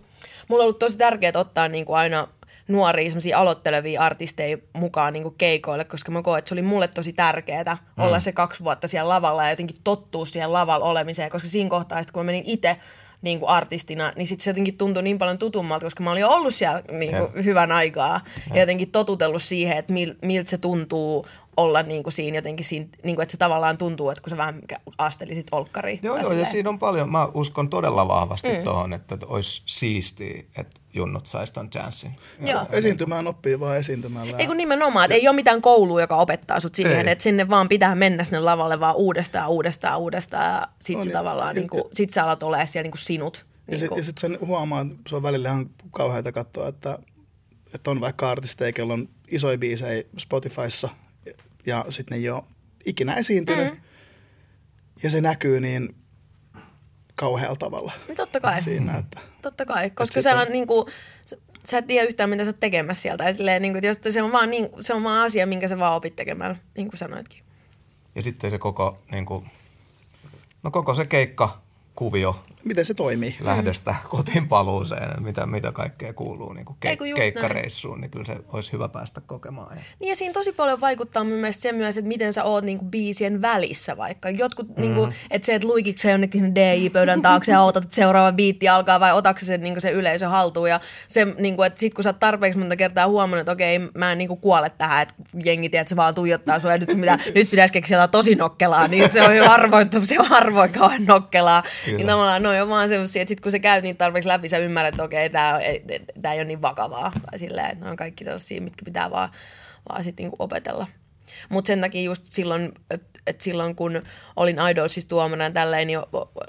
mulla 0.48 0.62
on 0.62 0.66
ollut 0.66 0.78
tosi 0.78 0.96
tärkeää 0.96 1.32
ottaa 1.34 1.68
niinku 1.68 1.92
aina 1.94 2.28
nuoria 2.68 3.10
semmoisia 3.10 3.38
aloittelevia 3.38 4.00
artisteja 4.00 4.58
mukaan 4.72 5.12
niinku 5.12 5.30
keikoille, 5.30 5.84
koska 5.84 6.12
mä 6.12 6.22
koen, 6.22 6.38
että 6.38 6.48
se 6.48 6.54
oli 6.54 6.62
mulle 6.62 6.88
tosi 6.88 7.12
tärkeää 7.12 7.76
Mm. 7.96 8.04
olla 8.04 8.20
se 8.20 8.32
kaksi 8.32 8.64
vuotta 8.64 8.88
siellä 8.88 9.08
lavalla 9.08 9.44
ja 9.44 9.50
jotenkin 9.50 9.76
tottua 9.84 10.26
siihen 10.26 10.52
lavalla 10.52 10.86
olemiseen, 10.86 11.30
koska 11.30 11.48
siinä 11.48 11.70
kohtaa, 11.70 12.02
kun 12.12 12.22
mä 12.22 12.26
menin 12.26 12.44
itse 12.46 12.76
niin 13.22 13.40
kuin 13.40 13.48
artistina, 13.48 14.12
niin 14.16 14.26
sitten 14.26 14.44
se 14.44 14.50
jotenkin 14.50 14.76
tuntui 14.76 15.02
niin 15.02 15.18
paljon 15.18 15.38
tutummalta, 15.38 15.86
koska 15.86 16.02
mä 16.02 16.10
olin 16.10 16.20
jo 16.20 16.28
ollut 16.28 16.54
siellä 16.54 16.82
niin 16.92 17.14
kuin, 17.16 17.44
hyvän 17.44 17.72
aikaa 17.72 18.20
ja 18.54 18.60
jotenkin 18.60 18.90
totutellut 18.90 19.42
siihen, 19.42 19.76
että 19.76 19.92
mil, 19.92 20.14
miltä 20.22 20.50
se 20.50 20.58
tuntuu 20.58 21.26
olla 21.56 21.82
niin 21.82 22.02
kuin 22.02 22.12
siinä 22.12 22.38
jotenkin, 22.38 22.64
siinä, 22.64 22.86
niin 23.02 23.16
kuin, 23.16 23.22
että 23.22 23.32
se 23.32 23.36
tavallaan 23.38 23.78
tuntuu, 23.78 24.10
että 24.10 24.22
kun 24.22 24.30
sä 24.30 24.36
vähän 24.36 24.60
astelisit 24.98 25.46
olkkariin. 25.52 26.00
Joo, 26.02 26.16
joo, 26.16 26.22
ja 26.22 26.28
silleen. 26.28 26.50
siinä 26.50 26.70
on 26.70 26.78
paljon, 26.78 27.12
mä 27.12 27.28
uskon 27.34 27.70
todella 27.70 28.08
vahvasti 28.08 28.56
mm. 28.56 28.64
tuohon, 28.64 28.92
että, 28.92 29.14
että 29.14 29.26
olisi 29.26 29.62
siistiä, 29.66 30.42
että 30.58 30.80
junnut 30.96 31.26
saisi 31.26 31.52
ton 31.52 31.70
chanssin. 31.70 32.16
Joo. 32.46 32.66
Esiintymään 32.72 33.26
oppii 33.26 33.60
vaan 33.60 33.76
esiintymällä. 33.76 34.36
Ei 34.36 34.46
kun 34.46 34.56
nimenomaan, 34.56 35.04
että 35.04 35.14
ei 35.14 35.28
ole 35.28 35.36
mitään 35.36 35.62
koulua, 35.62 36.00
joka 36.00 36.16
opettaa 36.16 36.60
sut 36.60 36.74
siihen, 36.74 37.06
Ei. 37.06 37.12
että 37.12 37.22
sinne 37.22 37.48
vaan 37.48 37.68
pitää 37.68 37.94
mennä 37.94 38.24
sinne 38.24 38.40
lavalle 38.40 38.80
vaan 38.80 38.96
uudestaan, 38.96 39.50
uudestaan, 39.50 39.98
uudestaan 40.00 40.52
ja 40.60 40.68
sit 40.80 40.96
On 40.96 41.02
se 41.04 41.10
ja- 41.10 41.18
tavallaan, 41.18 41.56
ja- 41.56 41.60
niin 41.60 41.70
kuin, 41.70 41.82
sit 41.92 42.10
sä 42.10 42.24
alat 42.24 42.42
olemaan 42.42 42.68
siellä 42.68 42.82
niin 42.82 42.90
kuin 42.92 43.00
sinut. 43.02 43.46
Ja 43.70 43.78
sitten 43.78 44.04
sit 44.04 44.18
sen 44.18 44.38
huomaa, 44.40 44.80
että 44.80 44.96
se 45.08 45.16
on 45.16 45.22
välillä 45.22 45.48
ihan 45.48 45.70
kauheata 45.90 46.32
katsoa, 46.32 46.68
että, 46.68 46.98
että 47.74 47.90
on 47.90 48.00
vaikka 48.00 48.30
artisteja, 48.30 48.72
joilla 48.78 48.94
on 48.94 49.08
isoja 49.30 49.58
biisejä 49.58 50.04
Spotifyssa 50.18 50.88
ja 51.66 51.84
sitten 51.88 52.16
ne 52.16 52.22
ei 52.22 52.30
ole 52.30 52.42
ikinä 52.86 53.14
esiintynyt. 53.14 53.74
Mm. 53.74 53.80
Ja 55.02 55.10
se 55.10 55.20
näkyy 55.20 55.60
niin 55.60 55.94
kauhealla 57.16 57.56
tavalla 57.56 57.92
Niin 58.08 58.16
totta 58.16 58.40
kai. 58.40 58.62
siinä, 58.62 58.96
että 58.98 59.20
Totta 59.42 59.66
kai, 59.66 59.90
koska 59.90 60.22
sehän 60.22 60.38
on- 60.40 60.46
on... 60.46 60.52
niin 60.52 60.66
kuin, 60.66 60.86
sä 61.64 61.78
et 61.78 61.86
tiedä 61.86 62.06
yhtään, 62.08 62.30
mitä 62.30 62.44
sä 62.44 62.48
oot 62.50 62.60
tekemässä 62.60 63.02
sieltä. 63.02 63.24
Ja 63.24 63.34
silleen, 63.34 63.62
niin 63.62 63.72
kuin, 63.74 63.84
jos 63.84 63.98
se 64.10 64.22
on, 64.22 64.32
vaan, 64.32 64.50
niin, 64.50 64.68
se 64.80 64.94
on 64.94 65.04
vaan 65.04 65.22
asia, 65.26 65.46
minkä 65.46 65.68
sä 65.68 65.78
vaan 65.78 65.96
opit 65.96 66.16
tekemällä, 66.16 66.56
niin 66.76 66.88
kuin 66.88 66.98
sanoitkin. 66.98 67.42
Ja 68.14 68.22
sitten 68.22 68.50
se 68.50 68.58
koko, 68.58 68.98
niin 69.12 69.26
kuin, 69.26 69.50
no 70.62 70.70
koko 70.70 70.94
se 70.94 71.06
keikka, 71.06 71.60
kuvio 71.94 72.44
miten 72.66 72.84
se 72.84 72.94
toimii. 72.94 73.36
lähdestä 73.40 73.94
kotiin 74.08 74.48
paluuseen, 74.48 75.22
mitä, 75.22 75.46
mitä 75.46 75.72
kaikkea 75.72 76.12
kuuluu 76.12 76.52
niin 76.52 76.64
kuin 76.64 76.76
Ei 76.84 76.96
ke- 76.96 77.06
just 77.06 77.16
keikkareissuun, 77.16 78.00
niin 78.00 78.10
kyllä 78.10 78.24
se 78.24 78.36
olisi 78.52 78.72
hyvä 78.72 78.88
päästä 78.88 79.20
kokemaan. 79.20 79.76
Ja 79.76 79.82
Niin 80.00 80.08
ja 80.08 80.16
siinä 80.16 80.32
tosi 80.32 80.52
paljon 80.52 80.80
vaikuttaa 80.80 81.24
mun 81.24 81.32
mielestä 81.32 81.62
se 81.62 81.72
myös, 81.72 81.96
että 81.96 82.08
miten 82.08 82.32
sä 82.32 82.44
oot 82.44 82.64
niinku 82.64 82.84
biisien 82.84 83.42
välissä 83.42 83.96
vaikka. 83.96 84.30
Jotkut, 84.30 84.68
mm. 84.68 84.74
niinku, 84.80 85.08
että 85.30 85.46
se, 85.46 85.54
että 85.54 85.68
luikiksi 85.68 86.02
sä 86.02 86.10
jonnekin 86.10 86.54
DJ-pöydän 86.54 87.22
taakse 87.22 87.52
ja 87.52 87.62
ootat, 87.62 87.84
että 87.84 87.94
seuraava 87.94 88.32
biitti 88.32 88.68
alkaa 88.68 89.00
vai 89.00 89.12
otatko 89.12 89.40
sä 89.40 89.46
sen, 89.46 89.60
niinku 89.60 89.80
se 89.80 89.90
yleisö 89.90 90.28
haltuun. 90.28 90.70
Ja 90.70 90.80
se, 91.08 91.24
niinku, 91.38 91.62
että 91.62 91.80
sit 91.80 91.94
kun 91.94 92.04
sä 92.04 92.10
oot 92.10 92.18
tarpeeksi 92.18 92.58
monta 92.58 92.76
kertaa 92.76 93.08
huomannut, 93.08 93.40
että 93.40 93.52
okei, 93.52 93.78
mä 93.78 94.12
en 94.12 94.18
niinku 94.18 94.36
kuole 94.36 94.70
tähän, 94.78 95.02
että 95.02 95.14
jengi 95.44 95.68
tiedät, 95.68 95.84
että 95.84 95.88
se 95.88 95.96
vaan 95.96 96.14
tuijottaa 96.14 96.60
sua 96.60 96.72
ja 96.72 96.78
nyt, 96.78 96.88
pitää, 96.88 97.18
nyt 97.34 97.50
pitäisi 97.50 97.72
keksiä 97.72 97.96
jotain 97.96 98.10
tosi 98.10 98.34
nokkelaa, 98.34 98.88
niin 98.88 99.10
se 99.10 99.22
on 99.22 99.36
jo 99.36 99.48
harvoin, 99.48 99.88
se 100.02 100.20
on 100.20 100.26
harvoin 100.26 100.72
kauhean 100.72 101.04
nokkelaa. 101.04 101.62
Kyllä. 101.84 101.96
Niin 101.96 102.06
tavallaan 102.06 102.42
ne 102.56 102.62
on 102.62 102.68
vaan 102.68 102.88
semmosia, 102.88 103.22
että 103.22 103.28
sit 103.28 103.40
kun 103.40 103.52
sä 103.52 103.58
käyt 103.58 103.84
niitä 103.84 103.98
tarpeeksi 103.98 104.28
läpi, 104.28 104.48
sä 104.48 104.58
ymmärrät, 104.58 104.94
että 104.94 105.02
okei, 105.02 105.30
tää, 105.30 105.58
ei, 105.58 105.84
tää 106.22 106.32
ei 106.32 106.38
ole 106.38 106.44
niin 106.44 106.62
vakavaa. 106.62 107.12
Tai 107.30 107.38
silleen, 107.38 107.70
että 107.70 107.84
ne 107.84 107.90
on 107.90 107.96
kaikki 107.96 108.24
sellaisia, 108.24 108.60
mitkä 108.60 108.84
pitää 108.84 109.10
vaan, 109.10 109.28
vaan 109.88 110.04
sit 110.04 110.16
niinku 110.18 110.36
opetella. 110.38 110.86
Mutta 111.48 111.66
sen 111.66 111.80
takia 111.80 112.02
just 112.02 112.24
silloin, 112.24 112.72
että 112.90 113.20
et 113.26 113.40
silloin 113.40 113.76
kun 113.76 114.02
olin 114.36 114.56
Idolsissa 114.70 115.08
tuomana 115.08 115.44
ja 115.44 115.50
tälleen, 115.50 115.86
niin, 115.86 115.98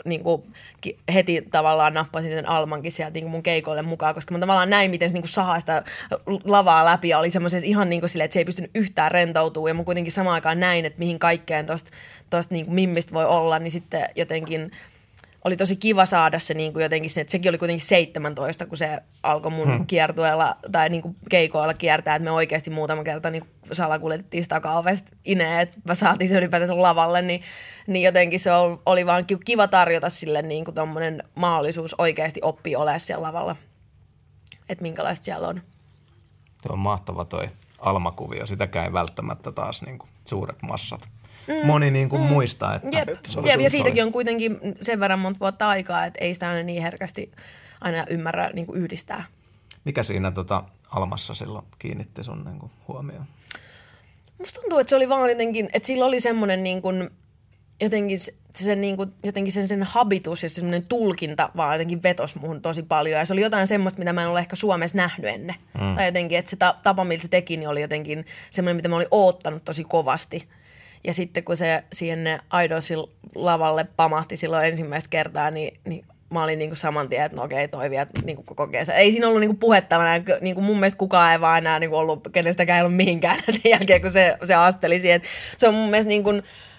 niinku, 0.05 0.45
ki- 0.81 0.99
heti 1.13 1.41
tavallaan 1.51 1.93
nappasin 1.93 2.31
sen 2.31 2.49
Almankin 2.49 2.91
sieltä 2.91 3.13
niinku 3.13 3.29
mun 3.29 3.43
keikoille 3.43 3.81
mukaan, 3.81 4.15
koska 4.15 4.33
mä 4.33 4.39
tavallaan 4.39 4.69
näin, 4.69 4.91
miten 4.91 5.09
se 5.09 5.13
niinku 5.13 5.27
sahaa 5.27 5.59
sitä 5.59 5.83
lavaa 6.43 6.85
läpi 6.85 7.09
ja 7.09 7.19
oli 7.19 7.29
semmoisessa 7.29 7.67
ihan 7.67 7.89
niinku 7.89 8.07
silleen, 8.07 8.25
että 8.25 8.33
se 8.33 8.39
ei 8.39 8.45
pystynyt 8.45 8.71
yhtään 8.75 9.11
rentoutumaan 9.11 9.69
ja 9.69 9.73
mä 9.73 9.83
kuitenkin 9.83 10.11
samaan 10.11 10.33
aikaan 10.33 10.59
näin, 10.59 10.85
että 10.85 10.99
mihin 10.99 11.19
kaikkeen 11.19 11.65
tosta, 11.65 11.91
tosta 12.29 12.53
niinku 12.53 12.71
mimmistä 12.71 13.13
voi 13.13 13.25
olla, 13.25 13.59
niin 13.59 13.71
sitten 13.71 14.05
jotenkin 14.15 14.71
oli 15.47 15.57
tosi 15.57 15.75
kiva 15.75 16.05
saada 16.05 16.39
se 16.39 16.53
niin 16.53 16.73
kuin 16.73 16.83
jotenkin, 16.83 17.11
se, 17.11 17.21
että 17.21 17.31
sekin 17.31 17.49
oli 17.49 17.57
kuitenkin 17.57 17.85
17, 17.85 18.65
kun 18.65 18.77
se 18.77 18.99
alkoi 19.23 19.51
mun 19.51 19.67
hmm. 19.67 19.87
kiertueella 19.87 20.55
tai 20.71 20.89
niin 20.89 21.01
kuin 21.01 21.15
keikoilla 21.29 21.73
kiertää, 21.73 22.15
että 22.15 22.23
me 22.23 22.31
oikeasti 22.31 22.69
muutama 22.69 23.03
kerta 23.03 23.29
niin 23.29 23.43
salakuljetettiin 23.71 24.43
sitä 24.43 24.55
takaovesta 24.55 25.11
ineen, 25.25 25.59
että 25.59 25.77
mä 25.83 25.95
saatiin 25.95 26.29
se 26.29 26.37
ylipäätänsä 26.37 26.81
lavalle, 26.81 27.21
niin, 27.21 27.41
niin 27.87 28.03
jotenkin 28.03 28.39
se 28.39 28.53
ol- 28.53 28.77
oli 28.85 29.05
vaan 29.05 29.25
ki- 29.25 29.37
kiva 29.45 29.67
tarjota 29.67 30.09
sille 30.09 30.41
niin 30.41 30.65
kuin 30.65 30.75
tommonen 30.75 31.23
mahdollisuus 31.35 31.95
oikeasti 31.97 32.39
oppia 32.43 32.79
olemaan 32.79 32.99
siellä 32.99 33.27
lavalla, 33.27 33.55
että 34.69 34.81
minkälaista 34.81 35.23
siellä 35.23 35.47
on. 35.47 35.61
Se 36.63 36.69
on 36.73 36.79
mahtava 36.79 37.25
toi 37.25 37.49
almakuvio. 37.79 38.45
Sitäkään 38.45 38.85
ei 38.85 38.93
välttämättä 38.93 39.51
taas 39.51 39.81
niin 39.81 39.99
kuin 39.99 40.09
suuret 40.27 40.61
massat. 40.61 41.09
Mm. 41.47 41.67
Moni 41.67 41.91
niin 41.91 42.09
kuin 42.09 42.21
mm. 42.21 42.27
muistaa, 42.27 42.75
että 42.75 42.87
Jep, 42.91 43.09
se 43.27 43.39
oli 43.39 43.49
jep, 43.49 43.59
ja 43.59 43.69
siitäkin 43.69 44.03
on 44.03 44.11
kuitenkin 44.11 44.59
sen 44.81 44.99
verran 44.99 45.19
monta 45.19 45.39
vuotta 45.39 45.69
aikaa, 45.69 46.05
että 46.05 46.19
ei 46.23 46.33
sitä 46.33 46.49
aina 46.49 46.63
niin 46.63 46.81
herkästi 46.81 47.31
aina 47.81 48.05
ymmärrä 48.09 48.49
niin 48.53 48.65
kuin 48.65 48.81
yhdistää. 48.81 49.23
mikä 49.85 50.03
siinä 50.03 50.31
tota 50.31 50.63
Almassa 50.91 51.33
silloin 51.33 51.65
kiinnitti 51.79 52.23
sun 52.23 52.41
niin 52.45 52.59
kuin 52.59 52.71
huomioon? 52.87 53.25
Musta 54.37 54.61
tuntuu, 54.61 54.79
että 54.79 54.89
se 54.89 54.95
oli 54.95 55.09
vaan 55.09 55.29
jotenkin, 55.29 55.69
että 55.73 55.87
sillä 55.87 56.05
oli 56.05 56.19
semmoinen 56.19 56.63
niin 56.63 56.81
kuin, 56.81 57.09
jotenkin 57.81 58.19
se, 58.19 58.33
se 58.55 58.75
niin 58.75 58.97
kuin, 58.97 59.13
jotenkin 59.23 59.53
sen, 59.53 59.67
sen 59.67 59.83
habitus 59.83 60.43
ja 60.43 60.49
semmoinen 60.49 60.85
tulkinta 60.85 61.49
vaan 61.55 61.73
jotenkin 61.73 62.03
vetos 62.03 62.35
muhun 62.35 62.61
tosi 62.61 62.83
paljon. 62.83 63.19
Ja 63.19 63.25
se 63.25 63.33
oli 63.33 63.41
jotain 63.41 63.67
semmoista, 63.67 63.99
mitä 63.99 64.13
mä 64.13 64.21
en 64.21 64.29
ole 64.29 64.39
ehkä 64.39 64.55
Suomessa 64.55 64.97
nähnyt 64.97 65.31
ennen. 65.31 65.55
Mm. 65.81 65.95
Tai 65.95 66.05
jotenkin, 66.05 66.37
että 66.37 66.49
se 66.49 66.55
ta- 66.55 66.75
tapa, 66.83 67.03
millä 67.03 67.21
se 67.21 67.27
teki, 67.27 67.57
niin 67.57 67.69
oli 67.69 67.81
jotenkin 67.81 68.25
semmoinen, 68.49 68.75
mitä 68.75 68.89
mä 68.89 68.95
olin 68.95 69.07
oottanut 69.11 69.65
tosi 69.65 69.83
kovasti. 69.83 70.47
Ja 71.07 71.13
sitten 71.13 71.43
kun 71.43 71.57
se 71.57 71.83
siihen 71.93 72.23
ne 72.23 72.39
Idolsin 72.65 72.99
lavalle 73.35 73.87
pamahti 73.95 74.37
silloin 74.37 74.65
ensimmäistä 74.65 75.09
kertaa, 75.09 75.51
niin, 75.51 75.79
niin 75.85 76.05
mä 76.29 76.43
olin 76.43 76.59
niinku 76.59 76.75
saman 76.75 77.09
tien, 77.09 77.23
että 77.25 77.37
no 77.37 77.43
okei, 77.43 77.67
toi 77.67 77.89
vie 77.89 78.07
niinku 78.23 78.43
koko 78.43 78.67
kesä. 78.67 78.93
Ei 78.93 79.11
siinä 79.11 79.27
ollut 79.27 79.39
niinku 79.39 79.57
puhetta, 79.59 79.97
mä 79.97 80.03
näin, 80.03 80.25
niinku 80.41 80.61
mun 80.61 80.79
mielestä 80.79 80.97
kukaan 80.97 81.31
ei 81.31 81.41
vaan 81.41 81.57
enää 81.57 81.79
niinku 81.79 81.95
ollut, 81.95 82.27
kenestäkään 82.31 82.77
ei 82.77 82.81
ollut 82.81 82.97
mihinkään 82.97 83.39
sen 83.49 83.71
jälkeen, 83.71 84.01
kun 84.01 84.11
se, 84.11 84.37
se 84.43 84.55
asteli 84.55 84.99
siihen. 84.99 85.21
Se 85.57 85.67
on 85.67 85.73
mun 85.73 85.89
mielestä 85.89 86.09
niinku, 86.09 86.29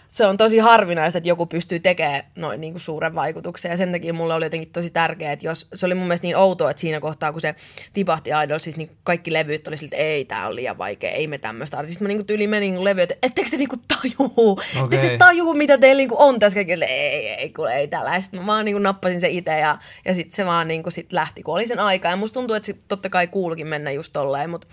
se 0.09 0.27
on 0.27 0.37
tosi 0.37 0.59
harvinaista, 0.59 1.19
että 1.19 1.29
joku 1.29 1.47
pystyy 1.47 1.81
tekemään 1.81 2.23
noin 2.37 2.61
niin 2.61 2.73
kuin 2.73 2.81
suuren 2.81 3.15
vaikutuksen. 3.15 3.71
Ja 3.71 3.77
sen 3.77 3.93
takia 3.93 4.13
mulle 4.13 4.35
oli 4.35 4.45
jotenkin 4.45 4.73
tosi 4.73 4.91
tärkeää, 4.91 5.33
että 5.33 5.47
jos 5.47 5.69
se 5.75 5.87
oli 5.87 5.95
mun 5.95 6.07
mielestä 6.07 6.27
niin 6.27 6.37
outoa, 6.37 6.71
että 6.71 6.81
siinä 6.81 7.01
kohtaa, 7.01 7.33
kun 7.33 7.41
se 7.41 7.55
tipahti 7.93 8.31
Idolsissa, 8.45 8.79
niin 8.79 8.91
kaikki 9.05 9.33
levyt 9.33 9.69
oli 9.69 9.77
siltä, 9.77 9.97
että 9.97 10.05
ei, 10.05 10.25
tää 10.25 10.47
on 10.47 10.57
liian 10.57 10.79
vaikea, 10.79 11.11
ei 11.11 11.27
me 11.27 11.39
tämmöistä. 11.39 11.87
Sitten 11.87 12.05
mä 12.05 12.09
niin 12.09 12.27
tyyli 12.27 12.47
menin 12.47 12.75
niin 12.75 12.85
levy, 12.85 13.01
että 13.01 13.15
ettekö 13.23 13.51
te 13.51 13.57
niin 13.57 13.69
kuin 13.69 13.83
tajuu, 13.89 14.61
ettekö 14.61 15.01
te 15.01 15.07
Okei. 15.07 15.19
tajuu, 15.19 15.55
mitä 15.55 15.79
teillä 15.79 15.99
niin 15.99 16.09
kuin 16.09 16.19
on 16.19 16.39
tässä 16.39 16.57
kaikille. 16.57 16.85
Ei, 16.85 17.29
ei, 17.29 17.53
kuule, 17.53 17.77
ei 17.77 17.89
tällä. 17.89 18.21
Sitten 18.21 18.41
mä 18.41 18.47
vaan 18.47 18.65
niin 18.65 18.75
kuin 18.75 18.83
nappasin 18.83 19.21
se 19.21 19.29
itse 19.29 19.59
ja, 19.59 19.79
ja 20.05 20.15
sitten 20.15 20.37
se 20.37 20.47
vaan 20.47 20.69
niin 20.69 20.83
kuin 20.83 20.93
sit 20.93 21.13
lähti, 21.13 21.43
kun 21.43 21.55
oli 21.55 21.67
sen 21.67 21.81
aika. 21.81 22.09
Ja 22.09 22.17
musta 22.17 22.35
tuntuu, 22.35 22.57
että 22.57 22.67
se 22.67 22.77
totta 22.89 23.11
kai 23.11 23.27
kuulukin 23.27 23.67
mennä 23.67 23.91
just 23.91 24.13
tolleen, 24.13 24.51
mutta, 24.51 24.67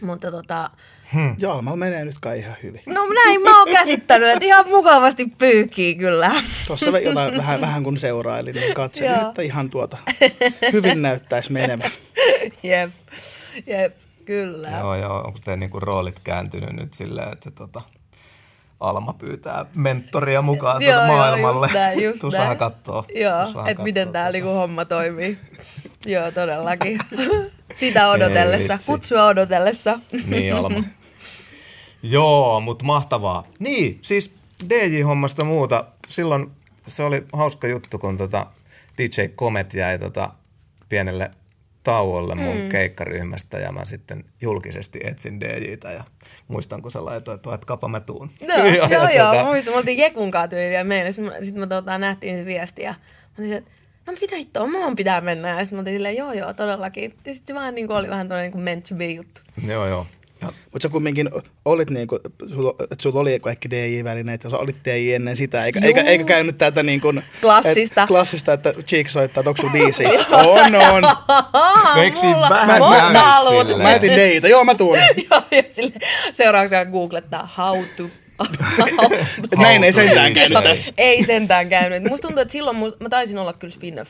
mutta 0.00 0.30
tota, 0.30 0.70
Jalmalla 1.38 1.76
menee 1.76 2.04
nyt 2.04 2.16
kai 2.20 2.38
ihan 2.38 2.56
hyvin. 2.62 2.82
No 2.86 3.00
näin 3.24 3.42
mä 3.42 3.58
oon 3.58 3.68
käsittänyt, 3.72 4.28
että 4.28 4.44
ihan 4.44 4.68
mukavasti 4.68 5.26
pyyhkii 5.38 5.94
kyllä. 5.94 6.30
Tuossa 6.66 6.98
jotain 6.98 7.36
vähän, 7.36 7.60
vähän 7.60 7.82
kun 7.84 7.98
seurailin, 7.98 8.54
niin 8.54 8.74
katselin, 8.74 9.12
Joo. 9.20 9.28
että 9.28 9.42
ihan 9.42 9.70
tuota 9.70 9.96
hyvin 10.72 11.02
näyttäisi 11.02 11.52
menevän. 11.52 11.90
Jep, 12.62 12.90
jep, 13.66 13.94
kyllä. 14.24 14.68
Joo, 14.70 14.94
joo. 14.94 15.16
Onko 15.20 15.38
teidän 15.44 15.60
niinku 15.60 15.80
roolit 15.80 16.18
kääntynyt 16.24 16.72
nyt 16.72 16.94
silleen, 16.94 17.32
että 17.32 17.50
tota, 17.50 17.80
Alma 18.80 19.12
pyytää 19.12 19.66
mentoria 19.74 20.42
mukaan 20.42 20.82
Joo, 20.82 20.92
tuota 20.92 21.06
joo, 21.06 21.16
maailmalle. 21.16 21.66
just 21.66 21.74
näin, 21.74 22.02
just 22.02 22.20
Tuu 22.20 22.30
näin. 22.30 22.58
kattoo. 22.58 23.04
Joo, 23.14 23.66
että 23.66 23.82
miten 23.82 24.02
kattoo 24.04 24.12
tää 24.12 24.22
tota. 24.24 24.32
niinku 24.32 24.48
homma 24.48 24.84
toimii. 24.84 25.38
Joo, 26.06 26.30
todellakin. 26.30 26.98
Sitä 27.74 28.08
odotellessa, 28.08 28.72
Ei 28.72 28.78
vitsi. 28.78 28.86
kutsua 28.92 29.24
odotellessa. 29.26 29.98
Niin, 30.26 30.54
Alma. 30.54 30.82
Joo, 32.02 32.60
mutta 32.60 32.84
mahtavaa. 32.84 33.44
Niin, 33.58 33.98
siis 34.02 34.34
DJ-hommasta 34.68 35.44
muuta. 35.44 35.84
Silloin 36.08 36.48
se 36.86 37.02
oli 37.02 37.24
hauska 37.32 37.66
juttu, 37.68 37.98
kun 37.98 38.16
tota 38.16 38.46
DJ 38.98 39.22
Comet 39.36 39.74
jäi 39.74 39.98
tota 39.98 40.30
pienelle 40.88 41.30
tauolle 41.82 42.34
mun 42.34 42.56
mm. 42.56 42.68
keikkaryhmästä 42.68 43.58
ja 43.58 43.72
mä 43.72 43.84
sitten 43.84 44.24
julkisesti 44.40 45.00
etsin 45.04 45.40
DJtä 45.40 45.92
ja 45.92 46.04
muistan, 46.48 46.82
kun 46.82 46.90
sä 46.92 47.04
laitoit, 47.04 47.46
että 47.46 47.66
kapa 47.66 47.88
mä 47.88 48.00
tuun. 48.00 48.30
No, 48.48 48.54
Ja- 48.54 48.66
joo, 48.76 48.86
ja 48.88 49.10
joo, 49.10 49.32
tota- 49.32 49.36
mä 49.36 49.44
muistan, 49.44 49.72
me 49.74 49.78
oltiin 49.78 49.98
Jekun 49.98 50.30
kanssa 50.30 50.56
vielä 50.56 50.84
meillä. 50.84 51.12
Sitten 51.12 51.44
sit 51.44 51.54
mä 51.54 51.66
tota, 51.66 51.98
nähtiin 51.98 52.38
se 52.38 52.44
viesti 52.44 52.82
ja 52.82 52.94
mä 53.38 53.44
olin, 53.44 53.52
että 53.52 53.70
no 54.06 54.12
mitä 54.20 54.36
hittoa, 54.36 54.66
mun 54.66 54.96
pitää 54.96 55.20
mennä. 55.20 55.48
Ja 55.48 55.64
sitten 55.64 55.76
mä 55.76 55.80
oltiin 55.80 55.94
silleen, 55.96 56.16
joo, 56.16 56.32
joo, 56.32 56.52
todellakin. 56.54 57.04
Ja 57.24 57.34
sitten 57.34 57.54
se 57.54 57.60
vaan 57.60 57.74
niin 57.74 57.86
kuin 57.86 57.96
oli 57.96 58.08
vähän 58.08 58.28
toinen 58.28 58.42
niin 58.44 58.52
kuin 58.52 58.62
meant 58.62 58.84
to 58.88 58.94
be 58.94 59.10
juttu. 59.10 59.40
Joo, 59.66 59.86
joo. 59.86 60.06
Mutta 60.46 60.82
sä 60.82 60.88
kumminkin 60.88 61.30
olit 61.64 61.90
niin 61.90 62.08
kuin, 62.08 62.20
että 62.90 63.02
sulla 63.02 63.20
oli 63.20 63.40
kaikki 63.40 63.70
DJ-välineet 63.70 64.44
ja 64.44 64.50
sä 64.50 64.56
olit 64.56 64.76
DJ 64.84 65.14
ennen 65.14 65.36
sitä, 65.36 65.64
eikä, 65.64 65.80
eikä, 65.82 66.02
eikä 66.02 66.24
käynyt 66.24 66.58
tätä 66.58 66.82
niin 66.82 67.00
kuin, 67.00 67.22
Klassista. 67.40 68.02
Et, 68.02 68.08
klassista, 68.08 68.52
että 68.52 68.72
Cheek 68.72 69.08
soittaa, 69.08 69.40
että 69.40 69.50
onko 69.50 69.60
sulla 69.60 69.72
biisi? 69.72 70.04
on, 70.32 70.74
on. 70.74 71.02
Siinä 72.14 72.34
mulla- 72.34 72.50
vähän 72.50 72.80
haluat. 73.16 73.66
silleen? 73.66 73.82
Mä 73.82 73.94
etin 73.94 74.16
deitä, 74.16 74.48
joo 74.48 74.64
mä 74.64 74.74
tuun. 74.74 74.98
Joo, 75.30 75.42
ja 75.50 75.62
sille 75.70 75.92
seuraavaksi 76.32 76.74
googlettaa 76.92 77.48
how 77.58 77.84
to. 77.96 78.21
Et 79.52 79.58
näin 79.58 79.84
ei 79.84 79.92
sentään 79.92 80.34
käynyt 80.34 80.62
tässä. 80.64 80.92
ei 80.98 81.24
sentään 81.24 81.68
käynyt. 81.68 82.04
Musta 82.08 82.28
tuntuu, 82.28 82.42
että 82.42 82.52
silloin 82.52 82.76
mä 83.00 83.08
taisin 83.08 83.38
olla 83.38 83.52
kyllä 83.52 83.74
spin 83.74 83.96
ja 83.96 84.04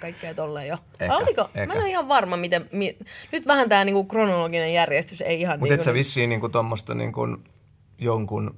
kaikkea 0.00 0.34
tolleen 0.34 0.68
jo. 0.68 0.76
Ehkä, 1.00 1.16
Oliko? 1.16 1.50
ehkä. 1.54 1.66
Mä 1.66 1.72
en 1.72 1.80
ole 1.80 1.88
ihan 1.88 2.08
varma, 2.08 2.36
miten... 2.36 2.68
Mi, 2.72 2.96
nyt 3.32 3.46
vähän 3.46 3.68
tää 3.68 3.84
niinku 3.84 4.04
kronologinen 4.04 4.72
järjestys 4.74 5.20
ei 5.20 5.40
ihan 5.40 5.58
Mutta 5.58 5.74
et 5.74 5.78
niinku, 5.78 5.84
sä 5.84 5.94
vissiin 5.94 6.30
niinku 6.30 6.48
tommosta 6.48 6.94
niinku 6.94 7.36
jonkun 7.98 8.54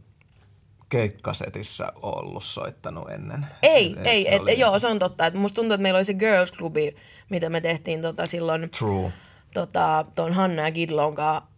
keikkasetissä 0.88 1.92
ollut 2.02 2.44
soittanut 2.44 3.10
ennen? 3.10 3.46
Ei, 3.62 3.94
Et 3.98 4.06
ei, 4.06 4.22
se 4.22 4.28
et, 4.34 4.42
oli- 4.42 4.58
joo, 4.58 4.78
se 4.78 4.86
on 4.86 4.98
totta. 4.98 5.26
Et 5.26 5.34
musta 5.34 5.56
tuntuu, 5.56 5.74
että 5.74 5.82
meillä 5.82 5.96
oli 5.98 6.04
se 6.04 6.14
Girls 6.14 6.52
Clubi, 6.52 6.96
mitä 7.30 7.48
me 7.48 7.60
tehtiin 7.60 8.02
tota 8.02 8.26
silloin 8.26 8.70
True. 8.78 9.12
tota, 9.54 10.04
ton 10.14 10.32
Hanna 10.32 10.62
ja 10.62 10.72
Kidlon 10.72 11.14
kanssa, 11.14 11.48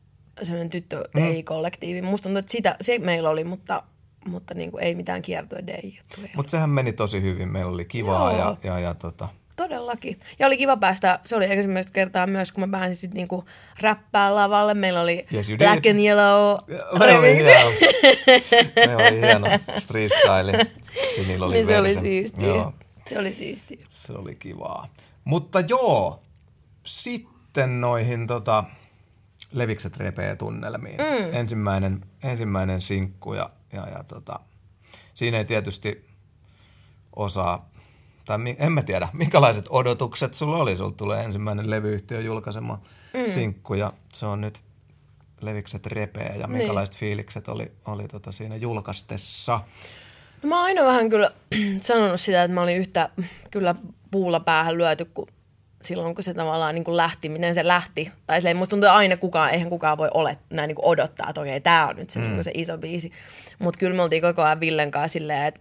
semmoinen 0.43 0.71
tyttö 0.71 1.05
mm. 1.15 1.45
kollektiivi 1.45 2.03
Musta 2.03 2.23
tuntuu, 2.23 2.39
että 2.39 2.53
sitä, 2.53 2.77
se 2.81 2.99
meillä 2.99 3.31
oli, 3.31 3.45
mutta, 3.45 3.83
mutta 4.27 4.55
niinku, 4.55 4.79
ei 4.79 4.95
mitään 4.95 5.23
kiertue 5.23 5.59
DJ-juttuja. 5.67 6.29
Mutta 6.37 6.51
sehän 6.51 6.71
meni 6.71 6.93
tosi 6.93 7.23
hyvin. 7.23 7.49
Meillä 7.53 7.73
oli 7.73 7.85
kivaa 7.85 8.33
Joo. 8.33 8.41
ja, 8.41 8.57
ja, 8.65 8.79
ja 8.81 8.95
tota, 8.95 9.29
Todellakin. 9.57 10.21
Ja 10.39 10.47
oli 10.47 10.57
kiva 10.57 10.77
päästä, 10.77 11.21
se 11.25 11.37
oli 11.37 11.45
ensimmäistä 11.53 11.93
kertaa 11.93 12.27
myös, 12.27 12.53
kun 12.53 12.69
mä 12.69 12.79
pääsin 12.79 12.97
sitten 12.97 13.17
niinku 13.17 13.45
räppää 13.81 14.35
lavalle. 14.35 14.75
Meillä 14.75 15.01
oli 15.01 15.27
Yes, 15.35 15.49
Black 15.59 15.85
did. 15.85 15.91
and 15.93 16.01
Yellow 16.01 16.59
Me 16.99 17.05
oli 17.05 17.13
remix. 17.13 17.45
hieno, 17.45 17.71
me 18.87 18.97
oli 18.97 19.21
hieno 19.21 19.47
freestyle. 19.87 20.67
Sinillä 21.17 21.47
oli 21.47 21.55
niin 21.55 21.67
se 21.67 21.79
oli 21.79 21.95
siistiä. 21.95 22.47
Joo, 22.47 22.73
Se 23.09 23.19
oli 23.19 23.33
siistiä. 23.33 23.79
se 23.91 24.13
oli 24.13 24.35
kivaa. 24.35 24.89
Mutta 25.25 25.61
joo, 25.69 26.19
sitten 26.87 27.81
noihin 27.81 28.27
tota, 28.27 28.65
Levikset 29.57 29.97
repee 29.97 30.37
tunnelmiin. 30.37 30.97
Mm. 30.97 31.35
Ensimmäinen, 31.35 32.01
ensimmäinen 32.23 32.81
sinkku 32.81 33.35
ja, 33.35 33.51
ja, 33.73 33.89
ja 33.89 34.05
tota, 34.05 34.41
siinä 35.15 35.39
ei 35.39 35.45
tietysti 35.45 36.07
osaa, 37.17 37.71
tai 38.25 38.39
mi- 38.39 38.57
en 38.59 38.73
mä 38.73 38.83
tiedä, 38.83 39.09
minkälaiset 39.13 39.67
odotukset 39.71 40.35
sulla 40.35 40.57
oli. 40.57 40.77
Sulla 40.77 40.95
tulee 40.97 41.25
ensimmäinen 41.25 41.71
levyyhtiö 41.71 42.21
julkaisema 42.21 42.81
mm. 43.15 43.33
sinkku 43.33 43.75
ja 43.75 43.93
se 44.13 44.27
on 44.27 44.41
nyt 44.41 44.61
Levikset 45.41 45.87
repee 45.87 46.37
ja 46.39 46.47
minkälaiset 46.47 46.97
fiilikset 46.97 47.49
oli, 47.49 47.73
oli 47.85 48.09
tota 48.09 48.33
siinä 48.33 48.57
julkaistessa. 48.57 49.61
No, 50.43 50.49
mä 50.49 50.57
oon 50.57 50.65
aina 50.65 50.85
vähän 50.85 51.11
kyllä 51.11 51.31
sanonut 51.81 52.21
sitä, 52.21 52.45
että 52.45 52.55
mä 52.55 52.63
olin 52.63 52.77
yhtä 52.77 53.11
kyllä 53.51 53.75
puulla 54.11 54.41
päähän 54.41 54.79
lyöty, 54.79 55.05
kun 55.05 55.27
silloin 55.87 56.15
kun 56.15 56.25
se 56.25 56.35
tavallaan 56.35 56.75
niin 56.75 56.85
kuin 56.85 56.97
lähti, 56.97 57.29
miten 57.29 57.55
se 57.55 57.67
lähti. 57.67 58.13
Tai 58.27 58.41
silleen, 58.41 58.57
musta 58.57 58.71
tuntuu 58.71 58.87
että 58.87 58.97
aina 58.97 59.17
kukaan, 59.17 59.51
eihän 59.51 59.71
kukaan 59.71 59.99
voi 59.99 60.11
ole, 60.15 60.39
näin 60.51 60.69
niin 60.69 60.77
kuin 60.77 60.87
odottaa, 60.87 61.29
että 61.29 61.41
okei, 61.41 61.61
tää 61.61 61.89
on 61.89 61.97
nyt 61.97 62.11
se, 62.11 62.19
mm. 62.19 62.25
niin 62.25 62.35
kuin 62.35 62.45
se 62.45 62.51
iso 62.55 62.79
biisi. 62.79 63.13
Mutta 63.59 63.79
kyllä 63.79 63.97
me 63.97 64.03
oltiin 64.03 64.23
koko 64.23 64.43
ajan 64.43 64.61
Villen 64.61 64.91
kanssa 64.91 65.13
silleen, 65.13 65.45
että 65.45 65.61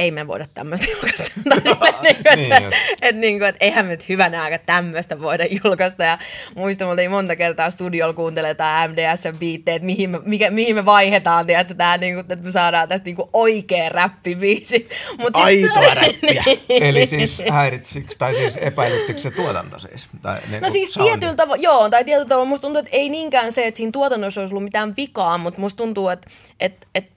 ei 0.00 0.10
me 0.10 0.26
voida 0.26 0.46
tämmöistä 0.54 0.86
julkaista. 0.92 1.24
Silleen, 1.34 1.62
niin 2.02 2.16
kuin, 2.22 2.36
Niin 2.36 2.52
että, 2.52 2.76
että, 3.02 3.20
niin 3.20 3.38
kuin, 3.38 3.48
että 3.48 3.64
eihän 3.64 3.84
me 3.84 3.90
nyt 3.90 4.08
hyvänä 4.08 4.42
aika 4.42 4.58
tämmöistä 4.58 5.20
voida 5.20 5.44
julkaista. 5.64 6.04
Ja 6.04 6.18
muistan, 6.56 6.96
me 6.96 7.08
monta 7.08 7.36
kertaa 7.36 7.70
studiolla 7.70 8.14
kuuntelemaan 8.14 8.56
tämä 8.56 8.86
MDS-biittejä, 8.88 9.74
että 9.76 9.86
mihin 9.86 10.10
me, 10.10 10.18
mikä, 10.24 10.50
mihin 10.50 10.74
me 10.74 10.84
vaihdetaan, 10.84 11.46
tiedätkö, 11.46 11.74
tää, 11.74 11.96
niin 11.96 12.14
kuin, 12.14 12.20
että 12.28 12.44
me 12.44 12.50
saadaan 12.50 12.88
tästä 12.88 13.04
niin 13.04 13.16
kuin 13.16 13.28
oikea 13.32 13.88
räppibiisi. 13.88 14.88
Mut 15.18 15.26
sit- 15.36 15.44
Aitoa 15.44 15.94
räppiä. 16.02 16.44
Eli 16.68 17.06
siis 17.06 17.42
häiritsikö, 17.50 18.14
tai 18.18 18.34
siis 18.34 18.56
epäilyttikö 18.56 19.18
se 19.18 19.30
tuotanto 19.30 19.78
siis? 19.78 20.08
Tai 20.22 20.40
niin 20.50 20.62
No 20.62 20.70
siis 20.70 20.92
soundi? 20.94 21.10
tietyllä 21.10 21.34
tavalla, 21.34 21.62
joo, 21.62 21.90
tai 21.90 22.04
tietyllä 22.04 22.28
tavalla 22.28 22.48
musta 22.48 22.62
tuntuu, 22.62 22.78
että 22.78 22.96
ei 22.96 23.08
niinkään 23.08 23.52
se, 23.52 23.66
että 23.66 23.78
siinä 23.78 23.92
tuotannossa 23.92 24.40
olisi 24.40 24.54
ollut 24.54 24.64
mitään 24.64 24.94
vikaa, 24.96 25.38
mutta 25.38 25.60
musta 25.60 25.76
tuntuu, 25.76 26.08
että, 26.08 26.28
että, 26.60 26.86
että 26.94 27.10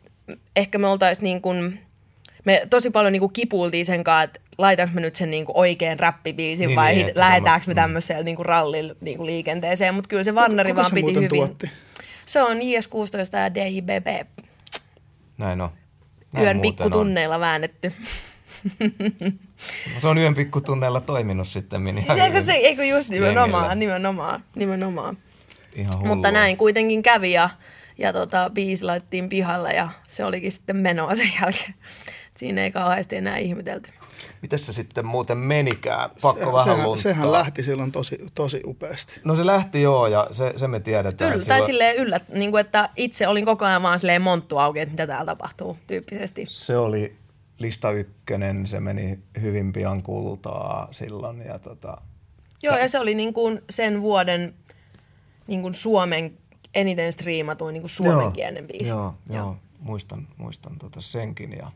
ehkä 0.56 0.78
me 0.78 0.88
oltaisiin 0.88 1.24
niin 1.24 1.42
kuin, 1.42 1.80
me 2.46 2.68
tosi 2.70 2.90
paljon 2.90 3.12
niin 3.14 3.20
kuin 3.20 3.34
kipuiltiin 3.34 3.86
sen 3.86 4.04
kanssa, 4.04 4.24
että 4.24 4.40
laitaanko 4.58 4.96
me 4.96 5.02
nyt 5.02 5.16
sen 5.16 5.32
niin 5.32 5.46
kuin 5.46 5.58
oikean 5.58 6.00
räppibiisin 6.00 6.68
Niin, 6.68 6.76
vai 6.76 6.96
niin, 6.96 7.12
lähdetäänkö 7.16 7.64
sama- 7.66 7.72
me 7.76 7.82
tämmöisellä 7.82 8.24
niin 8.24 8.36
kuin 8.36 8.46
rallilla 8.46 8.96
niin 9.02 9.18
kuin 9.18 9.26
liikenteeseen, 9.28 9.96
mutta 9.96 10.08
kyllä 10.08 10.24
se 10.24 10.36
Vannari 10.36 10.70
Kuka 10.70 10.82
vaan 10.82 10.90
se 10.90 10.96
piti 10.96 11.16
hyvin. 11.16 11.30
tuotti? 11.30 11.70
Se 12.26 12.44
on 12.44 12.58
IS16 12.58 13.38
ja 13.44 13.54
DIBB. 13.56 14.28
Näin 15.38 15.62
on. 15.62 15.70
Näin 16.32 16.46
Yön 16.46 16.62
pikkutunneilla 16.62 17.40
väännetty. 17.40 17.94
on. 18.82 19.34
Se 19.98 20.08
on 20.08 20.18
yön 20.18 20.36
pikkutunneilla 20.36 21.00
toiminut 21.02 21.48
sitten. 21.48 21.88
Ihan, 21.98 22.20
Eikö, 22.26 22.44
se, 22.44 22.52
eikö 22.54 22.86
just 22.86 23.10
nimenomaan, 23.10 23.80
nimenomaan, 23.80 24.44
nimenomaan. 24.56 25.18
Ihan 25.76 25.94
hullua. 25.98 26.08
Mutta 26.16 26.32
näin 26.32 26.58
kuitenkin 26.58 27.04
kävi 27.04 27.32
ja, 27.32 27.50
ja 27.98 28.14
tota, 28.14 28.50
biisi 28.54 28.84
laittiin 28.84 29.30
pihalle 29.30 29.72
ja 29.74 29.90
se 30.08 30.26
olikin 30.26 30.52
sitten 30.52 30.76
menoa 30.76 31.16
sen 31.16 31.32
jälkeen. 31.42 31.74
Siinä 32.38 32.64
ei 32.64 32.72
kauheasti 32.72 33.16
enää 33.16 33.38
ihmetelty. 33.38 33.90
Mites 34.42 34.66
se 34.66 34.74
sitten 34.74 35.06
muuten 35.06 35.38
menikään? 35.38 36.10
Pakko 36.22 36.46
Se, 36.46 36.52
vähän 36.54 36.78
sehän, 36.78 36.98
sehän 36.98 37.32
lähti 37.32 37.64
silloin 37.64 37.92
tosi, 37.92 38.18
tosi 38.36 38.62
upeasti. 38.66 39.14
No 39.24 39.36
se 39.36 39.46
lähti 39.46 39.82
joo, 39.82 40.08
ja 40.08 40.28
se, 40.32 40.54
se 40.56 40.68
me 40.68 40.80
tiedetään. 40.80 41.32
Kyllä, 41.32 41.46
tai 41.46 41.62
silleen 41.62 41.96
yllät, 41.96 42.30
niin 42.30 42.52
kuin, 42.52 42.62
että 42.62 42.90
itse 42.96 43.28
olin 43.28 43.46
koko 43.46 43.66
ajan 43.66 43.84
vaan 43.84 44.00
silleen 44.00 44.22
monttu 44.22 44.58
auki, 44.58 44.80
että 44.80 44.92
mitä 44.94 45.08
täällä 45.08 45.26
tapahtuu 45.26 45.78
tyyppisesti. 45.88 46.48
Se 46.50 46.78
oli 46.78 47.16
lista 47.60 47.92
ykkönen, 47.92 48.68
se 48.68 48.80
meni 48.80 49.20
hyvin 49.42 49.74
pian 49.74 50.04
kultaa 50.04 50.88
silloin. 50.92 51.42
Ja 51.46 51.60
tota, 51.60 51.98
Joo, 52.64 52.78
ja 52.78 52.90
se 52.90 53.00
oli 53.00 53.16
niin 53.16 53.34
kuin 53.34 53.62
sen 53.70 54.02
vuoden 54.02 54.54
niin 55.48 55.62
kuin 55.62 55.74
Suomen 55.74 56.38
eniten 56.74 57.14
striimatuin 57.14 57.74
niin 57.74 57.82
kuin 57.82 57.90
suomenkielinen 57.90 58.68
biisi. 58.68 58.90
Joo, 58.90 59.16
joo, 59.30 59.38
joo. 59.40 59.58
Muistan, 59.80 60.28
muistan 60.38 60.80
tota 60.80 61.02
senkin. 61.02 61.52
Ja 61.58 61.72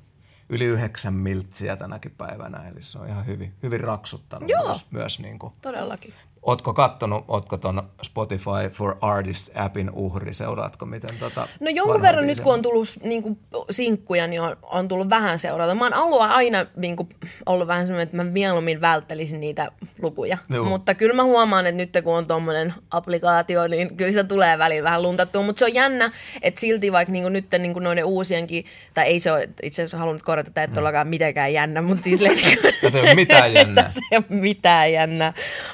yli 0.49 0.65
yhdeksän 0.65 1.13
miltsiä 1.13 1.75
tänäkin 1.75 2.13
päivänä, 2.17 2.67
eli 2.67 2.81
se 2.81 2.99
on 2.99 3.07
ihan 3.07 3.25
hyvin, 3.25 3.53
hyvin 3.63 3.79
raksuttanut 3.81 4.49
Joo. 4.49 4.65
myös, 4.65 4.85
myös 4.91 5.19
niin 5.19 5.39
kuin. 5.39 5.53
Todellakin. 5.61 6.13
Ootko 6.47 6.73
kattonut, 6.73 7.25
ootko 7.27 7.57
ton 7.57 7.83
Spotify 8.03 8.69
for 8.71 8.95
Artists-appin 9.01 9.89
uhri, 9.93 10.33
seuraatko 10.33 10.85
miten 10.85 11.17
tota 11.19 11.47
No 11.59 11.69
jonkun 11.69 12.01
verran 12.01 12.27
nyt, 12.27 12.39
kun 12.39 12.53
on 12.53 12.61
tullut 12.61 12.87
niin 13.03 13.23
kuin, 13.23 13.39
sinkkuja, 13.69 14.27
niin 14.27 14.41
on, 14.41 14.57
on 14.61 14.87
tullut 14.87 15.09
vähän 15.09 15.39
seurata. 15.39 15.75
Mä 15.75 15.85
oon 15.85 15.93
ollut 15.93 16.21
aina 16.21 16.65
niin 16.75 16.95
kuin, 16.95 17.09
ollut 17.45 17.67
vähän 17.67 17.85
semmoinen, 17.85 18.03
että 18.03 18.17
mä 18.17 18.23
mieluummin 18.23 18.81
välttelisin 18.81 19.39
niitä 19.39 19.71
lukuja. 20.01 20.37
Joo. 20.49 20.65
Mutta 20.65 20.93
kyllä 20.93 21.13
mä 21.13 21.23
huomaan, 21.23 21.65
että 21.65 21.77
nyt 21.77 22.03
kun 22.03 22.17
on 22.17 22.27
tuommoinen 22.27 22.73
applikaatio, 22.91 23.67
niin 23.67 23.97
kyllä 23.97 24.11
sitä 24.11 24.23
tulee 24.23 24.57
välillä 24.57 24.83
vähän 24.83 25.03
luntattua. 25.03 25.43
Mutta 25.43 25.59
se 25.59 25.65
on 25.65 25.73
jännä, 25.73 26.11
että 26.41 26.59
silti 26.59 26.91
vaikka 26.91 27.11
niin 27.11 27.23
kuin 27.23 27.33
nyt 27.33 27.45
niin 27.59 27.73
kuin 27.73 27.83
noiden 27.83 28.05
uusienkin, 28.05 28.65
tai 28.93 29.05
ei 29.05 29.19
se 29.19 29.31
ole, 29.31 29.49
itse 29.63 29.81
asiassa 29.81 29.97
halunnut 29.97 30.23
korjata, 30.23 30.49
että 30.49 30.61
ei 30.61 30.67
todellakaan 30.67 31.07
mitenkään 31.07 31.53
jännä, 31.53 31.81
mutta 31.81 32.03
siis... 32.03 32.19
Tässä 32.81 32.97
ei 32.99 33.03
ole 33.03 33.15
mitään 33.15 33.53
jännää. 33.53 33.83
Tässä 33.83 34.01
ei 34.11 34.17
ole 34.17 34.25
mitään 34.29 34.93
jännää. 34.93 35.33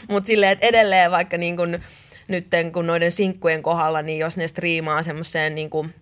Mutta 0.09 0.27
silleen, 0.27 0.62
edelleen 0.63 1.11
vaikka 1.11 1.37
niin 1.37 1.57
kuin, 1.57 1.79
nyt 2.27 2.47
kun 2.73 2.87
noiden 2.87 3.11
sinkkujen 3.11 3.63
kohdalla, 3.63 4.01
niin 4.01 4.19
jos 4.19 4.37
ne 4.37 4.47
striimaa 4.47 5.03
semmoiseen 5.03 5.55
niin 5.55 5.69
kuin, 5.69 5.93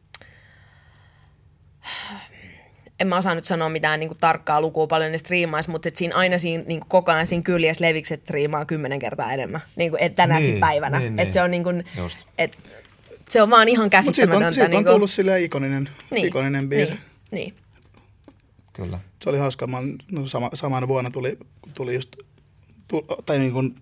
en 3.00 3.08
mä 3.08 3.18
osaa 3.18 3.36
nyt 3.36 3.44
sanoa 3.44 3.70
mitään 3.70 4.00
niin 4.00 4.08
kuin 4.08 4.18
tarkkaa 4.18 4.62
lukua 4.62 4.88
paljon 4.88 5.12
ne 5.12 5.18
striimaisi, 5.18 5.70
mutta 5.70 5.88
et 5.88 5.96
siinä 5.96 6.16
aina 6.16 6.38
siinä, 6.38 6.64
niin 6.68 6.80
kuin 6.80 6.90
koko 6.90 7.12
ajan 7.12 7.28
siinä 7.28 7.44
kyljessä 7.44 7.86
levikset 7.86 8.22
striimaa 8.22 8.66
kymmenen 8.66 9.00
kertaa 9.00 9.34
enemmän, 9.34 9.62
niin 9.76 9.90
kuin, 9.92 10.04
et 10.04 10.16
tänäkin 10.16 10.50
Niin, 10.50 10.60
päivänä. 10.60 11.00
niin, 11.00 11.20
et 11.20 11.26
niin. 11.26 11.34
se 11.34 11.42
on 11.42 11.52
niin 11.52 11.64
kuin, 11.64 11.86
Just. 11.98 12.20
et, 12.38 12.58
se 13.30 13.42
on 13.42 13.50
vaan 13.50 13.70
ihan 13.70 13.86
Mutta 13.86 14.02
siitä 14.02 14.12
käsittämätöntä. 14.12 14.48
on, 14.48 14.54
siitä 14.54 14.66
on 14.66 14.72
niin 14.72 14.84
kuin, 14.84 14.94
tullut 14.94 15.10
silleen 15.12 15.44
ikoninen, 15.44 15.90
niin, 16.12 16.28
ikoninen 16.28 16.70
biisi. 16.70 16.92
Niin, 16.92 17.02
niin. 17.32 17.54
Kyllä. 18.74 19.00
Se 19.24 19.30
oli 19.30 19.38
hauska. 19.38 19.68
Mä, 19.68 19.78
no, 20.12 20.26
sama, 20.28 20.50
samana 20.54 20.88
vuonna 20.88 21.10
tuli, 21.12 21.38
tuli 21.74 21.94
just, 21.96 22.16
tu, 22.88 23.06
tai 23.26 23.40
niin 23.40 23.54
kuin, 23.54 23.76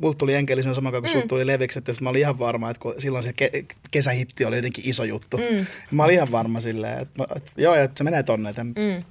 multa 0.00 0.18
tuli 0.18 0.34
enkelisen 0.34 0.74
sama 0.74 0.90
kuin 0.90 1.02
mm. 1.02 1.28
tuli 1.28 1.46
levikset, 1.46 1.88
ja 1.88 1.94
sit 1.94 2.00
mä 2.00 2.10
olin 2.10 2.20
ihan 2.20 2.38
varma, 2.38 2.70
että 2.70 2.80
kun 2.80 2.94
silloin 2.98 3.24
se 3.24 3.32
ke, 3.32 3.50
kesähitti 3.90 4.44
oli 4.44 4.56
jotenkin 4.56 4.88
iso 4.88 5.04
juttu. 5.04 5.36
Mm. 5.36 5.66
Mä 5.90 6.04
olin 6.04 6.14
ihan 6.14 6.32
varma 6.32 6.60
silleen, 6.60 6.98
että, 6.98 7.14
mä, 7.18 7.26
että 7.36 7.50
joo, 7.56 7.74
että 7.74 7.98
se 7.98 8.04
menee 8.04 8.22
tonne. 8.22 8.50
Että, 8.50 8.64
mm. 8.64 9.04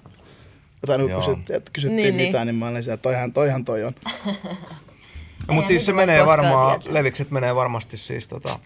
Jotain, 0.81 1.01
kun 1.01 1.09
Joo. 1.09 1.19
kysyt, 1.19 1.51
että 1.51 1.71
kysyttiin 1.73 1.95
Niin, 1.95 2.05
niin, 2.05 2.17
niin. 2.17 2.27
mitään, 2.29 2.47
niin. 2.47 2.53
niin 2.53 2.59
mä 2.59 2.67
olin 2.67 2.83
siellä, 2.83 2.93
että 2.93 3.03
toihan, 3.03 3.33
toihan 3.33 3.65
toi 3.65 3.83
on. 3.83 3.93
No, 5.47 5.53
mutta 5.53 5.67
siis 5.67 5.85
se 5.85 5.95
voi 5.95 6.05
menee 6.05 6.25
varmaan, 6.25 6.79
tietää. 6.79 6.93
levikset 6.93 7.31
menee 7.31 7.55
varmasti 7.55 7.97
siis 7.97 8.27
tota, 8.27 8.59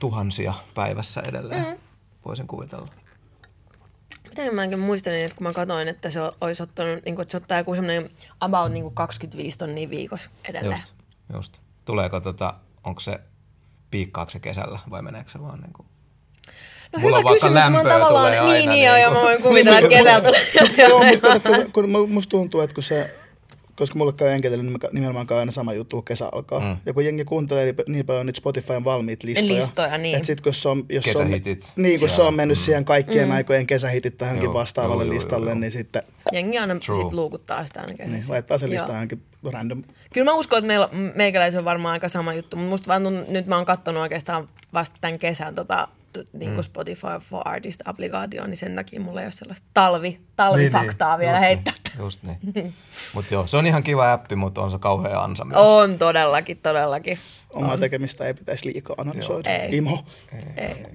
tuhansia 0.00 0.54
päivässä 0.74 1.20
edelleen. 1.20 1.66
Mm. 1.66 1.78
Voisin 2.24 2.46
kuvitella. 2.46 2.88
Miten 4.28 4.54
mäkin 4.54 4.78
muistelin, 4.78 5.24
että 5.24 5.36
kun 5.36 5.46
mä 5.46 5.52
katsoin, 5.52 5.88
että 5.88 6.10
se 6.10 6.20
olisi 6.40 6.62
ottanut, 6.62 7.04
niin 7.04 7.14
kuin, 7.14 7.22
että 7.22 7.32
se 7.32 7.36
ottaa 7.36 7.58
joku 7.58 7.74
semmoinen 7.74 8.10
about 8.40 8.72
niin 8.72 8.82
kuin 8.82 8.94
25 8.94 9.58
tonnia 9.58 9.90
viikossa 9.90 10.30
edelleen. 10.48 10.80
Just, 10.80 10.93
just. 11.32 11.60
Tuleeko 11.84 12.20
tota, 12.20 12.54
onko 12.84 13.00
se, 13.00 13.20
piikkaako 13.90 14.30
se 14.30 14.38
kesällä 14.40 14.78
vai 14.90 15.02
meneekö 15.02 15.30
se 15.30 15.40
vaan 15.40 15.60
niin 15.60 15.72
kuin... 15.72 15.86
No 16.92 17.00
Mulla 17.00 17.18
hyvä 17.18 17.32
kysymys, 17.32 17.54
mä 17.54 17.78
oon 17.78 17.86
tavallaan, 17.86 18.30
niin, 18.30 18.42
aina 18.42 18.72
niin, 18.72 18.84
joo, 18.84 18.94
niin 18.94 19.02
joo, 19.02 19.10
mä 19.12 19.16
kuin- 19.18 19.24
voin 19.26 19.42
kuvitella, 19.42 19.78
että 19.78 19.88
kesällä 19.88 20.20
tulee. 20.20 20.88
Joo, 20.88 21.00
mutta 21.04 21.40
kun, 21.40 21.72
kun 21.72 21.84
mu- 21.84 22.06
musta 22.12 22.30
tuntuu, 22.30 22.60
että 22.60 22.74
kun 22.74 22.82
se, 22.82 23.14
koska 23.76 23.98
mulle 23.98 24.12
käy 24.12 24.28
enketellä, 24.28 24.64
niin 24.64 24.78
nimenomaan 24.92 25.26
käy 25.26 25.38
aina 25.38 25.52
sama 25.52 25.72
juttu, 25.72 25.96
kun 25.96 26.04
kesä 26.04 26.28
alkaa. 26.32 26.60
Mm. 26.60 26.76
Ja 26.86 26.92
kun 26.94 27.04
jengi 27.04 27.24
kuuntelee 27.24 27.64
niin- 27.64 27.74
niin 27.86 28.06
paljon 28.06 28.26
nyt 28.26 28.36
Spotifyn 28.36 28.84
valmiit 28.84 29.22
listoja. 29.22 29.54
Listoja, 29.54 29.98
niin. 29.98 30.16
Että 30.16 30.26
sit 30.26 30.40
kun 30.40 30.54
se 30.54 30.68
on, 30.68 30.82
jos 30.88 31.04
Kesähitit. 31.04 31.62
Se 31.62 31.72
on, 31.76 31.82
niin, 31.82 32.00
kun 32.00 32.08
se 32.08 32.20
Joo. 32.20 32.28
on 32.28 32.34
mennyt 32.34 32.58
siihen 32.58 32.84
kaikkien 32.84 33.28
mm. 33.28 33.34
aikojen 33.34 33.66
kesähitit 33.66 34.18
tähänkin 34.18 34.44
Joo, 34.44 34.54
vastaavalle 34.54 35.02
joo, 35.04 35.12
joo, 35.12 35.14
listalle, 35.14 35.50
joo. 35.50 35.58
niin 35.58 35.70
sitten 35.70 36.02
Jengi 36.32 36.58
aina 36.58 36.74
True. 36.74 37.02
sit 37.02 37.12
luukuttaa 37.12 37.66
sitä 37.66 37.80
aina 37.80 37.92
kesässä. 37.94 38.16
niin, 38.16 38.24
laittaa 38.28 38.58
se 38.58 38.70
lista 38.70 38.86
Joo. 38.88 38.94
johonkin 38.94 39.22
random. 39.52 39.82
Kyllä 40.12 40.30
mä 40.30 40.34
uskon, 40.34 40.58
että 40.58 40.66
meillä, 40.66 40.88
meikäläisen 41.14 41.58
on 41.58 41.64
varmaan 41.64 41.92
aika 41.92 42.08
sama 42.08 42.34
juttu, 42.34 42.56
mutta 42.56 42.70
musta 42.70 42.88
vaan 42.88 43.02
nyt 43.28 43.46
mä 43.46 43.56
oon 43.56 43.64
kattonut 43.66 44.02
oikeastaan 44.02 44.48
vasta 44.74 44.96
tämän 45.00 45.18
kesän 45.18 45.54
tota, 45.54 45.88
niin 46.32 46.54
kuin 46.54 46.64
Spotify 46.64 47.20
for 47.30 47.42
Artist-applikaatio, 47.44 48.46
niin 48.46 48.56
sen 48.56 48.74
takia 48.74 49.00
mulla 49.00 49.20
ei 49.20 49.26
ole 49.26 49.32
sellaista 49.32 49.66
talvi, 49.74 50.20
talvifaktaa 50.36 51.18
vielä 51.18 51.32
just 51.32 51.40
heittää. 51.40 51.74
Niin, 51.88 51.98
just 51.98 52.22
niin. 52.22 52.74
mutta 53.14 53.34
joo, 53.34 53.46
se 53.46 53.56
on 53.56 53.66
ihan 53.66 53.82
kiva 53.82 54.12
appi, 54.12 54.36
mutta 54.36 54.62
on 54.62 54.70
se 54.70 54.78
kauhea 54.78 55.22
ansa 55.22 55.44
myös. 55.44 55.60
On 55.60 55.98
todellakin, 55.98 56.58
todellakin. 56.62 57.18
Omaa 57.52 57.78
tekemistä 57.78 58.26
ei 58.26 58.34
pitäisi 58.34 58.72
liikaa 58.72 58.96
analysoida. 58.98 59.50
Ei. 59.50 59.76
Imo. 59.76 60.04
Ei. 60.56 60.86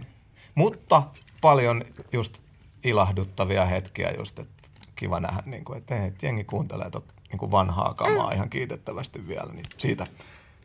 Mutta 0.55 1.03
paljon 1.41 1.85
just 2.13 2.41
ilahduttavia 2.83 3.65
hetkiä 3.65 4.11
just, 4.17 4.39
että 4.39 4.69
kiva 4.95 5.19
nähdä, 5.19 5.43
niin 5.45 5.65
kuin, 5.65 5.77
että, 5.77 6.05
että 6.05 6.25
jengi 6.25 6.43
kuuntelee 6.43 6.89
tot, 6.89 7.05
niin 7.29 7.39
kuin 7.39 7.51
vanhaa 7.51 7.93
kamaa 7.93 8.27
mm. 8.29 8.35
ihan 8.35 8.49
kiitettävästi 8.49 9.27
vielä, 9.27 9.53
niin 9.53 9.65
siitä 9.77 10.07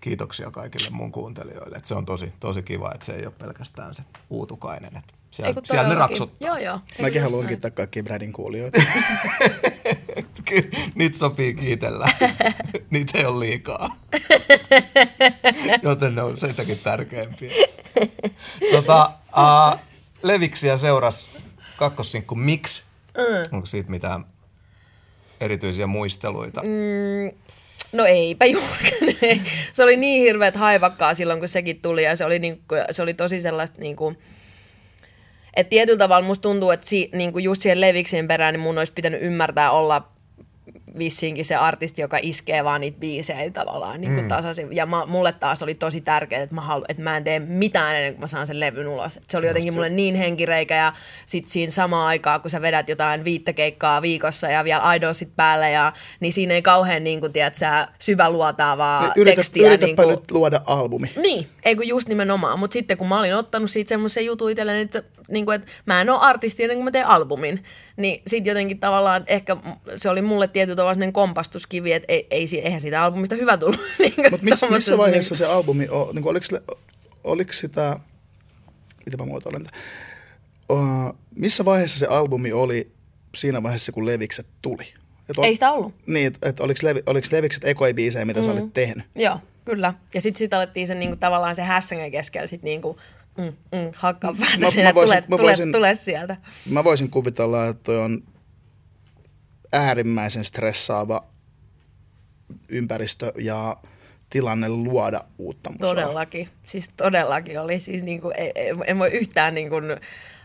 kiitoksia 0.04 0.50
kaikille 0.50 0.90
mun 0.90 1.12
kuuntelijoille. 1.12 1.76
Että 1.76 1.88
se 1.88 1.94
on 1.94 2.06
tosi, 2.06 2.32
tosi 2.40 2.62
kiva, 2.62 2.92
että 2.94 3.06
se 3.06 3.12
ei 3.12 3.26
ole 3.26 3.34
pelkästään 3.38 3.94
se 3.94 4.02
uutukainen. 4.30 4.96
Että 4.96 5.14
siellä, 5.30 5.48
Ei 5.48 5.54
kun 5.54 5.62
siellä 5.66 5.88
ne 5.88 5.94
raksuttaa. 5.94 6.48
Joo, 6.48 6.56
joo. 6.56 6.80
Mäkin 7.02 7.22
haluan 7.22 7.46
kiittää 7.46 7.70
kaikkia 7.70 8.02
Bradin 8.02 8.32
kuulijoita. 8.32 8.82
Niitä 10.94 11.18
sopii 11.18 11.54
kiitellä. 11.54 12.06
Niitä 12.90 13.18
ei 13.18 13.24
ole 13.24 13.40
liikaa. 13.40 13.96
Joten 15.82 16.14
ne 16.14 16.22
on 16.22 16.36
sitäkin 16.38 16.78
tärkeämpiä. 16.78 17.52
Tota, 18.72 19.12
uh, 19.28 19.80
Leviksiä 20.22 20.76
seuras 20.76 21.28
kakkossinkku 21.76 22.34
Mix. 22.34 22.82
Mm. 23.16 23.56
Onko 23.56 23.66
siitä 23.66 23.90
mitään 23.90 24.24
erityisiä 25.40 25.86
muisteluita? 25.86 26.62
Mm. 26.62 27.38
No 27.94 28.04
eipä 28.04 28.44
juurikaan. 28.44 29.40
se 29.72 29.84
oli 29.84 29.96
niin 29.96 30.22
hirveät 30.22 30.56
haivakkaa 30.56 31.14
silloin, 31.14 31.38
kun 31.38 31.48
sekin 31.48 31.80
tuli 31.80 32.02
ja 32.02 32.16
se 32.16 32.24
oli, 32.24 32.38
niin, 32.38 32.60
se 32.90 33.02
oli 33.02 33.14
tosi 33.14 33.40
sellaista 33.40 33.80
niin 33.80 33.96
kuin, 33.96 34.18
että 35.56 35.70
tietyllä 35.70 35.98
tavalla 35.98 36.26
musta 36.26 36.42
tuntuu, 36.42 36.70
että 36.70 36.86
si, 36.86 37.10
niin 37.12 37.32
kuin 37.32 37.44
just 37.44 37.62
siihen 37.62 37.80
Leviksin 37.80 38.28
perään, 38.28 38.54
niin 38.54 38.60
mun 38.60 38.78
olisi 38.78 38.92
pitänyt 38.92 39.22
ymmärtää 39.22 39.70
olla 39.70 40.13
vissiinkin 40.98 41.44
se 41.44 41.54
artisti, 41.54 42.02
joka 42.02 42.18
iskee 42.22 42.64
vaan 42.64 42.80
niitä 42.80 43.00
biisejä 43.00 43.50
tavallaan 43.50 44.00
niin 44.00 44.14
kuin 44.14 44.24
mm. 44.24 44.28
tasaisin. 44.28 44.76
Ja 44.76 44.86
mä, 44.86 45.06
mulle 45.06 45.32
taas 45.32 45.62
oli 45.62 45.74
tosi 45.74 46.00
tärkeää, 46.00 46.42
että 46.42 46.54
mä, 46.54 46.60
halu, 46.60 46.84
että 46.88 47.02
mä 47.02 47.16
en 47.16 47.24
tee 47.24 47.38
mitään 47.38 47.96
ennen 47.96 48.14
kuin 48.14 48.20
mä 48.20 48.26
saan 48.26 48.46
sen 48.46 48.60
levyn 48.60 48.88
ulos. 48.88 49.16
Et 49.16 49.22
se 49.30 49.38
oli 49.38 49.46
jotenkin 49.46 49.74
mulle 49.74 49.88
niin 49.88 50.14
henkireikä 50.14 50.76
ja 50.76 50.92
sit 51.26 51.46
siinä 51.46 51.72
samaan 51.72 52.06
aikaan, 52.06 52.40
kun 52.40 52.50
sä 52.50 52.62
vedät 52.62 52.88
jotain 52.88 53.24
viittä 53.24 53.52
keikkaa 53.52 54.02
viikossa 54.02 54.48
ja 54.48 54.64
vielä 54.64 54.94
idolsit 54.94 55.30
päälle, 55.36 55.70
ja, 55.70 55.92
niin 56.20 56.32
siinä 56.32 56.54
ei 56.54 56.62
kauhean 56.62 57.04
niin 57.04 57.20
kuin, 57.20 57.32
tiedät, 57.32 57.54
sä 57.54 57.88
syväluotaavaa 57.98 59.12
Yritä, 59.16 59.36
tekstiä. 59.36 59.66
yritäpä 59.66 59.86
niin 59.86 59.96
kuin, 59.96 60.08
nyt 60.08 60.30
luoda 60.30 60.60
albumi. 60.66 61.10
niin, 61.22 61.48
ei 61.64 61.76
kun 61.76 61.88
just 61.88 62.08
nimenomaan. 62.08 62.58
Mutta 62.58 62.72
sitten 62.72 62.96
kun 62.96 63.08
mä 63.08 63.18
olin 63.18 63.36
ottanut 63.36 63.70
siitä 63.70 63.88
semmoisen 63.88 64.26
jutun 64.26 64.50
itselleni, 64.50 64.80
että, 64.80 65.02
niin 65.28 65.44
kuin, 65.44 65.54
että 65.54 65.68
mä 65.86 66.00
en 66.00 66.10
ole 66.10 66.18
artisti 66.20 66.62
ennen 66.62 66.76
kuin 66.76 66.84
mä 66.84 66.90
teen 66.90 67.06
albumin, 67.06 67.64
niin 67.96 68.22
sitten 68.26 68.50
jotenkin 68.50 68.80
tavallaan 68.80 69.22
että 69.22 69.34
ehkä 69.34 69.56
se 69.96 70.08
oli 70.10 70.22
mulle 70.22 70.48
tietyllä 70.48 70.76
tavalla 70.76 70.94
sellainen 70.94 71.12
kompastuskivi, 71.12 71.92
että 71.92 72.12
ei, 72.12 72.26
ei, 72.30 72.46
si- 72.46 72.60
eihän 72.60 72.80
siitä 72.80 73.02
albumista 73.02 73.34
hyvä 73.34 73.56
tullut. 73.56 73.80
niin 73.98 74.14
Mutta 74.30 74.44
missä, 74.44 74.70
missä 74.70 74.98
vaiheessa 74.98 75.32
niin- 75.34 75.38
se 75.38 75.46
albumi, 75.46 75.88
on, 75.88 76.14
niin 76.14 76.22
kuin, 76.22 76.30
oliko, 76.30 76.46
oliko 77.24 77.52
sitä, 77.52 77.98
mitä 79.06 79.16
mä 79.16 79.24
muotoilen, 79.24 79.66
uh, 80.68 81.18
missä 81.34 81.64
vaiheessa 81.64 81.98
se 81.98 82.06
albumi 82.06 82.52
oli 82.52 82.90
siinä 83.34 83.62
vaiheessa, 83.62 83.92
kun 83.92 84.06
Levikset 84.06 84.46
tuli? 84.62 84.94
Et 85.28 85.38
on, 85.38 85.44
Ei 85.44 85.54
sitä 85.54 85.70
ollut. 85.72 85.94
Niin, 86.06 86.26
että 86.26 86.48
et 86.48 86.60
oliko, 86.60 86.80
Levi, 86.82 87.02
oliko 87.06 87.26
Levikset 87.30 87.64
ekoi 87.64 87.94
biisejä, 87.94 88.24
mitä 88.24 88.40
mm. 88.40 88.44
sä 88.44 88.52
olit 88.52 88.72
tehnyt? 88.72 89.04
Joo, 89.14 89.38
kyllä. 89.64 89.94
Ja 90.14 90.20
sitten 90.20 90.38
sit 90.38 90.54
alettiin 90.54 90.86
sen 90.86 90.98
niinku, 90.98 91.16
tavallaan 91.16 91.56
se 91.56 91.62
hässängen 91.62 92.10
keskellä 92.10 92.46
sit 92.46 92.62
niinku, 92.62 92.96
mm, 93.38 93.44
mm, 93.44 93.90
hakkaa 93.96 94.32
Mä- 94.32 94.38
päätä 94.46 94.58
mä 94.60 94.70
sinne, 94.70 94.88
että 94.88 94.94
voisin- 94.94 95.14
tule, 95.16 95.24
mä 95.28 95.36
tule, 95.36 95.48
voisin- 95.50 95.72
tule 95.72 95.94
sieltä. 95.94 96.36
Mä 96.70 96.84
voisin 96.84 97.10
kuvitella, 97.10 97.66
että 97.66 97.82
toi 97.82 97.98
on 97.98 98.20
äärimmäisen 99.72 100.44
stressaava 100.44 101.24
ympäristö 102.68 103.32
ja 103.38 103.76
tilanne 104.30 104.68
luoda 104.68 105.20
uutta 105.38 105.70
musaa. 105.70 105.88
Todellakin. 105.88 106.48
Siis 106.64 106.90
todellakin 106.96 107.60
oli. 107.60 107.80
Siis 107.80 108.02
niin 108.02 108.20
kuin, 108.20 108.34
en, 108.36 108.52
en 108.86 108.98
voi 108.98 109.08
yhtään 109.10 109.54
niin 109.54 109.68
kuin, 109.70 109.84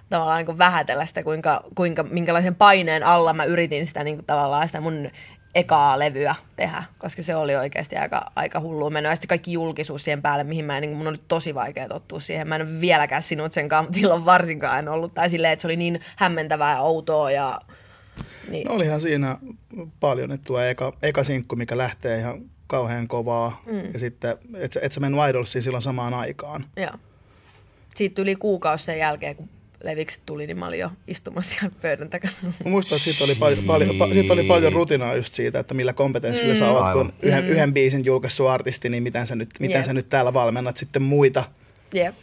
tavallaan 0.10 0.38
niin 0.38 0.46
kuin 0.46 0.58
vähätellä 0.58 1.06
sitä, 1.06 1.24
kuinka, 1.24 1.64
kuinka, 1.76 2.04
minkälaisen 2.04 2.56
paineen 2.56 3.04
alla 3.04 3.34
mä 3.34 3.44
yritin 3.44 3.86
sitä 3.86 4.04
niin 4.04 4.16
kuin, 4.18 4.26
tavallaan 4.26 4.68
sitä 4.68 4.82
mun 4.82 5.10
ekaa 5.56 6.00
levyä 6.00 6.36
tehdä, 6.56 6.84
koska 7.00 7.24
se 7.24 7.36
oli 7.36 7.56
oikeasti 7.56 7.96
aika, 7.96 8.32
aika 8.36 8.60
hullua 8.60 8.90
menoa. 8.90 9.12
Ja 9.12 9.16
sitten 9.16 9.28
kaikki 9.28 9.54
julkisuus 9.54 10.04
siihen 10.04 10.22
päälle, 10.22 10.44
mihin 10.44 10.66
mä 10.66 10.78
en, 10.78 10.82
niin 10.82 10.98
mun 10.98 11.08
oli 11.08 11.18
tosi 11.28 11.56
vaikea 11.56 11.88
tottua 11.88 12.20
siihen. 12.20 12.48
Mä 12.48 12.56
en 12.56 12.62
ole 12.62 12.82
vieläkään 12.82 13.22
sinut 13.22 13.52
senkaan, 13.52 13.84
mutta 13.84 13.96
silloin 14.00 14.26
varsinkaan 14.26 14.80
en 14.80 14.88
ollut. 14.88 15.14
Tai 15.14 15.30
silleen, 15.30 15.54
että 15.54 15.62
se 15.62 15.68
oli 15.68 15.76
niin 15.76 16.00
hämmentävää 16.16 16.74
ja 16.76 16.82
outoa 16.82 17.32
ja 17.32 17.62
niin. 18.50 18.68
No 18.68 18.74
olihan 18.74 19.02
siinä 19.02 19.38
paljon, 20.00 20.32
että 20.32 20.46
tulee 20.46 20.70
eka, 20.70 20.94
eka 21.04 21.24
sinkku, 21.24 21.56
mikä 21.56 21.78
lähtee 21.78 22.20
ihan 22.20 22.42
kauhean 22.68 23.08
kovaa. 23.08 23.62
Mm. 23.66 23.94
Ja 23.94 24.00
sitten, 24.00 24.38
et, 24.58 24.78
et 24.82 24.92
sä 24.92 25.00
mennyt 25.00 25.30
Idolsiin 25.30 25.64
silloin 25.64 25.84
samaan 25.84 26.14
aikaan. 26.14 26.66
Joo. 26.78 26.94
Siitä 27.96 28.22
yli 28.22 28.36
kuukausi 28.36 28.86
sen 28.86 28.98
jälkeen, 28.98 29.36
kun 29.36 29.50
levikset 29.84 30.22
tuli, 30.26 30.48
niin 30.48 30.60
mä 30.60 30.68
olin 30.68 30.80
jo 30.80 30.92
istumassa 31.08 31.60
siellä 31.60 31.76
pöydän 31.82 32.10
takana. 32.10 32.34
Mä 32.44 32.72
muistan, 32.72 32.96
että 32.96 33.04
siitä 33.04 33.24
oli, 33.24 33.36
paljon, 33.36 33.64
paljon, 33.64 33.96
pa, 33.96 34.10
siitä 34.10 34.34
oli 34.34 34.44
paljon 34.44 34.74
rutinaa 34.74 35.16
just 35.16 35.34
siitä, 35.34 35.60
että 35.60 35.74
millä 35.74 35.94
kompetenssilla 35.94 36.54
mm. 36.54 36.60
sä 36.60 36.72
oot, 36.72 36.94
kun 36.94 37.14
yhden, 37.22 37.44
mm. 37.44 37.50
yhden 37.50 37.74
biisin 37.74 38.06
julkaissut 38.06 38.48
artisti, 38.48 38.90
niin 38.90 39.04
miten 39.04 39.28
sä 39.28 39.36
nyt, 39.36 39.50
miten 39.60 39.78
Jep. 39.78 39.86
sä 39.86 39.94
nyt 39.94 40.10
täällä 40.10 40.34
valmennat 40.34 40.78
sitten 40.78 41.02
muita. 41.02 41.44
Jep. 41.94 42.16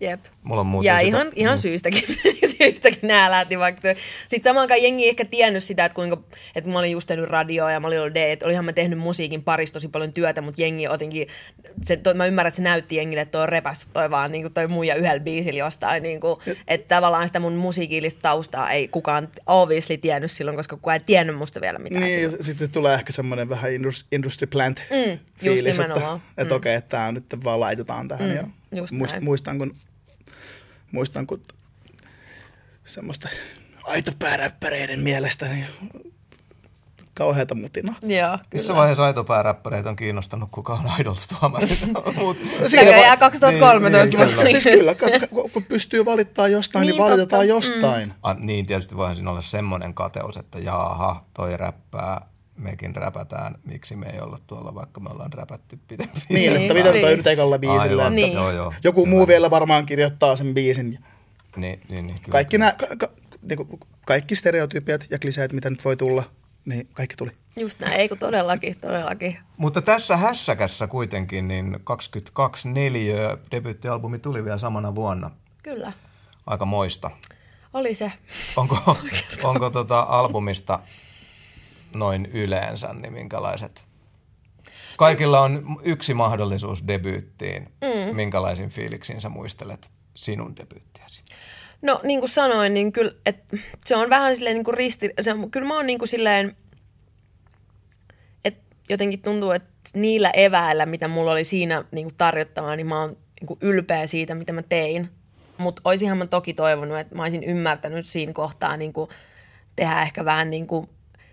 Jep. 0.00 0.20
Mulla 0.48 0.60
on 0.60 0.66
muuten 0.66 0.86
Ja 0.86 0.94
sitä- 0.94 1.08
ihan, 1.08 1.26
ihan 1.36 1.58
syystäkin, 1.58 2.02
syystäkin 2.58 2.98
nämä 3.08 3.30
lähti 3.30 3.58
vaikka. 3.58 3.88
Sitten 4.28 4.50
samaan 4.50 4.62
aikaan 4.62 4.82
jengi 4.82 5.02
ei 5.04 5.08
ehkä 5.08 5.24
tiennyt 5.24 5.64
sitä, 5.64 5.84
että 5.84 5.94
kuinka, 5.96 6.22
että 6.54 6.70
mä 6.70 6.78
olin 6.78 6.90
just 6.90 7.06
tehnyt 7.06 7.28
radioa 7.28 7.72
ja 7.72 7.80
mä 7.80 7.86
olin 7.86 8.00
ollut 8.00 8.14
D, 8.14 8.16
että 8.16 8.46
olihan 8.46 8.64
mä 8.64 8.72
tehnyt 8.72 8.98
musiikin 8.98 9.42
parissa 9.44 9.72
tosi 9.72 9.88
paljon 9.88 10.12
työtä, 10.12 10.40
mutta 10.40 10.62
jengi 10.62 10.82
jotenkin, 10.82 11.26
se, 11.82 11.96
to, 11.96 12.14
mä 12.14 12.26
ymmärrän, 12.26 12.48
että 12.48 12.56
se 12.56 12.62
näytti 12.62 12.96
jengille, 12.96 13.20
että 13.20 13.32
toi 13.32 13.42
on 13.42 13.48
repästy 13.48 13.86
toi 13.92 14.10
vaan 14.10 14.32
niin 14.32 14.42
kuin 14.42 14.52
toi 14.54 14.66
muija 14.68 14.94
yhdellä 14.94 15.20
biisillä 15.20 15.58
jostain, 15.58 16.02
niin 16.02 16.20
kuin, 16.20 16.40
että 16.68 16.94
tavallaan 16.94 17.26
sitä 17.26 17.40
mun 17.40 17.52
musiikillista 17.54 18.20
taustaa 18.22 18.70
ei 18.70 18.88
kukaan 18.88 19.28
obviously 19.46 19.96
tiennyt 19.96 20.30
silloin, 20.30 20.56
koska 20.56 20.76
kukaan 20.76 20.94
ei 20.96 21.02
tiennyt 21.06 21.36
musta 21.36 21.60
vielä 21.60 21.78
mitään 21.78 22.02
Niin, 22.04 22.22
ja 22.22 22.30
sitten 22.40 22.70
tulee 22.70 22.94
ehkä 22.94 23.12
semmoinen 23.12 23.48
vähän 23.48 23.70
indus- 23.70 24.06
industry 24.12 24.46
plant 24.46 24.82
Mm, 24.90 25.10
just 25.12 25.20
fiilis, 25.40 25.78
että, 25.78 26.18
että 26.36 26.54
okei, 26.54 26.74
että 26.74 26.88
tämä 26.88 27.12
nyt 27.12 27.24
vaan 27.44 27.60
laitetaan 27.60 28.08
tähän. 28.08 28.28
Mm, 28.28 28.34
ja 28.36 28.44
muist, 28.92 29.12
näin. 29.12 29.24
muistan, 29.24 29.58
kun, 29.58 29.72
muistan, 30.92 31.26
kun 31.26 31.40
semmoista 32.84 33.28
aitopääräppäreiden 33.84 35.00
mielestä 35.00 35.48
niin 35.48 35.66
kauheata 37.14 37.54
mutina. 37.54 37.94
Joo, 38.02 38.38
Missä 38.52 38.66
kyllä. 38.66 38.78
vaiheessa 38.80 39.04
aitopääräppäreitä 39.04 39.88
on 39.88 39.96
kiinnostanut, 39.96 40.48
kuka 40.52 40.72
on 40.72 40.90
Idols-tuomari? 41.00 41.68
Mut, 42.18 42.38
Näköjään 42.76 43.18
2013 43.18 44.06
Niin, 44.06 44.18
niin, 44.18 44.28
kyllä. 44.36 44.50
Siis 44.50 44.64
kyllä, 44.64 44.94
kun- 45.52 45.62
pystyy 45.64 46.04
valittaa 46.04 46.48
jostain, 46.48 46.80
niin, 46.86 46.90
Niin, 46.92 47.02
valitetaan 47.04 47.26
totta. 47.28 47.44
jostain. 47.44 48.14
Ah, 48.22 48.36
niin, 48.38 48.66
tietysti 48.66 48.96
voihan 48.96 49.16
siinä 49.16 49.30
olla 49.30 49.40
semmoinen 49.40 49.94
kateus, 49.94 50.36
että 50.36 50.58
jaaha, 50.58 51.24
toi 51.34 51.56
räppää, 51.56 52.26
mekin 52.58 52.96
räpätään, 52.96 53.54
miksi 53.64 53.96
me 53.96 54.06
ei 54.06 54.20
olla 54.20 54.38
tuolla, 54.46 54.74
vaikka 54.74 55.00
me 55.00 55.08
ollaan 55.10 55.32
räpätty 55.32 55.78
pidempi. 55.88 56.20
Niin, 56.28 56.52
Niin, 56.52 56.62
että 56.62 56.74
miten 56.74 56.92
toi 56.92 57.02
niin. 57.02 57.16
nyt 57.16 57.26
ekalla 57.26 57.58
biisillä. 57.58 57.82
Aivan, 57.82 57.98
että 58.00 58.10
Niin. 58.14 58.32
joo, 58.32 58.50
joo. 58.50 58.74
Joku 58.84 59.06
muu 59.06 59.26
vielä 59.26 59.50
varmaan 59.50 59.86
kirjoittaa 59.86 60.36
sen 60.36 60.54
biisin. 60.54 60.98
Niin, 61.56 61.80
niin, 61.88 62.06
niin, 62.06 62.16
kyllä, 62.22 62.32
Kaikki, 62.32 62.56
kyllä. 62.56 62.64
nämä, 62.78 62.88
ka, 62.96 63.06
ka, 63.06 63.12
niinku, 63.42 63.80
kaikki 64.06 64.36
stereotypiat 64.36 65.06
ja 65.10 65.18
kliseet, 65.18 65.52
mitä 65.52 65.70
nyt 65.70 65.84
voi 65.84 65.96
tulla, 65.96 66.22
niin 66.64 66.88
kaikki 66.92 67.16
tuli. 67.16 67.30
Just 67.56 67.80
näin, 67.80 67.92
ei 68.00 68.08
kun 68.08 68.18
todellakin, 68.18 68.78
todellakin. 68.80 69.36
Mutta 69.58 69.82
tässä 69.82 70.16
hässäkässä 70.16 70.86
kuitenkin 70.86 71.48
niin 71.48 71.76
22 71.84 72.68
neliö 72.68 73.38
debyyttialbumi 73.50 74.18
tuli 74.18 74.44
vielä 74.44 74.58
samana 74.58 74.94
vuonna. 74.94 75.30
Kyllä, 75.62 75.92
Aika 76.46 76.64
moista. 76.64 77.10
oli 77.74 77.94
se. 77.94 78.12
Onko, 78.56 78.96
onko 79.44 79.70
tota 79.70 80.00
albumista 80.00 80.78
noin 81.94 82.26
yleensä, 82.26 82.92
niin 82.92 83.12
minkälaiset? 83.12 83.86
Kaikilla 84.96 85.40
on 85.40 85.80
yksi 85.82 86.14
mahdollisuus 86.14 86.86
debyyttiin. 86.86 87.62
Mm. 87.62 88.16
Minkälaisin 88.16 88.68
fiiliksiin 88.68 89.20
sä 89.20 89.28
muistelet 89.28 89.90
sinun 90.14 90.56
debyyttiäsi? 90.56 91.22
No 91.82 92.00
niin 92.02 92.20
kuin 92.20 92.30
sanoin, 92.30 92.74
niin 92.74 92.92
kyllä, 92.92 93.12
et, 93.26 93.44
se 93.84 93.96
on 93.96 94.10
vähän 94.10 94.36
silleen 94.36 94.56
niin 94.56 94.64
kuin 94.64 94.76
risti... 94.76 95.10
Se 95.20 95.32
on, 95.32 95.50
kyllä 95.50 95.68
mä 95.68 95.76
oon 95.76 95.86
niin 95.86 95.98
kuin 95.98 96.08
silleen, 96.08 96.56
että 98.44 98.60
jotenkin 98.88 99.22
tuntuu, 99.22 99.50
että 99.50 99.70
niillä 99.94 100.30
eväillä, 100.30 100.86
mitä 100.86 101.08
mulla 101.08 101.32
oli 101.32 101.44
siinä 101.44 101.84
niin 101.92 102.06
kuin 102.06 102.16
tarjottavaa, 102.16 102.76
niin 102.76 102.86
mä 102.86 103.00
oon 103.00 103.16
niin 103.40 103.46
kuin 103.46 103.58
ylpeä 103.62 104.06
siitä, 104.06 104.34
mitä 104.34 104.52
mä 104.52 104.62
tein. 104.62 105.08
Mutta 105.58 105.82
olisinhan 105.84 106.18
mä 106.18 106.26
toki 106.26 106.54
toivonut, 106.54 106.98
että 106.98 107.14
mä 107.14 107.22
olisin 107.22 107.44
ymmärtänyt 107.44 108.06
siinä 108.06 108.32
kohtaa 108.32 108.76
niin 108.76 108.92
kuin 108.92 109.10
tehdä 109.76 110.02
ehkä 110.02 110.24
vähän 110.24 110.50
niin 110.50 110.66
kuin 110.66 110.88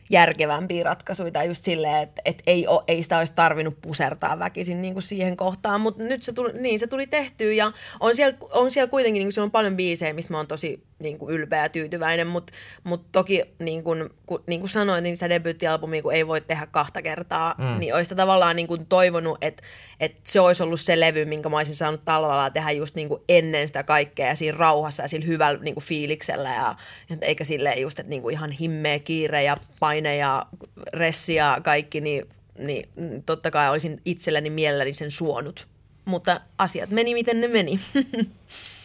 järkevämpiä 0.10 0.84
ratkaisuja 0.84 1.32
tai 1.32 1.48
just 1.48 1.64
silleen, 1.64 2.04
että, 2.04 2.22
että 2.26 2.44
ei, 2.48 2.68
o, 2.68 2.84
ei 2.88 3.04
sitä 3.04 3.18
olisi 3.18 3.34
tarvinnut 3.34 3.82
pusertaa 3.82 4.40
väkisin 4.40 4.82
niin 4.82 4.94
kuin 4.94 5.04
siihen 5.04 5.38
kohtaan, 5.38 5.82
mutta 5.82 6.04
nyt 6.04 6.24
se 6.24 6.34
tuli, 6.34 6.54
niin 6.54 6.80
se 6.80 6.88
tuli 6.88 7.08
tehtyä 7.08 7.54
ja 7.54 7.72
on 8.00 8.16
siellä, 8.16 8.38
on 8.52 8.72
siellä 8.72 8.90
kuitenkin, 8.90 9.20
niin 9.20 9.28
kuin 9.28 9.34
siellä 9.34 9.46
on 9.46 9.52
paljon 9.52 9.78
biisejä, 9.78 10.14
mistä 10.14 10.34
mä 10.34 10.38
oon 10.38 10.48
tosi 10.48 10.84
niin 11.00 11.20
kuin 11.20 11.36
ylpeä 11.36 11.64
ja 11.64 11.70
tyytyväinen, 11.70 12.28
mutta 12.28 12.54
mut 12.84 13.12
toki 13.12 13.44
niin 13.60 13.84
kuin, 13.84 14.10
kun, 14.26 14.44
niin 14.48 14.60
kuin 14.60 14.70
sanoin, 14.70 15.04
niin 15.04 15.16
sitä 15.16 15.30
debyyttialbumia 15.30 16.02
kun 16.02 16.14
ei 16.14 16.28
voi 16.28 16.42
tehdä 16.42 16.68
kahta 16.72 17.02
kertaa, 17.02 17.56
mm. 17.58 17.80
niin 17.80 17.96
olisi 17.96 18.16
tavallaan 18.16 18.56
niin 18.56 18.68
kuin 18.68 18.86
toivonut, 18.86 19.38
että, 19.42 19.64
että 20.00 20.22
se 20.24 20.40
olisi 20.40 20.64
ollut 20.64 20.82
se 20.82 21.00
levy, 21.00 21.26
minkä 21.26 21.50
mä 21.50 21.58
olisin 21.58 21.76
saanut 21.76 22.06
talvella 22.06 22.50
tehdä 22.50 22.72
just 22.72 22.96
niin 22.96 23.08
kuin 23.08 23.22
ennen 23.30 23.68
sitä 23.68 23.84
kaikkea 23.84 24.28
ja 24.28 24.36
siinä 24.36 24.58
rauhassa 24.58 25.04
ja 25.04 25.08
sillä 25.08 25.26
hyvällä 25.26 25.64
niin 25.64 25.76
kuin 25.76 25.84
fiiliksellä 25.84 26.50
ja, 26.50 26.76
eikä 27.22 27.44
silleen 27.44 27.82
just, 27.82 28.00
että 28.00 28.10
niin 28.10 28.22
kuin 28.22 28.34
ihan 28.34 28.52
himmeä 28.52 29.00
kiire 29.00 29.44
ja 29.44 29.58
paine 29.80 30.18
ja 30.18 30.46
ressi 30.94 31.36
ja 31.36 31.58
kaikki, 31.64 32.02
niin, 32.02 32.28
niin 32.58 32.90
totta 33.26 33.52
kai 33.52 33.70
olisin 33.70 34.02
itselleni 34.06 34.50
mielelläni 34.50 34.94
sen 34.94 35.12
suonut. 35.12 35.68
Mutta 36.06 36.42
asiat 36.58 36.90
meni 36.90 37.14
miten 37.14 37.42
ne 37.42 37.48
meni. 37.48 37.80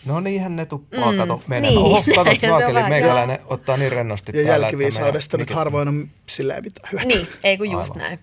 No 0.05 0.21
niinhän 0.21 0.57
ne 0.57 0.67
tuppaa, 0.67 1.13
Mm, 1.13 1.19
kato, 1.19 1.43
menen. 1.47 1.63
niin. 1.71 1.79
Oho, 1.79 2.03
kato, 2.17 2.31
saakeli, 2.49 2.75
vähän- 2.75 2.89
meikäläinen 2.91 3.39
ottaa 3.47 3.77
niin 3.77 3.93
rennosti 3.93 4.33
Ja 4.39 4.45
täällä, 4.45 4.65
jälkiviisaudesta 4.67 5.27
että 5.27 5.37
nyt 5.39 5.49
meidän- 5.49 5.59
harvoin 5.59 5.89
on 5.89 6.11
sillä 6.27 6.61
mitään 6.61 6.89
hyötyä. 6.93 7.09
niin, 7.17 7.29
ei 7.45 7.59
kun 7.59 7.71
just 7.71 7.91
Aivan. 7.91 7.99
näin. 8.09 8.19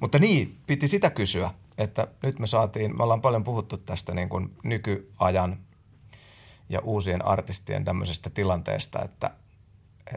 Mutta 0.00 0.18
niin, 0.18 0.56
piti 0.66 0.88
sitä 0.88 1.10
kysyä, 1.10 1.50
että 1.78 2.08
nyt 2.22 2.38
me 2.38 2.46
saatiin, 2.46 2.96
me 2.96 3.02
ollaan 3.02 3.20
paljon 3.20 3.44
puhuttu 3.44 3.76
tästä 3.76 4.14
niin 4.14 4.28
kuin 4.28 4.50
nykyajan 4.64 5.56
ja 6.68 6.80
uusien 6.80 7.24
artistien 7.26 7.84
tämmöisestä 7.84 8.30
tilanteesta, 8.30 9.02
että, 9.04 9.30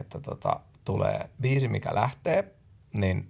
että 0.00 0.20
tota, 0.20 0.60
tulee 0.84 1.30
biisi, 1.40 1.68
mikä 1.68 1.94
lähtee, 1.94 2.44
niin 2.92 3.28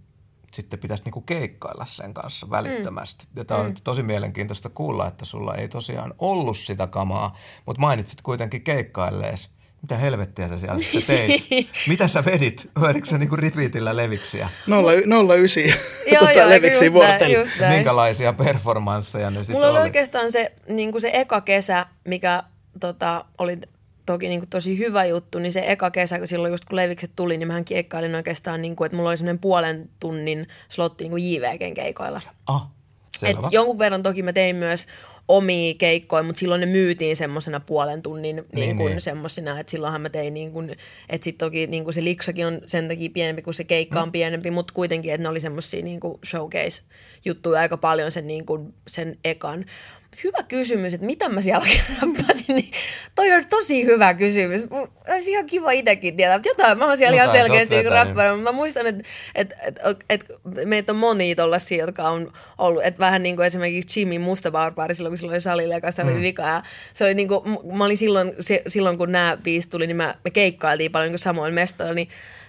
sitten 0.55 0.79
pitäisi 0.79 1.05
niinku 1.05 1.21
keikkailla 1.21 1.85
sen 1.85 2.15
kanssa 2.15 2.51
välittömästi. 2.51 3.25
Mm. 3.25 3.41
Ja 3.41 3.45
tämä 3.45 3.61
on 3.61 3.67
mm. 3.67 3.75
tosi 3.85 4.03
mielenkiintoista 4.03 4.69
kuulla, 4.69 5.09
että 5.09 5.25
sulla 5.25 5.55
ei 5.55 5.69
tosiaan 5.69 6.15
ollut 6.19 6.59
sitä 6.59 6.87
kamaa, 6.87 7.37
mutta 7.67 7.81
mainitsit 7.81 8.23
kuitenkin 8.23 8.63
keikkaillees. 8.63 9.51
Mitä 9.83 9.97
helvettiä 9.97 10.49
sä 10.49 10.59
siellä 10.59 10.79
sitten 10.81 11.03
teit? 11.03 11.49
Mitä 11.89 12.09
sä 12.09 12.25
vedit? 12.25 12.71
Vedikö 12.81 13.07
sä 13.07 13.19
niinku 13.19 13.37
repeatillä 13.37 13.97
leviksiä? 13.97 14.49
09 14.67 15.63
Joo, 16.13 16.21
tota, 16.21 16.33
joo, 16.33 16.49
leviksi 16.49 16.85
just 16.85 16.95
vuorotellen. 16.95 17.31
näin, 17.31 17.47
just 17.49 17.61
näin. 17.61 17.75
Minkälaisia 17.75 18.33
performansseja 18.33 19.31
ne 19.31 19.39
sitten 19.39 19.57
Mulla 19.57 19.67
oli 19.67 19.77
oli? 19.77 19.83
oikeastaan 19.83 20.33
se, 20.33 20.53
niin 20.69 21.01
se 21.01 21.11
eka 21.15 21.41
kesä, 21.41 21.87
mikä 22.05 22.43
tota, 22.81 23.25
oli 23.39 23.59
toki 24.07 24.29
niin 24.29 24.49
tosi 24.51 24.79
hyvä 24.79 25.05
juttu, 25.05 25.39
niin 25.39 25.53
se 25.53 25.65
eka 25.67 25.91
kesä, 25.91 26.19
kun 26.19 26.29
silloin 26.29 26.51
just 26.51 26.65
kun 26.65 26.77
Levikset 26.77 27.11
tuli, 27.17 27.37
niin 27.37 27.47
mähän 27.47 27.65
keikkailin 27.65 28.15
oikeastaan, 28.15 28.63
niin 28.63 28.77
kuin, 28.77 28.87
että 28.87 28.97
mulla 28.97 29.09
oli 29.11 29.17
semmoinen 29.17 29.39
puolen 29.39 29.91
tunnin 30.01 30.49
slotti 30.69 31.05
niin 31.05 31.11
kuin 31.11 31.33
JVGn 31.33 31.75
keikoilla. 31.75 32.21
Ah, 32.47 32.67
Et 33.23 33.37
jonkun 33.51 33.79
verran 33.79 34.03
toki 34.03 34.23
mä 34.23 34.33
tein 34.33 34.57
myös 34.57 34.87
omia 35.29 35.75
keikkoja, 35.75 36.23
mutta 36.23 36.41
silloin 36.41 36.61
ne 36.61 36.67
myytiin 36.67 37.17
semmoisena 37.17 37.61
puolen 37.61 38.03
tunnin 38.03 38.37
niin, 38.37 38.47
Niin, 38.55 38.77
kuin 38.77 38.91
niin. 38.91 39.01
semmosina, 39.01 39.61
että 39.61 39.71
silloinhan 39.71 40.01
mä 40.01 40.09
tein 40.09 40.35
niin 40.35 40.53
kuin, 40.53 40.71
että 41.09 41.25
sitten 41.25 41.47
toki 41.47 41.67
niin 41.67 41.85
kuin 41.85 41.95
se 41.95 42.05
liksakin 42.05 42.47
on 42.47 42.61
sen 42.67 42.89
takia 42.89 43.11
pienempi 43.15 43.43
kuin 43.43 43.55
se 43.55 43.65
keikka 43.65 44.03
on 44.03 44.13
pienempi, 44.13 44.51
mutta 44.51 44.75
kuitenkin, 44.75 45.13
että 45.13 45.23
ne 45.23 45.29
oli 45.29 45.41
semmoisia 45.41 45.83
niin 45.85 46.01
kuin 46.01 46.19
showcase-juttuja 46.27 47.61
aika 47.61 47.77
paljon 47.77 48.11
sen, 48.11 48.27
niin 48.27 48.47
kuin, 48.47 48.75
sen 48.89 49.19
ekan. 49.25 49.65
Hyvä 50.25 50.43
kysymys, 50.49 50.95
että 50.95 51.07
mitä 51.07 51.29
mä 51.29 51.41
siellä 51.41 51.61
oikein 51.61 51.83
räppäsin, 52.03 52.55
niin 52.57 52.71
toi 53.15 53.33
on 53.33 53.47
tosi 53.51 53.85
hyvä 53.85 54.15
kysymys. 54.15 54.63
Mun- 54.63 55.13
Olisi 55.15 55.31
ihan 55.31 55.47
kiva 55.47 55.71
itsekin 55.71 56.17
tietää, 56.17 56.37
mutta 56.39 56.49
jotain 56.49 56.79
mä 56.79 56.87
oon 56.87 56.99
siellä 56.99 57.15
ihan 57.17 57.27
Jotain, 57.27 57.41
oot 57.43 57.49
selkeästi 57.49 57.75
niin 57.75 57.93
räppänä. 57.93 58.37
Mä 58.37 58.53
muistan, 58.53 58.87
että 58.87 59.03
et, 59.35 59.53
et, 59.67 59.81
et, 60.11 60.25
meitä 60.65 60.93
on 60.93 60.99
monia 60.99 61.35
tollasia, 61.35 61.85
jotka 61.85 62.09
on 62.09 62.33
ollut, 62.59 62.85
että 62.85 62.99
vähän 62.99 63.23
niin 63.23 63.37
kuin 63.37 63.47
esimerkiksi 63.47 64.01
Jimmy 64.01 64.19
Mustabarbaari 64.19 64.95
silloin, 64.95 65.11
kun 65.11 65.19
sillä 65.19 65.33
oli 65.33 65.41
salille 65.41 65.81
ja 65.83 65.91
se 65.93 66.03
oli 66.03 66.13
Mm. 66.15 66.21
vika. 66.23 66.43
Ja 66.43 66.63
se 66.95 67.05
oli 67.05 67.15
niin 67.15 67.29
kuin, 67.29 67.59
mä 67.77 67.85
olin 67.85 67.97
silloin, 67.97 68.33
se, 68.41 68.63
silloin 68.67 68.99
kun 68.99 69.13
nämä 69.13 69.39
biisit 69.43 69.71
tuli, 69.71 69.87
niin 69.87 69.97
mä, 69.97 70.15
me 70.25 70.31
keikkailtiin 70.31 70.93
paljon 70.93 71.11
niin 71.13 71.19
samoin 71.19 71.55
mestoilla, 71.55 71.95
niin 71.95 72.09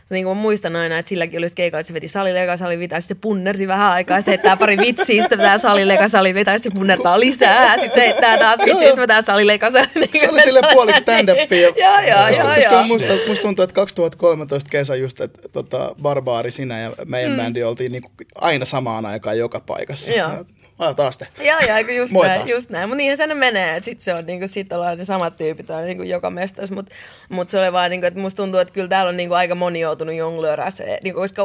niin 0.09 0.25
kuin 0.25 0.37
mä 0.37 0.41
muistan 0.41 0.75
aina, 0.75 0.97
että 0.97 1.09
silläkin 1.09 1.37
oli 1.39 1.47
keikalla, 1.55 1.79
että 1.79 1.87
se 1.87 1.93
veti 1.93 2.07
salille 2.07 2.43
eka 2.43 2.57
sali 2.57 2.79
vita, 2.79 3.01
sitten 3.01 3.17
punnersi 3.17 3.67
vähän 3.67 3.91
aikaa, 3.91 4.17
sitten 4.17 4.31
heittää 4.31 4.57
pari 4.57 4.77
vitsiä, 4.77 5.21
sitten 5.21 5.37
vetää 5.37 5.57
salille 5.57 5.93
eka 5.93 6.07
sali 6.07 6.33
vita, 6.33 6.57
sitten 6.57 6.73
punnertaa 6.73 7.19
lisää, 7.19 7.77
sitten 7.77 8.01
se 8.01 8.05
heittää 8.05 8.37
taas 8.37 8.59
vitsiä, 8.59 8.87
sitten 8.87 9.01
vetää 9.01 9.21
salille 9.21 9.53
eka 9.53 9.71
sali. 9.71 10.09
Se 10.19 10.29
oli 10.29 10.41
sille 10.41 10.61
puoliksi 10.73 11.01
stand-upia. 11.01 11.73
Joo, 11.83 11.99
joo, 12.11 12.29
joo, 12.29 12.71
joo. 12.71 12.83
Musta, 12.83 13.13
musta 13.27 13.41
tuntuu, 13.41 13.63
että 13.63 13.75
2013 13.75 14.69
kesä 14.69 14.95
just, 14.95 15.21
että 15.21 15.49
tota, 15.49 15.95
Barbaari, 16.01 16.51
sinä 16.51 16.79
ja 16.79 16.91
meidän 17.05 17.31
mm. 17.31 17.37
bändi 17.37 17.63
oltiin 17.63 17.91
niinku 17.91 18.11
aina 18.35 18.65
samaan 18.65 19.05
aikaan 19.05 19.37
joka 19.37 19.59
paikassa. 19.59 20.11
Joo. 20.11 20.45
Ah, 20.79 20.95
taas 20.95 21.17
te. 21.17 21.27
Joo, 21.37 21.59
joo, 21.67 21.77
eikö 21.77 21.91
just 21.91 22.13
Moi 22.13 22.27
näin, 22.27 22.39
taas. 22.39 22.51
just 22.51 22.69
näin. 22.69 22.89
Mutta 22.89 22.97
niinhän 22.97 23.17
se 23.17 23.27
ne 23.27 23.33
menee, 23.33 23.75
että 23.75 23.85
sitten 23.85 24.03
se 24.03 24.13
on 24.13 24.25
niinku, 24.25 24.47
sit 24.47 24.73
ollaan 24.73 24.97
ne 24.97 25.05
samat 25.05 25.37
tyypit 25.37 25.69
on 25.69 25.85
niinku 25.85 26.03
joka 26.03 26.29
mestassa, 26.29 26.75
mutta 26.75 26.95
mut 27.29 27.49
se 27.49 27.59
oli 27.59 27.73
vaan 27.73 27.89
niinku, 27.89 28.07
että 28.07 28.19
musta 28.19 28.43
tuntuu, 28.43 28.59
että 28.59 28.73
kyllä 28.73 28.87
täällä 28.87 29.09
on 29.09 29.17
niinku 29.17 29.35
aika 29.35 29.55
moni 29.55 29.79
joutunut 29.79 30.15
jonglöörää 30.15 30.71
se, 30.71 30.99
niinku, 31.03 31.19
koska 31.19 31.41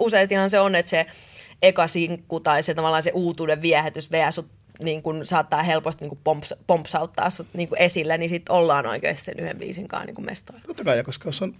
useastihan 0.00 0.50
se 0.50 0.60
on, 0.60 0.74
että 0.74 0.90
se 0.90 1.06
eka 1.62 1.86
sinkku 1.86 2.40
tai 2.40 2.62
se 2.62 2.74
tavallaan 2.74 3.02
se 3.02 3.10
uutuuden 3.14 3.62
viehätys 3.62 4.10
veä 4.10 4.30
sut 4.30 4.46
niin 4.82 5.02
kun 5.02 5.26
saattaa 5.26 5.62
helposti 5.62 6.04
niin 6.04 6.18
pomps, 6.24 6.54
pompsauttaa 6.66 7.30
sut 7.30 7.46
niin 7.52 7.68
esille, 7.76 8.18
niin 8.18 8.30
sitten 8.30 8.54
ollaan 8.54 8.86
oikeasti 8.86 9.24
sen 9.24 9.38
yhden 9.38 9.58
biisin 9.58 9.88
kanssa 9.88 10.06
niin 10.06 10.26
mestoilla. 10.26 10.62
Totta 10.66 10.84
kai, 10.84 11.04
koska 11.04 11.28
jos 11.28 11.42
on 11.42 11.54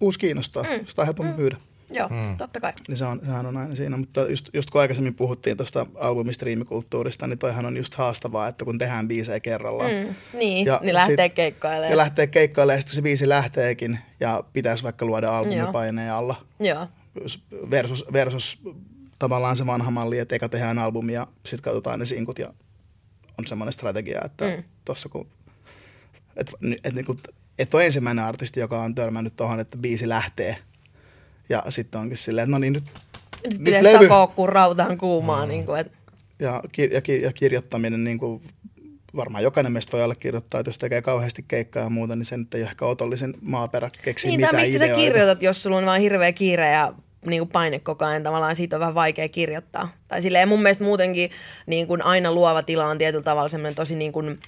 uusi 0.00 0.18
kiinnostaa, 0.18 0.62
mm. 0.62 0.86
sitä 0.86 1.02
on 1.02 1.06
helpompi 1.06 1.32
myydä. 1.36 1.56
Joo, 1.90 2.08
mm. 2.08 2.36
totta 2.36 2.60
kai. 2.60 2.72
Niin 2.88 2.96
se 2.96 3.04
on, 3.04 3.20
sehän 3.24 3.46
on 3.46 3.56
aina 3.56 3.76
siinä, 3.76 3.96
mutta 3.96 4.20
just, 4.20 4.48
just 4.54 4.70
kun 4.70 4.80
aikaisemmin 4.80 5.14
puhuttiin 5.14 5.56
tuosta 5.56 5.86
albumistriimikulttuurista, 5.94 7.26
niin 7.26 7.38
toihan 7.38 7.66
on 7.66 7.76
just 7.76 7.94
haastavaa, 7.94 8.48
että 8.48 8.64
kun 8.64 8.78
tehdään 8.78 9.08
biisejä 9.08 9.40
kerrallaan. 9.40 9.90
Mm, 9.90 10.14
niin, 10.38 10.66
Ja 10.66 10.80
niin 10.82 10.94
lähtee 10.94 11.26
sit- 11.26 11.34
keikkailemaan. 11.34 11.90
Ja 11.90 11.96
lähtee 11.96 12.26
keikkailemaan, 12.26 12.76
ja 12.76 12.80
sitten 12.80 12.94
se 12.94 13.02
biisi 13.02 13.28
lähteekin, 13.28 13.98
ja 14.20 14.44
pitäisi 14.52 14.82
vaikka 14.82 15.06
luoda 15.06 15.38
albumi 15.38 15.56
Joo. 15.58 15.72
paineen 15.72 16.12
alla. 16.12 16.46
Joo, 16.60 16.88
Versus, 17.70 18.04
versus 18.12 18.58
tavallaan 19.18 19.56
se 19.56 19.66
vanha 19.66 19.90
malli, 19.90 20.18
että 20.18 20.34
eka 20.36 20.48
tehdään 20.48 20.78
albumi 20.78 21.12
ja 21.12 21.26
sitten 21.46 21.62
katsotaan 21.62 21.98
ne 21.98 22.06
sinkut 22.06 22.38
ja 22.38 22.46
on 23.38 23.46
semmoinen 23.46 23.72
strategia, 23.72 24.20
että 24.24 24.44
mm. 24.56 24.64
tossa 24.84 25.08
kun, 25.08 25.26
et, 26.36 26.52
et, 26.84 26.94
niinku, 26.94 27.18
et 27.58 27.74
ole 27.74 27.86
ensimmäinen 27.86 28.24
artisti, 28.24 28.60
joka 28.60 28.82
on 28.82 28.94
törmännyt 28.94 29.36
tuohon, 29.36 29.60
että 29.60 29.78
biisi 29.78 30.08
lähtee 30.08 30.56
ja 31.50 31.62
sitten 31.68 32.00
onkin 32.00 32.16
silleen, 32.16 32.44
että 32.44 32.50
no 32.50 32.58
niin 32.58 32.72
nyt, 32.72 32.84
nyt 33.44 33.52
nyt 33.52 33.64
pitäisi 33.64 33.92
levy 33.92 34.08
rautaan 34.46 34.98
kuumaa, 34.98 35.42
mm. 35.44 35.48
niin 35.48 35.66
kuin, 35.66 35.80
että 35.80 35.92
ja, 36.38 36.62
ki, 36.72 36.90
ja, 36.92 37.00
ki, 37.00 37.22
ja 37.22 37.32
kirjoittaminen 37.32 38.04
niin 38.04 38.18
kuin 38.18 38.42
varmaan 39.16 39.44
jokainen 39.44 39.72
meistä 39.72 39.92
voi 39.92 40.02
allekirjoittaa, 40.02 40.60
että 40.60 40.68
jos 40.68 40.78
tekee 40.78 41.02
kauheasti 41.02 41.44
keikkaa 41.48 41.82
ja 41.82 41.90
muuta, 41.90 42.16
niin 42.16 42.26
se 42.26 42.36
nyt 42.36 42.54
ei 42.54 42.62
ehkä 42.62 42.86
otollisen 42.86 43.34
maaperä 43.40 43.90
keksiä 44.02 44.30
Niin, 44.30 44.40
tai 44.40 44.48
mitään 44.48 44.62
mistä 44.62 44.78
sä 44.78 44.84
ideoita. 44.84 45.04
kirjoitat, 45.04 45.42
jos 45.42 45.62
sulla 45.62 45.76
on 45.76 45.86
vaan 45.86 46.00
hirveä 46.00 46.32
kiire 46.32 46.70
ja 46.70 46.92
niin 47.26 47.40
kuin 47.40 47.48
paine 47.50 47.78
koko 47.78 48.04
ajan, 48.04 48.22
tavallaan 48.22 48.56
siitä 48.56 48.76
on 48.76 48.80
vähän 48.80 48.94
vaikea 48.94 49.28
kirjoittaa. 49.28 49.88
Tai 50.08 50.22
silleen 50.22 50.48
mun 50.48 50.62
mielestä 50.62 50.84
muutenkin 50.84 51.30
niin 51.66 51.86
kuin 51.86 52.02
aina 52.02 52.32
luova 52.32 52.62
tila 52.62 52.86
on 52.86 52.98
tietyllä 52.98 53.24
tavalla 53.24 53.48
semmoinen 53.48 53.74
tosi 53.74 53.96
niin 53.96 54.12
kuin 54.12 54.38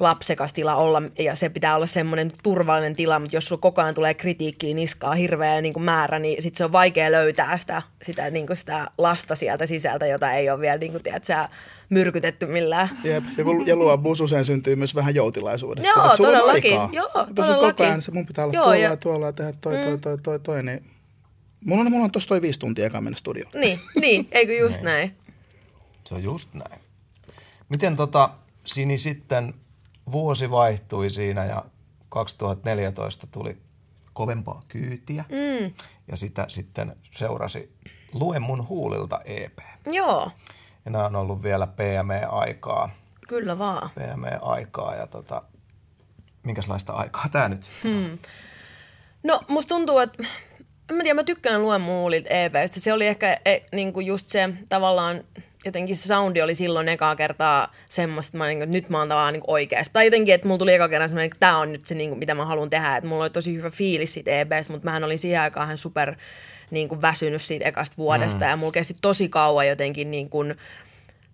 lapsekas 0.00 0.52
tila 0.52 0.74
olla, 0.76 1.02
ja 1.18 1.34
se 1.34 1.48
pitää 1.48 1.76
olla 1.76 1.86
semmoinen 1.86 2.32
turvallinen 2.42 2.96
tila, 2.96 3.18
mutta 3.18 3.36
jos 3.36 3.48
sulla 3.48 3.60
koko 3.60 3.82
ajan 3.82 3.94
tulee 3.94 4.14
kritiikkiä 4.14 4.74
niskaa 4.74 5.14
hirveä 5.14 5.60
niin 5.60 5.74
kuin 5.74 5.84
määrä, 5.84 6.18
niin 6.18 6.42
sit 6.42 6.54
se 6.54 6.64
on 6.64 6.72
vaikea 6.72 7.12
löytää 7.12 7.58
sitä, 7.58 7.82
sitä, 8.02 8.30
niin 8.30 8.46
kuin 8.46 8.56
sitä 8.56 8.90
lasta 8.98 9.36
sieltä 9.36 9.66
sisältä, 9.66 10.06
jota 10.06 10.32
ei 10.32 10.50
ole 10.50 10.60
vielä 10.60 10.78
niin 10.78 10.92
kuin, 10.92 11.02
tiedät, 11.02 11.24
sä, 11.24 11.48
myrkytetty 11.88 12.46
millään. 12.46 12.88
Jep, 13.04 13.24
ja, 13.66 13.76
luovuus 13.76 14.20
usein 14.20 14.44
syntyy 14.44 14.76
myös 14.76 14.94
vähän 14.94 15.14
joutilaisuudesta. 15.14 15.88
Joo, 15.90 16.04
on 16.10 16.16
todellakin. 16.16 16.72
aikaa. 16.72 16.90
Joo, 16.92 17.10
on 17.14 17.26
koko 17.26 17.42
todellakin. 17.42 17.86
ajan, 17.86 18.02
se 18.02 18.10
mun 18.12 18.26
pitää 18.26 18.44
olla 18.44 18.54
Joo, 18.54 18.62
tuolla 18.64 18.76
ja- 18.76 18.90
ja 18.90 18.96
tuolla 18.96 19.26
ja 19.26 19.32
tehdä 19.32 19.52
toi, 19.60 19.74
toi, 19.78 19.98
toi, 19.98 20.18
toi, 20.18 20.40
toi, 20.40 20.62
niin 20.62 20.90
mulla 21.64 21.80
on, 21.80 21.90
mulla 21.90 22.04
on 22.04 22.10
tossa 22.12 22.28
toi 22.28 22.42
viisi 22.42 22.58
tuntia 22.60 22.86
eka 22.86 23.00
mennä 23.00 23.16
studioon. 23.18 23.50
Niin, 23.54 23.80
niin, 24.00 24.28
eikö 24.32 24.52
just 24.52 24.80
näin? 24.80 25.16
Se 26.04 26.14
on 26.14 26.22
just 26.22 26.48
näin. 26.54 26.80
Miten 27.68 27.96
tota, 27.96 28.30
Sini 28.64 28.98
sitten 28.98 29.54
vuosi 30.12 30.50
vaihtui 30.50 31.10
siinä 31.10 31.44
ja 31.44 31.64
2014 32.08 33.26
tuli 33.26 33.62
kovempaa 34.12 34.62
kyytiä 34.68 35.24
mm. 35.28 35.74
ja 36.08 36.16
sitä 36.16 36.44
sitten 36.48 36.96
seurasi 37.10 37.76
Lue 38.12 38.38
mun 38.38 38.68
huulilta 38.68 39.20
EP. 39.24 39.58
Joo, 39.86 40.30
Ja 40.84 40.90
nämä 40.90 41.06
on 41.06 41.16
ollut 41.16 41.42
vielä 41.42 41.66
PME-aikaa, 41.66 42.90
kyllä 43.28 43.58
vaan. 43.58 43.90
PME-aikaa 43.90 44.94
ja 44.94 45.06
tota, 45.06 45.42
minkälaista 46.42 46.92
aikaa 46.92 47.28
tämä 47.32 47.48
nyt 47.48 47.62
sitten 47.62 47.96
on? 47.96 48.18
No 49.22 49.40
musta 49.48 49.68
tuntuu, 49.68 49.98
että 49.98 50.24
en 50.90 50.96
mä 50.96 51.02
tiedä, 51.02 51.14
mä 51.14 51.24
tykkään 51.24 51.62
luen 51.62 51.80
muulit 51.80 52.24
EPstä. 52.28 52.80
Se 52.80 52.92
oli 52.92 53.06
ehkä 53.06 53.40
e, 53.44 53.58
niinku 53.72 54.00
just 54.00 54.28
se 54.28 54.48
tavallaan, 54.68 55.24
jotenkin 55.64 55.96
se 55.96 56.08
soundi 56.08 56.42
oli 56.42 56.54
silloin 56.54 56.88
ekaa 56.88 57.16
kertaa 57.16 57.72
semmoista, 57.88 58.28
että, 58.28 58.38
mä, 58.38 58.46
niinku, 58.46 58.62
että 58.62 58.72
nyt 58.72 58.88
mä 58.88 58.98
oon 58.98 59.08
tavallaan 59.08 59.32
niinku 59.32 59.52
oikeassa. 59.52 59.92
Tai 59.92 60.04
jotenkin, 60.04 60.34
että 60.34 60.46
mulla 60.46 60.58
tuli 60.58 60.74
eka 60.74 60.88
kerran 60.88 61.08
semmoinen, 61.08 61.26
että 61.26 61.40
tää 61.40 61.58
on 61.58 61.72
nyt 61.72 61.86
se, 61.86 61.94
niinku, 61.94 62.16
mitä 62.16 62.34
mä 62.34 62.44
haluan 62.44 62.70
tehdä. 62.70 62.96
Että 62.96 63.08
mulla 63.08 63.24
oli 63.24 63.30
tosi 63.30 63.54
hyvä 63.54 63.70
fiilis 63.70 64.12
siitä 64.12 64.40
EPstä, 64.40 64.72
mutta 64.72 64.84
mähän 64.84 65.04
olin 65.04 65.18
siihen 65.18 65.40
aikaan 65.40 65.66
ihan 65.66 65.78
super 65.78 66.14
niin 66.70 66.88
kuin 66.88 67.02
väsynyt 67.02 67.42
siitä 67.42 67.68
ekasta 67.68 67.96
vuodesta 67.96 68.44
mm. 68.44 68.50
ja 68.50 68.56
mulla 68.56 68.72
kesti 68.72 68.96
tosi 69.00 69.28
kauan 69.28 69.68
jotenkin 69.68 70.10
niin 70.10 70.30
kuin 70.30 70.54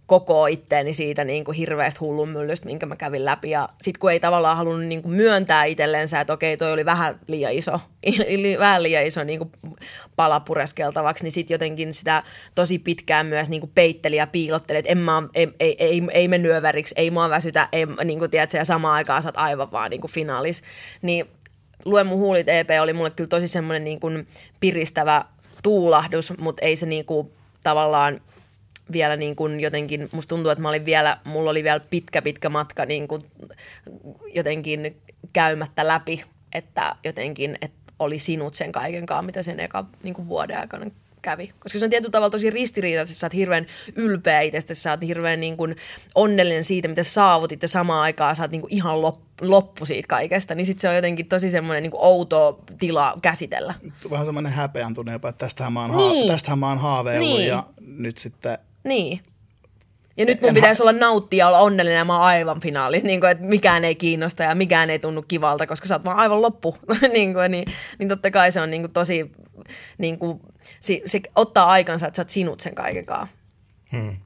koko 0.08 0.46
itteeni 0.46 0.94
siitä 0.94 1.24
niin 1.24 1.44
kuin 1.44 1.56
hirveästä 1.56 2.00
hullun 2.00 2.28
myllystä, 2.28 2.66
minkä 2.66 2.86
mä 2.86 2.96
kävin 2.96 3.24
läpi. 3.24 3.50
Ja 3.50 3.68
sitten 3.82 4.00
kun 4.00 4.12
ei 4.12 4.20
tavallaan 4.20 4.56
halunnut 4.56 4.86
niin 4.86 5.02
kuin 5.02 5.14
myöntää 5.14 5.64
itsellensä, 5.64 6.20
että 6.20 6.32
okei, 6.32 6.56
toi 6.56 6.72
oli 6.72 6.84
vähän 6.84 7.20
liian 7.26 7.52
iso, 7.52 7.80
vähän 8.58 8.82
liian 8.82 9.06
iso 9.06 9.24
niin 9.24 9.38
kuin 9.38 9.52
pala 10.16 10.40
pureskeltavaksi, 10.40 11.24
niin 11.24 11.32
sitten 11.32 11.54
jotenkin 11.54 11.94
sitä 11.94 12.22
tosi 12.54 12.78
pitkään 12.78 13.26
myös 13.26 13.48
niin 13.48 13.60
kuin 13.60 13.72
peitteli 13.74 14.16
ja 14.16 14.26
piilotteli, 14.26 14.78
että 14.78 14.92
en 14.92 14.98
mä, 14.98 15.22
ei, 15.34 15.48
ei, 15.60 15.76
ei, 15.78 16.02
ei 16.12 16.28
mennyt 16.28 16.52
överiksi, 16.52 16.94
ei 16.98 17.10
mua 17.10 17.30
väsytä, 17.30 17.68
ei, 17.72 17.86
niin 18.04 18.18
kuin, 18.18 18.30
tiedät, 18.30 18.52
ja 18.52 18.64
samaan 18.64 18.94
aikaan 18.94 19.22
sä 19.22 19.32
aivan 19.36 19.72
vaan 19.72 19.90
niin 19.90 20.00
kuin 20.00 20.10
finaalis. 20.10 20.62
Niin 21.02 21.26
Lue 21.84 22.04
mun 22.04 22.18
huulit 22.18 22.48
EP 22.48 22.68
oli 22.82 22.92
mulle 22.92 23.10
kyllä 23.10 23.28
tosi 23.28 23.48
semmoinen 23.48 23.84
niin 23.84 24.00
kuin 24.00 24.26
piristävä 24.60 25.24
tuulahdus, 25.62 26.32
mutta 26.38 26.64
ei 26.64 26.76
se 26.76 26.86
niin 26.86 27.04
kuin 27.04 27.30
tavallaan 27.62 28.20
vielä 28.92 29.16
niin 29.16 29.36
kuin 29.36 29.60
jotenkin, 29.60 30.08
musta 30.12 30.28
tuntuu, 30.28 30.50
että 30.50 30.62
mä 30.62 30.68
olin 30.68 30.84
vielä, 30.84 31.18
mulla 31.24 31.50
oli 31.50 31.64
vielä 31.64 31.80
pitkä 31.80 32.22
pitkä 32.22 32.48
matka 32.48 32.86
niin 32.86 33.08
kuin 33.08 33.22
jotenkin 34.34 34.96
käymättä 35.32 35.86
läpi, 35.86 36.24
että 36.52 36.96
jotenkin, 37.04 37.58
että 37.60 37.92
oli 37.98 38.18
sinut 38.18 38.54
sen 38.54 38.72
kaiken 38.72 39.06
kanssa, 39.06 39.22
mitä 39.22 39.42
sen 39.42 39.60
eka 39.60 39.84
niin 40.02 40.14
kuin 40.14 40.28
vuoden 40.28 40.58
aikana 40.58 40.90
kävi. 41.22 41.52
Koska 41.58 41.78
se 41.78 41.84
on 41.84 41.90
tietyllä 41.90 42.10
tavalla 42.10 42.30
tosi 42.30 42.50
ristiriitaisesti, 42.50 43.20
sä 43.20 43.26
oot 43.26 43.34
hirveän 43.34 43.66
ylpeä 43.96 44.40
itsestä, 44.40 44.74
sä 44.74 44.90
oot 44.90 45.02
hirveän 45.02 45.40
niin 45.40 45.56
kuin 45.56 45.76
onnellinen 46.14 46.64
siitä, 46.64 46.88
mitä 46.88 47.02
saavutit 47.02 47.62
ja 47.62 47.68
samaan 47.68 48.02
aikaan 48.02 48.36
sä 48.36 48.42
oot 48.42 48.50
niin 48.50 48.60
kuin 48.60 48.72
ihan 48.72 49.02
loppu, 49.02 49.28
loppu 49.40 49.84
siitä 49.84 50.08
kaikesta, 50.08 50.54
niin 50.54 50.66
sitten 50.66 50.80
se 50.80 50.88
on 50.88 50.94
jotenkin 50.94 51.28
tosi 51.28 51.50
semmoinen 51.50 51.82
niin 51.82 51.92
outo 51.94 52.60
tila 52.78 53.18
käsitellä. 53.22 53.74
Vähän 54.10 54.26
semmoinen 54.26 54.52
häpeäntunut 54.52 55.12
jopa, 55.12 55.28
että 55.28 55.44
tästähän 55.44 55.72
mä 55.72 55.80
oon, 55.80 55.96
niin. 55.96 56.28
ha- 56.28 56.32
tästähän 56.32 56.58
mä 56.58 56.68
oon 56.68 56.78
haaveillut 56.78 57.28
niin. 57.28 57.48
ja 57.48 57.66
nyt 57.86 58.18
sitten... 58.18 58.58
Niin. 58.88 59.20
Ja 60.16 60.24
nyt 60.24 60.40
mun 60.40 60.48
en 60.48 60.54
pitäisi 60.54 60.82
ha- 60.82 60.90
olla 60.90 60.98
nauttia 60.98 61.48
olla 61.48 61.58
onnellinen 61.58 61.98
ja 61.98 62.04
mä 62.04 62.16
oon 62.16 62.24
aivan 62.26 62.60
finaalis, 62.60 63.04
niin 63.04 63.20
kuin, 63.20 63.30
että 63.30 63.44
mikään 63.44 63.84
ei 63.84 63.94
kiinnosta 63.94 64.42
ja 64.42 64.54
mikään 64.54 64.90
ei 64.90 64.98
tunnu 64.98 65.22
kivalta, 65.22 65.66
koska 65.66 65.88
sä 65.88 65.94
oot 65.94 66.04
vaan 66.04 66.16
aivan 66.16 66.42
loppu. 66.42 66.76
niin, 67.12 67.34
kuin, 67.34 67.50
niin, 67.50 67.64
niin 67.98 68.08
totta 68.08 68.30
kai 68.30 68.52
se 68.52 68.60
on 68.60 68.70
niin 68.70 68.82
kuin, 68.82 68.92
tosi, 68.92 69.32
niin 69.98 70.18
kuin, 70.18 70.40
se, 70.80 71.02
se, 71.06 71.20
ottaa 71.36 71.66
aikansa, 71.66 72.06
että 72.06 72.16
sä 72.16 72.22
oot 72.22 72.30
sinut 72.30 72.60
sen 72.60 72.74
kaiken 72.74 73.06
kanssa. 73.06 73.36
Hmm. 73.92 74.16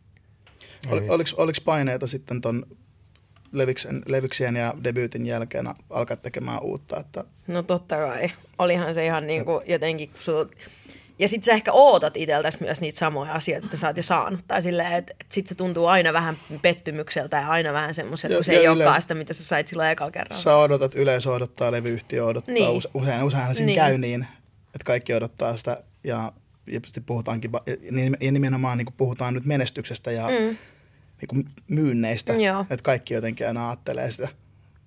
Ol, 0.91 1.01
oliko, 1.09 1.31
oliko 1.37 1.59
paineita 1.65 2.07
sitten 2.07 2.41
ton 2.41 2.63
leviksen, 3.53 4.03
leviksien 4.07 4.57
ja 4.57 4.75
debyytin 4.85 5.27
jälkeen 5.27 5.69
alkaa 5.91 6.17
tekemään 6.17 6.63
uutta? 6.63 7.01
Että... 7.01 7.25
No 7.47 7.63
totta 7.63 7.97
kai. 7.97 8.31
Olihan 8.59 8.95
se 8.95 9.07
ihan 9.07 9.27
niin 9.27 9.45
kuin 9.45 9.65
jotenkin, 9.67 10.09
kun 10.09 10.21
sul... 10.21 10.45
Ja 11.19 11.29
sitten 11.29 11.45
sä 11.45 11.53
ehkä 11.53 11.73
ootat 11.73 12.17
itseltäsi 12.17 12.59
myös 12.61 12.81
niitä 12.81 12.99
samoja 12.99 13.33
asioita, 13.33 13.67
että 13.67 13.77
sä 13.77 13.87
oot 13.87 13.97
jo 13.97 14.03
saanut. 14.03 14.41
Tai 14.49 14.63
silleen, 14.63 14.93
että 14.93 15.15
et 15.21 15.33
sit 15.33 15.47
se 15.47 15.55
tuntuu 15.55 15.87
aina 15.87 16.13
vähän 16.13 16.37
pettymykseltä 16.63 17.37
ja 17.37 17.49
aina 17.49 17.73
vähän 17.73 17.95
semmoiselta, 17.95 18.35
kun 18.35 18.45
se 18.45 18.53
ei 18.53 18.59
yleis... 18.59 18.71
olekaan 18.71 19.03
sitä, 19.03 19.15
mitä 19.15 19.33
sä 19.33 19.45
sait 19.45 19.69
silloin 19.69 19.91
ekalla 19.91 20.11
kerralla. 20.11 20.43
Sä 20.43 20.57
odotat, 20.57 20.95
yleisö 20.95 21.33
odottaa, 21.33 21.73
levyyhtiö 21.73 22.25
odottaa. 22.25 22.55
Niin. 22.55 22.83
Usein, 22.95 23.23
useinhan 23.23 23.55
siinä 23.55 23.67
niin. 23.67 23.77
käy 23.77 23.99
niin, 23.99 24.27
että 24.67 24.85
kaikki 24.85 25.15
odottaa 25.15 25.57
sitä 25.57 25.83
ja, 26.05 26.33
ja 26.67 26.81
puhutaankin, 27.07 27.51
ja 28.21 28.33
nimenomaan 28.33 28.79
niin 28.79 28.95
puhutaan 28.97 29.35
nyt 29.35 29.45
menestyksestä 29.45 30.11
ja 30.11 30.29
mm 30.29 30.57
niin 31.31 31.49
myynneistä. 31.69 32.33
Joo. 32.33 32.61
Että 32.61 32.83
kaikki 32.83 33.15
jotenkin 33.15 33.47
aina 33.47 33.69
ajattelee 33.69 34.11
sitä. 34.11 34.29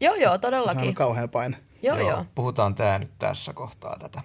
Joo, 0.02 0.16
joo, 0.16 0.38
todellakin. 0.38 0.84
Se 0.84 0.90
on 0.90 0.96
kauhean 0.96 1.30
paine. 1.30 1.58
Joo, 1.82 1.98
joo. 1.98 2.10
joo. 2.10 2.26
Puhutaan 2.36 2.76
tämä 2.76 3.00
nyt 3.00 3.12
tässä 3.20 3.54
kohtaa 3.54 3.98
tätä 4.00 4.22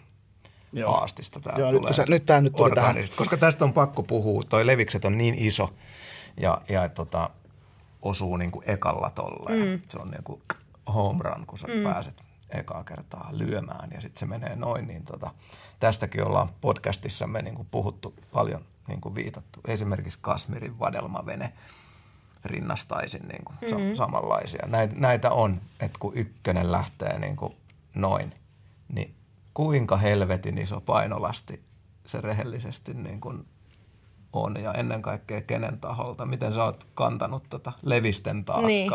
joo. 0.73 0.93
haastista. 0.93 1.41
Tää 1.41 1.55
joo, 1.59 1.73
tulee 1.73 1.91
nyt, 1.99 2.09
nyt 2.09 2.27
tämä 2.27 2.41
nyt 2.41 2.53
tuli 2.53 2.71
tähän. 2.71 2.97
Koska 3.16 3.37
tästä 3.37 3.64
on 3.64 3.73
pakko 3.73 4.03
puhua. 4.03 4.45
Toi 4.49 4.66
levikset 4.66 5.05
on 5.05 5.18
niin 5.18 5.35
iso 5.39 5.75
ja, 6.41 6.61
ja 6.68 6.89
tota, 6.89 7.31
osuu 8.03 8.37
niin 8.37 8.51
kuin 8.51 8.71
ekalla 8.71 9.11
tolleen. 9.11 9.68
Mm. 9.68 9.81
Se 9.89 9.99
on 9.99 10.11
niin 10.11 10.25
kuin 10.25 10.43
home 10.95 11.25
run, 11.25 11.47
kun 11.47 11.59
sä 11.59 11.68
mm. 11.68 11.83
pääset 11.83 12.23
ekaa 12.51 12.85
kertaa 12.85 13.29
lyömään 13.33 13.91
ja 13.95 14.01
sitten 14.01 14.21
se 14.21 14.27
menee 14.27 14.57
noin. 14.57 14.87
Niin 14.87 15.05
tota, 15.05 15.31
tästäkin 15.81 16.27
ollaan 16.27 16.49
podcastissamme 16.61 17.43
niin 17.43 17.55
kuin 17.55 17.68
puhuttu 17.71 18.14
paljon 18.33 18.64
niin 18.89 19.01
kuin 19.01 19.14
viitattu. 19.14 19.61
Esimerkiksi 19.66 20.18
Kasmirin 20.23 20.79
vadelmavene– 20.79 21.53
rinnastaisin 22.45 23.29
niin 23.29 23.45
kuin 23.45 23.57
mm-hmm. 23.61 23.95
samanlaisia. 23.95 24.66
Näitä, 24.66 24.95
näitä 24.99 25.31
on, 25.31 25.61
että 25.81 25.99
kun 25.99 26.16
ykkönen 26.16 26.73
lähtee 26.73 27.18
niin 27.18 27.37
kuin 27.37 27.57
noin, 27.95 28.35
niin 28.89 29.14
kuinka 29.55 29.97
helvetin 29.97 30.59
iso 30.59 30.81
painolasti 30.81 31.63
se 32.07 32.21
rehellisesti 32.21 32.95
niin 32.95 33.21
kuin 33.21 33.47
on 34.33 34.57
ja 34.63 34.75
ennen 34.75 35.03
kaikkea 35.03 35.41
kenen 35.41 35.79
taholta, 35.79 36.27
miten 36.27 36.53
sä 36.53 36.65
oot 36.65 36.89
kantanut 36.95 37.45
tota 37.51 37.73
levisten 37.83 38.45
taakkaa. 38.45 38.69
Niin. 38.69 38.93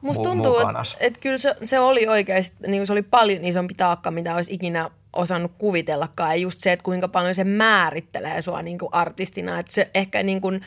Musta 0.00 0.22
tuntuu, 0.22 0.58
että 0.58 0.82
et 1.00 1.18
kyllä 1.18 1.38
se, 1.38 1.56
se 1.62 1.80
oli 1.80 2.08
oikeasti, 2.08 2.56
niin 2.66 2.86
se 2.86 2.92
oli 2.92 3.02
paljon 3.02 3.44
isompi 3.44 3.74
taakka, 3.74 4.10
mitä 4.10 4.34
olisi 4.34 4.54
ikinä 4.54 4.90
osannut 5.12 5.52
kuvitellakaan. 5.58 6.30
Ja 6.30 6.36
just 6.36 6.58
se, 6.58 6.72
että 6.72 6.84
kuinka 6.84 7.08
paljon 7.08 7.34
se 7.34 7.44
määrittelee 7.44 8.42
sua 8.42 8.62
niin 8.62 8.78
kuin 8.78 8.88
artistina. 8.92 9.58
Että 9.58 9.72
se 9.72 9.90
ehkä 9.94 10.22
niin 10.22 10.40
kuin, 10.40 10.60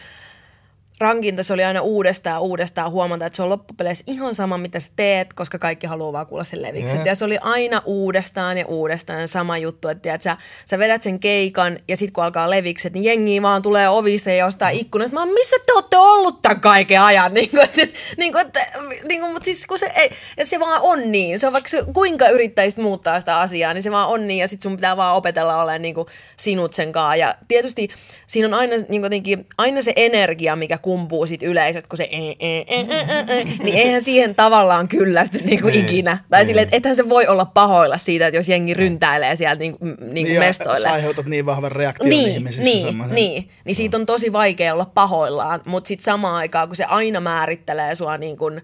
rankinta 1.00 1.44
se 1.44 1.54
oli 1.54 1.64
aina 1.64 1.82
uudestaan 1.82 2.42
uudestaan 2.42 2.92
huomata, 2.92 3.26
että 3.26 3.38
se 3.38 3.44
on 3.44 3.50
loppupeleissä 3.50 4.04
ihan 4.08 4.36
sama, 4.36 4.58
mitä 4.58 4.80
sä 4.80 4.92
teet, 4.96 5.34
koska 5.34 5.60
kaikki 5.60 5.88
haluaa 5.88 6.14
vaan 6.14 6.28
kuulla 6.28 6.44
sen 6.44 6.62
levikset. 6.62 6.94
Yeah. 6.94 7.06
Ja 7.06 7.16
se 7.16 7.26
oli 7.26 7.38
aina 7.42 7.82
uudestaan 7.86 8.58
ja 8.58 8.66
uudestaan 8.66 9.28
sama 9.28 9.58
juttu, 9.58 9.88
että 9.88 10.02
tiedät, 10.02 10.22
sä, 10.22 10.38
sä 10.66 10.80
vedät 10.80 11.02
sen 11.02 11.20
keikan 11.20 11.78
ja 11.88 11.98
sitten 11.98 12.14
kun 12.14 12.24
alkaa 12.24 12.50
levikset, 12.50 12.94
niin 12.94 13.04
jengi 13.04 13.42
vaan 13.42 13.62
tulee 13.62 13.90
ovista 13.90 14.30
ja 14.30 14.46
jostain 14.46 14.78
ikkunasta. 14.78 15.16
Mä 15.16 15.26
missä 15.26 15.56
te 15.66 15.74
olette 15.74 15.98
ollut 15.98 16.42
tämän 16.42 16.62
kaiken 16.62 17.02
ajan? 17.02 17.34
Niin 17.44 17.50
kuin, 17.50 17.64
että, 17.64 17.88
niin 18.18 18.32
kuin, 18.32 18.46
että, 18.46 18.68
niin 19.08 19.22
kuin, 19.22 19.34
mutta 19.34 19.46
siis 19.46 19.66
kun 19.66 19.80
se, 19.80 19.92
ei, 19.96 20.10
ja 20.38 20.46
se 20.46 20.60
vaan 20.60 20.82
on 20.82 21.12
niin. 21.12 21.40
Se 21.40 21.48
on 21.48 21.54
vaikka 21.54 21.70
se, 21.70 21.84
kuinka 21.94 22.30
yrittäisit 22.30 22.80
muuttaa 22.80 23.20
sitä 23.20 23.40
asiaa, 23.40 23.74
niin 23.74 23.84
se 23.84 23.92
vaan 23.92 24.10
on 24.10 24.28
niin 24.28 24.40
ja 24.40 24.48
sitten 24.48 24.64
sun 24.64 24.76
pitää 24.76 24.98
vaan 24.98 25.16
opetella 25.16 25.62
olemaan 25.62 25.82
niin 25.82 25.96
kuin 25.96 26.08
sinut 26.38 26.74
sen 26.74 26.92
kanssa. 26.92 27.16
Ja 27.16 27.36
tietysti 27.48 27.90
siinä 28.28 28.48
on 28.48 28.54
aina, 28.54 28.76
niin 28.90 29.02
kuin, 29.02 29.48
aina 29.58 29.82
se 29.82 29.94
energia, 29.96 30.56
mikä 30.56 30.78
kumpuu 30.84 31.26
sit 31.26 31.44
yleisöt, 31.44 31.88
kun 31.88 31.98
se 31.98 32.10
e, 32.12 32.30
e, 32.40 32.58
e, 32.58 32.80
e, 32.80 32.80
e, 32.80 33.40
e, 33.40 33.44
niin 33.44 33.76
eihän 33.76 34.02
siihen 34.02 34.36
tavallaan 34.36 34.88
kyllästy 34.88 35.40
niinku 35.44 35.68
niin, 35.68 35.86
ikinä. 35.86 36.18
Tai 36.30 36.40
niin. 36.40 36.48
silleen, 36.48 36.64
että 36.64 36.78
ethän 36.78 36.96
se 36.96 37.10
voi 37.10 37.28
olla 37.28 37.46
pahoilla 37.46 37.98
siitä, 37.98 38.28
että 38.28 38.38
jos 38.38 38.50
jengi 38.50 38.74
ryntäilee 38.74 39.36
sieltä 39.36 39.60
niinku, 39.60 39.86
niinku 39.86 40.14
niin, 40.14 40.40
mestoille. 40.40 40.88
Sä 40.88 40.94
aiheutat 40.94 41.26
niin 41.26 41.46
vahvan 41.46 41.72
reaktion 41.72 42.10
niin, 42.10 42.30
ihmisissä. 42.30 42.64
Niin, 42.64 42.86
semmoisen. 42.86 43.16
niin, 43.16 43.50
niin 43.66 43.76
siitä 43.76 43.98
on 43.98 44.06
tosi 44.06 44.34
vaikea 44.34 44.74
olla 44.74 44.92
pahoillaan, 44.94 45.62
mutta 45.66 45.88
sitten 45.88 46.04
samaan 46.04 46.36
aikaan, 46.36 46.68
kun 46.68 46.76
se 46.76 46.86
aina 46.86 47.20
määrittelee 47.20 47.96
sua 47.96 48.18
niin 48.18 48.38
kuin, 48.38 48.62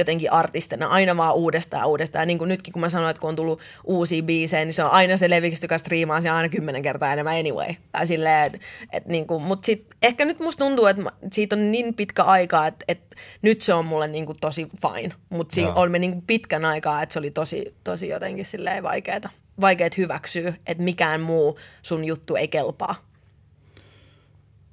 jotenkin 0.00 0.32
artistina 0.32 0.86
aina 0.86 1.16
vaan 1.16 1.34
uudestaan 1.34 1.80
ja 1.80 1.86
uudestaan. 1.86 2.22
Ja 2.22 2.26
niin 2.26 2.38
kuin 2.38 2.48
nytkin, 2.48 2.72
kun 2.72 2.80
mä 2.80 2.88
sanoin, 2.88 3.10
että 3.10 3.20
kun 3.20 3.28
on 3.28 3.36
tullut 3.36 3.60
uusia 3.84 4.22
biisejä, 4.22 4.64
niin 4.64 4.74
se 4.74 4.84
on 4.84 4.90
aina 4.90 5.16
se 5.16 5.30
levikistä, 5.30 5.64
joka 5.64 5.78
striimaa 5.78 6.16
aina 6.16 6.48
kymmenen 6.48 6.82
kertaa 6.82 7.12
enemmän 7.12 7.38
anyway. 7.38 7.74
Tai 7.92 8.06
silleen, 8.06 8.46
et, 8.46 8.60
et 8.92 9.06
niin 9.06 9.26
kuin, 9.26 9.42
mutta 9.42 9.66
sit, 9.66 9.86
ehkä 10.02 10.24
nyt 10.24 10.40
musta 10.40 10.64
tuntuu, 10.64 10.86
että 10.86 11.02
siitä 11.32 11.56
on 11.56 11.72
niin 11.72 11.94
pitkä 11.94 12.22
aika, 12.22 12.66
että, 12.66 12.84
että 12.88 13.16
nyt 13.42 13.62
se 13.62 13.74
on 13.74 13.84
mulle 13.84 14.08
niin 14.08 14.26
kuin 14.26 14.38
tosi 14.40 14.68
fine. 14.82 15.14
Mutta 15.30 15.54
siinä 15.54 15.72
on 15.72 15.90
me 15.90 15.98
niin 15.98 16.12
kuin 16.12 16.24
pitkän 16.26 16.64
aikaa, 16.64 17.02
että 17.02 17.12
se 17.12 17.18
oli 17.18 17.30
tosi, 17.30 17.74
tosi 17.84 18.08
jotenkin 18.08 18.44
silleen 18.44 18.82
vaikeeta. 18.82 19.30
Vaikeet 19.60 19.96
hyväksyä, 19.96 20.54
että 20.66 20.82
mikään 20.82 21.20
muu 21.20 21.58
sun 21.82 22.04
juttu 22.04 22.36
ei 22.36 22.48
kelpaa. 22.48 22.94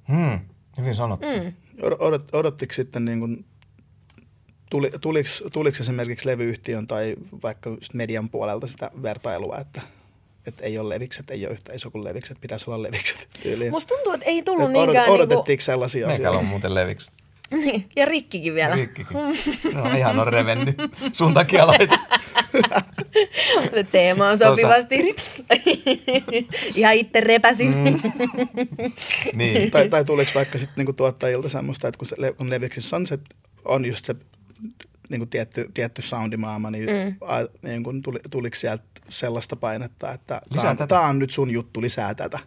Hmm, 0.08 0.40
hyvin 0.78 0.94
sanottu. 0.94 1.26
Mm. 1.26 1.52
Odot, 1.82 2.34
odottiko 2.34 2.72
sitten 2.72 3.04
niin 3.04 3.20
kuin 3.20 3.44
tuli, 4.70 4.90
tuliko, 5.00 5.28
tuliko 5.52 5.76
esimerkiksi 5.80 6.26
levyyhtiön 6.26 6.86
tai 6.86 7.16
vaikka 7.42 7.76
median 7.94 8.28
puolelta 8.28 8.66
sitä 8.66 8.90
vertailua, 9.02 9.58
että, 9.58 9.82
että 10.46 10.64
ei 10.64 10.78
ole 10.78 10.88
levikset, 10.88 11.30
ei 11.30 11.46
ole 11.46 11.52
yhtä 11.52 11.72
iso 11.72 11.90
kuin 11.90 12.04
levikset, 12.04 12.40
pitäisi 12.40 12.70
olla 12.70 12.82
levikset 12.82 13.28
tyyliin. 13.42 13.70
Musta 13.70 13.94
tuntuu, 13.94 14.12
että 14.12 14.26
ei 14.26 14.42
tullut 14.42 14.72
niinkään... 14.72 15.08
Odot, 15.08 15.14
odotettiinko 15.14 15.48
niinku... 15.48 15.64
sellaisia 15.64 16.06
asioita? 16.06 16.22
Meikällä 16.22 16.38
on 16.38 16.44
muuten 16.44 16.74
levikset. 16.74 17.12
Niin, 17.50 17.88
ja 17.96 18.04
rikkikin 18.04 18.54
vielä. 18.54 18.74
Rikkikin. 18.74 19.16
No 19.74 19.96
ihan 19.96 20.18
on 20.18 20.28
revennyt. 20.28 20.76
Sun 21.12 21.34
takia 21.34 21.66
laita. 21.66 21.98
Se 23.74 23.84
teema 23.92 24.28
on 24.28 24.38
sopivasti. 24.38 25.16
ihan 26.74 26.94
itse 26.94 27.20
repäsin. 27.20 27.74
Mm. 27.74 28.00
niin. 29.32 29.70
Tai, 29.70 29.88
tai 29.88 30.04
tuliko 30.04 30.30
vaikka 30.34 30.58
sitten 30.58 30.74
niinku 30.76 30.92
tuottajilta 30.92 31.48
semmoista, 31.48 31.88
että 31.88 31.98
kun, 31.98 32.08
se, 32.08 32.16
kun 32.36 32.50
leviksissä 32.50 32.96
on 32.96 33.06
se 33.06 33.18
on 33.64 33.84
just 33.84 34.04
se 34.04 34.14
niin 35.08 35.20
kuin 35.20 35.30
tietty, 35.30 35.70
tietty 35.74 36.02
soundimaama, 36.02 36.70
niin, 36.70 36.88
mm. 36.88 37.16
a, 37.20 37.36
niin 37.62 37.82
kuin 37.82 38.02
tuli, 38.02 38.20
tuliko 38.30 38.56
sieltä 38.56 38.84
sellaista 39.08 39.56
painetta, 39.56 40.12
että 40.12 40.40
tämä 40.88 41.00
on 41.00 41.18
nyt 41.18 41.30
sun 41.30 41.50
juttu, 41.50 41.80
lisää 41.80 42.14
tätä? 42.14 42.38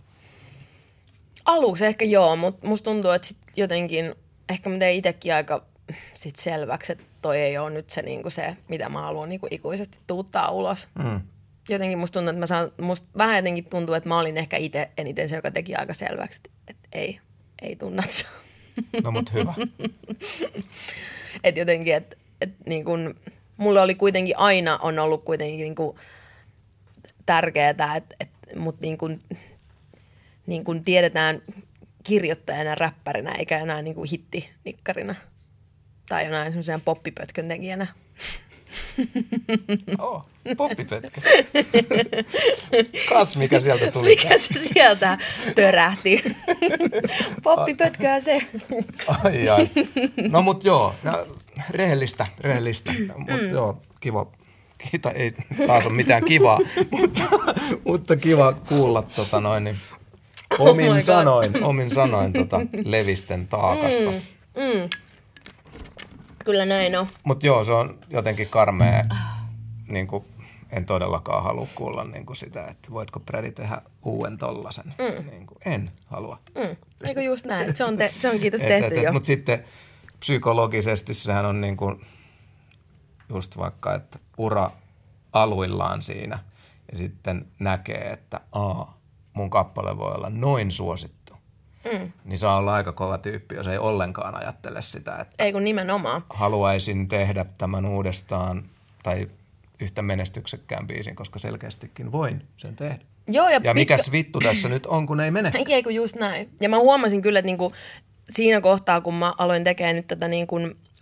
Aluksi 1.46 1.86
ehkä 1.86 2.06
joo, 2.06 2.36
mutta 2.36 2.68
musta 2.68 2.84
tuntuu, 2.84 3.12
että 3.12 3.28
sit 3.28 3.38
jotenkin, 3.56 4.16
ehkä 4.50 4.70
mä 4.70 4.78
tein 4.78 4.98
itsekin 4.98 5.34
aika 5.34 5.66
sit 6.14 6.36
selväksi, 6.36 6.92
että 6.92 7.04
toi 7.22 7.40
ei 7.40 7.58
ole 7.58 7.70
nyt 7.70 7.90
se, 7.90 8.02
niin 8.02 8.22
kuin 8.22 8.32
se 8.32 8.58
mitä 8.68 8.90
mä 8.90 9.02
haluan 9.02 9.30
niin 9.30 9.40
kuin 9.40 9.54
ikuisesti 9.54 10.00
tuuttaa 10.08 10.52
ulos. 10.52 10.88
Mm. 11.04 11.22
Jotenkin 11.70 11.98
musta 11.98 12.14
tuntuu, 12.14 12.30
että 12.30 12.40
mä 12.40 12.46
saan, 12.46 12.72
musta 12.82 13.08
vähän 13.18 13.36
jotenkin 13.36 13.66
tuntuu, 13.66 13.96
että 13.96 14.10
mä 14.10 14.20
olin 14.20 14.38
ehkä 14.38 14.58
itse 14.58 14.90
eniten 14.98 15.30
se, 15.30 15.36
joka 15.36 15.52
teki 15.52 15.76
aika 15.76 15.94
selväksi, 15.94 16.42
että 16.68 16.88
ei, 16.92 17.20
ei 17.62 17.76
tunnat 17.76 18.26
No 19.04 19.12
mut 19.12 19.34
hyvä. 19.34 19.54
että 21.44 21.62
jotenkin, 21.62 21.96
että 21.96 22.18
et 22.42 22.54
niin 22.66 22.86
kun, 22.86 23.16
mulle 23.58 23.82
oli 23.82 23.96
kuitenkin 23.96 24.38
aina 24.38 24.78
on 24.78 25.00
ollut 25.00 25.24
kuitenkin 25.24 25.60
niin 25.60 25.76
kuin 25.76 25.98
tärkeää, 27.26 27.70
että 27.70 28.16
et, 28.20 28.30
mut 28.56 28.82
niin 28.82 28.98
kun, 28.98 29.20
niin 30.48 30.64
kun 30.64 30.84
tiedetään 30.84 31.42
kirjoittajana, 32.04 32.76
räppärinä, 32.76 33.32
eikä 33.32 33.60
enää 33.60 33.82
niin 33.82 33.96
kuin 33.96 34.10
hittinikkarina 34.10 35.16
tai 36.10 36.26
jonain 36.26 36.52
semmoisen 36.52 36.82
poppipötkön 36.82 37.48
tekijänä. 37.48 37.88
Oh, 40.00 40.24
poppipötkä. 40.58 41.22
Kas, 43.10 43.38
mikä 43.38 43.60
sieltä 43.60 43.92
tuli. 43.92 44.10
Mikä 44.10 44.38
se 44.38 44.54
sieltä 44.54 45.18
törähti? 45.56 46.24
Poppipötköä 47.44 48.20
se. 48.20 48.42
Ai, 49.24 49.50
ai. 49.50 49.70
No 50.30 50.42
mut 50.42 50.64
joo, 50.64 50.96
no, 51.04 51.26
rehellistä, 51.70 52.28
rehellistä. 52.40 52.94
Mut 53.18 53.28
mm. 53.42 53.50
joo, 53.50 53.82
kiva. 54.00 54.28
Kiita, 54.92 55.12
ei 55.12 55.32
taas 55.68 55.86
ole 55.86 55.94
mitään 55.94 56.26
kivaa, 56.26 56.60
mutta, 56.92 57.24
mutta 57.86 58.16
kiva 58.16 58.54
kuulla 58.54 59.02
tota 59.02 59.40
noin, 59.42 59.64
niin 59.64 59.78
omin 60.60 60.86
Oh 60.86 60.94
my 60.94 61.00
God. 61.00 61.02
sanoin, 61.02 61.64
omin 61.64 61.90
sanoin 61.90 62.34
tota 62.34 62.62
levisten 62.86 63.48
taakasta. 63.48 64.12
Mm. 64.12 64.64
Mm. 64.64 64.90
Kyllä 66.46 66.66
näin 66.66 66.96
on. 66.96 67.08
Mutta 67.24 67.46
joo, 67.46 67.64
se 67.64 67.74
on 67.74 68.00
jotenkin 68.10 68.50
karmea, 68.50 69.04
niin 69.88 70.08
kuin, 70.08 70.26
en 70.70 70.86
todellakaan 70.86 71.44
halua 71.44 71.68
kuulla 71.76 72.04
niin 72.04 72.26
kuin 72.26 72.38
sitä, 72.38 72.68
että 72.68 72.92
voitko 72.92 73.20
Brady 73.20 73.52
tehdä 73.52 73.82
uuden 74.04 74.38
tollasen. 74.38 74.86
Mm. 74.86 75.30
Niin 75.32 75.48
kuin, 75.48 75.58
en 75.66 75.92
halua. 76.06 76.40
Mm. 76.56 76.76
Eikö 77.08 77.22
just 77.22 77.46
näin? 77.46 77.76
Se 77.76 77.84
on, 77.84 77.98
te, 77.98 78.14
se 78.20 78.30
on 78.30 78.40
kiitos 78.40 78.62
tehty 78.68 78.96
jo. 78.96 79.14
Mutta 79.14 79.28
sitten 79.28 79.64
psykologisesti 80.20 81.14
sehän 81.14 81.46
on 81.46 81.62
niin 81.62 81.78
kuin 81.78 82.06
just 83.30 83.58
vaikka, 83.58 83.96
että 83.96 84.20
ura 84.38 84.72
aluillaan 85.34 86.02
siinä 86.02 86.40
ja 86.92 86.98
sitten 86.98 87.46
näkee, 87.60 88.12
että 88.12 88.40
aa, 88.52 88.98
mun 89.34 89.50
kappale 89.50 89.98
voi 89.98 90.12
olla 90.16 90.30
noin 90.30 90.72
suosittu. 90.72 91.21
Mm. 91.92 92.12
Niin 92.26 92.38
saa 92.38 92.58
olla 92.58 92.74
aika 92.74 92.92
kova 92.92 93.18
tyyppi, 93.18 93.56
jos 93.56 93.68
ei 93.68 93.78
ollenkaan 93.78 94.36
ajattele 94.44 94.82
sitä, 94.82 95.16
että 95.16 95.44
Ei 95.44 95.52
kun 95.54 95.64
nimenomaan. 95.64 96.22
haluaisin 96.30 97.08
tehdä 97.08 97.46
tämän 97.58 97.86
uudestaan 97.86 98.64
tai 99.04 99.28
yhtä 99.80 100.02
menestyksekkään 100.02 100.88
biisin, 100.88 101.16
koska 101.16 101.40
selkeästikin 101.40 102.12
voin 102.12 102.44
sen 102.58 102.76
tehdä. 102.76 102.98
Joo, 103.28 103.46
ja, 103.46 103.52
Ja 103.54 103.60
pitkä- 103.60 103.74
mikäs 103.74 104.12
vittu 104.12 104.40
tässä 104.40 104.70
nyt 104.70 104.86
on, 104.86 105.08
kun 105.08 105.20
ei 105.20 105.32
mene? 105.32 105.52
Ei 105.70 105.84
kun 105.84 105.96
just 105.96 106.16
näin. 106.16 106.50
Ja 106.60 106.70
mä 106.70 106.80
huomasin 106.80 107.22
kyllä, 107.22 107.40
että 107.40 107.46
niinku 107.48 107.74
siinä 108.30 108.62
kohtaa, 108.62 109.02
kun 109.02 109.14
mä 109.14 109.34
aloin 109.38 109.64
tekemään 109.64 109.96
nyt 109.96 110.08
tätä 110.08 110.28
niinku 110.28 110.56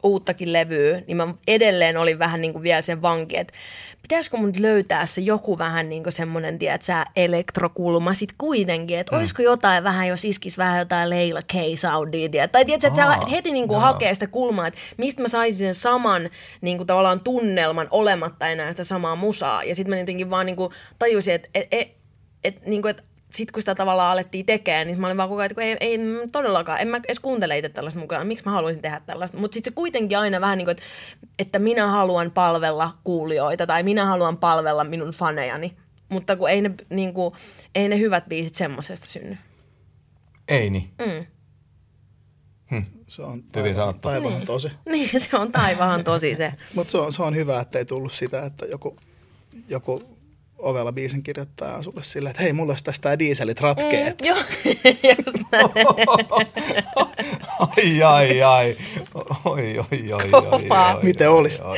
uuttakin 0.03 0.53
levyä, 0.53 1.01
niin 1.07 1.17
mä 1.17 1.27
edelleen 1.47 1.97
olin 1.97 2.19
vähän 2.19 2.41
niinku 2.41 2.61
vielä 2.61 2.81
sen 2.81 3.01
vanki, 3.01 3.37
että 3.37 3.53
pitäisikö 4.01 4.37
mun 4.37 4.51
löytää 4.59 5.05
se 5.05 5.21
joku 5.21 5.57
vähän 5.57 5.89
niinku 5.89 6.11
semmoinen, 6.11 6.59
tiedät 6.59 6.81
sä, 6.81 7.05
elektrokulma 7.15 8.13
sit 8.13 8.33
kuitenkin, 8.37 8.99
että 8.99 9.15
mm. 9.15 9.19
olisiko 9.19 9.41
jotain 9.41 9.83
vähän, 9.83 10.07
jos 10.07 10.25
iskis 10.25 10.57
vähän 10.57 10.79
jotain 10.79 11.09
Leila 11.09 11.41
K-soundia, 11.41 12.29
tiedät? 12.29 12.51
tai 12.51 12.65
tiedät 12.65 12.81
sä, 12.81 12.87
että 12.87 13.01
sä 13.01 13.31
heti 13.31 13.51
niinku 13.51 13.73
joo. 13.73 13.81
hakee 13.81 14.13
sitä 14.13 14.27
kulmaa, 14.27 14.67
että 14.67 14.79
mistä 14.97 15.21
mä 15.21 15.27
saisin 15.27 15.67
sen 15.67 15.75
saman 15.75 16.29
niinku 16.61 16.85
tavallaan 16.85 17.19
tunnelman 17.19 17.87
olematta 17.91 18.47
enää 18.47 18.71
sitä 18.71 18.83
samaa 18.83 19.15
musaa, 19.15 19.63
ja 19.63 19.75
sitten 19.75 19.95
mä 19.95 19.99
jotenkin 19.99 20.29
vaan 20.29 20.45
niinku 20.45 20.73
tajusin, 20.99 21.33
että 21.33 21.49
et, 21.53 21.67
et, 21.71 21.89
et, 22.43 22.65
niinku, 22.65 22.87
et 22.87 23.03
sitten 23.29 23.53
kun 23.53 23.61
sitä 23.61 23.75
tavallaan 23.75 24.11
alettiin 24.11 24.45
tekemään, 24.45 24.87
niin 24.87 24.99
mä 24.99 25.07
olin 25.07 25.17
vaan 25.17 25.29
koko 25.29 25.41
ajan, 25.41 25.51
että 25.51 25.61
ei, 25.61 25.77
ei 25.79 25.99
todellakaan, 26.31 26.81
en 26.81 26.87
mä 26.87 26.97
edes 26.97 27.19
kuuntele 27.19 27.57
itse 27.57 27.69
tällaista 27.69 27.99
mukaan, 27.99 28.27
miksi 28.27 28.45
mä 28.45 28.51
haluaisin 28.51 28.81
tehdä 28.81 29.01
tällaista. 29.05 29.37
Mutta 29.37 29.53
sitten 29.53 29.71
se 29.71 29.75
kuitenkin 29.75 30.17
aina 30.17 30.41
vähän 30.41 30.57
niin 30.57 30.65
kuin, 30.65 30.71
että, 30.71 30.83
että 31.39 31.59
minä 31.59 31.87
haluan 31.87 32.31
palvella 32.31 32.97
kuulijoita 33.03 33.67
tai 33.67 33.83
minä 33.83 34.05
haluan 34.05 34.37
palvella 34.37 34.83
minun 34.83 35.11
fanejani. 35.11 35.75
Mutta 36.09 36.35
kun 36.35 36.49
ei 36.49 36.61
ne, 36.61 36.71
niin 36.89 37.13
kuin, 37.13 37.33
ei 37.75 37.89
ne 37.89 37.99
hyvät 37.99 38.25
biisit 38.29 38.55
semmoisesta 38.55 39.07
synny. 39.07 39.37
Ei 40.47 40.69
niin. 40.69 40.89
Mm. 40.99 41.25
Se 43.07 43.21
on 43.21 43.43
sanottu. 43.75 44.01
taivaan 44.01 44.33
Niin. 44.33 44.45
tosi. 44.45 44.71
Niin, 44.91 45.09
se 45.21 45.37
on 45.37 45.51
taivaan 45.51 46.03
tosi 46.03 46.35
se. 46.35 46.53
Mutta 46.75 46.91
se 46.91 46.97
on, 46.97 47.13
se 47.13 47.23
on 47.23 47.35
hyvä, 47.35 47.59
että 47.59 47.79
ei 47.79 47.85
tullut 47.85 48.11
sitä, 48.13 48.45
että 48.45 48.65
joku, 48.65 48.97
joku 49.67 50.18
ovella 50.59 50.91
biisin 50.91 51.23
kirjoittaja 51.23 51.75
on 51.75 51.83
sulle 51.83 52.03
silleen, 52.03 52.31
että 52.31 52.43
hei, 52.43 52.53
mulla 52.53 52.71
olisi 52.71 52.83
tästä 52.83 53.19
dieselit 53.19 53.61
ratkee. 53.61 54.09
Mm. 54.09 54.27
Joo, 54.27 54.37
just 55.25 55.37
ai, 57.77 58.03
ai, 58.03 58.43
ai. 58.43 58.75
Oi, 59.45 59.77
oi, 59.77 59.77
oi, 59.79 60.13
oi, 60.13 60.29
oi, 60.33 60.69
oi, 60.69 61.03
Miten 61.03 61.29
oi, 61.29 61.37
olis? 61.37 61.61
oi. 61.61 61.77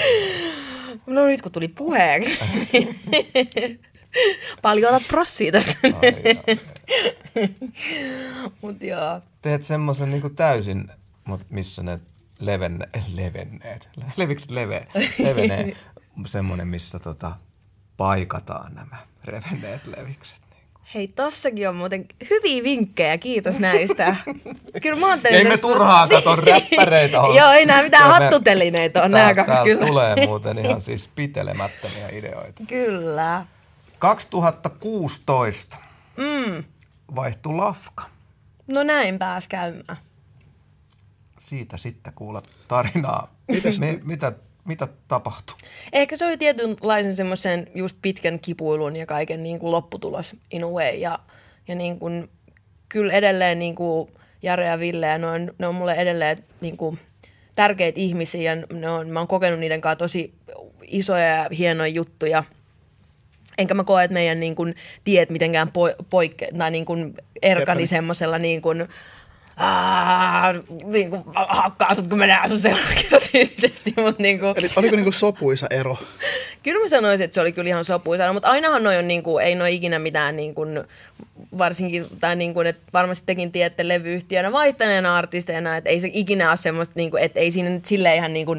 No 1.05 1.25
nyt 1.25 1.41
kun 1.41 1.51
tuli 1.51 1.67
puheeksi. 1.67 2.39
Paljon 4.61 4.93
otat 4.93 5.07
prossia 5.07 5.51
tästä. 5.51 5.79
Mut 8.61 8.81
joo. 8.81 9.21
Teet 9.41 9.63
semmoisen 9.63 10.11
niin 10.11 10.35
täysin, 10.35 10.87
mut 11.23 11.41
missä 11.49 11.83
ne 11.83 11.99
levenne, 12.39 12.89
levenneet, 13.15 13.89
levikset 14.17 14.51
levee, 14.51 14.87
levenee, 15.19 15.75
semmoinen, 16.25 16.67
missä 16.67 16.99
tota, 16.99 17.31
paikataan 18.01 18.73
nämä 18.75 18.97
revenneet 19.25 19.87
levikset. 19.87 20.37
Niin. 20.49 20.63
Hei, 20.93 21.07
tossakin 21.07 21.69
on 21.69 21.75
muuten 21.75 22.05
hyviä 22.29 22.63
vinkkejä, 22.63 23.17
kiitos 23.17 23.59
näistä. 23.59 24.15
Kyllä 24.81 24.99
mä 24.99 25.07
ajattelin, 25.07 25.37
Ei 25.37 25.43
me 25.43 25.57
turhaa 25.57 26.07
kato 26.07 26.35
räppäreitä 26.35 27.21
ole. 27.21 27.37
Joo, 27.39 27.51
ei 27.51 27.65
nää 27.65 27.83
mitään 27.83 28.09
me- 28.09 28.13
hattutelineitä 28.19 29.03
on 29.03 29.11
nämä 29.11 29.33
kaksi 29.33 29.61
kyllä. 29.63 29.85
tulee 29.87 30.15
muuten 30.25 30.57
ihan 30.59 30.81
siis 30.81 31.07
pitelemättömiä 31.07 32.09
ideoita. 32.11 32.63
Kyllä. 32.67 33.45
2016 33.99 35.77
Mm. 36.17 36.63
vaihtui 37.15 37.53
Lafka. 37.55 38.03
No 38.67 38.83
näin 38.83 39.19
pääs 39.19 39.47
käymään. 39.47 39.97
Siitä 41.39 41.77
sitten 41.77 42.13
kuulla 42.13 42.41
tarinaa. 42.67 43.31
Mi- 43.79 43.99
mitä, 44.03 44.31
mitä 44.65 44.87
tapahtui? 45.07 45.57
Ehkä 45.93 46.17
se 46.17 46.25
oli 46.25 46.37
tietynlaisen 46.37 47.15
semmoisen 47.15 47.67
just 47.75 47.97
pitkän 48.01 48.39
kipuilun 48.39 48.95
ja 48.95 49.05
kaiken 49.05 49.43
niin 49.43 49.59
kuin 49.59 49.71
lopputulos 49.71 50.35
in 50.51 50.63
a 50.63 50.67
way. 50.67 50.95
Ja, 50.95 51.19
ja 51.67 51.75
niin 51.75 51.99
kuin, 51.99 52.29
kyllä 52.89 53.13
edelleen 53.13 53.59
niin 53.59 53.75
kuin 53.75 54.09
Jare 54.41 54.65
ja 54.65 54.79
Ville, 54.79 55.07
ja 55.07 55.17
ne 55.17 55.27
on, 55.27 55.51
ne 55.57 55.67
on 55.67 55.75
mulle 55.75 55.93
edelleen 55.93 56.43
niin 56.61 56.77
kuin 56.77 56.99
tärkeitä 57.55 57.99
ihmisiä. 57.99 58.55
Ja 58.55 58.63
ne 58.73 58.89
on, 58.89 59.09
mä 59.09 59.19
oon 59.19 59.27
kokenut 59.27 59.59
niiden 59.59 59.81
kanssa 59.81 59.95
tosi 59.95 60.33
isoja 60.87 61.25
ja 61.25 61.47
hienoja 61.57 61.91
juttuja. 61.91 62.43
Enkä 63.57 63.73
mä 63.73 63.83
koe, 63.83 64.03
että 64.03 64.13
meidän 64.13 64.39
niin 64.39 64.55
kuin, 64.55 64.75
tiet 65.03 65.29
mitenkään 65.29 65.67
po- 65.67 66.05
poikke, 66.09 66.49
tai 66.57 66.71
niin 66.71 66.85
kuin 66.85 67.13
erkani 67.41 67.87
semmoisella 67.87 68.37
niin 68.37 68.61
kuin, 68.61 68.87
niin 70.83 71.09
kuin, 71.09 71.23
hakkaa 71.35 71.95
sut, 71.95 72.07
kun 72.07 72.17
mä 72.17 72.27
näen 72.27 72.49
sun 72.49 72.59
seuraavaksi 72.59 73.07
tyyppisesti, 73.31 73.93
mutta 73.97 74.23
niin 74.23 74.39
kuin, 74.39 74.53
Eli 74.57 74.69
oliko 74.75 74.95
niinku 74.95 75.11
sopuisa 75.11 75.67
ero? 75.69 75.97
Kyllä 76.63 76.81
mä 76.81 76.87
sanoisin, 76.87 77.23
että 77.23 77.35
se 77.35 77.41
oli 77.41 77.51
kyllä 77.51 77.69
ihan 77.69 77.85
sopuisa, 77.85 78.33
mutta 78.33 78.49
ainahan 78.49 78.83
noi 78.83 78.97
on 78.97 79.07
niinku, 79.07 79.37
ei 79.37 79.55
noi 79.55 79.75
ikinä 79.75 79.99
mitään 79.99 80.35
niinku, 80.35 80.61
varsinkin, 81.57 82.05
tai 82.19 82.35
niinku, 82.35 82.61
että 82.61 82.81
varmasti 82.93 83.23
tekin 83.25 83.51
tiedätte 83.51 83.87
levyyhtiönä 83.87 84.51
vaihtaneena 84.51 85.17
artisteina, 85.17 85.77
että 85.77 85.89
ei 85.89 85.99
se 85.99 86.09
ikinä 86.13 86.49
ole 86.49 86.57
semmoista, 86.57 86.93
niinku, 86.95 87.17
että 87.17 87.39
ei 87.39 87.51
siinä 87.51 87.69
nyt 87.69 87.85
silleen 87.85 88.15
ihan 88.17 88.33
niinku, 88.33 88.55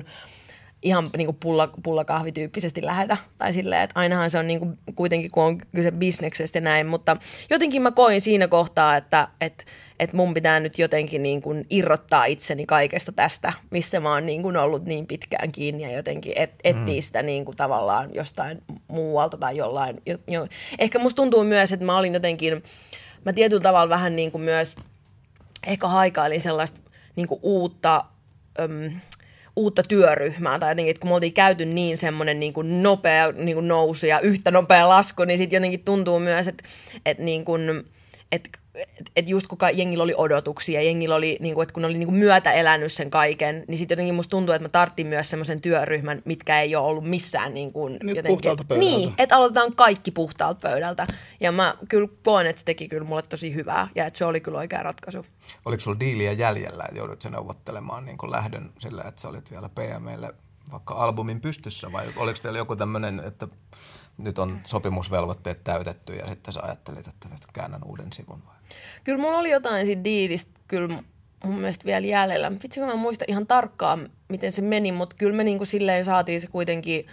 ihan 0.82 1.10
niinku 1.16 1.32
pulla, 1.32 1.70
pullakahvityyppisesti 1.82 2.84
lähetä. 2.84 3.16
Tai 3.38 3.52
silleen, 3.52 3.82
että 3.82 4.00
ainahan 4.00 4.30
se 4.30 4.38
on 4.38 4.46
niinku, 4.46 4.78
kuitenkin, 4.94 5.30
kun 5.30 5.42
on 5.42 5.58
kyse 5.74 5.90
bisneksestä 5.90 6.56
ja 6.56 6.60
näin, 6.60 6.86
mutta 6.86 7.16
jotenkin 7.50 7.82
mä 7.82 7.90
koin 7.90 8.20
siinä 8.20 8.48
kohtaa, 8.48 8.96
että, 8.96 9.28
että 9.40 9.64
että 10.02 10.16
mun 10.16 10.34
pitää 10.34 10.60
nyt 10.60 10.78
jotenkin 10.78 11.22
niin 11.22 11.42
kuin 11.42 11.66
irrottaa 11.70 12.24
itseni 12.24 12.66
kaikesta 12.66 13.12
tästä, 13.12 13.52
missä 13.70 14.00
mä 14.00 14.12
oon 14.12 14.26
niin 14.26 14.42
kuin 14.42 14.56
ollut 14.56 14.84
niin 14.84 15.06
pitkään 15.06 15.52
kiinni 15.52 15.82
ja 15.82 15.92
jotenkin 15.92 16.32
et, 16.36 16.50
etsiä 16.64 16.94
mm. 16.94 17.02
sitä 17.02 17.22
niin 17.22 17.44
kuin 17.44 17.56
tavallaan 17.56 18.10
jostain 18.14 18.62
muualta 18.88 19.36
tai 19.36 19.56
jollain. 19.56 20.02
Jo, 20.06 20.18
jo. 20.28 20.46
Ehkä 20.78 20.98
musta 20.98 21.16
tuntuu 21.16 21.44
myös, 21.44 21.72
että 21.72 21.86
mä 21.86 21.98
olin 21.98 22.14
jotenkin, 22.14 22.62
mä 23.24 23.32
tietyllä 23.32 23.62
tavalla 23.62 23.88
vähän 23.88 24.16
niin 24.16 24.32
kuin 24.32 24.42
myös 24.42 24.76
ehkä 25.66 25.88
haikailin 25.88 26.40
sellaista 26.40 26.80
niin 27.16 27.28
kuin 27.28 27.40
uutta, 27.42 28.04
öm, 28.60 28.90
uutta 29.56 29.82
työryhmää 29.82 30.58
tai 30.58 30.70
jotenkin, 30.70 30.90
että 30.90 31.00
kun 31.00 31.10
me 31.10 31.14
oltiin 31.14 31.32
käyty 31.32 31.64
niin 31.64 31.98
semmoinen 31.98 32.40
niin 32.40 32.52
kuin 32.52 32.82
nopea 32.82 33.32
niin 33.32 33.54
kuin 33.56 33.68
nousu 33.68 34.06
ja 34.06 34.20
yhtä 34.20 34.50
nopea 34.50 34.88
lasku, 34.88 35.24
niin 35.24 35.38
sitten 35.38 35.56
jotenkin 35.56 35.84
tuntuu 35.84 36.20
myös, 36.20 36.48
että, 36.48 36.64
että 37.06 37.22
niin 37.22 37.44
kuin, 37.44 37.84
että 38.32 38.61
et, 38.74 39.10
et 39.16 39.28
just 39.28 39.46
kun 39.46 39.58
ka- 39.58 39.70
jengillä 39.70 40.04
oli 40.04 40.14
odotuksia, 40.16 40.82
jengillä 40.82 41.14
oli, 41.14 41.38
niin 41.40 41.54
kuin, 41.54 41.62
että 41.62 41.72
kun 41.72 41.82
ne 41.82 41.86
oli 41.86 41.98
niin 41.98 42.08
kuin 42.08 42.18
myötä 42.18 42.52
elänyt 42.52 42.92
sen 42.92 43.10
kaiken, 43.10 43.64
niin 43.68 43.78
sitten 43.78 43.94
jotenkin 43.94 44.14
musta 44.14 44.30
tuntuu, 44.30 44.54
että 44.54 44.64
mä 44.64 44.68
tarttin 44.68 45.06
myös 45.06 45.30
semmoisen 45.30 45.60
työryhmän, 45.60 46.22
mitkä 46.24 46.60
ei 46.60 46.76
ole 46.76 46.86
ollut 46.86 47.04
missään 47.04 47.54
niin 47.54 47.72
kuin 47.72 47.98
Niin, 48.02 48.24
puhtaalta 48.26 48.64
pöydältä. 48.64 48.90
Niin, 48.96 49.14
että 49.18 49.36
aloitetaan 49.36 49.74
kaikki 49.74 50.10
puhtaalta 50.10 50.60
pöydältä. 50.68 51.06
Ja 51.40 51.52
mä 51.52 51.76
kyllä 51.88 52.08
koen, 52.22 52.46
että 52.46 52.60
se 52.60 52.64
teki 52.64 52.88
kyllä 52.88 53.04
mulle 53.04 53.22
tosi 53.22 53.54
hyvää 53.54 53.88
ja 53.94 54.06
että 54.06 54.18
se 54.18 54.24
oli 54.24 54.40
kyllä 54.40 54.58
oikea 54.58 54.82
ratkaisu. 54.82 55.26
Oliko 55.64 55.80
sulla 55.80 56.00
diiliä 56.00 56.32
jäljellä, 56.32 56.84
että 56.84 56.98
joudut 56.98 57.22
sen 57.22 57.32
neuvottelemaan 57.32 58.04
niin 58.04 58.18
lähdön 58.30 58.72
sillä, 58.78 59.02
että 59.08 59.20
sä 59.20 59.28
olit 59.28 59.50
vielä 59.50 59.68
PMlle 59.68 60.34
vaikka 60.72 60.94
albumin 60.94 61.40
pystyssä 61.40 61.92
vai 61.92 62.12
oliko 62.16 62.38
teillä 62.42 62.58
joku 62.58 62.76
tämmöinen, 62.76 63.22
että 63.26 63.48
nyt 64.18 64.38
on 64.38 64.60
sopimusvelvoitteet 64.64 65.64
täytetty 65.64 66.14
ja 66.14 66.28
sitten 66.28 66.54
sä 66.54 66.60
ajattelit, 66.62 67.08
että 67.08 67.28
nyt 67.28 67.46
käännän 67.52 67.84
uuden 67.84 68.12
sivun 68.12 68.42
vai? 68.46 68.51
Kyllä 69.04 69.18
mulla 69.18 69.38
oli 69.38 69.50
jotain 69.50 69.86
siitä 69.86 70.04
diilistä 70.04 70.60
kyllä 70.68 71.02
mun 71.44 71.58
mielestä 71.58 71.84
vielä 71.84 72.06
jäljellä. 72.06 72.52
Vitsi 72.52 72.80
kun 72.80 72.88
mä 72.88 72.94
muista 72.96 73.24
ihan 73.28 73.46
tarkkaan, 73.46 74.10
miten 74.28 74.52
se 74.52 74.62
meni, 74.62 74.92
mutta 74.92 75.16
kyllä 75.18 75.36
me 75.36 75.44
niinku 75.44 75.64
silleen 75.64 76.04
saatiin 76.04 76.40
se 76.40 76.46
kuitenkin 76.46 77.06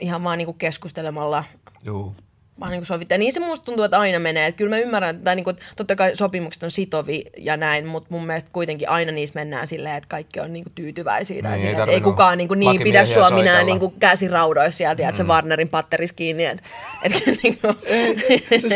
ihan 0.00 0.24
vaan 0.24 0.38
niinku 0.38 0.52
keskustelemalla 0.52 1.44
Joo. 1.84 2.14
Vaan 2.60 2.72
niin 2.72 2.84
sovittaa. 2.84 3.18
Niin 3.18 3.32
se 3.32 3.40
musta 3.40 3.64
tuntuu, 3.64 3.84
että 3.84 3.98
aina 3.98 4.18
menee. 4.18 4.46
Että 4.46 4.58
kyllä 4.58 4.70
mä 4.70 4.78
ymmärrän, 4.78 5.16
että 5.16 5.34
niin 5.34 5.44
kuin, 5.44 5.56
totta 5.76 5.96
kai 5.96 6.16
sopimukset 6.16 6.62
on 6.62 6.70
sitovi 6.70 7.24
ja 7.38 7.56
näin, 7.56 7.86
mutta 7.86 8.08
mun 8.10 8.26
mielestä 8.26 8.50
kuitenkin 8.52 8.88
aina 8.88 9.12
niissä 9.12 9.40
mennään 9.40 9.66
silleen, 9.68 9.94
että 9.94 10.08
kaikki 10.08 10.40
on 10.40 10.52
niin 10.52 10.64
kuin 10.64 10.72
tyytyväisiä. 10.74 11.42
Tai 11.42 11.56
Niin, 11.56 11.66
ei 11.66 11.70
että 11.70 11.82
ei 11.82 11.86
tarvinnut 11.86 12.12
kukaan 12.12 12.38
niin, 12.38 12.48
kuin, 12.48 12.60
niin 12.60 12.82
pidä 12.82 13.04
sua 13.04 13.30
minä 13.30 13.62
niin 13.62 13.78
kuin 13.78 13.94
käsiraudoissa 14.00 14.78
sieltä, 14.78 15.08
että 15.08 15.16
se 15.16 15.22
Warnerin 15.24 15.68
patteris 15.68 16.12
kiinni. 16.12 16.44
Että, 16.44 16.62
että, 17.04 17.18
niin 17.42 17.58
kuin, 17.58 17.76
Ei, 17.86 18.44
siis 18.48 18.74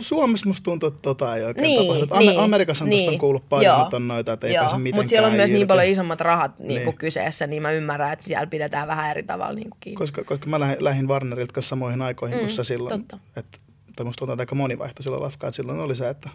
Suomessa 0.00 0.46
musta 0.46 0.64
tuntuu, 0.64 0.86
että 0.86 1.02
tota 1.02 1.36
ei 1.36 1.44
oikein 1.44 1.62
Niin, 1.62 1.86
tapahdu. 1.86 2.02
Että 2.02 2.18
niin, 2.18 2.40
Amerikassa 2.40 2.84
on 2.84 2.90
niin. 2.90 3.08
on 3.10 3.18
kuullut 3.18 3.48
paljon, 3.48 3.74
Joo. 3.74 3.82
että 3.82 3.96
on 3.96 4.08
noita, 4.08 4.32
että 4.32 4.46
ei 4.46 4.54
Joo, 4.54 4.62
pääse 4.62 4.76
mitenkään 4.76 4.98
Mutta 5.02 5.10
siellä 5.10 5.28
on 5.28 5.34
myös 5.34 5.50
niin 5.50 5.56
irti. 5.60 5.68
paljon 5.68 5.86
isommat 5.86 6.20
rahat 6.20 6.58
niin 6.58 6.66
kuin 6.66 6.84
Niin. 6.84 6.98
kyseessä, 6.98 7.46
niin 7.46 7.62
mä 7.62 7.70
ymmärrän, 7.70 8.12
että 8.12 8.24
siellä 8.24 8.46
pidetään 8.46 8.88
vähän 8.88 9.10
eri 9.10 9.22
tavalla 9.22 9.52
niin 9.54 9.70
kuin 9.70 9.78
kiinni. 9.80 9.96
Koska, 9.98 10.24
koska 10.24 10.46
mä 10.46 10.60
lähdin, 10.60 11.08
Warnerilta 11.08 11.62
samoihin 11.62 12.02
aikoihin 12.02 12.36
mm, 12.38 12.40
kuin 12.40 12.50
se 12.50 12.64
silloin. 12.64 13.04
Totta. 13.20 13.40
Että, 13.40 13.58
tai 13.96 14.06
musta 14.06 14.18
tuntuu, 14.18 14.32
että 14.32 14.42
aika 14.42 14.54
moni 14.54 14.78
vaihtoi 14.78 15.02
silloin 15.02 15.22
lafkaa, 15.22 15.48
että 15.48 15.56
silloin 15.56 15.80
oli 15.80 15.96
se, 15.96 16.08
että 16.08 16.30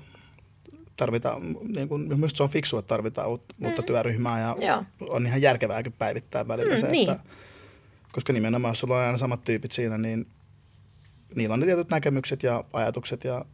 tarvitaan, 0.97 1.41
niin 1.75 1.89
kuin, 1.89 2.01
minusta 2.07 2.38
se 2.38 2.43
on 2.43 2.49
fiksua, 2.49 2.80
että 2.80 2.88
tarvitaan 2.89 3.30
uutta, 3.30 3.55
uutta 3.65 3.82
työryhmää 3.82 4.41
ja. 4.41 4.55
Joo. 4.67 4.84
on 5.09 5.28
ihan 5.28 5.41
järkevääkin 5.41 5.91
päivittää 5.93 6.47
välillä 6.47 6.75
Mm, 6.75 6.82
se, 6.82 6.88
niin. 6.91 7.09
että, 7.09 7.23
koska 8.11 8.34
nimenomaan 8.34 8.71
jos 8.71 8.80
sulla 8.80 8.95
on 8.97 9.01
aina 9.05 9.17
samat 9.17 9.43
tyypit 9.43 9.71
siinä, 9.71 9.97
niin 9.97 10.28
niillä 11.36 11.53
on 11.53 11.59
ne 11.59 11.65
tietyt 11.65 11.89
näkemykset 11.89 12.43
ja 12.43 12.63
ajatukset 12.73 13.23
ja 13.23 13.45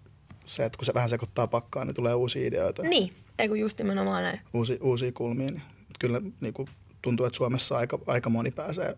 se, 0.45 0.65
että 0.65 0.77
kun 0.77 0.85
se 0.85 0.93
vähän 0.93 1.09
sekoittaa 1.09 1.47
pakkaa, 1.47 1.85
niin 1.85 1.95
tulee 1.95 2.13
uusia 2.13 2.47
ideoita, 2.47 2.81
Niin, 2.83 3.13
ei 3.39 3.47
kun 3.47 3.59
just 3.59 3.77
nimenomaan 3.77 4.23
näin. 4.23 4.39
uusia, 4.53 4.77
uusia 4.81 5.11
kulmia. 5.11 5.51
Niin 5.51 5.61
kyllä 5.99 6.21
niin 6.41 6.53
kuin, 6.53 6.69
tuntuu, 7.01 7.25
että 7.25 7.37
Suomessa 7.37 7.77
aika, 7.77 7.99
aika 8.07 8.29
moni 8.29 8.51
pääsee 8.51 8.97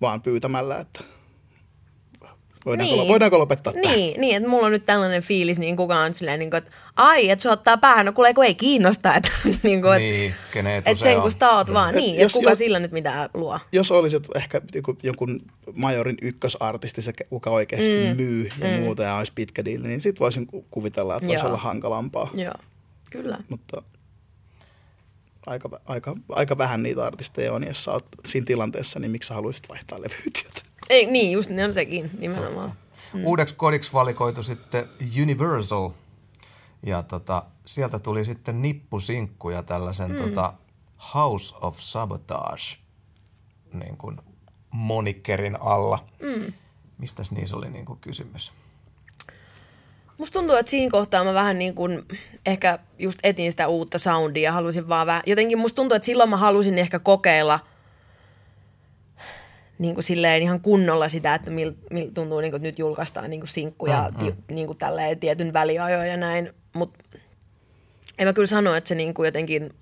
vaan 0.00 0.22
pyytämällä, 0.22 0.78
että 0.78 1.00
voidaanko, 2.66 2.94
Niin. 2.96 3.08
voidaanko 3.08 3.38
lopettaa 3.38 3.72
tämä. 3.72 3.94
Niin, 3.94 4.20
niin, 4.20 4.36
että 4.36 4.48
mulla 4.48 4.66
on 4.66 4.72
nyt 4.72 4.82
tällainen 4.86 5.22
fiilis, 5.22 5.58
niin 5.58 5.76
kukaan 5.76 6.06
on 6.06 6.14
silleen, 6.14 6.38
niin 6.38 6.50
kuin, 6.50 6.58
että 6.58 6.70
ai, 6.96 7.30
että 7.30 7.42
sua 7.42 7.52
ottaa 7.52 7.76
päähän, 7.76 8.06
no 8.06 8.12
kuule, 8.12 8.34
kun 8.34 8.44
ei 8.44 8.54
kiinnosta, 8.54 9.14
että, 9.14 9.30
niin 9.62 9.82
kuin, 9.82 9.92
että, 9.94 9.98
Niin, 10.62 10.66
että 10.66 10.94
se 10.94 11.02
sen 11.02 11.16
on. 11.16 11.22
kun 11.22 11.30
sitä 11.30 11.50
oot 11.50 11.72
vaan, 11.72 11.90
Et 11.94 11.96
niin, 12.00 12.14
jos- 12.20 12.32
että 12.32 12.38
kuka 12.38 12.50
jos- 12.50 12.58
sillä 12.58 12.78
nyt 12.78 12.92
mitään 12.92 13.30
luo. 13.34 13.60
Jos 13.72 13.90
olisit 13.90 14.28
ehkä 14.36 14.60
joku, 14.74 14.96
jonkun 15.02 15.40
majorin 15.72 16.16
ykkösartisti, 16.22 17.02
se, 17.02 17.12
kuka 17.30 17.50
oikeasti 17.50 18.06
mm. 18.10 18.16
myy 18.16 18.48
ja 18.60 18.66
mm. 18.78 18.82
muuta 18.82 19.02
ja 19.02 19.16
olisi 19.16 19.32
pitkä 19.34 19.64
diili, 19.64 19.88
niin 19.88 20.00
sitten 20.00 20.20
voisin 20.20 20.46
ku- 20.46 20.66
kuvitella, 20.70 21.16
että 21.16 21.28
voisi 21.28 21.46
olla 21.46 21.56
hankalampaa. 21.58 22.30
Joo, 22.34 22.54
kyllä. 23.10 23.38
Mutta 23.48 23.82
aika, 25.46 25.80
aika, 25.84 26.14
aika 26.28 26.58
vähän 26.58 26.82
niitä 26.82 27.04
artisteja 27.04 27.52
on, 27.52 27.66
jos 27.66 27.84
sä 27.84 27.92
oot 27.92 28.06
siinä 28.26 28.44
tilanteessa, 28.46 28.98
niin 28.98 29.10
miksi 29.10 29.28
sä 29.28 29.34
haluaisit 29.34 29.68
vaihtaa 29.68 29.98
levyyhtiötä? 30.02 30.60
Ei, 30.90 31.06
niin, 31.06 31.32
just 31.32 31.50
ne 31.50 31.64
on 31.64 31.74
sekin, 31.74 32.10
nimenomaan. 32.18 32.72
Mm. 33.14 33.24
Uudeksi 33.24 33.54
kodiksi 33.54 33.92
valikoitu 33.92 34.42
sitten 34.42 34.88
Universal. 35.22 35.90
Ja 36.86 37.02
tota, 37.02 37.42
sieltä 37.66 37.98
tuli 37.98 38.24
sitten 38.24 38.62
nippusinkku 38.62 39.50
ja 39.50 39.62
tällaisen 39.62 40.10
mm. 40.10 40.16
tota 40.16 40.52
House 41.14 41.54
of 41.60 41.78
Sabotage 41.78 42.76
niin 43.72 43.96
kuin 43.96 44.16
monikkerin 44.70 45.56
alla. 45.60 46.04
Mm. 46.22 46.52
Mistäs 46.98 47.30
niissä 47.32 47.56
oli 47.56 47.70
niin 47.70 47.84
kuin 47.84 47.98
kysymys? 48.00 48.52
Musta 50.18 50.38
tuntuu, 50.38 50.56
että 50.56 50.70
siinä 50.70 50.90
kohtaa 50.90 51.24
mä 51.24 51.34
vähän 51.34 51.58
niin 51.58 51.74
kuin 51.74 52.04
ehkä 52.46 52.78
just 52.98 53.18
etin 53.22 53.52
sitä 53.52 53.68
uutta 53.68 53.98
soundia 53.98 54.52
halusin 54.52 54.88
vaan 54.88 55.06
vähän, 55.06 55.22
jotenkin 55.26 55.58
musta 55.58 55.76
tuntuu, 55.76 55.96
että 55.96 56.06
silloin 56.06 56.30
mä 56.30 56.36
halusin 56.36 56.78
ehkä 56.78 56.98
kokeilla 56.98 57.60
niin 59.84 59.94
kuin 59.94 60.04
silleen 60.04 60.42
ihan 60.42 60.60
kunnolla 60.60 61.08
sitä, 61.08 61.34
että 61.34 61.50
mil, 61.50 61.72
mil 61.90 62.10
tuntuu, 62.14 62.40
niin 62.40 62.50
kuin, 62.50 62.58
että 62.58 62.68
nyt 62.68 62.78
julkaistaan 62.78 63.30
niin 63.30 63.40
kuin 63.40 63.48
sinkkuja 63.48 64.10
mm, 64.10 64.26
ti, 64.26 64.34
niin 64.54 64.66
kuin 64.66 64.78
tälleen 64.78 65.18
tietyn 65.18 65.52
väliajoin 65.52 66.08
ja 66.08 66.16
näin, 66.16 66.50
mutta 66.72 67.04
en 68.18 68.26
mä 68.26 68.32
kyllä 68.32 68.46
sano, 68.46 68.74
että 68.74 68.88
se 68.88 68.94
niin 68.94 69.14
kuin 69.14 69.26
jotenkin 69.26 69.74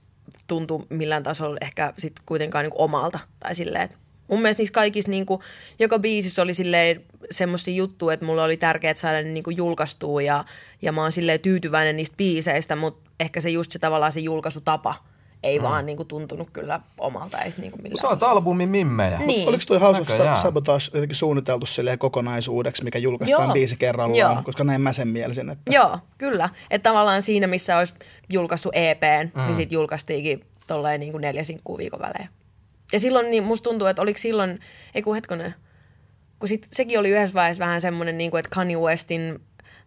tuntuu 0.47 0.87
millään 0.89 1.23
tasolla 1.23 1.59
ehkä 1.61 1.93
sit 1.99 2.13
kuitenkaan 2.27 2.65
niin 2.65 2.73
kuin 2.73 2.83
omalta 2.83 3.19
tai 3.41 3.55
silleen, 3.55 3.85
että 3.85 3.97
Mun 4.29 4.43
mielestä 4.43 4.61
niissä 4.61 4.73
kaikissa 4.73 5.11
niin 5.11 5.27
kuin, 5.27 5.41
joka 5.79 5.99
biisissä 5.99 6.43
oli 6.43 6.55
silleen 6.55 7.05
semmoisia 7.31 7.75
juttuja, 7.75 8.15
että 8.15 8.27
mulle 8.27 8.43
oli 8.43 8.57
tärkeää 8.57 8.95
saada 8.95 9.23
ne 9.23 9.29
niin 9.29 9.45
kuin 9.45 9.57
julkaistua 9.57 10.23
ja, 10.23 10.45
ja 10.83 10.93
mä 10.93 11.03
oon 11.03 11.13
silleen 11.13 11.41
tyytyväinen 11.41 11.97
niistä 11.97 12.17
biiseistä, 12.17 12.77
mutta 12.77 13.11
ehkä 13.21 13.41
se 13.41 13.51
just 13.51 13.73
se 13.73 13.79
tavallaan 13.79 14.13
se 14.13 14.21
julkaisutapa 14.21 14.95
ei 15.43 15.59
mm. 15.59 15.63
vaan 15.63 15.87
niin 15.87 15.97
kuin, 15.97 16.09
tuntunut 16.09 16.51
kyllä 16.53 16.81
omalta. 16.99 17.41
Ei 17.41 17.51
sit 17.51 17.61
niin 17.61 17.71
kuin 17.71 17.83
millään. 17.83 18.01
Sä 18.01 18.09
oot 18.09 18.23
albumin 18.23 18.69
mimmejä. 18.69 19.19
Niin. 19.19 19.49
Oliko 19.49 19.65
toi 19.67 19.79
House 19.79 20.03
of 20.03 20.09
Sabotage 20.43 20.85
jotenkin 20.95 21.17
suunniteltu 21.17 21.67
silleen 21.67 21.99
kokonaisuudeksi, 21.99 22.85
mikä 22.85 22.99
julkaistaan 22.99 23.47
Joo. 23.47 23.53
biisi 23.53 23.77
kerrallaan, 23.77 24.35
Joo. 24.35 24.43
koska 24.45 24.65
näin 24.65 24.81
mä 24.81 24.93
sen 24.93 25.09
mielisin, 25.09 25.51
että 25.51 25.73
Joo, 25.73 25.99
kyllä. 26.19 26.49
Että 26.71 26.91
tavallaan 26.91 27.23
siinä, 27.23 27.47
missä 27.47 27.79
olisi 27.79 27.95
julkaissut 28.29 28.77
EPn, 28.77 29.31
mm. 29.35 29.43
niin 29.43 29.57
sitten 29.57 29.77
julkaistiinkin 29.77 30.45
tolleen 30.67 31.01
niin 31.01 31.13
kuin 31.13 31.23
neljä 31.23 31.45
sinkkuu 31.45 31.79
viikon 31.79 32.01
välein. 32.01 32.29
Ja 32.93 33.01
silloin 33.01 33.31
niin 33.31 33.45
musta 33.45 33.71
tuntuu, 33.71 33.87
että 33.87 34.03
oliko 34.03 34.19
silloin, 34.19 34.61
ei 34.95 35.03
kun 35.03 35.15
hetkonen, 35.15 35.55
kun 36.39 36.49
sit, 36.49 36.67
sekin 36.71 36.99
oli 36.99 37.09
yhdessä 37.09 37.35
vaiheessa 37.35 37.65
vähän 37.65 37.81
semmoinen, 37.81 38.19
niin 38.19 38.31
kuin, 38.31 38.39
että 38.39 38.51
Kanye 38.55 38.77
Westin 38.77 39.41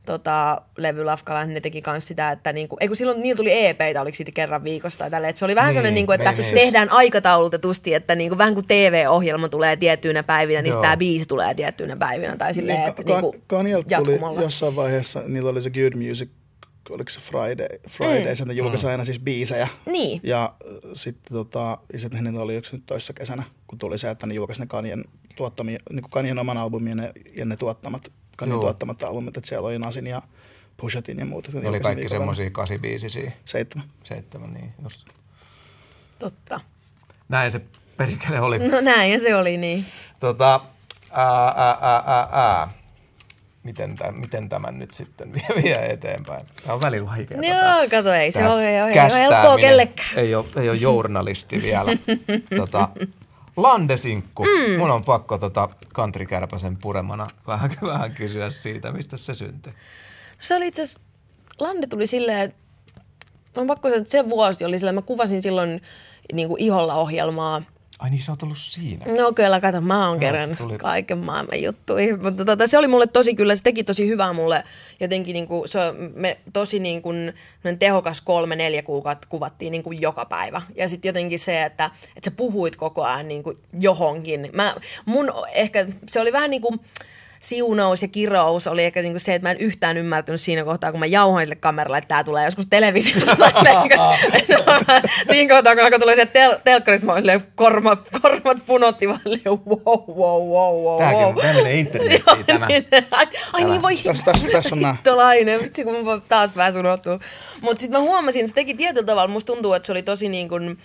tota, 0.06 0.62
levy 0.78 1.04
Lafkala, 1.04 1.46
ne 1.46 1.62
teki 1.62 1.82
kans 1.82 2.08
sitä, 2.08 2.32
että 2.32 2.54
niin 2.54 2.68
kuin, 2.68 2.78
ei 2.82 2.88
kun 2.88 2.98
silloin 2.98 3.20
niillä 3.22 3.38
tuli 3.38 3.66
EPitä, 3.66 4.02
oliko 4.02 4.16
siitä 4.16 4.32
kerran 4.32 4.64
viikossa 4.64 5.00
tai 5.00 5.12
tälleen, 5.12 5.30
että 5.30 5.40
se 5.40 5.46
oli 5.46 5.56
vähän 5.56 5.68
Niin, 5.68 5.74
sellainen, 5.74 5.96
niin 5.96 6.06
kuin, 6.06 6.16
että 6.20 6.32
niin, 6.32 6.42
niin. 6.42 6.56
tehdään 6.56 6.92
aikataulutetusti, 6.92 7.94
että 7.94 8.16
niin 8.16 8.30
kuin, 8.30 8.38
vähän 8.38 8.54
kuin 8.54 8.66
TV-ohjelma 8.68 9.50
tulee 9.50 9.76
tiettyinä 9.78 10.24
päivinä, 10.24 10.62
niin 10.62 10.82
tämä 10.82 10.98
biisi 10.98 11.26
tulee 11.26 11.54
tiettyinä 11.54 11.98
päivinä, 11.98 12.38
tai 12.38 12.54
silleen, 12.54 12.78
Niin, 12.80 12.90
että 12.90 13.04
Ka- 13.04 13.10
niin 13.12 13.22
kuin, 13.22 13.44
Kanielta 13.48 13.98
tuli 13.98 14.12
jatkumalla. 14.14 14.42
jossain 14.42 14.76
vaiheessa, 14.76 15.22
niillä 15.28 15.50
oli 15.50 15.62
se 15.62 15.70
Good 15.70 16.08
Music, 16.08 16.30
oliko 16.90 17.10
se 17.10 17.20
Friday, 17.20 17.68
Friday 17.90 18.30
mm. 18.30 18.36
sen 18.36 18.58
julkaisi 18.58 18.88
aina 18.88 19.06
siis 19.06 19.20
biisejä. 19.20 19.68
Niin. 19.86 20.20
Ja 20.24 20.54
äh, 20.66 20.92
sitten 20.94 21.34
tota, 21.38 21.78
ja 21.94 22.00
sitten 22.00 22.24
niillä 22.24 22.42
oli 22.42 22.56
yksi 22.56 22.76
nyt 22.76 22.86
toissa 22.86 23.14
kesänä, 23.14 23.44
kun 23.68 23.80
tuli 23.80 23.98
se, 23.98 24.10
että 24.10 24.28
ne 24.28 24.34
julkaisi 24.34 24.62
ne 24.62 24.68
Kanien, 24.68 25.04
tuottamia, 25.36 25.80
niin 25.90 26.02
kuin 26.02 26.12
Kanien 26.12 26.40
oman 26.40 26.58
albumin 26.58 26.90
ja 26.90 26.96
ne, 26.96 27.12
ja 27.38 27.46
ne 27.46 27.58
tuottamat, 27.58 28.12
Kanien 28.36 28.56
Joo. 28.56 28.62
tuottamat 28.62 29.04
albumit, 29.04 29.38
että 29.38 29.48
siellä 29.50 29.68
oli 29.68 29.80
Nasin 29.80 30.08
ja 30.08 30.22
Pushatin 30.78 31.20
ja 31.20 31.26
muuta. 31.26 31.50
Ne 31.54 31.70
oli 31.70 31.80
kaikki 31.80 32.10
semmosia 32.10 32.50
kasibiisisiä. 32.50 33.32
Seitsemän. 33.46 33.88
Seitsemän, 34.04 34.54
niin 34.54 34.74
just. 34.84 35.08
Totta. 36.20 36.60
Näin 37.30 37.52
se 37.52 37.62
perkele 37.98 38.40
oli. 38.40 38.60
No 38.68 38.82
näin 38.82 39.12
ja 39.12 39.20
se 39.20 39.36
oli 39.36 39.58
niin. 39.58 39.86
Tota, 40.20 40.62
ää, 41.12 41.54
ää, 41.56 41.78
ää, 41.82 42.04
ää, 42.06 42.28
ää. 42.32 42.68
Miten, 43.64 43.96
tämän, 43.96 44.16
miten 44.16 44.50
tämän 44.50 44.80
nyt 44.80 44.92
sitten 44.92 45.34
vie, 45.34 45.64
vie 45.64 45.86
eteenpäin? 45.92 46.46
Tämä 46.64 46.74
on 46.74 46.82
välillä 46.82 47.10
vaikea. 47.10 47.38
Joo, 47.38 47.90
kato, 47.90 48.14
ei 48.14 48.32
se 48.32 48.48
ole, 48.48 48.70
ei 48.70 48.82
ole 48.82 49.20
helppoa 49.20 49.58
kellekään. 49.58 50.10
Ei 50.16 50.36
ole, 50.36 50.46
ei 50.58 50.70
ole 50.70 50.78
journalisti 50.78 51.62
vielä. 51.62 51.92
tota, 52.58 52.90
Landesinkku. 53.58 54.44
Mm. 54.44 54.78
Mun 54.78 54.92
on 54.92 55.04
pakko 55.04 55.38
tota 55.38 55.70
kantrikärpäsen 55.94 56.78
puremana 56.78 57.28
vähän, 57.48 57.72
vähän 57.82 58.12
kysyä 58.14 58.50
siitä, 58.50 58.92
mistä 58.92 59.18
se 59.18 59.34
syntyi. 59.34 59.74
Se 60.42 60.56
oli 60.56 60.68
itse 60.68 60.82
asiassa, 60.82 61.00
Lande 61.60 61.88
tuli 61.88 62.08
silleen, 62.08 62.42
että 62.42 62.58
on 63.56 63.68
pakko 63.68 63.88
sanoa, 63.88 63.98
että 63.98 64.12
se 64.12 64.30
vuosi 64.30 64.66
oli 64.66 64.80
silleen, 64.80 64.96
mä 64.96 65.02
kuvasin 65.02 65.42
silloin 65.42 65.82
niin 66.34 66.48
kuin 66.48 66.62
iholla 66.62 66.96
ohjelmaa. 66.96 67.62
Ai 68.00 68.10
niin, 68.10 68.22
sä 68.22 68.32
oot 68.32 68.44
ollut 68.44 68.58
siinä. 68.58 69.06
No 69.18 69.34
kyllä, 69.34 69.60
kato, 69.60 69.82
mä 69.82 70.10
oon 70.10 70.20
kerran 70.20 70.58
tuli- 70.58 70.78
kaiken 70.78 71.18
maailman 71.18 71.64
juttuja. 71.64 72.18
Mutta 72.18 72.46
tota, 72.46 72.68
se 72.68 72.78
oli 72.78 72.88
mulle 72.88 73.08
tosi 73.08 73.36
kyllä, 73.36 73.56
se 73.56 73.64
teki 73.64 73.84
tosi 73.84 74.08
hyvää 74.08 74.34
mulle. 74.34 74.64
Jotenkin 75.00 75.34
niin 75.34 75.48
kuin, 75.48 75.68
se 75.68 75.80
me 76.14 76.38
tosi 76.54 76.80
niin 76.80 77.02
kuin, 77.02 77.34
tehokas 77.80 78.22
kolme, 78.22 78.56
neljä 78.56 78.84
kuukautta 78.84 79.28
kuvattiin 79.30 79.72
niin 79.72 79.84
kuin 79.84 80.02
joka 80.02 80.26
päivä. 80.26 80.62
Ja 80.76 80.90
sitten 80.90 81.10
jotenkin 81.10 81.40
se, 81.40 81.64
että, 81.64 81.86
että 82.16 82.30
sä 82.30 82.36
puhuit 82.38 82.76
koko 82.76 83.04
ajan 83.04 83.28
niin 83.28 83.44
kuin 83.44 83.58
johonkin. 83.80 84.50
Mä, 84.54 84.76
mun 85.06 85.32
ehkä, 85.54 85.86
se 86.10 86.20
oli 86.20 86.32
vähän 86.32 86.50
niin 86.50 86.62
kuin, 86.62 86.80
siunaus 87.46 88.02
ja 88.02 88.08
kirous 88.08 88.68
oli 88.68 88.84
ehkä 88.84 89.02
niinku 89.02 89.20
se, 89.20 89.36
että 89.36 89.48
mä 89.48 89.52
en 89.52 89.58
yhtään 89.58 89.98
ymmärtänyt 89.98 90.42
siinä 90.42 90.64
kohtaa, 90.64 90.92
kun 90.92 91.00
mä 91.00 91.06
jauhoin 91.06 91.46
sille 91.46 91.56
kameralle, 91.56 91.98
että 91.98 92.08
tämä 92.08 92.24
tulee 92.24 92.46
joskus 92.46 92.68
televisiosta. 92.70 93.36
siinä 95.32 95.56
kohtaa, 95.56 95.76
kun 95.76 95.84
alkoi 95.84 96.00
tulee 96.00 96.16
se 96.16 96.26
tel- 96.26 96.60
telkkarista, 96.64 97.06
mä 97.06 97.12
olin 97.12 97.22
silleen, 97.22 97.44
kormat, 97.56 98.10
kormat 98.22 98.58
punotti 98.66 99.08
vaan 99.08 99.20
silleen, 99.24 99.46
wow, 99.46 100.00
wow, 100.08 100.50
wow, 100.50 100.84
wow, 100.84 100.98
Tämäkin 100.98 101.20
wow. 101.22 101.30
on 101.30 101.42
tämmöinen 101.42 101.76
internettiin 101.80 102.46
tämä. 102.46 102.68
ai, 103.12 103.28
ai 103.54 103.64
niin 103.64 103.82
voi 103.82 103.98
Tässä, 103.98 104.24
tässä, 104.26 104.48
tässä 104.52 104.76
on 104.76 104.82
nämä. 104.82 104.94
hittolainen, 104.94 105.62
vitsi 105.62 105.84
kun 105.84 106.06
mä 106.06 106.20
taas 106.30 106.50
pääsin 106.56 106.80
unohtuu. 106.80 107.20
Mutta 107.62 107.82
sitten 107.82 108.02
mä 108.02 108.08
huomasin, 108.08 108.40
että 108.42 108.50
se 108.50 108.56
teki 108.56 108.74
tietyllä 108.74 109.06
tavalla, 109.06 109.28
musta 109.28 109.54
tuntuu, 109.54 109.74
että 109.74 109.86
se 109.86 109.92
oli 109.92 110.04
tosi 110.04 110.30
niin 110.30 110.50
kuin, 110.50 110.78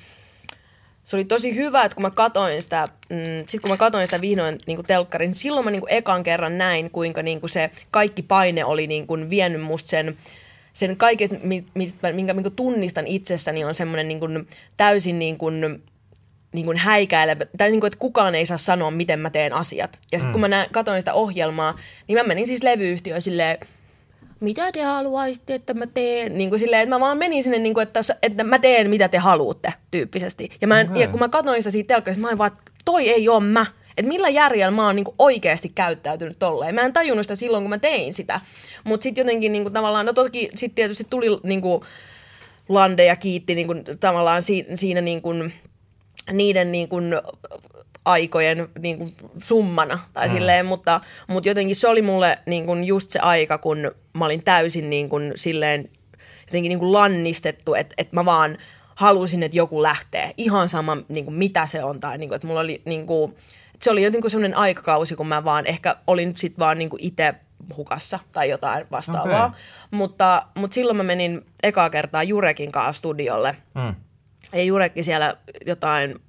se 1.05 1.17
oli 1.17 1.25
tosi 1.25 1.55
hyvä, 1.55 1.85
että 1.85 1.95
kun 1.95 2.03
mä 2.03 2.11
katoin 2.11 2.63
sitä, 2.63 2.89
mm, 3.11 3.17
sit 3.49 3.61
kun 3.61 3.71
mä 3.71 3.77
katoin 3.77 4.07
sitä 4.07 4.21
vihdoin 4.21 4.59
niin 4.67 4.85
telkkarin, 4.87 5.29
niin 5.29 5.35
silloin 5.35 5.65
mä 5.65 5.71
niin 5.71 5.81
kuin 5.81 5.93
ekan 5.93 6.23
kerran 6.23 6.59
näin, 6.59 6.91
kuinka 6.91 7.23
niin 7.23 7.41
kuin 7.41 7.51
se 7.51 7.71
kaikki 7.91 8.23
paine 8.23 8.65
oli 8.65 8.87
niin 8.87 9.07
kuin 9.07 9.31
vienyt 9.31 9.61
musta 9.61 9.89
sen, 9.89 10.17
sen 10.73 10.97
kaiken, 10.97 11.29
mi- 11.43 11.67
mistä, 11.75 12.13
minkä, 12.13 12.35
minkä 12.35 12.51
tunnistan 12.51 13.07
itsessäni, 13.07 13.65
on 13.65 13.75
semmoinen 13.75 14.09
niin 14.09 14.21
kuin 14.21 14.49
täysin 14.77 15.19
niin 15.19 15.39
kuin, 15.39 15.83
niin 16.53 16.65
kuin 16.65 16.77
häikäilevä, 16.77 17.47
tai 17.59 17.71
niin 17.71 17.81
kuin, 17.81 17.89
että 17.89 17.99
kukaan 17.99 18.35
ei 18.35 18.47
saa 18.47 18.59
sanoa, 18.59 18.91
miten 18.91 19.19
mä 19.19 19.31
teen 19.31 19.53
asiat. 19.53 19.99
Ja 20.13 20.19
sitten 20.19 20.29
mm. 20.29 20.33
kun 20.33 20.41
mä 20.41 20.49
näin, 20.49 20.71
katoin 20.71 21.01
sitä 21.01 21.15
ohjelmaa, 21.15 21.79
niin 22.09 22.19
mä 22.19 22.25
menin 22.25 22.47
siis 22.47 22.63
levyyhtiöön 22.63 23.23
silleen, 23.23 23.59
mitä 24.41 24.73
te 24.73 24.83
haluaisitte, 24.83 25.55
että 25.55 25.75
mä 25.75 25.87
teen? 25.87 26.39
Niin 26.39 26.51
kuin 26.51 26.59
silleen, 26.59 26.83
että 26.83 26.95
mä 26.95 27.01
vaan 27.01 27.19
menin 27.19 27.43
sinne, 27.43 27.59
niin 27.59 27.75
kuin, 27.75 27.83
että, 27.83 28.01
että 28.23 28.45
mä 28.45 28.59
teen, 28.59 28.91
mitä 28.91 29.09
te 29.09 29.19
haluatte, 29.19 29.73
tyyppisesti. 29.91 30.51
Ja, 30.61 30.67
mä 30.67 30.81
en, 30.81 30.91
Okei. 30.91 31.03
ja 31.03 31.09
kun 31.09 31.21
mä 31.21 31.29
katsoin 31.29 31.63
sitä 31.63 31.71
siitä 31.71 31.95
telkkarista, 31.95 32.21
mä 32.21 32.27
olin 32.29 32.39
vaan, 32.39 32.53
että 32.53 32.73
toi 32.85 33.09
ei 33.09 33.29
ole 33.29 33.45
mä. 33.45 33.67
Että 33.97 34.09
millä 34.09 34.29
järjellä 34.29 34.71
mä 34.71 34.87
oon 34.87 34.97
niin 34.97 35.07
oikeasti 35.19 35.69
käyttäytynyt 35.69 36.39
tolleen. 36.39 36.75
Mä 36.75 36.81
en 36.81 36.93
tajunnut 36.93 37.25
sitä 37.25 37.35
silloin, 37.35 37.63
kun 37.63 37.71
mä 37.71 37.79
tein 37.79 38.15
sitä. 38.15 38.41
Mutta 38.85 39.03
sitten 39.03 39.23
jotenkin 39.23 39.53
niin 39.53 39.63
kuin, 39.63 39.73
tavallaan, 39.73 40.07
no 40.07 40.13
toki 40.13 40.51
sitten 40.55 40.75
tietysti 40.75 41.07
tuli 41.11 41.27
niin 41.43 41.61
kuin, 41.61 41.83
Lande 42.69 43.05
ja 43.05 43.17
kiitti 43.17 43.55
niin 43.55 43.67
kuin, 43.67 43.85
tavallaan 44.01 44.43
si, 44.43 44.67
siinä 44.75 45.01
niin 45.01 45.23
kuin, 45.23 45.53
niiden 46.33 46.73
niin 46.73 46.89
kuin, 46.89 47.15
aikojen 48.11 48.69
niin 48.79 48.99
kuin, 48.99 49.15
summana. 49.43 49.99
Tai 50.13 50.29
mm. 50.29 50.35
silleen, 50.35 50.67
mutta, 50.67 51.01
mutta 51.29 51.49
jotenkin 51.49 51.77
se 51.77 51.89
oli 51.89 52.03
mulle 52.03 52.39
niin 52.47 52.67
kuin, 52.67 52.85
just 52.85 53.11
se 53.11 53.19
aika, 53.19 53.59
kun 53.59 53.91
mä 54.13 54.25
olin 54.25 54.43
täysin 54.43 54.91
niin 54.91 55.09
kuin, 55.09 55.33
silleen, 55.37 55.91
jotenkin 56.47 56.69
niin 56.69 56.79
kuin 56.79 56.93
lannistettu, 56.93 57.75
että, 57.75 57.95
että 57.99 58.17
mä 58.17 58.25
vaan 58.25 58.59
halusin, 58.95 59.43
että 59.43 59.57
joku 59.57 59.83
lähtee. 59.83 60.33
Ihan 60.37 60.69
sama, 60.69 60.97
niin 61.09 61.25
kuin, 61.25 61.35
mitä 61.35 61.67
se 61.67 61.85
on. 61.85 62.01
Tai 62.01 62.19
niin 62.19 62.29
kuin, 62.29 62.37
että 62.37 62.47
mulla 62.47 62.61
oli 62.61 62.83
niin 62.85 63.07
kuin, 63.07 63.31
että 63.75 63.85
se 63.85 63.91
oli 63.91 64.03
jotenkin 64.03 64.31
semmoinen 64.31 64.59
aikakausi, 64.59 65.17
kun 65.17 65.29
mä 65.29 65.45
vaan 65.45 65.67
ehkä 65.67 65.97
olin 66.07 66.37
sit 66.37 66.59
vaan 66.59 66.79
niin 66.79 66.91
kuin 66.91 67.03
itse 67.03 67.35
hukassa 67.77 68.19
tai 68.33 68.51
jotain 68.51 68.87
vastaavaa. 68.91 69.47
Okei. 69.47 69.61
Mutta, 69.91 70.47
mutta 70.55 70.75
silloin 70.75 70.97
mä 70.97 71.03
menin 71.03 71.47
ekaa 71.63 71.91
kertaa 71.91 72.23
Jurekin 72.23 72.73
kanssa 72.73 72.93
studiolle. 72.93 73.57
Mm. 73.75 73.95
Ja 74.53 74.63
Jurekki 74.63 75.03
siellä 75.03 75.37
jotain 75.67 76.21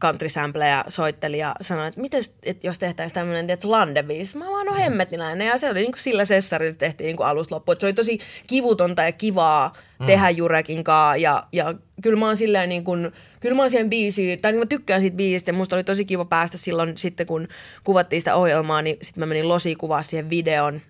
country 0.00 0.28
sampleja 0.28 0.84
soitteli 0.88 1.38
ja 1.38 1.54
sanoi, 1.60 1.88
että 1.88 2.00
miten, 2.00 2.22
että 2.42 2.66
jos 2.66 2.78
tehtäisiin 2.78 3.14
tämmöinen, 3.14 3.46
tiedätkö, 3.46 3.70
landebiisi. 3.70 4.38
Mä 4.38 4.44
vaan, 4.50 4.66
no 4.66 4.74
hemmetniläinen. 4.74 5.46
Ja 5.46 5.58
se 5.58 5.70
oli 5.70 5.80
niin 5.80 5.92
kuin 5.92 6.02
sillä 6.02 6.24
sessarilla 6.24 6.76
tehtiin 6.76 7.06
niin 7.06 7.16
kuin 7.16 7.26
alusta 7.26 7.54
loppuun. 7.54 7.76
Se 7.80 7.86
oli 7.86 7.92
tosi 7.92 8.18
kivutonta 8.46 9.02
ja 9.02 9.12
kivaa 9.12 9.72
mm. 9.98 10.06
tehdä 10.06 10.30
Jurekin 10.30 10.84
kanssa. 10.84 11.16
Ja, 11.16 11.46
ja 11.52 11.74
kyllä 12.02 12.18
mä 12.18 12.26
oon 12.26 12.36
silleen 12.36 12.68
niin 12.68 12.84
kuin, 12.84 13.12
kyllä 13.40 13.56
mä 13.56 13.62
oon 13.62 13.70
siihen 13.70 13.90
biisiin, 13.90 14.40
tai 14.40 14.52
niin 14.52 14.58
mä 14.58 14.66
tykkään 14.66 15.00
siitä 15.00 15.16
biisistä. 15.16 15.48
Ja 15.48 15.54
musta 15.54 15.76
oli 15.76 15.84
tosi 15.84 16.04
kiva 16.04 16.24
päästä 16.24 16.58
silloin 16.58 16.98
sitten, 16.98 17.26
kun 17.26 17.48
kuvattiin 17.84 18.20
sitä 18.20 18.34
ohjelmaa, 18.34 18.82
niin 18.82 18.96
sitten 19.02 19.22
mä 19.22 19.26
menin 19.26 19.48
Losi 19.48 19.76
kuvaa 19.76 20.02
siihen 20.02 20.30
videon. 20.30 20.80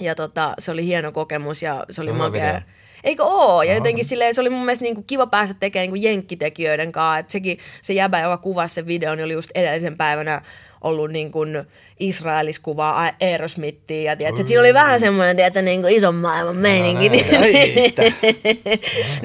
Ja 0.00 0.14
tota, 0.14 0.54
se 0.58 0.70
oli 0.70 0.86
hieno 0.86 1.12
kokemus 1.12 1.62
ja 1.62 1.84
se 1.90 2.00
oli 2.00 2.12
makea. 2.12 2.48
video. 2.48 2.60
Eikö 3.06 3.24
oo? 3.24 3.62
Ja 3.62 3.74
jotenkin 3.74 4.04
silleen, 4.04 4.34
se 4.34 4.40
oli 4.40 4.50
mun 4.50 4.64
mielestä 4.64 4.82
niinku 4.82 5.02
kiva 5.02 5.26
päästä 5.26 5.56
tekemään 5.60 5.84
niinku 5.84 6.06
jenkkitekijöiden 6.06 6.92
kanssa. 6.92 7.18
Et 7.18 7.30
sekin, 7.30 7.58
se 7.82 7.92
jäbä, 7.92 8.20
joka 8.20 8.36
kuvasi 8.36 8.74
sen 8.74 8.86
videon, 8.86 9.16
niin 9.16 9.24
oli 9.24 9.32
just 9.32 9.50
edellisen 9.54 9.96
päivänä 9.96 10.42
ollut 10.86 11.10
niin 11.10 11.32
kuin 11.32 11.66
Israelis 12.00 12.58
kuvaa 12.58 13.10
Aerosmithia. 13.20 14.12
Ja 14.12 14.16
tiedätkö, 14.16 14.46
siinä 14.46 14.60
oli 14.60 14.74
vähän 14.74 15.00
semmoinen, 15.00 15.36
tiedätkö, 15.36 15.62
niin 15.62 15.82
kuin 15.82 15.96
ison 15.96 16.14
maailman 16.14 16.56
meininki. 16.56 17.08
näin. 17.08 17.22
niin, 17.42 17.42
Ai, 17.42 17.90
tä- 17.90 18.12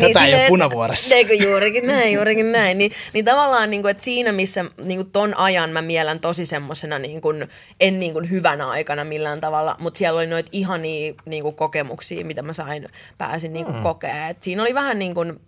Tätä 0.07 0.25
ei 0.25 0.35
ole 0.35 0.47
punavuoressa. 0.47 1.15
Eikö 1.15 1.33
juurikin 1.33 1.87
näin, 1.87 2.13
juurikin 2.13 2.51
näin. 2.51 2.77
Niin, 2.77 2.91
niin 3.13 3.25
tavallaan, 3.25 3.69
niin 3.69 3.81
kuin, 3.81 3.91
että 3.91 4.03
siinä 4.03 4.31
missä 4.31 4.65
niin 4.83 4.97
kuin 4.97 5.11
ton 5.11 5.37
ajan 5.37 5.69
mä 5.69 5.81
miellän 5.81 6.19
tosi 6.19 6.45
semmoisena, 6.45 6.99
niin 6.99 7.21
kuin, 7.21 7.47
en 7.79 7.99
niin 7.99 8.13
kuin 8.13 8.29
hyvänä 8.29 8.69
aikana 8.69 9.03
millään 9.03 9.41
tavalla, 9.41 9.75
mutta 9.79 9.97
siellä 9.97 10.17
oli 10.17 10.27
noita 10.27 10.49
ihania 10.51 11.13
niin 11.25 11.43
kuin 11.43 11.55
kokemuksia, 11.55 12.25
mitä 12.25 12.41
mä 12.41 12.53
sain, 12.53 12.89
pääsin 13.17 13.53
niin 13.53 13.65
kuin 13.65 13.77
mm. 13.77 13.83
kokea. 13.83 14.27
Et 14.29 14.43
siinä 14.43 14.61
oli 14.61 14.73
vähän 14.73 14.99
niin 14.99 15.13
kuin 15.13 15.39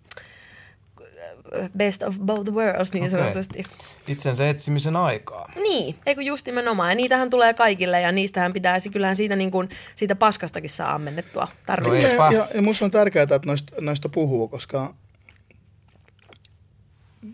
best 1.77 2.03
of 2.03 2.19
both 2.19 2.51
worlds 2.51 2.93
niin 2.93 3.03
Okei. 3.03 3.19
sanotusti. 3.19 3.63
Itsensä 4.07 4.49
etsimisen 4.49 4.95
aikaa. 4.95 5.49
Niin, 5.55 5.95
eikö 6.05 6.21
just 6.21 6.45
nimenomaan. 6.45 6.89
Ja 6.89 6.95
niitähän 6.95 7.29
tulee 7.29 7.53
kaikille 7.53 8.01
ja 8.01 8.11
niistähän 8.11 8.53
pitäisi, 8.53 8.89
kyllähän 8.89 9.15
siitä, 9.15 9.35
niin 9.35 9.51
kuin, 9.51 9.69
siitä 9.95 10.15
paskastakin 10.15 10.69
saa 10.69 10.93
ammennettua. 10.93 11.43
No 11.43 11.51
Tarvitaan. 11.65 12.11
Eipä. 12.11 12.29
Ja, 12.31 12.47
ja 12.53 12.61
musta 12.61 12.85
on 12.85 12.91
tärkeää, 12.91 13.23
että 13.23 13.39
noista, 13.45 13.73
noista 13.81 14.09
puhuu, 14.09 14.47
koska 14.47 14.93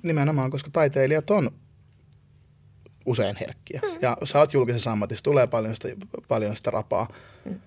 nimenomaan, 0.04 0.52
koska 0.52 0.70
taiteilijat 0.74 1.30
on 1.30 1.52
usein 3.06 3.36
herkkiä. 3.40 3.82
Mm. 3.84 3.98
Ja 4.02 4.18
sä 4.24 4.40
oot 4.40 4.54
julkisessa 4.54 4.92
ammatissa, 4.92 5.24
tulee 5.24 5.48
paljon 5.48 5.76
sitä, 5.76 5.88
paljon 6.28 6.56
sitä 6.56 6.72
rapaa. 6.72 7.08
Mm. 7.46 7.60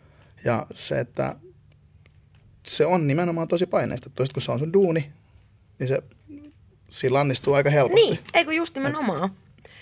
Ja 0.45 0.67
se, 0.75 1.01
että 1.01 1.37
se 2.63 2.87
on 2.87 3.07
nimenomaan 3.07 3.49
tosi 3.49 3.67
paineista. 3.67 4.11
Toiset 4.11 4.33
kun 4.33 4.43
se 4.43 4.53
on 4.53 4.59
sun 4.59 4.73
duuni, 4.73 5.13
niin 5.83 5.89
se 5.89 6.03
siinä 6.91 7.15
lannistuu 7.15 7.55
aika 7.55 7.71
helposti. 7.71 8.07
Niin, 8.07 8.19
eikö 8.35 8.53
just 8.53 8.75
nimenomaan. 8.75 9.31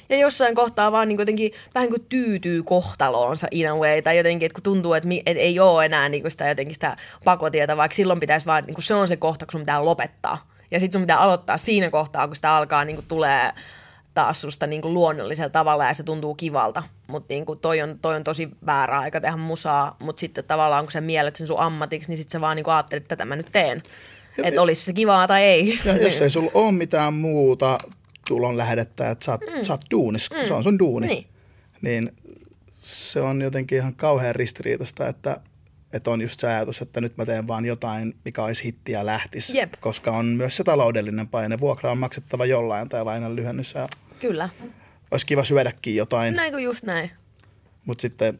Ja 0.09 0.17
jossain 0.17 0.55
kohtaa 0.55 0.93
vaan 0.93 1.09
niin 1.09 1.19
jotenkin 1.19 1.53
vähän 1.75 1.91
niin 1.91 2.01
kuin 2.01 2.09
tyytyy 2.09 2.63
kohtaloonsa 2.63 3.47
in 3.51 3.71
a 3.71 3.77
way, 3.77 4.03
tai 4.03 4.17
jotenkin, 4.17 4.47
että 4.47 4.55
kun 4.55 4.63
tuntuu, 4.63 4.95
että, 4.95 5.09
mi- 5.09 5.23
että 5.27 5.43
ei 5.43 5.61
ole 5.61 5.85
enää 5.85 6.09
niin 6.09 6.23
kuin 6.23 6.31
sitä 6.31 6.49
jotenkin 6.49 6.75
sitä 6.75 6.97
pakotietä, 7.25 7.77
vaikka 7.77 7.95
silloin 7.95 8.21
pitäisi 8.21 8.47
vaan, 8.47 8.65
niin 8.65 8.75
kuin 8.75 8.85
se 8.85 8.95
on 8.95 9.09
se 9.09 9.17
kohta, 9.17 9.47
kun 9.47 9.53
sun 9.53 9.61
pitää 9.61 9.85
lopettaa. 9.85 10.49
Ja 10.71 10.81
sitten 10.81 10.99
sun 10.99 11.03
pitää 11.03 11.19
aloittaa 11.19 11.59
siinä 11.59 11.91
kohtaa, 11.91 12.27
kun 12.27 12.37
sitä 12.37 12.57
alkaa 12.57 12.85
niin 12.85 12.97
kuin 12.97 13.07
tulee 13.09 13.53
taas 14.15 14.41
susta 14.41 14.67
niin 14.67 14.83
kuin 14.83 14.95
luonnollisella 14.95 15.51
tavalla 15.51 15.85
ja 15.85 15.95
se 15.95 16.03
tuntuu 16.03 16.35
kivalta. 16.35 16.83
Mutta 17.07 17.35
niin 17.35 17.45
toi, 17.61 17.83
on, 17.83 17.99
toi 18.03 18.17
on 18.17 18.25
tosi 18.25 18.49
väärä 18.67 18.99
aika 18.99 19.21
tehdä 19.21 19.37
musaa, 19.37 19.97
mutta 19.99 20.21
sitten 20.21 20.45
tavallaan 20.45 20.85
kun 20.85 20.93
sä 20.93 21.01
miellet 21.01 21.37
sen 21.37 21.47
sun 21.47 21.61
ammatiksi, 21.61 22.09
niin 22.09 22.19
sitten 22.19 22.33
sä 22.33 22.41
vaan 22.41 22.57
niin 22.57 22.65
kuin 22.65 22.75
ajattelet, 22.75 23.03
että 23.03 23.17
tätä 23.17 23.25
mä 23.25 23.37
nyt 23.37 23.49
teen. 23.53 23.83
Että 24.39 24.62
olisi 24.62 24.85
se 24.85 24.93
kivaa 24.93 25.28
tai 25.28 25.43
ei. 25.43 25.78
Ja 25.85 25.97
jos 25.97 26.20
ei 26.20 26.31
sulla 26.31 26.51
ole 26.55 26.73
mitään 26.73 27.15
muuta 27.15 27.78
tulon 28.28 28.57
lähdettä, 28.57 29.11
että 29.11 29.24
sä 29.24 29.32
oot, 29.32 29.40
mm. 29.40 29.65
sä 29.65 29.73
oot 29.73 29.85
duunis, 29.90 30.31
mm. 30.31 30.47
se 30.47 30.55
on 30.55 30.62
sun 30.62 30.78
duuni, 30.78 31.07
Niin. 31.07 31.27
niin 31.82 32.12
se 32.81 33.20
on 33.20 33.43
jotenkin 33.43 33.78
ihan 33.78 33.94
kauhean 33.94 34.35
ristiriitaista, 34.35 35.09
että, 35.09 35.40
että 35.93 36.11
on 36.11 36.20
just 36.20 36.40
se 36.40 36.47
ajatus, 36.48 36.82
että 36.82 37.01
nyt 37.01 37.16
mä 37.16 37.27
teen 37.27 37.48
vaan 37.48 37.65
jotain, 37.65 38.15
mikä 38.24 38.44
olisi 38.44 38.65
hitti 38.65 38.93
ja 38.93 39.07
lähtis. 39.07 39.55
Jep. 39.55 39.73
Koska 39.81 40.11
on 40.11 40.27
myös 40.27 40.57
se 40.57 40.65
taloudellinen 40.65 41.28
paine. 41.28 41.61
Vuokra 41.61 41.90
on 41.90 41.98
maksettava 41.98 42.47
jollain 42.47 42.89
tai 42.89 43.05
lainan 43.05 43.36
lyhennys 43.36 43.74
ja 43.74 43.89
Kyllä. 44.20 44.48
olisi 45.11 45.27
kiva 45.27 45.44
syödäkin 45.44 45.97
jotain. 45.97 46.36
Näin 46.36 46.52
kuin 46.52 46.65
just 46.65 46.82
näin. 46.85 47.11
Mutta 47.85 48.02
sitten 48.02 48.39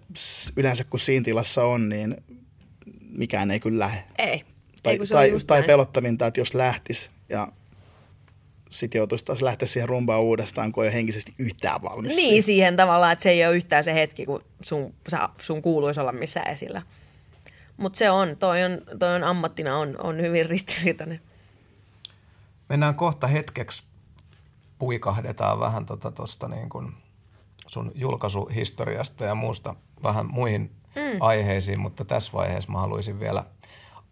yleensä 0.57 0.85
kun 0.85 1.01
siinä 1.01 1.25
tilassa 1.25 1.65
on, 1.65 1.89
niin 1.89 2.17
mikään 3.17 3.51
ei 3.51 3.61
kyllä 3.61 3.79
lähde. 3.79 4.05
Ei. 4.19 4.45
Tai, 4.83 4.93
Ei, 4.93 4.99
kun 4.99 5.07
se 5.07 5.15
on 5.15 5.21
tai, 5.21 5.41
tai 5.47 5.59
näin. 5.59 5.67
pelottavinta, 5.67 6.27
että 6.27 6.41
jos 6.41 6.55
lähtis 6.55 7.11
ja 7.29 7.49
sitten 8.71 8.99
joutuisi 8.99 9.25
taas 9.25 9.43
lähteä 9.43 9.69
siihen 9.69 9.89
rumbaan 9.89 10.21
uudestaan, 10.21 10.73
kun 10.73 10.85
ei 10.85 10.89
ole 10.89 10.95
henkisesti 10.95 11.35
yhtään 11.39 11.83
valmis. 11.83 12.17
Niin, 12.17 12.43
siihen 12.43 12.77
tavallaan, 12.77 13.13
että 13.13 13.23
se 13.23 13.31
ei 13.31 13.47
ole 13.47 13.57
yhtään 13.57 13.85
se 13.85 13.95
hetki, 13.95 14.27
kun 14.27 14.45
sun, 14.63 14.95
sä, 15.11 15.29
sun 15.41 15.63
kuuluisi 15.63 16.01
olla 16.01 16.13
missään 16.13 16.53
esillä. 16.53 16.83
Mutta 17.77 17.97
se 17.97 18.11
on, 18.11 18.37
toi 18.37 18.65
on, 18.65 18.99
toi 18.99 19.15
on 19.15 19.25
ammattina 19.25 19.79
on, 19.79 19.97
on 20.03 20.21
hyvin 20.21 20.47
ristiriitainen. 20.47 21.21
Mennään 22.69 22.95
kohta 22.95 23.27
hetkeksi, 23.27 23.85
puikahdetaan 24.79 25.61
vähän 25.61 25.87
tuosta 25.87 26.11
tota 26.11 26.49
niin 26.49 26.69
kuin 26.69 26.93
sun 27.67 27.93
julkaisuhistoriasta 27.95 29.25
ja 29.25 29.35
muusta 29.35 29.75
vähän 30.03 30.27
muihin 30.27 30.71
mm. 30.97 31.03
aiheisiin, 31.21 31.81
mutta 31.81 32.05
tässä 32.05 32.33
vaiheessa 32.33 32.73
mä 32.73 32.79
haluaisin 32.79 33.21
vielä 33.21 33.45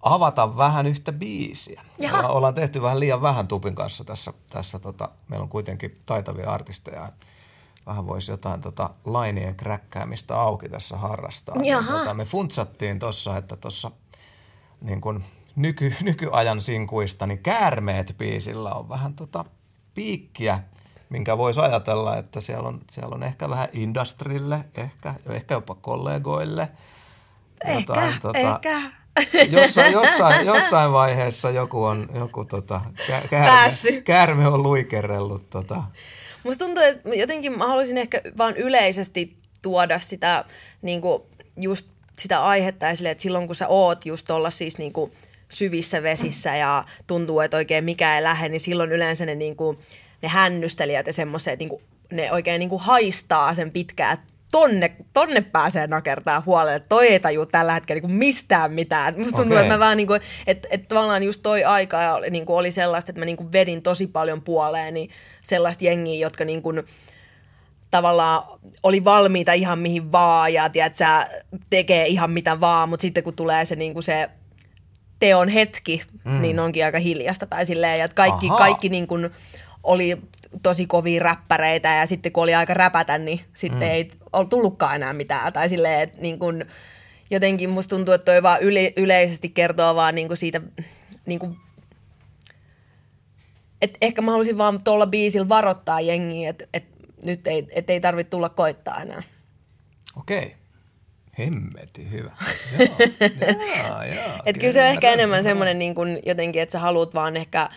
avata 0.03 0.57
vähän 0.57 0.87
yhtä 0.87 1.13
biisiä. 1.13 1.83
Jaha. 1.99 2.19
Olla- 2.19 2.29
Ollaan 2.29 2.55
tehty 2.55 2.83
vähän 2.83 3.01
liian 3.01 3.23
vähän 3.23 3.49
Tupin 3.49 3.75
kanssa 3.75 4.05
tässä. 4.05 4.33
tässä 4.51 4.79
tota, 4.79 5.09
meillä 5.29 5.43
on 5.43 5.49
kuitenkin 5.49 5.95
taitavia 6.07 6.51
artisteja. 6.51 7.09
Vähän 7.87 8.07
voisi 8.07 8.33
jotain 8.33 8.61
tota, 8.61 8.91
lainien 9.05 9.57
kräkkäämistä 9.57 10.41
auki 10.41 10.69
tässä 10.69 10.97
harrastaa. 10.97 11.59
Niin 11.59 11.71
Jaha. 11.73 11.99
tota, 11.99 12.15
me 12.15 12.25
funtsattiin 12.25 12.99
tuossa, 12.99 13.37
että 13.37 13.57
tuossa 13.57 13.91
niin 14.81 15.01
kuin 15.01 15.25
nyky, 15.57 15.95
nykyajan 16.03 16.61
sinkuista, 16.61 17.27
niin 17.27 17.39
Käärmeet 17.39 18.15
biisillä 18.19 18.73
on 18.75 18.89
vähän 18.89 19.15
tota 19.15 19.45
piikkiä 19.95 20.63
minkä 21.11 21.39
voisi 21.39 21.61
ajatella, 21.61 22.17
että 22.17 22.41
siellä 22.41 22.69
on, 22.69 22.81
siellä 22.91 23.15
on 23.15 23.23
ehkä 23.23 23.49
vähän 23.49 23.69
industrille, 23.73 24.65
ehkä, 24.75 25.15
ehkä 25.27 25.55
jopa 25.55 25.75
kollegoille. 25.75 26.69
Ehkä, 27.65 27.95
tota, 28.23 28.39
ehkä. 28.39 28.98
Jossain, 29.51 29.93
jossain, 29.93 30.47
jossain 30.47 30.93
vaiheessa 30.93 31.51
joku 31.51 31.85
on, 31.85 32.09
joku 32.15 32.45
tota, 32.45 32.81
kä- 33.07 33.29
käärme, 33.29 33.49
Päässyt. 33.49 34.05
käärme 34.05 34.47
on 34.47 34.63
luikerellut 34.63 35.51
tota, 35.51 35.83
Musta 36.45 36.65
tuntuu, 36.65 36.83
että 36.83 37.09
jotenkin 37.15 37.59
mä 37.59 37.67
haluaisin 37.67 37.99
ehkä 37.99 38.21
vaan 38.39 38.57
yleisesti 38.57 39.37
tuoda 39.63 39.99
sitä 39.99 40.45
niin 40.83 41.01
kuin 41.01 41.23
just 41.57 41.87
sitä 42.19 42.45
aihetta 42.45 42.87
ja 42.87 42.97
silleen, 42.97 43.13
että 43.13 43.23
silloin 43.23 43.47
kun 43.47 43.57
sä 43.57 43.69
oot 43.69 44.07
just 44.07 44.31
olla 44.31 44.51
siis 44.51 44.79
niin 44.79 44.93
kuin 44.93 45.13
syvissä 45.49 46.03
vesissä 46.03 46.57
ja 46.57 46.85
tuntuu, 47.07 47.41
että 47.41 47.57
oikein 47.57 47.85
mikä 47.85 48.17
ei 48.17 48.23
lähde, 48.23 48.49
niin 48.49 48.61
silloin 48.61 48.93
yleensä 48.93 49.27
ne, 49.27 49.35
niin 49.35 49.57
kuin, 49.57 49.79
ne 50.23 50.29
hännystelijät 50.29 51.07
ja 51.07 51.13
semmoiset, 51.13 51.59
niin 51.59 51.69
kuin, 51.69 51.83
ne 52.13 52.33
oikein 52.33 52.59
niin 52.59 52.71
kuin 52.71 52.83
haistaa 52.83 53.55
sen 53.55 53.71
pitkään, 53.71 54.15
että 54.15 54.33
tonne, 54.53 54.97
tonne 55.13 55.41
pääsee 55.41 55.87
nakertaa 55.87 56.43
huolelle. 56.47 56.81
Toi 56.81 57.07
ei 57.09 57.21
taju 57.21 57.47
tällä 57.47 57.73
hetkellä 57.73 58.03
niin 58.03 58.13
mistään 58.19 58.73
mitään. 58.73 59.15
Musta 59.17 59.37
tuntuu, 59.37 59.57
Okei. 59.57 59.63
että 59.63 59.75
mä 59.75 59.79
vähän 59.79 59.97
niin 59.97 60.07
kuin, 60.07 60.21
että, 60.47 60.69
että 60.71 60.89
tavallaan 60.89 61.23
just 61.23 61.43
toi 61.43 61.65
aika 61.65 62.15
oli, 62.15 62.31
niin 62.31 62.47
kuin 62.47 62.57
oli 62.57 62.71
sellaista, 62.71 63.11
että 63.11 63.21
mä 63.21 63.25
niin 63.25 63.37
kuin 63.37 63.53
vedin 63.53 63.83
tosi 63.83 64.07
paljon 64.07 64.43
puoleeni 64.43 65.09
sellaista 65.43 65.85
jengiä, 65.85 66.27
jotka 66.27 66.45
niin 66.45 66.63
kuin, 66.63 66.83
tavallaan 67.91 68.43
oli 68.83 69.05
valmiita 69.05 69.53
ihan 69.53 69.79
mihin 69.79 70.13
vaan 70.13 70.53
ja 70.53 70.69
tiedät, 70.69 70.97
sä, 70.97 71.29
tekee 71.71 72.07
ihan 72.07 72.31
mitä 72.31 72.61
vaan, 72.61 72.89
mutta 72.89 73.03
sitten 73.03 73.25
kun 73.25 73.35
tulee 73.35 73.65
se, 73.65 73.77
niin 73.77 73.93
kuin 73.93 74.03
se 74.03 74.31
teon 75.19 75.49
hetki, 75.49 76.03
mm. 76.25 76.41
niin 76.43 76.61
onkin 76.61 76.85
aika 76.85 76.99
hiljasta 76.99 77.47
tai 77.47 77.67
silleen, 77.67 77.99
ja 77.99 78.05
että 78.05 78.15
kaikki, 78.15 78.47
Ahaa. 78.47 78.59
kaikki 78.59 78.89
niin 78.89 79.07
kuin 79.07 79.31
oli 79.89 80.17
tosi 80.63 80.87
kovia 80.87 81.23
räppäreitä 81.23 81.89
ja 81.89 82.07
sitten 82.07 82.33
kun 82.33 82.43
oli 82.43 82.55
aika 82.55 82.75
räpätä, 82.75 83.19
niin 83.19 83.41
sitten 83.55 83.79
mm. 83.79 83.93
ei 83.93 84.11
ole 84.33 84.47
tullutkaan 84.47 84.97
enää 84.97 85.13
mitään 85.13 85.53
tai 85.53 85.69
silleen, 85.69 86.01
että 86.01 86.21
niin 86.21 86.39
kuin, 86.39 86.65
jotenkin 87.31 87.71
musta 87.71 87.97
tuntuu, 87.97 88.15
että 88.15 88.33
toi 88.33 88.43
vaan 88.43 88.63
yle, 88.63 88.93
yleisesti 88.97 89.49
kertoo 89.49 89.95
vaan 89.95 90.15
niin 90.15 90.27
kuin 90.27 90.37
siitä 90.37 90.61
niin 91.27 91.39
kuin 91.39 91.57
et 93.83 93.99
ehkä 94.01 94.23
mä 94.23 94.31
haluaisin 94.31 94.59
vaan 94.59 94.85
tuolla 94.85 95.07
biisillä 95.07 95.49
varoittaa 95.49 96.01
jengiä, 96.01 96.51
että 96.51 96.65
et 96.75 96.85
nyt 97.25 97.47
ei, 97.47 97.67
et 97.71 97.91
ei 97.91 98.01
tarvitse 98.01 98.31
tulla 98.31 98.49
koittaa 98.49 99.03
enää. 99.03 99.23
Okei. 100.19 100.55
Hemmeti 101.39 102.11
hyvä. 102.11 102.33
Joo, 102.79 104.03
joo, 104.03 104.15
joo. 104.15 104.43
Et 104.47 104.59
kyllä 104.59 104.73
se 104.73 104.83
on 104.83 104.89
ehkä 104.89 105.11
enemmän 105.11 105.43
semmoinen 105.43 105.79
niin 105.79 105.95
kuin 105.95 106.19
jotenkin, 106.27 106.63
että 106.63 106.73
sä 106.73 106.79
haluat 106.79 107.15
vaan 107.15 107.37
ehkä 107.37 107.71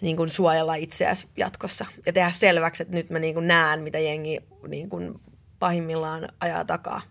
niin 0.00 0.16
kuin 0.16 0.28
suojella 0.28 0.74
itseäsi 0.74 1.28
jatkossa 1.36 1.86
ja 2.06 2.12
tehdä 2.12 2.30
selväksi, 2.30 2.82
että 2.82 2.94
nyt 2.94 3.10
mä 3.10 3.18
niin 3.18 3.34
kuin 3.34 3.48
näen, 3.48 3.82
mitä 3.82 3.98
jengi 3.98 4.40
niin 4.68 4.90
kuin 4.90 5.20
pahimmillaan 5.58 6.28
ajaa 6.40 6.64
takaa. 6.64 7.02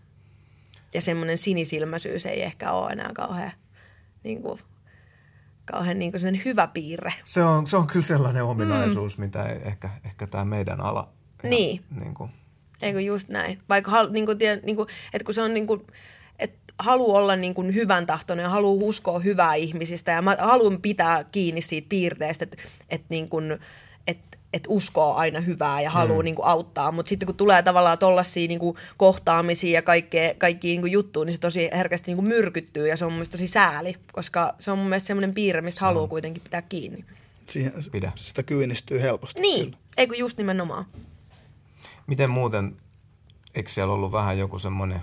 Ja 0.94 1.02
semmoinen 1.02 1.38
sinisilmäisyys 1.38 2.26
ei 2.26 2.44
ehkä 2.44 2.72
ole 2.72 2.92
enää 2.92 3.12
kauhean, 3.14 3.52
niin 4.24 4.42
kuin, 4.42 4.60
kauhean 5.66 6.00
niin 6.00 6.12
kuin 6.12 6.42
hyvä 6.46 6.68
piirre. 6.68 7.14
Se 7.26 7.44
on, 7.44 7.68
se 7.68 7.78
on 7.78 7.88
kyllä 7.88 8.06
sellainen 8.06 8.44
ominaisuus, 8.44 9.18
mm. 9.18 9.24
mitä 9.24 9.46
ei 9.46 9.60
ehkä, 9.64 9.90
ehkä 10.06 10.28
tämä 10.28 10.46
meidän 10.46 10.82
ala... 10.82 11.10
ihan 11.44 11.52
Niin. 11.52 11.84
Niin 12.00 12.14
kuin, 12.14 12.32
Eikö 12.82 13.02
just 13.02 13.30
näin? 13.30 13.60
Vaikka 13.70 13.92
niin 14.10 14.26
kuin, 14.26 14.38
niin 14.64 14.76
kuin, 14.76 14.88
että 15.14 15.26
kun 15.26 15.34
se 15.34 15.42
on 15.42 15.54
niin 15.54 15.68
kuin, 15.68 15.88
haluaa 16.80 17.22
olla 17.22 17.36
niin 17.36 17.54
kuin 17.54 17.76
hyvän 17.76 18.06
tahtoinen 18.06 18.44
ja 18.44 18.50
haluaa 18.50 18.84
uskoa 18.84 19.20
hyvää 19.20 19.56
ihmisistä 19.56 20.12
ja 20.12 20.22
mä 20.22 20.38
haluan 20.40 20.82
pitää 20.82 21.24
kiinni 21.24 21.62
siitä 21.62 21.90
piirteestä, 21.90 22.44
että, 22.44 22.58
että, 22.90 23.08
niin 23.10 23.30
kuin, 23.30 23.60
että, 24.08 24.38
että 24.54 24.70
uskoo 24.70 25.14
aina 25.14 25.42
hyvää 25.42 25.82
ja 25.82 25.90
haluaa 25.90 26.20
mm. 26.20 26.26
niin 26.26 26.36
kuin 26.36 26.46
auttaa, 26.46 26.92
mutta 26.92 27.10
sitten 27.10 27.26
kun 27.26 27.36
tulee 27.36 27.64
tavallaan 27.64 27.98
tollaisia 27.98 28.48
niin 28.48 28.60
kuin 28.60 28.78
kohtaamisia 28.98 29.74
ja 29.74 29.82
kaikkea, 29.82 30.34
kaikki 30.38 30.68
niin 30.68 30.82
kuin 30.82 30.92
juttuja, 30.92 31.26
niin 31.26 31.34
se 31.34 31.40
tosi 31.40 31.70
herkästi 31.74 32.12
niin 32.12 32.18
kuin 32.18 32.28
myrkyttyy 32.28 32.88
ja 32.88 32.98
se 32.98 33.06
on 33.06 33.14
mun 33.14 33.26
tosi 33.32 33.48
sääli, 33.48 33.96
koska 34.12 34.56
se 34.60 34.72
on 34.72 34.78
mun 34.78 34.90
mielestä 34.90 35.08
semmoinen 35.08 35.34
piirre, 35.34 35.62
mistä 35.62 35.86
haluaa 35.86 36.08
kuitenkin 36.08 36.44
pitää 36.44 36.62
kiinni. 36.62 37.06
Siihen, 37.50 37.74
Pidä. 37.92 38.12
Sitä 38.16 38.44
kyynistyy 38.44 39.02
helposti. 39.02 39.42
Niin, 39.42 39.66
kyllä. 39.66 39.78
eikö 39.98 40.16
just 40.16 40.38
nimenomaan. 40.38 40.86
miten 42.08 42.30
muuten, 42.30 42.78
eikö 43.56 43.70
siellä 43.70 43.94
ollut 43.94 44.12
vähän 44.12 44.38
joku 44.38 44.60
semmoinen 44.60 45.00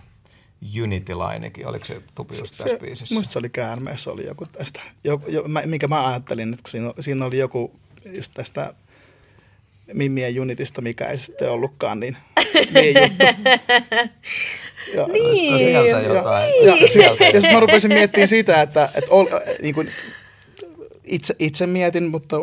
Unity-lainikin, 0.83 1.67
oliko 1.67 1.85
se 1.85 2.03
Tupius 2.15 2.53
tässä 2.53 2.79
biisissä? 2.79 3.15
Musta 3.15 3.33
se 3.33 3.39
oli 3.39 3.49
käärmeessä 3.49 4.11
oli 4.11 4.27
joku 4.27 4.47
tästä, 4.47 4.81
jo, 5.05 5.21
jo, 5.27 5.43
mä, 5.43 5.63
minkä 5.67 5.89
mä 5.89 6.09
ajattelin, 6.09 6.53
että 6.53 6.63
kun 6.63 6.71
siinä, 6.71 6.93
siinä 7.01 7.25
oli 7.25 7.39
joku 7.39 7.81
just 8.05 8.33
tästä 8.35 8.75
Mimmien 9.93 10.41
Unitista, 10.41 10.83
mikä 10.83 11.07
ei 11.07 11.19
sitten 11.19 11.51
ollutkaan 11.51 12.01
niin, 12.01 12.17
niin 12.75 12.95
juttu. 13.03 13.25
Ja, 14.95 15.05
Olisiko 15.05 15.59
sieltä 15.59 16.01
jotain? 16.01 16.53
ja, 16.65 16.77
ja, 16.77 16.89
Sieltä 16.89 17.25
ja 17.25 17.41
sitten 17.41 17.55
mä 17.55 17.61
rupesin 17.61 17.93
miettimään 17.93 18.29
sitä, 18.29 18.63
että, 18.63 18.89
että 18.95 19.11
ol, 19.11 19.27
niin 19.63 19.75
kuin, 19.75 19.91
itse, 21.05 21.35
itse 21.39 21.67
mietin, 21.67 22.11
mutta 22.11 22.37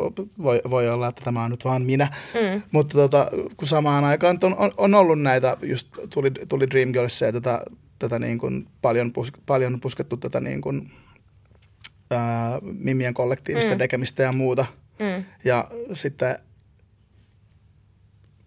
voi, 0.43 0.61
voi 0.69 0.89
olla, 0.89 1.07
että 1.07 1.21
tämä 1.23 1.43
on 1.43 1.51
nyt 1.51 1.65
vaan 1.65 1.81
minä. 1.81 2.07
Mm. 2.33 2.61
Mutta 2.71 2.97
tota, 2.97 3.27
kun 3.57 3.67
samaan 3.67 4.03
aikaan 4.03 4.39
on, 4.43 4.55
on, 4.57 4.71
on 4.77 4.93
ollut 4.93 5.21
näitä, 5.21 5.57
just 5.61 5.87
tuli, 6.09 6.31
tuli 6.49 6.69
Dreamgirlsia 6.69 7.27
ja 7.27 7.31
tätä, 7.31 7.65
tätä 7.99 8.19
niin 8.19 8.37
kuin 8.37 8.67
paljon, 8.81 9.13
pus, 9.13 9.31
paljon 9.45 9.79
puskettu 9.79 10.17
tätä 10.17 10.39
niin 10.39 10.61
kuin, 10.61 10.91
ää, 12.11 12.59
Mimien 12.61 13.13
kollektiivista 13.13 13.71
mm. 13.71 13.77
tekemistä 13.77 14.23
ja 14.23 14.31
muuta. 14.31 14.65
Mm. 14.99 15.25
Ja 15.43 15.67
sitten 15.93 16.35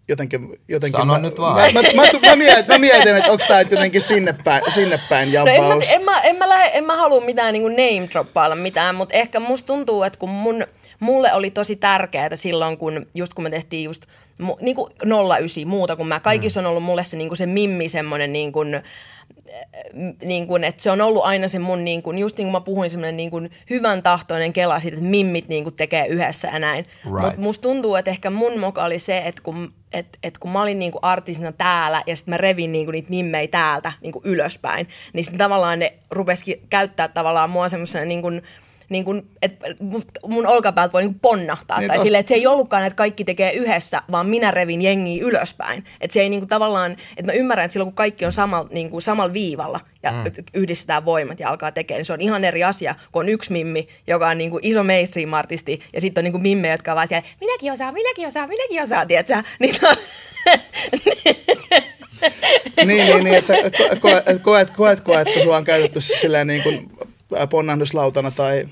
jotenkin... 0.07 0.59
jotenkin 0.67 0.99
Sano 0.99 1.13
mä, 1.13 1.19
nyt 1.19 1.39
vaan. 1.39 1.73
Mä, 1.73 1.81
mä, 1.81 1.87
mä, 1.95 2.29
mä, 2.29 2.35
mietin, 2.35 2.65
mä 2.67 2.77
mietin, 2.77 3.17
että 3.17 3.31
onko 3.31 3.43
tämä 3.47 3.61
jotenkin 3.61 4.01
sinne 4.01 4.33
päin, 4.43 4.71
sinne 4.71 4.99
päin 5.09 5.31
No 5.33 5.39
en 5.39 5.45
mä, 5.45 5.51
jabbaus. 5.53 5.89
en 5.89 6.03
mä, 6.03 6.21
en 6.21 6.35
mä, 6.35 6.49
lähe, 6.49 6.71
en 6.73 6.85
mä 6.85 6.95
halua 6.95 7.25
mitään 7.25 7.53
niin 7.53 7.63
name 7.63 8.09
droppailla 8.11 8.55
mitään, 8.55 8.95
mutta 8.95 9.15
ehkä 9.15 9.39
musta 9.39 9.67
tuntuu, 9.67 10.03
että 10.03 10.19
kun 10.19 10.29
mun, 10.29 10.67
mulle 10.99 11.33
oli 11.33 11.51
tosi 11.51 11.75
tärkeää 11.75 12.35
silloin, 12.35 12.77
kun 12.77 13.05
just 13.15 13.33
kun 13.33 13.43
me 13.43 13.49
tehtiin 13.49 13.83
just 13.83 14.05
mu- 14.43 14.57
niin 14.61 14.75
kuin 14.75 14.93
09 15.39 15.67
muuta 15.67 15.95
kuin 15.95 16.07
mä. 16.07 16.19
Kaikissa 16.19 16.59
on 16.59 16.65
ollut 16.65 16.83
mulle 16.83 17.03
se, 17.03 17.17
niin 17.17 17.27
kuin 17.27 17.37
se 17.37 17.45
mimmi 17.45 17.89
semmoinen 17.89 18.33
niin 18.33 18.51
kuin, 18.51 18.81
niin 20.23 20.47
kuin, 20.47 20.63
että 20.63 20.83
se 20.83 20.91
on 20.91 21.01
ollut 21.01 21.23
aina 21.25 21.47
se 21.47 21.59
mun, 21.59 21.85
niin 21.85 22.03
kuin, 22.03 22.17
just 22.17 22.37
niin 22.37 22.45
kuin 22.45 22.51
mä 22.51 22.61
puhuin, 22.61 22.89
semmoinen 22.89 23.17
niin 23.17 23.31
kuin 23.31 23.51
hyvän 23.69 24.03
tahtoinen 24.03 24.53
kela 24.53 24.79
siitä, 24.79 24.97
että 24.97 25.09
mimmit 25.09 25.47
niin 25.47 25.63
kuin 25.63 25.75
tekee 25.75 26.07
yhdessä 26.07 26.47
ja 26.47 26.59
näin. 26.59 26.85
Right. 27.03 27.21
Mutta 27.21 27.41
musta 27.41 27.61
tuntuu, 27.61 27.95
että 27.95 28.11
ehkä 28.11 28.29
mun 28.29 28.59
moka 28.59 28.83
oli 28.83 28.99
se, 28.99 29.17
että 29.17 29.41
kun, 29.41 29.73
et, 29.93 30.17
et 30.23 30.37
kun 30.37 30.51
mä 30.51 30.61
olin 30.61 30.79
niin 30.79 30.91
kuin 30.91 31.03
artistina 31.03 31.51
täällä 31.51 32.03
ja 32.07 32.15
sitten 32.15 32.31
mä 32.31 32.37
revin 32.37 32.71
niin 32.71 32.85
kuin 32.85 32.93
niitä 32.93 33.09
mimmejä 33.09 33.47
täältä 33.47 33.93
niin 34.01 34.13
kuin 34.13 34.25
ylöspäin, 34.25 34.87
niin 35.13 35.23
sitten 35.23 35.37
tavallaan 35.39 35.79
ne 35.79 35.93
rupesikin 36.11 36.61
käyttää 36.69 37.07
tavallaan 37.07 37.49
mua 37.49 37.69
semmoisena 37.69 38.05
niin 38.05 38.21
kuin, 38.21 38.41
niin 38.89 39.05
kuin, 39.05 39.29
että 39.41 39.65
mun 40.27 40.47
olkapäältä 40.47 40.93
voi 40.93 41.01
niin 41.01 41.13
kuin 41.13 41.19
ponnahtaa. 41.19 41.79
Niin, 41.79 41.87
tai 41.87 41.99
silleen, 41.99 42.19
että 42.19 42.27
se 42.27 42.35
ei 42.35 42.47
ollutkaan, 42.47 42.85
että 42.85 42.97
kaikki 42.97 43.23
tekee 43.23 43.53
yhdessä, 43.53 44.01
vaan 44.11 44.29
minä 44.29 44.51
revin 44.51 44.81
jengiä 44.81 45.23
ylöspäin. 45.23 45.83
Että 46.01 46.13
se 46.13 46.21
ei 46.21 46.29
niin 46.29 46.39
kuin 46.39 46.49
tavallaan, 46.49 46.91
että 46.91 47.23
mä 47.25 47.31
ymmärrän, 47.31 47.65
että 47.65 47.73
silloin 47.73 47.91
kun 47.91 47.95
kaikki 47.95 48.25
on 48.25 48.31
samalla, 48.31 48.69
niin 48.71 48.89
kuin 48.89 49.01
samalla 49.01 49.33
viivalla 49.33 49.79
ja 50.03 50.11
mm. 50.11 50.23
yhdistetään 50.53 51.05
voimat 51.05 51.39
ja 51.39 51.49
alkaa 51.49 51.71
tekemään, 51.71 51.99
niin 51.99 52.05
se 52.05 52.13
on 52.13 52.21
ihan 52.21 52.43
eri 52.43 52.63
asia, 52.63 52.95
kun 53.11 53.19
on 53.19 53.29
yksi 53.29 53.51
mimmi, 53.51 53.87
joka 54.07 54.27
on 54.27 54.37
niin 54.37 54.49
kuin 54.49 54.65
iso 54.65 54.83
mainstream-artisti 54.83 55.79
ja 55.93 56.01
sitten 56.01 56.21
on 56.21 56.23
niin 56.23 56.31
kuin 56.31 56.41
mimmejä, 56.41 56.73
jotka 56.73 56.91
on 56.91 56.95
vaan 56.95 57.07
siellä, 57.07 57.27
minäkin 57.39 57.71
osaan, 57.71 57.93
minäkin 57.93 58.27
osaan, 58.27 58.49
minäkin 58.49 58.83
osaan, 58.83 59.07
tiedätkö? 59.07 59.43
Niin 59.59 59.73
se 59.73 59.87
on, 59.87 59.95
niin, 62.85 62.87
niin, 62.87 63.23
niin, 63.23 63.35
että 63.35 63.47
sä 63.47 63.53
ko- 63.53 63.99
koet, 63.99 64.25
koet, 64.41 64.69
koetko, 64.69 65.19
että 65.19 65.39
sua 65.43 65.57
on 65.57 65.63
käytetty 65.63 66.01
silleen 66.01 66.47
niin 66.47 66.63
kuin 66.63 66.89
ponnahduslautana 67.49 68.31
tai... 68.31 68.67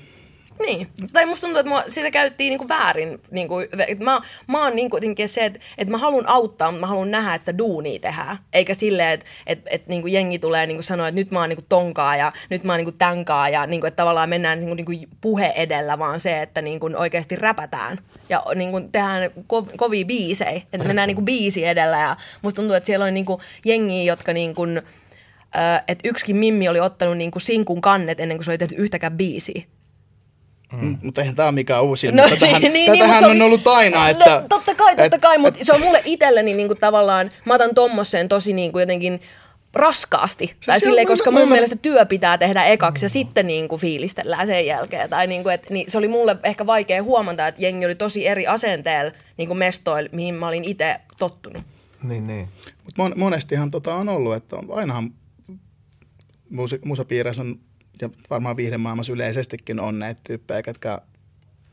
Niin. 0.66 0.88
Tai 1.12 1.26
musta 1.26 1.46
tuntuu, 1.46 1.60
että 1.60 1.70
mua, 1.70 1.82
sitä 1.86 2.10
käyttiin 2.10 2.50
niinku 2.50 2.68
väärin. 2.68 3.20
Niinku, 3.30 3.58
että 3.58 4.04
mä, 4.04 4.20
mä 4.46 4.64
oon 4.64 4.76
niinku 4.76 4.98
se, 5.26 5.44
että, 5.44 5.60
että 5.78 5.92
mä 5.92 5.98
haluan 5.98 6.28
auttaa, 6.28 6.70
mutta 6.70 6.80
mä 6.80 6.86
haluan 6.86 7.10
nähdä, 7.10 7.34
että 7.34 7.42
sitä 7.42 7.58
duunia 7.58 8.00
tehdään. 8.00 8.38
Eikä 8.52 8.74
silleen, 8.74 9.10
että, 9.10 9.26
että, 9.46 9.70
että 9.70 9.88
niinku 9.88 10.06
jengi 10.06 10.38
tulee 10.38 10.66
niinku 10.66 10.82
sanoa, 10.82 11.08
että 11.08 11.20
nyt 11.20 11.30
mä 11.30 11.40
oon 11.40 11.48
niinku 11.48 11.64
tonkaa 11.68 12.16
ja 12.16 12.32
nyt 12.50 12.64
mä 12.64 12.72
oon 12.72 12.78
niinku 12.78 12.98
tänkaa 12.98 13.48
ja 13.48 13.66
niinku, 13.66 13.86
että 13.86 13.96
tavallaan 13.96 14.28
mennään 14.28 14.58
niinku, 14.58 14.74
niinku 14.74 14.92
puhe 15.20 15.52
edellä, 15.56 15.98
vaan 15.98 16.20
se, 16.20 16.42
että 16.42 16.62
niinku 16.62 16.90
oikeasti 16.96 17.36
räpätään 17.36 17.98
ja 18.28 18.44
niinku 18.54 18.80
tehdään 18.92 19.30
ko- 19.38 19.76
kovia 19.76 20.04
biisejä. 20.04 20.50
Että 20.72 20.86
mennään 20.86 21.08
niinku 21.08 21.22
biisi 21.22 21.64
edellä 21.64 21.98
ja 21.98 22.16
musta 22.42 22.56
tuntuu, 22.56 22.76
että 22.76 22.86
siellä 22.86 23.04
on 23.04 23.14
niinku 23.14 23.40
jengiä, 23.64 24.02
jotka 24.02 24.32
niinku, 24.32 24.62
että 25.88 26.08
yksikin 26.08 26.36
Mimmi 26.36 26.68
oli 26.68 26.80
ottanut 26.80 27.16
niinku 27.16 27.38
sinkun 27.38 27.80
kannet 27.80 28.20
ennen 28.20 28.36
kuin 28.36 28.44
se 28.44 28.50
oli 28.50 28.58
tehnyt 28.58 28.78
yhtäkään 28.78 29.16
biisiä. 29.16 29.62
Mm. 30.72 30.98
Mutta 31.02 31.20
eihän 31.20 31.36
tämä 31.36 31.46
ole 31.48 31.54
mikään 31.54 31.82
uusi. 31.84 32.12
No, 32.12 32.22
No, 32.22 32.28
tätähän, 32.28 32.62
niin, 32.62 32.72
niin, 32.72 32.92
tätähän 32.92 33.14
mut 33.14 33.20
se 33.20 33.26
on 33.26 33.42
ollut 33.42 33.66
aina, 33.66 34.08
että... 34.08 34.30
No, 34.40 34.46
totta 34.48 34.74
kai, 34.74 34.96
totta 34.96 35.16
et- 35.16 35.22
kai, 35.22 35.38
mutta 35.38 35.60
et- 35.60 35.66
se 35.66 35.72
on 35.72 35.80
mulle 35.80 36.02
itselleni 36.04 36.54
niinku 36.54 36.74
tavallaan, 36.74 37.30
mä 37.44 37.54
otan 37.54 37.74
tommoseen 37.74 38.28
tosi 38.28 38.52
niinku 38.52 38.78
jotenkin 38.78 39.20
raskaasti. 39.74 40.54
Tai 40.66 40.74
on- 40.76 40.80
silleen, 40.80 41.06
koska 41.06 41.30
mun 41.30 41.48
mielestä 41.48 41.76
työ 41.76 42.06
pitää 42.06 42.38
tehdä 42.38 42.64
ekaksi 42.64 43.04
ja 43.04 43.08
sitten 43.08 43.46
niin 43.46 43.68
kuin 43.68 43.80
fiilistellään 43.80 44.46
sen 44.46 44.66
jälkeen. 44.66 45.10
Tai 45.10 45.26
niin 45.26 45.42
kuin, 45.42 45.54
että, 45.54 45.74
niin 45.74 45.90
se 45.90 45.98
oli 45.98 46.08
mulle 46.08 46.36
ehkä 46.44 46.66
vaikea 46.66 47.02
huomata, 47.02 47.46
että 47.46 47.62
jengi 47.62 47.86
oli 47.86 47.94
tosi 47.94 48.26
eri 48.26 48.46
asenteella 48.46 49.12
niin 49.36 49.48
kuin 49.48 49.58
mestoilla, 49.58 50.08
mihin 50.12 50.34
mä 50.34 50.48
olin 50.48 50.64
itse 50.64 50.96
tottunut. 51.18 51.62
Niin, 52.02 52.26
niin. 52.26 52.48
Mut 52.84 52.94
mon, 52.98 53.12
monestihan 53.16 53.70
tota 53.70 53.94
on 53.94 54.08
ollut, 54.08 54.34
että 54.34 54.56
on, 54.56 54.64
ainahan 54.70 55.10
musi, 56.50 56.80
musapiireissä 56.84 57.42
on, 57.42 57.60
ja 58.00 58.10
varmaan 58.30 58.56
viihdemaailmassa 58.56 59.12
yleisestikin 59.12 59.80
on 59.80 59.98
näitä 59.98 60.20
tyyppejä, 60.24 60.62
jotka 60.66 61.02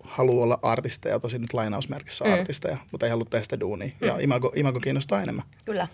haluaa 0.03 0.43
olla 0.43 0.59
artisteja, 0.61 1.19
tosi 1.19 1.39
nyt 1.39 1.53
lainausmerkissä 1.53 2.25
mm. 2.25 2.33
artisteja, 2.33 2.77
mutta 2.91 3.05
ei 3.05 3.09
halua 3.09 3.25
tehdä 3.29 3.43
sitä 3.43 3.59
duunia. 3.59 3.87
Mm. 4.01 4.07
Ja 4.07 4.17
imago, 4.19 4.51
imago 4.55 4.79
kiinnostaa 4.79 5.21
enemmän. 5.21 5.45
Kyllä. 5.65 5.87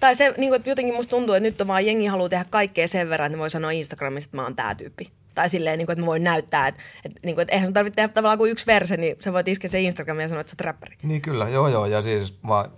Tai 0.00 0.16
se, 0.16 0.34
niin 0.38 0.50
kuin, 0.50 0.56
että 0.56 0.70
jotenkin 0.70 0.94
musta 0.94 1.10
tuntuu, 1.10 1.34
että 1.34 1.48
nyt 1.48 1.60
on 1.60 1.66
vaan 1.66 1.86
jengi 1.86 2.06
haluaa 2.06 2.28
tehdä 2.28 2.44
kaikkea 2.50 2.88
sen 2.88 3.08
verran, 3.08 3.26
että 3.26 3.36
ne 3.36 3.40
voi 3.40 3.50
sanoa 3.50 3.70
Instagramissa, 3.70 4.28
että 4.28 4.36
mä 4.36 4.42
oon 4.42 4.56
tää 4.56 4.74
tyyppi. 4.74 5.10
Tai 5.34 5.48
silleen, 5.48 5.78
niin 5.78 5.86
kuin, 5.86 5.92
että 5.92 6.02
mä 6.02 6.06
voin 6.06 6.24
näyttää, 6.24 6.68
että, 6.68 6.82
että, 7.04 7.20
niin 7.24 7.34
kuin, 7.34 7.42
että 7.42 7.52
eihän 7.52 7.66
sun 7.66 7.74
tarvitse 7.74 7.96
tehdä 7.96 8.08
tavallaan 8.08 8.38
kuin 8.38 8.50
yksi 8.52 8.66
verse, 8.66 8.96
niin 8.96 9.16
sä 9.24 9.32
voit 9.32 9.48
iskeä 9.48 9.70
se 9.70 9.80
Instagramiin 9.80 10.22
ja 10.22 10.28
sanoa, 10.28 10.40
että 10.40 10.50
sä 10.50 10.54
oot 10.54 10.60
räppäri. 10.60 10.96
Niin 11.02 11.22
kyllä, 11.22 11.48
joo 11.48 11.68
joo. 11.68 11.86
Ja 11.86 12.02
siis 12.02 12.38
vaan 12.48 12.70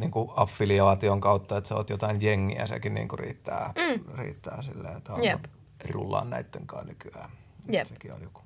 niin 0.00 0.10
kuin 0.10 0.30
affiliaation 0.36 1.20
kautta, 1.20 1.56
että 1.56 1.68
sä 1.68 1.74
oot 1.74 1.90
jotain 1.90 2.22
jengiä, 2.22 2.66
sekin 2.66 2.94
niin 2.94 3.08
kuin 3.08 3.18
riittää, 3.18 3.72
mm. 3.76 4.18
riittää 4.18 4.62
silleen, 4.62 4.96
että 4.96 5.12
on 5.12 5.24
Jep. 5.24 5.44
rullaan 5.90 6.30
näitten 6.30 6.66
kanssa 6.66 6.88
nykyään. 6.88 7.30
Jep. 7.68 7.86
Sekin 7.86 8.12
on 8.12 8.22
joku, 8.22 8.40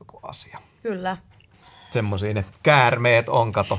joku 0.00 0.20
asia. 0.22 0.58
Kyllä. 0.82 1.16
Semmosia 1.90 2.34
ne 2.34 2.44
käärmeet 2.62 3.28
on, 3.28 3.52
kato. 3.52 3.78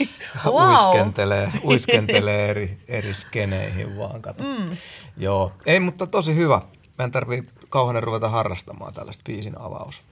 Wow. 0.44 0.70
Uiskentelee, 0.70 1.52
uiskentelee 1.64 2.50
eri, 2.50 2.78
eri 2.88 3.14
skeneihin 3.14 3.98
vaan, 3.98 4.22
kato. 4.22 4.44
Mm. 4.44 4.76
Joo, 5.16 5.52
ei, 5.66 5.80
mutta 5.80 6.06
tosi 6.06 6.34
hyvä. 6.34 6.62
Mä 6.98 7.04
en 7.04 7.10
tarvii 7.10 7.42
kauhean 7.68 8.02
ruveta 8.02 8.28
harrastamaan 8.28 8.94
tällaista 8.94 9.22
biisin 9.26 9.60
avaus, 9.60 10.04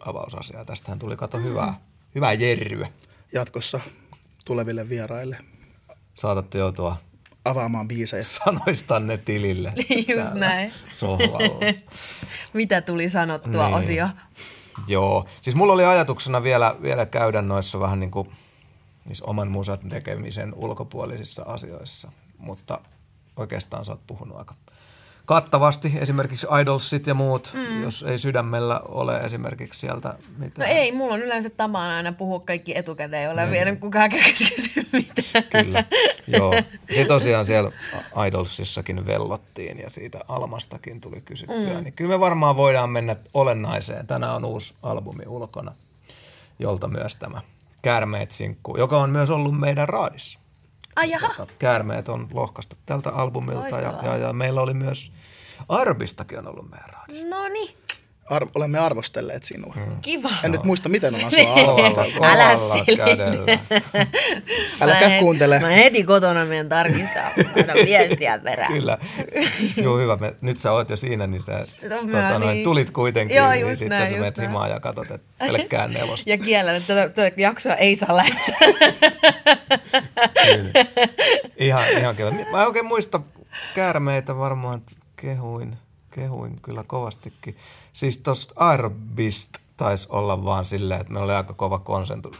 avausasiaa. 0.00 0.64
Tästähän 0.64 0.98
tuli, 0.98 1.16
kato, 1.16 1.38
hyvää, 1.38 1.74
hyvää 2.14 2.32
jerryä. 2.32 2.88
Jatkossa 3.32 3.80
tuleville 4.48 4.88
vieraille 4.88 5.38
Saatatte 6.14 6.58
joutua 6.58 6.96
avaamaan 7.44 7.88
biisejä. 7.88 8.22
sanoistanne 8.44 9.16
tilille. 9.16 9.72
Just 9.90 10.06
täällä 10.06 10.34
näin. 10.34 10.72
Sohvalla. 10.90 11.60
Mitä 12.52 12.80
tuli 12.80 13.08
sanottua 13.08 13.66
Niin. 13.66 13.78
osio? 13.78 14.08
Joo, 14.88 15.26
siis 15.42 15.56
mulla 15.56 15.72
oli 15.72 15.84
ajatuksena 15.84 16.42
vielä, 16.42 16.76
vielä 16.82 17.06
käydä 17.06 17.42
noissa 17.42 17.80
vähän 17.80 18.00
niin 18.00 18.10
kuin 18.10 18.28
oman 19.22 19.48
musan 19.50 19.78
tekemisen 19.88 20.54
ulkopuolisissa 20.54 21.42
asioissa, 21.42 22.12
mutta 22.38 22.80
oikeastaan 23.36 23.84
sä 23.84 23.92
oot 23.92 24.06
puhunut 24.06 24.38
aika 24.38 24.54
kattavasti, 25.28 25.92
esimerkiksi 26.00 26.46
Idolsit 26.60 27.06
ja 27.06 27.14
muut, 27.14 27.52
mm. 27.54 27.82
jos 27.82 28.02
ei 28.02 28.18
sydämellä 28.18 28.80
ole 28.80 29.16
esimerkiksi 29.16 29.80
sieltä 29.80 30.08
No 30.08 30.14
mitään. 30.38 30.70
ei, 30.70 30.92
mulla 30.92 31.14
on 31.14 31.20
yleensä 31.20 31.50
tapana 31.50 31.96
aina 31.96 32.12
puhua 32.12 32.40
kaikki 32.40 32.78
etukäteen, 32.78 33.24
jolla 33.24 33.42
ei 33.42 33.50
vielä 33.50 33.76
kukaan 33.76 34.10
kysyä 34.10 34.84
mitään. 34.92 35.44
Kyllä, 35.64 35.84
joo. 36.26 36.54
Ja 36.96 37.06
tosiaan 37.06 37.46
siellä 37.46 37.70
Idolsissakin 38.26 39.06
vellottiin 39.06 39.78
ja 39.78 39.90
siitä 39.90 40.20
Almastakin 40.28 41.00
tuli 41.00 41.20
kysyttyä. 41.20 41.74
Mm. 41.74 41.84
Niin 41.84 41.92
kyllä 41.92 42.14
me 42.14 42.20
varmaan 42.20 42.56
voidaan 42.56 42.90
mennä 42.90 43.16
olennaiseen. 43.34 44.06
Tänään 44.06 44.34
on 44.34 44.44
uusi 44.44 44.74
albumi 44.82 45.24
ulkona, 45.26 45.72
jolta 46.58 46.88
myös 46.88 47.16
tämä 47.16 47.40
Käärmeet-sinkku, 47.82 48.76
joka 48.78 48.98
on 48.98 49.10
myös 49.10 49.30
ollut 49.30 49.60
meidän 49.60 49.88
raadissa. 49.88 50.38
Ai 50.98 51.10
jaha, 51.10 51.28
Tota, 51.36 51.52
Käärmeet 51.58 52.08
on 52.08 52.28
lohkaistu 52.32 52.76
tältä 52.86 53.10
albumilta 53.10 53.68
ja, 53.68 53.72
Loistavaa. 53.74 54.04
ja, 54.16 54.26
ja, 54.26 54.32
meillä 54.32 54.60
oli 54.60 54.74
myös 54.74 55.12
Arbistakin 55.68 56.38
on 56.38 56.48
ollut 56.48 56.70
meidän 56.70 56.88
raadissa. 56.92 57.26
no 57.28 57.48
niin, 57.48 57.70
Ar- 58.30 58.46
olemme 58.54 58.78
arvostelleet 58.78 59.44
sinua. 59.44 59.74
Mm. 59.76 60.00
kiva. 60.02 60.30
En 60.42 60.52
nyt 60.52 60.64
muista, 60.64 60.88
miten 60.88 61.14
ollaan 61.14 61.32
sua 61.32 61.52
arvosteltu. 61.64 62.24
Älä 62.32 62.56
selitä. 62.56 63.04
kädellä. 63.04 63.58
Äläkä 64.80 65.08
Mä 65.08 65.18
kuuntele. 65.18 65.58
Mä 65.58 65.68
heti 65.68 66.04
kotona 66.04 66.44
menen 66.44 66.68
tarkistaa, 66.68 67.30
laita 67.54 67.74
viestiä 67.86 68.38
perään. 68.38 68.72
Kyllä. 68.72 68.98
Joo, 69.76 69.98
hyvä. 69.98 70.16
Me, 70.16 70.34
nyt 70.40 70.60
sä 70.60 70.72
oot 70.72 70.90
jo 70.90 70.96
siinä, 70.96 71.26
niin 71.26 71.42
sä 71.42 71.66
tota, 71.88 72.38
noin, 72.38 72.54
niin. 72.54 72.64
tulit 72.64 72.90
kuitenkin, 72.90 73.36
Joo, 73.36 73.50
niin 73.50 73.60
just 73.60 73.78
sitten 73.78 73.88
näin, 73.98 74.04
sä 74.10 74.10
just 74.16 74.20
menet 74.20 74.38
himaan 74.38 74.70
ja 74.70 74.80
katsot, 74.80 75.10
että 75.10 75.46
pelkkää 75.46 75.88
nelosta. 75.88 76.30
Ja 76.30 76.38
kiellän, 76.38 76.74
että 76.74 76.94
tätä, 76.94 77.08
tätä 77.14 77.40
jaksoa 77.40 77.74
ei 77.74 77.96
saa 77.96 78.16
lähettää. 78.16 78.68
Kyllä. 80.46 80.70
Ihan, 81.56 81.84
ihan 81.88 82.16
kiva. 82.16 82.30
Mä 82.30 82.60
en 82.60 82.66
oikein 82.66 82.86
muista 82.86 83.20
käärmeitä 83.74 84.36
varmaan 84.36 84.82
kehuin, 85.16 85.76
kehuin 86.10 86.60
kyllä 86.62 86.84
kovastikin. 86.86 87.56
Siis 87.92 88.18
tosta 88.18 88.54
Arbist 88.56 89.50
taisi 89.76 90.08
olla 90.10 90.44
vaan 90.44 90.64
silleen, 90.64 91.00
että 91.00 91.12
meillä 91.12 91.24
oli 91.24 91.34
aika 91.34 91.54
kova 91.54 91.82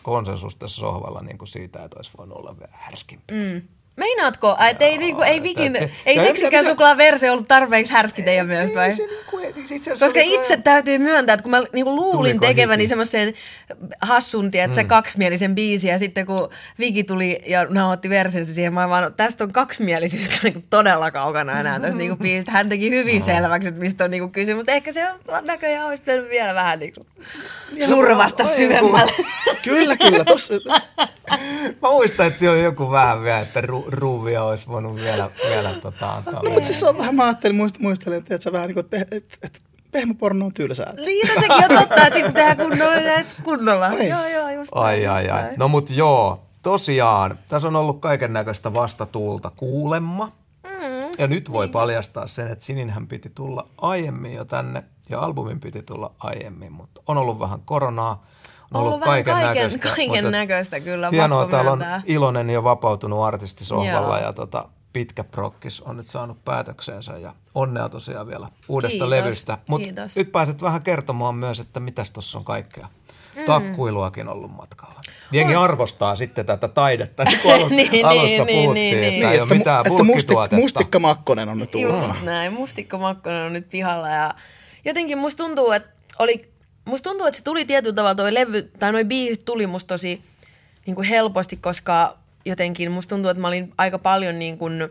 konsensus 0.03 0.57
tässä 0.57 0.81
sohvalla 0.81 1.21
niin 1.21 1.39
kuin 1.39 1.49
siitä, 1.49 1.85
että 1.85 1.99
olisi 1.99 2.11
voinut 2.19 2.39
olla 2.39 2.59
vielä 2.59 2.73
härskimpi. 2.75 3.35
Mm. 3.35 3.63
Meinaatko? 3.99 4.57
Et 4.71 4.83
ei, 4.83 4.99
niinku, 4.99 5.23
ei 5.23 5.43
vikin, 5.43 5.77
se- 5.79 5.91
ei 6.07 6.17
ja 6.17 6.23
siksikään 6.25 6.65
mikä- 6.65 6.71
suklaaversio 6.73 7.33
ollut 7.33 7.49
tarpeeksi 7.49 7.93
härski 7.93 8.23
teidän 8.23 8.47
mielestä 8.47 8.77
vai? 8.79 8.85
Ei 8.85 8.93
se 8.93 9.07
niinku, 9.07 9.39
ei, 9.39 9.55
itse 9.71 9.91
Koska 9.91 10.21
itse 10.23 10.57
täytyy 10.57 10.99
myöntää, 10.99 11.35
että 11.35 11.43
kun 11.43 11.51
mä 11.51 11.63
niinku 11.73 11.97
luulin 11.97 12.13
Tuliko 12.37 12.47
tekeväni 12.47 12.81
hiki? 12.83 12.89
semmoisen 12.89 13.35
hassun, 14.01 14.51
että 14.53 14.75
se 14.75 14.85
kaksimielisen 14.85 15.55
biisin, 15.55 15.91
ja 15.91 15.99
sitten 15.99 16.27
kun 16.27 16.49
Viki 16.79 17.05
tuli 17.05 17.41
ja 17.47 17.65
nauhoitti 17.71 18.09
versiosta 18.11 18.55
siihen, 18.55 18.75
mä 18.75 18.89
vaan, 18.89 19.15
tästä 19.15 19.45
on 19.45 19.53
kaksimielisyys 19.53 20.43
niinku 20.43 20.63
todella 20.71 21.11
kaukana 21.11 21.61
enää 21.61 21.81
tästä 21.81 21.97
niinku 21.97 22.17
biisistä. 22.17 22.53
Hän 22.53 22.69
teki 22.69 22.91
hyvin 22.91 23.23
selväksi, 23.23 23.69
että 23.69 23.81
mistä 23.81 24.05
on 24.05 24.11
niinku 24.11 24.29
kysymys, 24.29 24.57
mutta 24.57 24.73
ehkä 24.73 24.93
se 24.93 25.07
on 25.11 25.45
näköjään 25.47 25.87
olisi 25.87 26.03
pitänyt 26.03 26.31
vielä 26.31 26.55
vähän 26.55 26.79
niinku 26.79 27.07
survasta 27.87 28.45
syvemmälle. 28.45 29.13
Kyllä, 29.65 29.97
kyllä. 29.97 30.25
Tossa, 30.25 30.55
Mä 31.83 31.91
muistan, 31.91 32.27
että 32.27 32.39
siellä 32.39 32.55
oli 32.57 32.65
joku 32.65 32.91
vähän 32.91 33.23
vielä, 33.23 33.39
että 33.41 33.61
ru, 33.61 33.88
ruuvia 33.89 34.45
olisi 34.45 34.67
voinut 34.69 34.97
vielä, 34.97 35.31
vielä 35.49 35.75
tota, 35.83 36.13
antaa. 36.13 36.43
no, 36.43 36.51
mutta 36.51 36.67
siis 36.67 36.81
se 36.81 36.89
on 36.89 36.99
vähän, 36.99 37.15
mä 37.15 37.25
ajattelin, 37.25 37.57
muist, 37.57 37.79
muistelin, 37.79 38.19
että 38.19 38.39
sä 38.41 38.53
vähän 38.53 38.69
niin 38.69 38.75
kuin, 38.75 38.85
että, 38.85 38.97
peh- 38.97 39.17
että, 39.17 39.39
että 39.43 39.61
pehmoporno 39.91 40.47
on 40.47 40.53
tylsää. 40.55 40.93
Niin, 40.97 41.29
no 41.29 41.35
sekin 41.41 41.71
on 41.71 41.79
totta, 41.79 42.07
että 42.07 42.19
sitten 42.19 42.35
tehdään 42.35 42.57
kunnolla, 42.57 43.25
kunnolla. 43.45 43.89
Niin. 43.89 44.09
Joo, 44.09 44.27
joo, 44.27 44.49
just 44.51 44.71
Ai, 44.75 44.97
näin, 44.97 45.11
ai, 45.11 45.23
just 45.25 45.35
ai. 45.35 45.43
näin. 45.43 45.55
No 45.59 45.69
mut 45.69 45.91
joo, 45.91 46.41
tosiaan, 46.63 47.39
tässä 47.49 47.69
on 47.69 47.77
ollut 47.77 48.01
kaiken 48.01 48.33
näköistä 48.33 48.75
vastatuulta 48.75 49.51
kuulemma. 49.57 50.33
Mm, 50.67 51.11
ja 51.19 51.27
nyt 51.27 51.53
voi 51.53 51.69
paljastaa 51.69 52.27
sen, 52.27 52.49
että 52.49 52.65
Sininhän 52.65 53.07
piti 53.07 53.31
tulla 53.35 53.69
aiemmin 53.79 54.35
jo 54.35 54.45
tänne 54.45 54.85
ja 55.09 55.21
albumin 55.21 55.61
piti 55.61 55.83
tulla 55.83 56.13
aiemmin, 56.19 56.73
mutta 56.73 57.03
on 57.07 57.19
ollut 57.19 57.39
vähän 57.39 57.61
koronaa. 57.65 58.27
On 58.75 58.83
Ollut 58.83 59.01
vähän 59.01 59.25
kaiken, 59.25 59.81
kaiken 59.81 60.31
näköistä 60.31 60.81
kyllä, 60.81 61.11
Hienoa, 61.11 61.47
täällä 61.47 61.73
on 61.73 61.85
iloinen 62.07 62.51
ja 62.51 62.65
vapautunut 62.65 63.25
artisti 63.25 63.65
sohvalla 63.65 64.17
Joo. 64.17 64.27
ja 64.27 64.33
tota, 64.33 64.69
pitkä 64.93 65.25
prokkis 65.25 65.81
on 65.81 65.97
nyt 65.97 66.07
saanut 66.07 66.45
päätöksensä 66.45 67.19
ja 67.19 67.33
onnea 67.55 67.89
tosiaan 67.89 68.27
vielä 68.27 68.49
uudesta 68.69 68.93
Kiitos, 68.93 69.09
levystä. 69.09 69.59
Mutta 69.67 69.85
kiitos. 69.85 70.17
nyt 70.17 70.33
pääset 70.33 70.63
vähän 70.63 70.83
kertomaan 70.83 71.35
myös, 71.35 71.61
että 71.61 71.81
mitäs 71.81 72.11
tuossa 72.11 72.39
on 72.39 72.45
kaikkea. 72.45 72.89
Takkuiluakin 73.47 74.29
ollut 74.29 74.51
matkalla. 74.57 75.01
Jengi 75.33 75.55
arvostaa 75.55 76.15
sitten 76.15 76.47
tätä 76.47 76.69
taidetta, 76.69 77.25
niin 77.25 77.41
kuin 77.43 77.55
alus, 77.55 77.71
Niin, 77.71 78.07
alussa 78.07 78.45
niin, 78.45 78.63
puhuttiin, 78.63 79.01
niin, 79.01 79.05
että 79.05 79.27
niin. 79.27 79.29
ei 79.29 79.41
ole 79.41 79.59
mitään 79.59 79.87
että 79.87 80.05
mustik, 80.05 80.39
mustikka 80.53 80.99
Makkonen 80.99 81.49
on 81.49 81.59
nyt 81.59 81.75
Just 81.75 82.13
näin. 82.23 82.53
Mustikka 82.53 82.99
Makkonen 82.99 83.47
on 83.47 83.53
nyt 83.53 83.69
pihalla 83.69 84.09
ja 84.09 84.35
jotenkin 84.85 85.19
musta 85.19 85.45
tuntuu, 85.45 85.73
että 85.73 85.91
oli, 86.19 86.51
musta 86.89 87.11
tuntuu, 87.11 87.27
että 87.27 87.39
se 87.39 87.45
tuli 87.45 87.65
tietyllä 87.65 87.95
tavalla 87.95 88.15
toi 88.15 88.35
levy, 88.35 88.63
tai 88.79 88.93
noi 88.93 89.05
biisit 89.05 89.45
tuli 89.45 89.67
musta 89.67 89.89
tosi 89.89 90.23
niin 90.87 90.95
kuin 90.95 91.09
helposti, 91.09 91.57
koska 91.57 92.19
jotenkin 92.45 92.91
musta 92.91 93.15
tuntuu, 93.15 93.31
että 93.31 93.41
mä 93.41 93.49
olin 93.49 93.73
aika 93.79 93.99
paljon 93.99 94.39
niin 94.39 94.59
kuin 94.59 94.89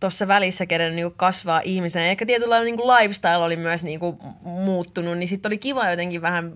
tuossa 0.00 0.28
välissä 0.28 0.66
kerennyt 0.66 0.96
niin 0.96 1.12
kasvaa 1.16 1.60
ihmisenä. 1.64 2.04
Ja 2.04 2.10
ehkä 2.10 2.26
tietynlainen 2.26 2.66
niin 2.66 2.76
kuin 2.76 2.94
lifestyle 2.96 3.36
oli 3.36 3.56
myös 3.56 3.84
niin 3.84 4.00
kuin 4.00 4.18
muuttunut, 4.40 5.18
niin 5.18 5.28
sitten 5.28 5.48
oli 5.48 5.58
kiva 5.58 5.90
jotenkin 5.90 6.22
vähän 6.22 6.54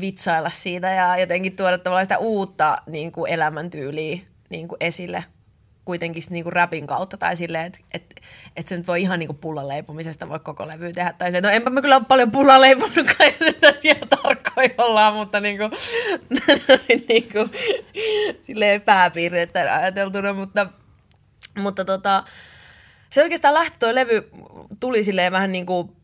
vitsailla 0.00 0.50
siitä 0.50 0.90
ja 0.90 1.18
jotenkin 1.18 1.56
tuoda 1.56 1.78
tavallaan 1.78 2.04
sitä 2.04 2.18
uutta 2.18 2.82
niin 2.86 3.12
kuin 3.12 3.32
elämäntyyliä 3.32 4.18
niin 4.50 4.68
kuin 4.68 4.76
esille 4.80 5.24
kuitenkin 5.84 6.22
niin 6.30 6.44
kuin 6.44 6.52
rapin 6.52 6.86
kautta 6.86 7.16
tai 7.16 7.36
silleen, 7.36 7.66
että 7.66 7.78
et, 7.94 8.20
et 8.56 8.66
se 8.66 8.76
nyt 8.76 8.86
voi 8.86 9.02
ihan 9.02 9.18
niin 9.18 9.26
kuin 9.26 9.38
pullan 9.38 9.68
leipomisesta 9.68 10.28
voi 10.28 10.38
koko 10.38 10.68
levy 10.68 10.92
tehdä. 10.92 11.12
Tai 11.12 11.32
se, 11.32 11.40
no 11.40 11.48
enpä 11.48 11.70
mä 11.70 11.80
kyllä 11.80 11.96
ole 11.96 12.04
paljon 12.08 12.30
pullaa 12.30 12.60
leiponutkaan, 12.60 13.30
jos 13.40 13.54
sitä 13.54 13.74
ihan 13.82 14.08
tarkkoja 14.08 14.70
ollaan, 14.78 15.14
mutta 15.14 15.40
niin 15.40 15.58
kuin, 15.58 15.70
niin 17.08 17.28
kuin, 17.32 17.50
silleen 18.46 18.80
pääpiirteitä 18.80 19.74
ajateltuna, 19.74 20.32
mutta, 20.32 20.66
mutta 21.58 21.84
tota, 21.84 22.24
se 23.10 23.22
oikeastaan 23.22 23.54
lähti 23.54 23.76
toi 23.78 23.94
levy, 23.94 24.28
tuli 24.80 25.04
silleen 25.04 25.32
vähän 25.32 25.52
niin 25.52 25.66
kuin 25.66 25.96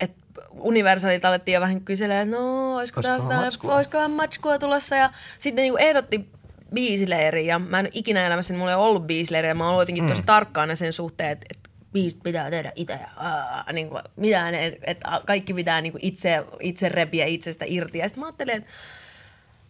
että 0.00 0.42
Universalit 0.50 1.24
alettiin 1.24 1.54
jo 1.54 1.60
vähän 1.60 1.80
kyselemään, 1.80 2.28
että 2.28 2.36
no, 2.36 2.76
olisiko 2.76 3.00
jotain, 3.00 3.40
matskua? 3.40 3.74
olisikohan 3.74 4.10
matskua 4.10 4.58
tulossa. 4.58 4.96
Ja 4.96 5.10
sitten 5.38 5.62
niinku 5.62 5.76
ehdotti 5.76 6.30
biisileiriin 6.74 7.46
ja 7.46 7.58
mä 7.58 7.80
en 7.80 7.88
ikinä 7.92 8.26
elämässäni, 8.26 8.58
mulla 8.58 8.70
ei 8.70 8.76
ollut 8.76 9.06
biisileiriä. 9.06 9.54
Mä 9.54 9.70
oon 9.70 9.82
jotenkin 9.82 10.08
tosi 10.08 10.22
tarkkaana 10.22 10.74
sen 10.74 10.92
suhteen, 10.92 11.30
että, 11.30 11.46
että 11.50 11.70
biisit 11.92 12.22
pitää 12.22 12.50
tehdä 12.50 12.72
itse 12.74 12.92
ja 12.92 13.08
aa, 13.16 13.72
niin 13.72 13.88
kuin, 13.88 14.02
mitään, 14.16 14.54
että 14.54 15.20
kaikki 15.26 15.54
pitää 15.54 15.80
niin 15.80 15.92
kuin 15.92 16.04
itse, 16.04 16.44
itse 16.60 16.88
repiä 16.88 17.26
itsestä 17.26 17.64
irti. 17.68 17.98
Ja 17.98 18.08
sitten 18.08 18.20
mä 18.20 18.26
ajattelin, 18.26 18.54
että 18.54 18.70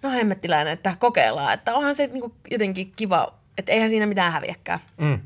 no 0.03 0.11
hemmettiläinen, 0.11 0.73
että 0.73 0.97
kokeillaan, 0.99 1.55
että 1.55 1.75
onhan 1.75 1.95
se 1.95 2.07
niin 2.07 2.21
kuin 2.21 2.35
jotenkin 2.51 2.93
kiva, 2.97 3.35
että 3.59 3.73
eihän 3.73 3.91
siinä 3.91 4.07
mitään 4.07 4.33
häviäkään. 4.33 4.81
Mm. 5.01 5.19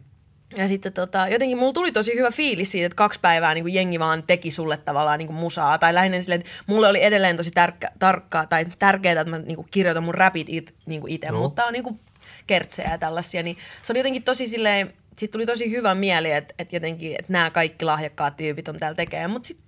Ja 0.56 0.68
sitten 0.68 0.92
tota, 0.92 1.28
jotenkin 1.28 1.58
mulla 1.58 1.72
tuli 1.72 1.92
tosi 1.92 2.14
hyvä 2.14 2.30
fiilis 2.30 2.72
siitä, 2.72 2.86
että 2.86 2.96
kaksi 2.96 3.20
päivää 3.20 3.54
niin 3.54 3.64
kuin 3.64 3.74
jengi 3.74 3.98
vaan 3.98 4.22
teki 4.22 4.50
sulle 4.50 4.76
tavallaan 4.76 5.18
niin 5.18 5.26
kuin 5.26 5.36
musaa. 5.36 5.78
Tai 5.78 5.94
lähinnä 5.94 6.20
silleen, 6.20 6.40
että 6.40 6.52
mulle 6.66 6.88
oli 6.88 7.02
edelleen 7.02 7.36
tosi 7.36 7.50
tärkkä, 7.50 7.90
tarkkaa 7.98 8.46
tai 8.46 8.66
tärkeää, 8.78 9.20
että 9.20 9.30
mä 9.30 9.38
niin 9.38 9.56
kuin 9.56 9.68
kirjoitan 9.70 10.02
mun 10.02 10.14
rapit 10.14 10.46
it, 10.50 10.74
niin 10.86 11.00
kuin 11.00 11.12
itse, 11.12 11.26
Joo. 11.26 11.38
mutta 11.38 11.64
on 11.64 11.72
niin 11.72 11.84
kuin 11.84 12.00
kertsejä 12.46 12.90
ja 12.90 12.98
tällaisia. 12.98 13.42
Niin 13.42 13.56
se 13.82 13.92
oli 13.92 13.98
jotenkin 13.98 14.22
tosi 14.22 14.46
silleen, 14.46 14.92
siitä 15.16 15.32
tuli 15.32 15.46
tosi 15.46 15.70
hyvä 15.70 15.94
mieli, 15.94 16.32
että, 16.32 16.54
että 16.58 16.76
jotenkin, 16.76 17.16
että 17.18 17.32
nämä 17.32 17.50
kaikki 17.50 17.84
lahjakkaat 17.84 18.36
tyypit 18.36 18.68
on 18.68 18.76
täällä 18.76 18.96
tekemään. 18.96 19.30
Mutta 19.30 19.46
sitten 19.46 19.66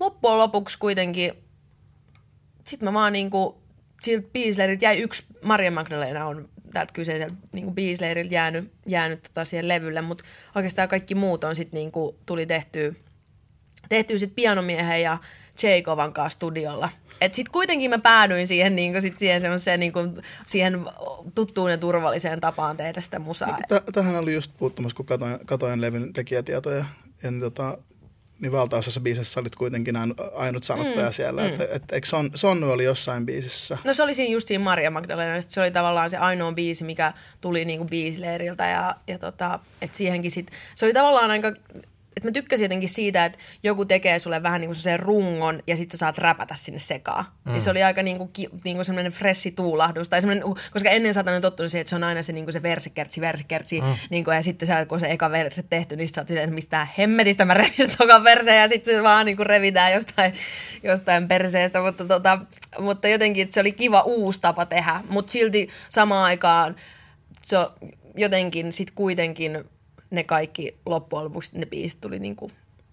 loppujen 0.00 0.38
lopuksi 0.38 0.78
kuitenkin, 0.78 1.32
sitten 2.64 2.84
mä 2.84 2.92
vaan 2.92 3.12
niinku, 3.12 3.62
siltä 4.00 4.28
biisleiriltä 4.32 4.84
jäi 4.84 4.98
yksi, 4.98 5.24
Maria 5.42 5.70
Magdalena 5.70 6.26
on 6.26 6.48
tältä 6.72 6.92
kyseiseltä 6.92 7.34
niinku 7.52 7.70
biisleiriltä 7.72 8.34
jäänyt, 8.34 8.72
jäänyt 8.86 9.22
tota 9.22 9.44
siihen 9.44 9.68
levylle, 9.68 10.02
mutta 10.02 10.24
oikeastaan 10.54 10.88
kaikki 10.88 11.14
muut 11.14 11.44
on 11.44 11.56
sitten 11.56 11.78
niinku, 11.78 12.16
tuli 12.26 12.46
tehtyä, 12.46 12.92
tehtyä 13.88 14.18
sit 14.18 14.34
pianomiehen 14.34 15.02
ja 15.02 15.18
Jacoban 15.62 16.12
kanssa 16.12 16.36
studiolla. 16.36 16.90
Et 17.20 17.34
sit 17.34 17.48
kuitenkin 17.48 17.90
mä 17.90 17.98
päädyin 17.98 18.46
siihen, 18.46 18.76
niinku, 18.76 19.00
sit 19.00 19.18
siihen, 19.18 19.40
semmoiseen, 19.40 19.80
niinku, 19.80 20.00
siihen 20.46 20.84
tuttuun 21.34 21.70
ja 21.70 21.78
turvalliseen 21.78 22.40
tapaan 22.40 22.76
tehdä 22.76 23.00
sitä 23.00 23.18
musaa. 23.18 23.58
T- 23.68 23.92
tähän 23.92 24.16
oli 24.16 24.34
just 24.34 24.52
puuttumassa, 24.58 24.96
kun 24.96 25.06
katoin, 25.06 25.38
katoin 25.46 25.80
levyn 25.80 26.12
tekijätietoja. 26.12 26.84
Ja 27.22 27.30
niin, 27.30 27.40
tota, 27.40 27.78
niin 28.40 28.52
valtaosassa 28.52 29.00
biisissä 29.00 29.40
olit 29.40 29.56
kuitenkin 29.56 29.96
ainu- 29.96 30.14
ainut 30.34 30.64
sanottaja 30.64 31.06
mm, 31.06 31.12
siellä. 31.12 31.42
Mm. 31.42 31.48
Että 31.48 31.66
et, 31.70 31.82
eikö 31.92 32.06
son, 32.06 32.30
Sonny 32.34 32.72
oli 32.72 32.84
jossain 32.84 33.26
biisissä? 33.26 33.78
No 33.84 33.94
se 33.94 34.02
oli 34.02 34.14
siinä 34.14 34.32
just 34.32 34.48
siinä 34.48 34.64
Maria 34.64 34.90
Magdalena, 34.90 35.40
se 35.40 35.60
oli 35.60 35.70
tavallaan 35.70 36.10
se 36.10 36.16
ainoa 36.16 36.52
biisi, 36.52 36.84
mikä 36.84 37.12
tuli 37.40 37.64
niinku 37.64 37.84
biisileiriltä 37.84 38.66
ja, 38.66 38.96
ja 39.06 39.18
tota, 39.18 39.58
et 39.82 39.94
siihenkin 39.94 40.30
sit, 40.30 40.50
se 40.74 40.86
oli 40.86 40.92
tavallaan 40.92 41.30
aika, 41.30 41.52
että 42.16 42.28
mä 42.28 42.32
tykkäsin 42.32 42.64
jotenkin 42.64 42.88
siitä, 42.88 43.24
että 43.24 43.38
joku 43.62 43.84
tekee 43.84 44.18
sulle 44.18 44.42
vähän 44.42 44.60
niinku 44.60 44.74
sen 44.74 45.00
rungon 45.00 45.62
ja 45.66 45.76
sit 45.76 45.90
sä 45.90 45.96
saat 45.96 46.18
räpätä 46.18 46.54
sinne 46.54 46.78
sekaan. 46.78 47.24
Mm. 47.44 47.54
Ja 47.54 47.60
se 47.60 47.70
oli 47.70 47.82
aika 47.82 48.02
niinku, 48.02 48.26
ki, 48.26 48.48
niinku 48.64 48.84
semmoinen 48.84 49.12
fressi 49.12 49.50
tuulahdus, 49.50 50.08
tai 50.08 50.20
semmoinen, 50.20 50.44
koska 50.72 50.90
ennen 50.90 51.14
sä 51.14 51.24
oot 51.26 51.42
tottunut 51.42 51.70
siihen, 51.70 51.80
että 51.80 51.88
se 51.88 51.96
on 51.96 52.04
aina 52.04 52.22
se, 52.22 52.32
niinku 52.32 52.52
se 52.52 52.62
versekertsi, 52.62 53.20
versekertsi, 53.20 53.80
mm. 53.80 53.94
niinku, 54.10 54.30
ja 54.30 54.42
sitten 54.42 54.68
sä, 54.68 54.86
kun 54.86 55.00
se 55.00 55.10
eka 55.10 55.30
verse 55.30 55.62
tehty, 55.62 55.96
niin 55.96 56.06
sit 56.06 56.14
sä 56.14 56.20
oot 56.20 56.28
silleen, 56.28 56.54
mistä 56.54 56.86
hemmetistä 56.98 57.44
mä 57.44 57.54
revin 57.54 57.96
toka 57.98 58.24
verseen, 58.24 58.60
ja 58.60 58.68
sitten 58.68 58.96
se 58.96 59.02
vaan 59.02 59.26
niinku 59.26 59.44
revitään 59.44 59.92
jostain, 59.92 60.34
jostain 60.82 61.28
perseestä, 61.28 61.80
mutta, 61.82 62.04
tota, 62.04 62.38
mutta 62.78 63.08
jotenkin 63.08 63.52
se 63.52 63.60
oli 63.60 63.72
kiva 63.72 64.00
uusi 64.00 64.40
tapa 64.40 64.66
tehdä, 64.66 65.00
mutta 65.08 65.32
silti 65.32 65.68
samaan 65.88 66.24
aikaan 66.24 66.76
se 67.42 67.56
jotenkin 68.16 68.72
sitten 68.72 68.94
kuitenkin 68.94 69.64
ne 70.10 70.24
kaikki 70.24 70.76
loppujen 70.86 71.24
lopuksi 71.24 71.58
ne 71.58 71.66
biisit 71.66 72.00
tuli 72.00 72.18
niinku 72.18 72.50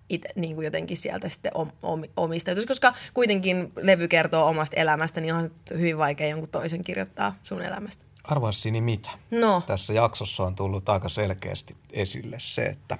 ite, 0.10 0.30
niinku 0.36 0.62
jotenkin 0.62 0.98
sieltä 0.98 1.30
sitten 1.30 1.52
om, 1.56 1.72
om, 1.84 2.04
omistetus, 2.18 2.66
koska 2.66 2.94
kuitenkin 3.14 3.72
levy 3.82 4.08
kertoo 4.08 4.48
omasta 4.48 4.76
elämästä, 4.76 5.22
niin 5.22 5.34
on 5.34 5.52
hyvin 5.78 5.98
vaikea 5.98 6.28
jonkun 6.28 6.50
toisen 6.50 6.82
kirjoittaa 6.82 7.36
sun 7.44 7.62
elämästä. 7.62 8.04
Arvaa 8.24 8.52
Sini 8.52 8.82
mitä? 8.82 9.10
No, 9.32 9.64
Tässä 9.68 9.94
jaksossa 9.94 10.44
on 10.44 10.56
tullut 10.56 10.90
aika 10.90 11.10
selkeästi 11.10 11.76
esille 11.94 12.38
se, 12.40 12.66
että 12.66 12.98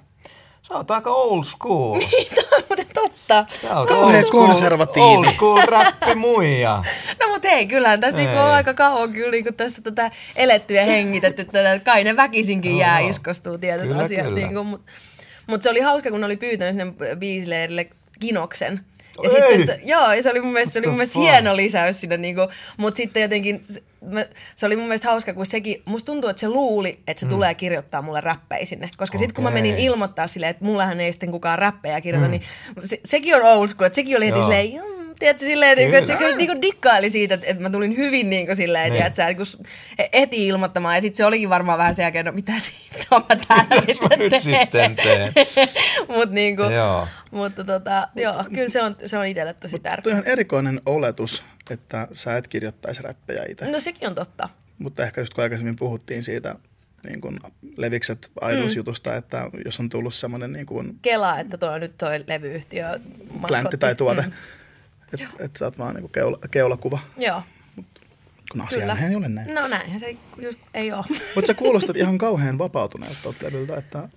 sä 0.68 0.74
oot 0.74 0.90
aika 0.90 1.10
old 1.10 1.44
school. 1.44 2.00
mutta 2.68 2.84
totta. 2.94 3.46
Sä 3.62 3.78
oot 3.78 3.88
Kauhean 3.88 4.18
old 4.18 4.24
school- 4.24 4.46
konservatiivi. 4.46 5.06
Old 5.06 5.26
school 5.34 5.62
räppimuija. 5.66 6.84
No 7.20 7.28
mutta 7.32 7.48
hei, 7.48 7.66
kyllähän 7.66 8.00
tässä 8.00 8.18
niinku 8.18 8.38
on 8.38 8.44
aika 8.50 8.74
kauan 8.74 9.12
kyllä 9.12 9.30
niinku 9.30 9.52
tässä 9.52 9.82
tätä 9.82 10.10
eletty 10.36 10.74
ja 10.74 10.84
hengitetty 10.84 11.44
tätä, 11.44 11.72
että 11.72 11.84
kai 11.92 12.04
ne 12.04 12.16
väkisinkin 12.16 12.70
Joo. 12.72 12.80
jää 12.80 12.98
iskostuu 12.98 13.58
tietyt 13.58 13.88
Kyllä, 13.88 14.02
asiat. 14.02 14.26
kyllä. 14.26 14.40
Niinku, 14.40 14.64
mutta 14.64 14.92
mut 15.46 15.62
se 15.62 15.70
oli 15.70 15.80
hauska, 15.80 16.10
kun 16.10 16.24
oli 16.24 16.36
pyytänyt 16.36 16.74
sinne 16.74 17.16
biisileirille 17.16 17.88
kinoksen. 18.20 18.80
Ja 19.22 19.30
Ei! 19.30 19.36
sit 19.36 19.66
se, 19.66 19.72
että- 19.72 19.86
joo, 19.86 20.12
ja 20.12 20.22
se 20.22 20.30
oli 20.30 20.40
mun 20.40 20.52
mielestä, 20.52 20.72
se 20.72 20.78
oli 20.78 20.86
mun 20.86 20.96
mielestä 20.96 21.18
hieno 21.18 21.56
lisäys 21.56 22.00
sinne, 22.00 22.16
niinku, 22.16 22.48
mutta 22.76 22.96
sitten 22.96 23.22
jotenkin 23.22 23.58
se, 23.62 23.82
mä, 24.10 24.26
se 24.54 24.66
oli 24.66 24.76
mun 24.76 24.84
mielestä 24.86 25.08
hauska, 25.08 25.34
kun 25.34 25.46
sekin, 25.46 25.82
musta 25.84 26.06
tuntuu, 26.06 26.30
että 26.30 26.40
se 26.40 26.48
luuli, 26.48 26.98
että 27.06 27.20
se 27.20 27.26
mm. 27.26 27.30
tulee 27.30 27.54
kirjoittaa 27.54 28.02
mulle 28.02 28.20
räppejä 28.20 28.64
sinne. 28.64 28.90
Koska 28.96 29.18
sitten 29.18 29.34
kun 29.34 29.44
mä 29.44 29.50
menin 29.50 29.78
ilmoittaa 29.78 30.26
silleen, 30.26 30.50
että 30.50 30.64
mullahan 30.64 31.00
ei 31.00 31.12
sitten 31.12 31.30
kukaan 31.30 31.58
räppejä 31.58 32.00
kirjoita, 32.00 32.28
mm. 32.28 32.30
niin 32.30 32.42
se, 32.84 33.00
sekin 33.04 33.36
on 33.36 33.42
old 33.42 33.68
school, 33.68 33.86
että 33.86 33.94
sekin 33.96 34.16
oli 34.16 34.26
heti 34.26 34.38
Joo. 34.38 34.44
silleen, 34.46 34.72
"Jum, 34.74 34.97
tiedätkö, 35.18 35.44
silleen, 35.44 35.78
niin 35.78 35.90
kuin, 35.90 35.98
että 35.98 36.12
se 36.12 36.18
Kyllä. 36.18 36.36
niin 36.36 36.46
kuin 36.48 36.62
dikkaili 36.62 37.10
siitä, 37.10 37.34
että, 37.34 37.46
että 37.46 37.62
mä 37.62 37.70
tulin 37.70 37.96
hyvin 37.96 38.30
niin 38.30 38.46
kuin 38.46 38.56
silleen, 38.56 38.92
Niin. 38.92 39.02
tiedätkö, 39.12 39.24
niin 39.24 39.36
kuin 39.36 39.66
eti 40.12 40.46
ilmoittamaan. 40.46 40.94
Ja 40.94 41.00
sitten 41.00 41.16
se 41.16 41.24
olikin 41.26 41.48
varmaan 41.50 41.78
vähän 41.78 41.94
sen 41.94 42.02
jälkeen, 42.02 42.26
no 42.26 42.32
mitä 42.32 42.52
siitä 42.58 43.06
on 43.10 43.24
mä 43.28 43.36
täällä 43.48 43.80
Mitäs 43.86 44.00
mä 44.00 44.16
nyt 44.16 44.42
sitten 44.42 44.96
teen? 44.96 45.32
Mut 46.16 46.30
niin 46.30 46.56
kuin, 46.56 46.74
Joo. 46.74 47.08
mutta 47.30 47.64
tota, 47.64 48.08
joo, 48.14 48.44
kyllä 48.54 48.68
se 48.68 48.82
on, 48.82 48.96
se 49.06 49.18
on 49.18 49.26
itselle 49.26 49.52
tosi 49.54 49.70
Tuo 49.78 49.82
tärkeä. 49.82 50.16
on 50.16 50.22
erikoinen 50.26 50.80
oletus, 50.86 51.44
että 51.70 52.08
sä 52.12 52.36
et 52.36 52.48
kirjoittaisi 52.48 53.02
räppejä 53.02 53.44
itse. 53.48 53.70
No 53.70 53.80
sekin 53.80 54.08
on 54.08 54.14
totta. 54.14 54.48
Mutta 54.78 55.02
ehkä 55.04 55.20
just 55.20 55.34
kun 55.34 55.42
aikaisemmin 55.44 55.76
puhuttiin 55.76 56.22
siitä 56.22 56.54
niin 57.08 57.20
kuin 57.20 57.38
Levikset 57.76 58.30
Idols-jutusta, 58.52 59.10
mm. 59.10 59.16
että 59.18 59.50
jos 59.64 59.80
on 59.80 59.88
tullut 59.88 60.14
semmoinen 60.14 60.52
niin 60.52 60.66
kuin 60.66 60.98
Kela, 61.02 61.40
että 61.40 61.58
toi 61.58 61.74
on 61.74 61.80
nyt 61.80 61.94
toi 61.98 62.24
levyyhtiö 62.26 62.88
maskotti. 62.88 63.46
pläntti 63.46 63.78
tai 63.78 63.94
tuote, 63.94 64.22
Mm. 64.22 64.32
Että 65.12 65.44
et 65.44 65.56
sä 65.56 65.64
oot 65.64 65.78
vaan 65.78 65.94
niin 65.94 66.02
kuin 66.02 66.12
keula, 66.12 66.38
keulakuva, 66.50 66.98
Joo, 67.16 67.42
kun 68.52 68.66
kyllä. 68.74 68.92
asia 68.92 69.08
ei 69.08 69.16
ole 69.16 69.28
näin. 69.28 69.54
No 69.54 69.68
näinhän 69.68 70.00
se 70.00 70.16
just 70.38 70.60
ei 70.74 70.92
ole. 70.92 71.04
Mutta 71.34 71.46
sä 71.46 71.54
kuulostat 71.54 71.96
ihan 71.96 72.18
kauhean 72.18 72.58
vapautuneelta 72.58 73.34
levyltä, 73.42 73.76
että 73.76 74.08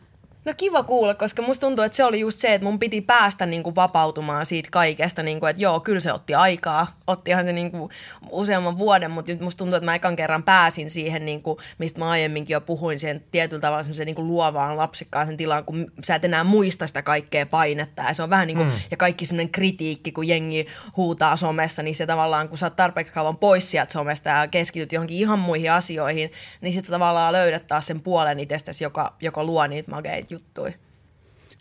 No 0.46 0.54
kiva 0.58 0.84
kuulla, 0.84 1.14
koska 1.14 1.42
musta 1.42 1.68
tuntuu, 1.68 1.86
että 1.86 1.96
se 1.96 2.04
oli 2.04 2.20
just 2.20 2.40
se, 2.40 2.54
että 2.54 2.66
mun 2.66 2.80
piti 2.80 3.02
päästä 3.02 3.46
niinku 3.46 3.76
vapautumaan 3.76 4.46
siitä 4.46 4.70
kaikesta, 4.72 5.24
niinku, 5.24 5.46
että 5.46 5.62
joo, 5.62 5.80
kyllä 5.80 6.00
se 6.00 6.14
otti 6.14 6.36
aikaa. 6.36 6.88
Ottihan 7.08 7.46
se 7.46 7.54
niinku 7.54 7.90
useamman 8.30 8.78
vuoden, 8.78 9.12
mutta 9.12 9.32
nyt 9.32 9.42
musta 9.42 9.58
tuntuu, 9.58 9.76
että 9.76 9.86
mä 9.86 9.96
ekan 9.96 10.16
kerran 10.16 10.44
pääsin 10.44 10.90
siihen, 10.90 11.26
niinku, 11.26 11.60
mistä 11.78 12.00
mä 12.00 12.10
aiemminkin 12.10 12.54
jo 12.54 12.62
puhuin, 12.62 13.00
siihen 13.00 13.24
tietyllä 13.32 13.62
tavalla 13.62 13.84
semmoiseen 13.84 14.06
niinku 14.06 14.24
luovaan 14.24 14.78
lapsikkaaseen 14.78 15.38
tilaan, 15.38 15.66
kun 15.66 15.92
sä 16.04 16.16
et 16.16 16.26
enää 16.26 16.44
muista 16.44 16.88
sitä 16.88 17.02
kaikkea 17.02 17.46
painetta. 17.46 18.02
Ja 18.02 18.14
se 18.14 18.24
on 18.24 18.30
vähän 18.30 18.48
niin 18.48 18.58
kuin, 18.58 18.70
mm. 18.70 18.76
ja 18.92 18.98
kaikki 18.98 19.26
semmoinen 19.26 19.52
kritiikki, 19.52 20.12
kun 20.12 20.28
jengi 20.28 20.68
huutaa 20.98 21.36
somessa, 21.36 21.84
niin 21.84 21.96
se 21.96 22.06
tavallaan, 22.06 22.50
kun 22.50 22.58
sä 22.58 22.66
oot 22.66 22.76
tarpeeksi 22.76 23.14
kauan 23.14 23.38
pois 23.38 23.72
sieltä 23.72 23.94
somesta 23.94 24.30
ja 24.30 24.48
keskityt 24.48 24.92
johonkin 24.92 25.18
ihan 25.18 25.40
muihin 25.40 25.72
asioihin, 25.72 26.32
niin 26.62 26.74
sit 26.74 26.86
sä 26.86 26.92
tavallaan 26.92 27.34
löydät 27.34 27.68
taas 27.68 27.88
sen 27.88 28.02
puolen 28.02 28.40
itsestäsi, 28.40 28.84
joka, 28.84 29.16
joka 29.22 29.44
luo 29.44 29.68
niitä 29.68 29.92
makeita 30.36 30.44
juttuja. 30.46 30.74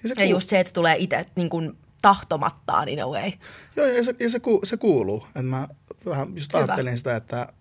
ja 0.02 0.09
se, 0.09 0.14
Ja 0.18 0.24
just 0.24 0.48
se, 0.48 0.60
että 0.60 0.72
tulee 0.72 0.97
itse 0.98 1.24
niin 1.36 1.51
kuin 1.51 1.72
tahtomattaan 2.02 2.88
in 2.88 3.02
a 3.02 3.06
way. 3.09 3.30
joo, 3.76 3.86
ja 3.86 4.05
se, 4.05 4.14
ja 4.20 4.28
se, 4.30 4.40
ku, 4.40 4.60
se 4.64 4.76
kuuluu. 4.76 5.26
Et 5.36 5.47
mä 5.47 5.68
vähän 6.06 6.28
just 6.36 6.52
Hyvä. 6.55 6.64
ajattelin 6.64 6.98
sitä, 6.98 7.16
että 7.16 7.52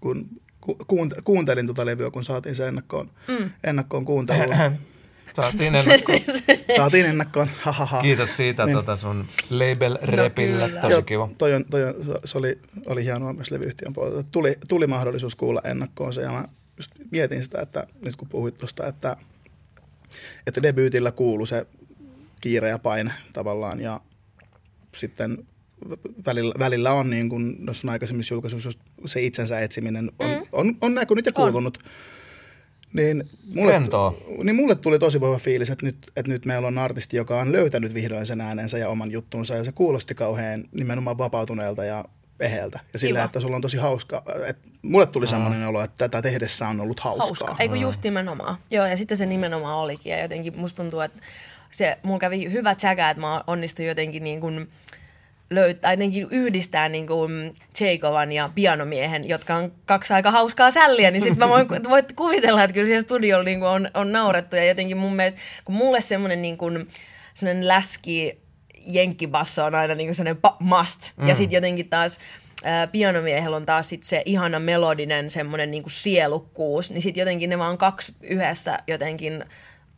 kun 0.00 0.28
ku, 0.60 0.78
kuunt- 0.82 1.22
kuuntelin 1.24 1.66
tuota 1.66 1.86
levyä, 1.86 2.10
kun 2.10 2.24
saatiin 2.24 2.54
se 2.56 2.68
ennakkoon, 2.68 3.10
mm. 3.28 3.50
ennakkoon 3.64 4.04
kuunteluun. 4.04 4.56
Saatiin 5.36 5.74
ennakko. 5.78 6.12
saatiin 6.76 7.06
ennakkoon, 7.06 7.48
hahaha. 7.62 8.00
Kiitos 8.02 8.36
siitä 8.36 8.66
Niin. 8.66 8.76
tota 8.76 8.96
sun 8.96 9.24
label-repille. 9.50 10.68
kyllä. 10.68 10.80
Tosi 10.80 10.92
Joo, 10.92 11.02
kiva. 11.02 11.28
Toi 11.38 11.54
on, 11.54 11.64
toi 11.64 11.84
on, 11.84 11.94
se 12.24 12.38
oli, 12.38 12.58
oli 12.86 13.04
hienoa 13.04 13.32
myös 13.32 13.50
levyyhtiön 13.50 13.92
puolelta. 13.92 14.22
Tuli, 14.22 14.56
tuli 14.68 14.86
mahdollisuus 14.86 15.36
kuulla 15.36 15.60
ennakkoon 15.64 16.12
se 16.14 16.20
ja 16.22 16.30
mä 16.32 16.44
just 16.76 16.90
mietin 17.10 17.42
sitä, 17.42 17.60
että 17.60 17.86
nyt 18.04 18.16
kun 18.16 18.28
puhuit 18.28 18.58
tuosta, 18.58 18.86
että, 18.86 19.16
että 20.46 20.62
debyytillä 20.62 21.12
kuuluu 21.12 21.46
se 21.46 21.66
kiire 22.40 22.68
ja 22.68 22.78
paine 22.78 23.12
tavallaan 23.32 23.80
ja 23.80 24.00
sitten 24.94 25.46
välillä, 26.26 26.54
välillä 26.58 26.92
on 26.92 27.10
niin 27.10 27.28
kuin 27.28 27.56
noissa 27.58 27.92
aikaisemmissa 27.92 28.34
julkaisuissa 28.34 28.70
se 29.06 29.22
itsensä 29.22 29.60
etsiminen 29.60 30.10
on, 30.18 30.30
mm. 30.30 30.46
on, 30.52 30.74
on 30.80 30.94
näkynyt 30.94 31.26
ja 31.26 31.32
kuulunut. 31.32 31.78
Niin 32.92 33.30
mulle, 33.54 33.82
niin 34.44 34.56
mulle 34.56 34.74
tuli 34.74 34.98
tosi 34.98 35.20
vahva 35.20 35.38
fiilis, 35.38 35.70
että 35.70 35.86
nyt, 35.86 35.96
että 36.16 36.32
nyt 36.32 36.46
meillä 36.46 36.68
on 36.68 36.78
artisti, 36.78 37.16
joka 37.16 37.40
on 37.40 37.52
löytänyt 37.52 37.94
vihdoin 37.94 38.26
sen 38.26 38.40
äänensä 38.40 38.78
ja 38.78 38.88
oman 38.88 39.10
juttunsa 39.10 39.54
ja 39.54 39.64
se 39.64 39.72
kuulosti 39.72 40.14
kauhean 40.14 40.64
nimenomaan 40.72 41.18
vapautuneelta 41.18 41.84
ja 41.84 42.04
eheeltä. 42.40 42.80
Ja 42.92 42.98
sillä, 42.98 43.18
Kiva. 43.18 43.24
että 43.24 43.40
sulla 43.40 43.56
on 43.56 43.62
tosi 43.62 43.76
hauska. 43.76 44.22
Että 44.46 44.68
mulle 44.82 45.06
tuli 45.06 45.26
semmoinen 45.26 45.68
olo, 45.68 45.82
että 45.82 46.08
tätä 46.08 46.22
tehdessä 46.22 46.68
on 46.68 46.80
ollut 46.80 47.00
hauskaa. 47.00 47.26
Hauska. 47.26 47.56
Eikö 47.58 47.76
just 47.76 48.02
nimenomaan. 48.02 48.56
Joo, 48.70 48.86
ja 48.86 48.96
sitten 48.96 49.16
se 49.16 49.26
nimenomaan 49.26 49.78
olikin. 49.78 50.10
Ja 50.10 50.22
jotenkin 50.22 50.58
musta 50.60 50.76
tuntuu, 50.76 51.00
että 51.00 51.20
se, 51.70 51.98
mulla 52.02 52.18
kävi 52.18 52.52
hyvä 52.52 52.74
tsäkä, 52.74 53.10
että 53.10 53.20
mä 53.20 53.44
onnistuin 53.46 53.88
jotenkin 53.88 54.24
niin 54.24 54.40
kuin 54.40 54.68
löytää, 55.50 55.92
jotenkin 55.92 56.28
yhdistää 56.30 56.88
niin 56.88 57.06
kuin 57.06 57.52
Jacoban 57.80 58.32
ja 58.32 58.50
pianomiehen, 58.54 59.28
jotka 59.28 59.54
on 59.54 59.72
kaksi 59.86 60.12
aika 60.12 60.30
hauskaa 60.30 60.70
sälliä, 60.70 61.10
niin 61.10 61.22
sitten 61.22 61.38
mä 61.38 61.48
voin, 61.48 61.68
voit 61.88 62.12
kuvitella, 62.12 62.64
että 62.64 62.74
kyllä 62.74 62.86
siellä 62.86 63.02
studiolla 63.02 63.44
niin 63.44 63.60
kuin 63.60 63.68
on, 63.68 63.90
on 63.94 64.12
naurettu 64.12 64.56
ja 64.56 64.64
jotenkin 64.64 64.96
mun 64.96 65.16
mielestä, 65.16 65.40
kun 65.64 65.74
mulle 65.74 66.00
semmoinen 66.00 66.42
niin 66.42 66.58
kuin, 66.58 66.88
semmoinen 67.34 67.68
läski 67.68 68.39
jenkkibasso 68.86 69.64
on 69.64 69.74
aina 69.74 69.94
niin 69.94 70.08
kuin 70.08 70.14
semmoinen 70.14 70.42
pa- 70.46 70.56
must. 70.60 71.00
Mm. 71.16 71.28
Ja 71.28 71.34
sitten 71.34 71.56
jotenkin 71.56 71.88
taas 71.88 72.18
ää, 72.64 72.86
pianomiehellä 72.86 73.56
on 73.56 73.66
taas 73.66 73.88
sit 73.88 74.04
se 74.04 74.22
ihana 74.24 74.58
melodinen 74.58 75.30
semmoinen 75.30 75.70
niin 75.70 75.82
kuin 75.82 75.92
sielukkuus, 75.92 76.90
niin 76.90 77.02
sitten 77.02 77.20
jotenkin 77.20 77.50
ne 77.50 77.58
vaan 77.58 77.78
kaksi 77.78 78.14
yhdessä 78.20 78.78
jotenkin 78.86 79.44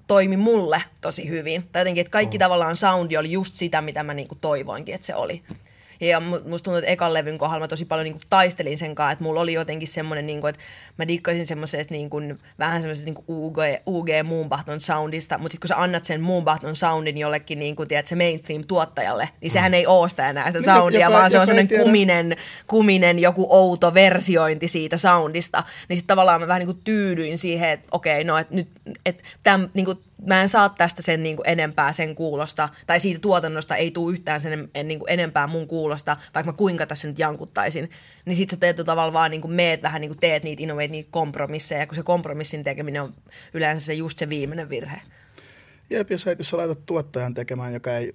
toimi 0.07 0.37
mulle 0.37 0.83
tosi 1.01 1.29
hyvin. 1.29 1.65
Tai 1.73 1.81
jotenkin, 1.81 2.01
että 2.01 2.11
kaikki 2.11 2.39
mm. 2.39 2.41
tavallaan 2.41 2.77
soundi 2.77 3.17
oli 3.17 3.33
just 3.33 3.55
sitä, 3.55 3.81
mitä 3.81 4.03
mä 4.03 4.15
niinku 4.15 4.35
toivoinkin, 4.35 4.95
että 4.95 5.07
se 5.07 5.15
oli. 5.15 5.43
Ja 6.01 6.21
musta 6.21 6.65
tuntuu, 6.65 6.75
että 6.75 6.91
ekan 6.91 7.15
levyn 7.15 7.39
kohdalla 7.39 7.65
mä 7.65 7.69
tosi 7.69 7.85
paljon 7.85 8.05
niin 8.05 8.15
kuin 8.15 8.23
taistelin 8.31 8.79
sen 8.79 8.95
kanssa, 8.95 9.13
että 9.13 9.25
mulla 9.25 9.41
oli 9.41 9.53
jotenkin 9.53 9.89
semmoinen, 9.89 10.27
niin 10.27 10.41
kuin, 10.41 10.49
että 10.51 10.63
mä 10.99 11.09
dikkaisin 11.09 11.47
semmoisesta 11.47 11.95
niin 11.95 12.11
kuin, 12.11 12.39
vähän 12.59 12.81
semmoisesta 12.81 13.11
niin 13.11 13.25
UG, 13.29 13.57
UG 13.87 14.09
Moonbahton 14.25 14.81
soundista, 14.81 15.39
mutta 15.39 15.53
sitten 15.53 15.69
kun 15.69 15.77
sä 15.77 15.83
annat 15.83 16.05
sen 16.05 16.21
Moonbahton 16.21 16.77
soundin 16.77 17.19
jollekin 17.19 17.59
niin 17.59 17.77
kuin, 17.77 17.89
tiedät, 17.89 18.07
se 18.07 18.15
mainstream-tuottajalle, 18.15 19.29
niin 19.41 19.51
mm. 19.51 19.53
sehän 19.53 19.75
ei 19.75 19.87
oo 19.87 20.09
sitä 20.09 20.31
enää 20.31 20.47
sitä 20.47 20.59
niin, 20.59 20.65
soundia, 20.65 21.01
joka, 21.01 21.19
vaan 21.19 21.31
se 21.31 21.41
on 21.41 21.47
semmoinen 21.47 21.79
kuminen, 21.85 22.37
kuminen 22.67 23.19
joku 23.19 23.47
outo 23.51 23.95
versiointi 23.95 24.69
siitä 24.69 24.97
soundista. 24.97 25.65
Niin 25.89 25.97
sitten 25.97 26.13
tavallaan 26.13 26.41
mä 26.41 26.49
vähän 26.49 26.61
niin 26.61 26.75
kuin 26.75 26.85
tyydyin 26.85 27.39
siihen, 27.39 27.71
että 27.71 27.89
okei, 27.93 28.25
no 28.25 28.39
että 28.39 28.55
nyt, 28.55 28.69
että 29.07 29.23
tämän, 29.43 29.71
niin 29.75 29.85
kuin, 29.85 29.99
mä 30.27 30.43
en 30.43 30.49
saa 30.49 30.69
tästä 30.69 31.03
sen 31.03 31.23
niin 31.23 31.37
kuin 31.37 31.49
enempää 31.49 31.93
sen 31.93 32.15
kuulosta, 32.15 32.69
tai 32.87 33.01
siitä 33.01 33.21
tuotannosta 33.21 33.77
ei 33.77 33.91
tule 33.91 34.13
yhtään 34.13 34.41
sen 34.41 34.71
en, 34.75 34.89
niin 34.89 34.99
kuin 34.99 35.11
enempää 35.11 35.47
mun 35.47 35.67
kuulosta, 35.67 36.17
vaikka 36.35 36.53
mä 36.53 36.57
kuinka 36.57 36.87
tässä 36.87 37.09
nyt 37.09 37.19
jankuttaisin. 37.19 37.91
Niin 38.25 38.37
sit 38.37 38.51
sä 38.51 38.57
teet 38.57 38.77
tavallaan 38.77 39.13
vaan 39.13 39.31
niin 39.31 39.41
kuin 39.41 39.53
meet 39.53 39.83
vähän 39.83 40.01
niin 40.01 40.09
kuin 40.09 40.19
teet 40.19 40.45
niitä 40.45 40.63
innovate, 40.63 40.89
niitä 40.89 41.09
kompromisseja, 41.11 41.87
kun 41.87 41.95
se 41.95 42.03
kompromissin 42.03 42.65
tekeminen 42.65 43.03
on 43.03 43.15
yleensä 43.55 43.87
se 43.87 43.95
just 43.95 44.19
se 44.19 44.29
viimeinen 44.29 44.69
virhe. 44.69 45.01
Jep, 45.91 46.11
jos, 46.11 46.27
jos 46.39 46.49
sä 46.49 46.57
laitat 46.57 46.87
tuottajan 46.87 47.35
tekemään, 47.35 47.75
joka 47.75 47.97
ei 47.97 48.15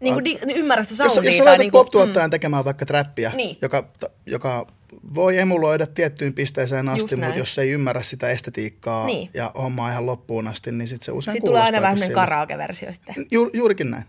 niin 0.00 0.14
kuin 0.14 0.24
di, 0.24 0.38
ymmärrä 0.54 0.84
sitä 0.84 0.96
soundia. 0.96 1.16
Jos, 1.16 1.24
jos 1.24 1.36
sä 1.36 1.44
laitat 1.44 1.58
niin 1.58 1.72
pop-tuottajan 1.72 2.28
mm. 2.28 2.30
tekemään 2.30 2.64
vaikka 2.64 2.86
trappia, 2.86 3.30
niin. 3.30 3.58
joka, 3.62 3.88
joka 4.26 4.66
voi 5.14 5.38
emuloida 5.38 5.86
tiettyyn 5.86 6.34
pisteeseen 6.34 6.88
asti, 6.88 7.16
mutta 7.16 7.38
jos 7.38 7.58
ei 7.58 7.70
ymmärrä 7.70 8.02
sitä 8.02 8.28
estetiikkaa 8.28 9.06
niin. 9.06 9.30
ja 9.34 9.50
hommaa 9.54 9.90
ihan 9.90 10.06
loppuun 10.06 10.48
asti, 10.48 10.72
niin 10.72 10.88
sitten 10.88 11.04
se 11.04 11.12
usein 11.12 11.32
Sitten 11.32 11.48
tulee 11.48 11.62
aina 11.62 11.80
vähän 11.80 11.98
karaoke-versio 12.14 12.92
sitten. 12.92 13.14
Ju, 13.30 13.50
juurikin 13.52 13.90
näin. 13.90 14.04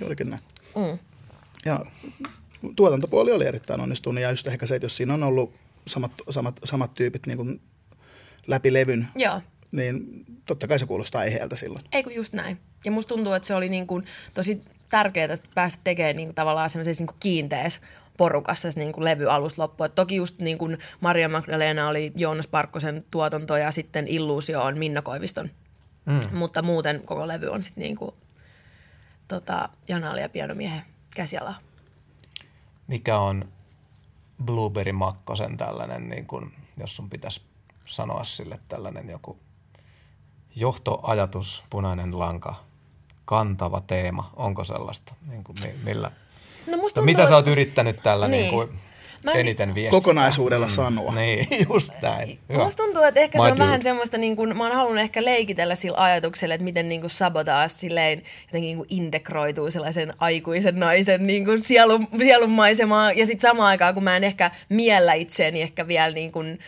Juurikin 0.00 0.30
näin. 0.30 0.42
Mm. 0.76 0.98
Ja 1.64 1.84
tuotantopuoli 2.76 3.32
oli 3.32 3.46
erittäin 3.46 3.80
onnistunut 3.80 4.22
ja 4.22 4.30
just 4.30 4.46
ehkä 4.46 4.66
se, 4.66 4.74
että 4.74 4.84
jos 4.84 4.96
siinä 4.96 5.14
on 5.14 5.22
ollut 5.22 5.54
samat, 5.86 6.12
samat, 6.30 6.54
samat 6.64 6.94
tyypit 6.94 7.26
niin 7.26 7.36
kuin 7.36 7.60
läpi 8.46 8.72
levyn, 8.72 9.08
Joo. 9.16 9.40
niin 9.72 10.24
totta 10.46 10.68
kai 10.68 10.78
se 10.78 10.86
kuulostaa 10.86 11.20
aiheelta 11.20 11.56
silloin. 11.56 11.84
Ei 11.92 12.02
kun 12.02 12.14
just 12.14 12.32
näin. 12.32 12.58
Ja 12.84 12.90
musta 12.90 13.14
tuntuu, 13.14 13.32
että 13.32 13.46
se 13.46 13.54
oli 13.54 13.68
niin 13.68 13.86
kuin 13.86 14.04
tosi 14.34 14.60
tärkeää 14.88 15.38
päästä 15.54 15.78
tekemään 15.84 16.16
niin 16.16 16.28
kuin 16.28 16.34
tavallaan 16.34 16.70
semmoisessa 16.70 17.04
niin 17.04 17.16
kiinteässä 17.20 17.80
porukassa 18.16 18.72
se 18.72 18.80
niin 18.80 18.92
kuin 18.92 19.04
levy 19.04 19.30
alusta 19.30 19.62
loppuun. 19.62 19.86
Et 19.86 19.94
toki 19.94 20.16
just 20.16 20.38
niin 20.38 20.58
kuin 20.58 20.78
Maria 21.00 21.28
Magdalena 21.28 21.88
oli 21.88 22.12
Joonas 22.16 22.46
Parkkosen 22.46 23.04
tuotanto 23.10 23.56
ja 23.56 23.70
sitten 23.70 24.08
Illuusio 24.08 24.62
on 24.62 24.78
Minna 24.78 25.02
Koiviston. 25.02 25.50
Mm. 26.06 26.20
Mutta 26.32 26.62
muuten 26.62 27.02
koko 27.06 27.28
levy 27.28 27.46
on 27.46 27.62
sitten 27.62 27.82
niin 27.82 27.96
kuin, 27.96 28.14
tota, 29.28 29.68
Janaali 29.88 30.20
ja 30.20 30.28
pianomiehen 30.28 30.82
käsiala. 31.14 31.54
Mikä 32.88 33.18
on 33.18 33.48
Blueberry 34.44 34.92
Makkosen 34.92 35.56
tällainen, 35.56 36.08
niin 36.08 36.26
kuin, 36.26 36.54
jos 36.76 36.96
sun 36.96 37.10
pitäisi 37.10 37.40
sanoa 37.84 38.24
sille 38.24 38.60
tällainen 38.68 39.08
joku 39.08 39.38
johtoajatus, 40.56 41.64
punainen 41.70 42.18
lanka, 42.18 42.54
kantava 43.24 43.80
teema, 43.80 44.32
onko 44.36 44.64
sellaista, 44.64 45.14
niin 45.26 45.44
kuin, 45.44 45.56
millä– 45.84 46.10
No 46.70 46.76
musta 46.76 47.00
tuntuu, 47.00 47.04
mitä 47.04 47.28
sä 47.28 47.34
oot 47.34 47.46
yrittänyt 47.46 48.02
tällä 48.02 48.28
niin. 48.28 48.40
Niin 48.40 48.54
kuin 48.54 48.80
Mä 49.24 49.32
eniten 49.32 49.74
viestiä? 49.74 49.90
Kokonaisuudella 49.90 50.66
mm. 50.66 50.70
sanoa. 50.70 51.14
Niin, 51.14 51.46
just 51.72 51.92
näin. 52.02 52.38
Hyvä. 52.48 52.64
Musta 52.64 52.82
tuntuu, 52.82 53.02
että 53.02 53.20
ehkä 53.20 53.38
My 53.38 53.42
se 53.42 53.46
on 53.46 53.56
dude. 53.56 53.64
vähän 53.64 53.82
semmoista, 53.82 54.18
niin 54.18 54.36
kuin, 54.36 54.56
mä 54.56 54.66
oon 54.66 54.76
halunnut 54.76 55.00
ehkä 55.00 55.24
leikitellä 55.24 55.74
sillä 55.74 56.02
ajatuksella, 56.02 56.54
että 56.54 56.64
miten 56.64 56.88
niin 56.88 57.00
kuin 57.00 57.10
sabotaas 57.10 57.80
silleen 57.80 58.22
jotenkin 58.46 58.66
niin 58.66 58.76
kuin 58.76 58.86
integroituu 58.90 59.70
sellaisen 59.70 60.14
aikuisen 60.18 60.80
naisen 60.80 61.26
niin 61.26 61.44
kuin 61.44 61.60
sielun, 61.60 62.08
sielun 62.18 62.50
maisemaan. 62.50 63.18
Ja 63.18 63.26
sitten 63.26 63.48
samaan 63.48 63.68
aikaan, 63.68 63.94
kun 63.94 64.04
mä 64.04 64.16
en 64.16 64.24
ehkä 64.24 64.50
miellä 64.68 65.14
itseäni 65.14 65.62
ehkä 65.62 65.88
vielä 65.88 66.14
niin 66.14 66.32
kuin, 66.32 66.58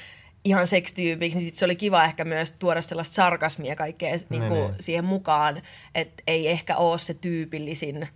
ihan 0.45 0.67
sekstyypiksi, 0.67 1.39
niin 1.39 1.47
sit 1.47 1.55
se 1.55 1.65
oli 1.65 1.77
kiva 1.77 2.05
ehkä 2.05 2.25
myös 2.25 2.53
tuoda 2.53 2.83
sellaista 2.83 3.15
sarkasmia 3.15 3.77
kaikkea 3.77 4.17
niin 4.29 4.43
kuin, 4.43 4.61
niin. 4.61 4.75
siihen 4.81 5.05
mukaan, 5.05 5.63
että 5.95 6.23
ei 6.27 6.49
ehkä 6.49 6.77
ole 6.77 6.99
se 6.99 7.15
tyypillisin 7.15 8.09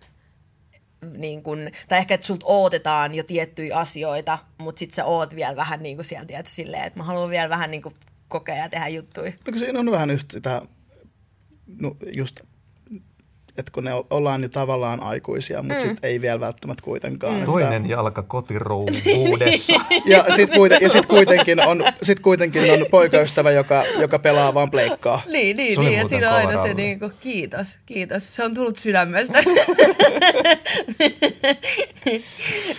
niin 1.13 1.43
kun, 1.43 1.71
tai 1.89 1.99
ehkä, 1.99 2.15
että 2.15 2.27
sulta 2.27 2.47
odotetaan 2.47 3.15
jo 3.15 3.25
tiettyjä 3.25 3.77
asioita, 3.77 4.39
mutta 4.59 4.79
sitten 4.79 4.95
sä 4.95 5.05
oot 5.05 5.35
vielä 5.35 5.57
vähän 5.57 5.83
niin 5.83 5.97
kuin 5.97 6.05
sieltä, 6.05 6.39
että 6.39 6.53
silleen, 6.53 6.85
että 6.85 7.01
mä 7.01 7.05
haluan 7.05 7.31
vielä 7.31 7.49
vähän 7.49 7.71
niin 7.71 7.83
kuin 7.83 7.95
kokea 8.29 8.57
ja 8.57 8.69
tehdä 8.69 8.89
juttuja. 8.89 9.33
No 9.53 9.59
siinä 9.59 9.81
on 9.81 9.91
vähän 9.91 10.11
just 10.11 10.31
sitä, 10.31 10.63
no 11.81 11.97
just 12.13 12.41
että 13.59 13.73
kun 13.73 13.85
ne 13.85 13.91
ollaan 14.11 14.43
jo 14.43 14.49
tavallaan 14.49 15.03
aikuisia, 15.03 15.63
mutta 15.63 15.75
mm. 15.75 15.81
sitten 15.81 16.11
ei 16.11 16.21
vielä 16.21 16.41
välttämättä 16.41 16.85
kuitenkaan. 16.85 17.39
Mm. 17.39 17.45
Toinen 17.45 17.83
että... 17.83 17.93
jalka 17.93 18.23
kotirouvuudessa. 18.23 19.73
ja 20.07 20.25
sitten 20.25 20.59
kuiten, 20.59 20.79
ja 20.83 20.89
sit 20.89 21.07
kuitenkin, 21.07 21.61
on, 21.61 21.85
sit 22.03 22.21
kuitenkin 22.21 22.73
on 22.73 22.87
poikaystävä, 22.91 23.51
joka, 23.51 23.85
joka 23.99 24.19
pelaa 24.19 24.55
vaan 24.55 24.71
pleikkaa. 24.71 25.23
Niin, 25.35 25.57
niin, 25.57 25.81
niin 25.81 25.99
että 25.99 26.09
siinä 26.09 26.31
on 26.31 26.37
aina 26.37 26.63
se 26.63 26.75
niin 26.75 26.99
kuin, 26.99 27.13
kiitos, 27.21 27.79
kiitos. 27.87 28.37
Se 28.37 28.45
on 28.45 28.55
tullut 28.55 28.77
sydämestä. 28.77 29.39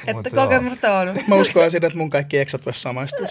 että 0.08 0.30
kokemusta 0.36 1.00
on. 1.00 1.16
Mä 1.28 1.36
uskoisin, 1.36 1.86
että 1.86 1.98
mun 1.98 2.10
kaikki 2.10 2.38
eksat 2.38 2.66
voisi 2.66 2.82
samaistua. 2.82 3.28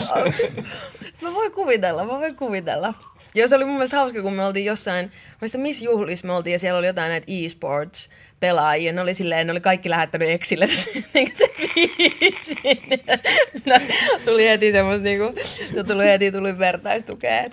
mä 1.22 1.34
voin 1.34 1.52
kuvitella, 1.52 2.04
mä 2.04 2.20
voin 2.20 2.36
kuvitella. 2.36 2.94
Joo, 3.35 3.48
se 3.48 3.56
oli 3.56 3.65
mun 3.65 3.74
mielestä 3.74 3.97
hauska, 3.97 4.23
kun 4.23 4.32
me 4.32 4.44
oltiin 4.44 4.66
jossain, 4.66 5.11
missä 5.40 5.59
missä 5.59 5.85
juhlissa 5.85 6.27
me 6.27 6.32
oltiin 6.32 6.52
ja 6.52 6.59
siellä 6.59 6.78
oli 6.78 6.86
jotain 6.86 7.09
näitä 7.09 7.27
e-sports 7.28 8.11
pelaajia. 8.40 8.93
Ne 8.93 9.01
oli 9.01 9.15
silleen, 9.15 9.47
ne 9.47 9.51
oli 9.51 9.61
kaikki 9.61 9.90
lähettänyt 9.90 10.28
Exille 10.28 10.66
se, 10.66 10.90
niin 11.15 11.32
se 11.35 11.51
biisi. 11.59 12.56
no, 13.66 13.74
tuli 14.24 14.48
heti 14.48 14.73
semmoista 14.73 15.05
niinku, 15.05 15.40
se 15.74 15.85
tuli 15.85 16.05
heti 16.05 16.32
tuli 16.32 16.59
vertaistukea. 16.59 17.44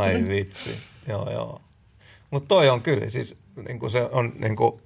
Ai 0.00 0.24
vitsi, 0.28 0.70
joo 1.08 1.32
joo. 1.32 1.60
Mutta 2.30 2.48
toi 2.48 2.68
on 2.68 2.82
kyllä, 2.82 3.08
siis 3.08 3.36
niinku 3.68 3.88
se 3.88 4.02
on 4.02 4.32
niinku 4.38 4.80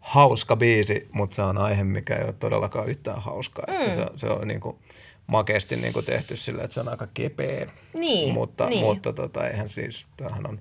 hauska 0.00 0.56
biisi, 0.56 1.08
mutta 1.12 1.36
se 1.36 1.42
on 1.42 1.58
aihe, 1.58 1.84
mikä 1.84 2.16
ei 2.16 2.24
ole 2.24 2.32
todellakaan 2.32 2.88
yhtään 2.88 3.22
hauskaa. 3.22 3.64
Mm. 3.68 3.74
Että 3.74 3.94
se, 3.94 4.06
se 4.16 4.26
on 4.26 4.48
niinku, 4.48 4.78
makeasti 5.26 5.76
niin 5.76 5.92
kuin 5.92 6.04
tehty 6.04 6.36
sillä, 6.36 6.64
että 6.64 6.74
se 6.74 6.80
on 6.80 6.88
aika 6.88 7.08
kepeä. 7.14 7.66
Niin, 7.94 8.34
mutta, 8.34 8.66
niin. 8.66 8.84
mutta 8.84 9.12
tota, 9.12 9.48
eihän 9.48 9.68
siis, 9.68 10.06
tämähän 10.16 10.46
on... 10.46 10.60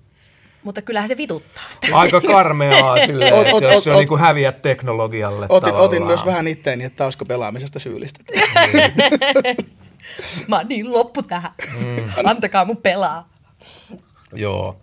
Mutta 0.63 0.81
kyllähän 0.81 1.09
se 1.09 1.17
vituttaa. 1.17 1.63
Aika 1.91 2.21
karmeaa 2.21 2.97
silleen, 3.05 3.33
ot, 3.33 3.47
ot, 3.53 3.63
jos 3.63 3.83
se 3.83 3.91
on 3.91 3.97
niin 3.97 4.07
kuin 4.07 4.21
häviä 4.21 4.51
teknologialle 4.51 5.45
otin, 5.49 5.73
otin 5.73 6.05
myös 6.05 6.25
vähän 6.25 6.47
itteeni, 6.47 6.83
että 6.83 7.03
olisiko 7.03 7.25
pelaamisesta 7.25 7.79
syyllistä. 7.79 8.19
Mä 10.47 10.57
oon 10.57 10.67
niin 10.67 10.91
loppu 10.91 11.23
tähän. 11.23 11.51
Mm. 11.79 12.09
Antakaa 12.23 12.65
mun 12.65 12.77
pelaa. 12.77 13.23
Joo. 14.33 14.77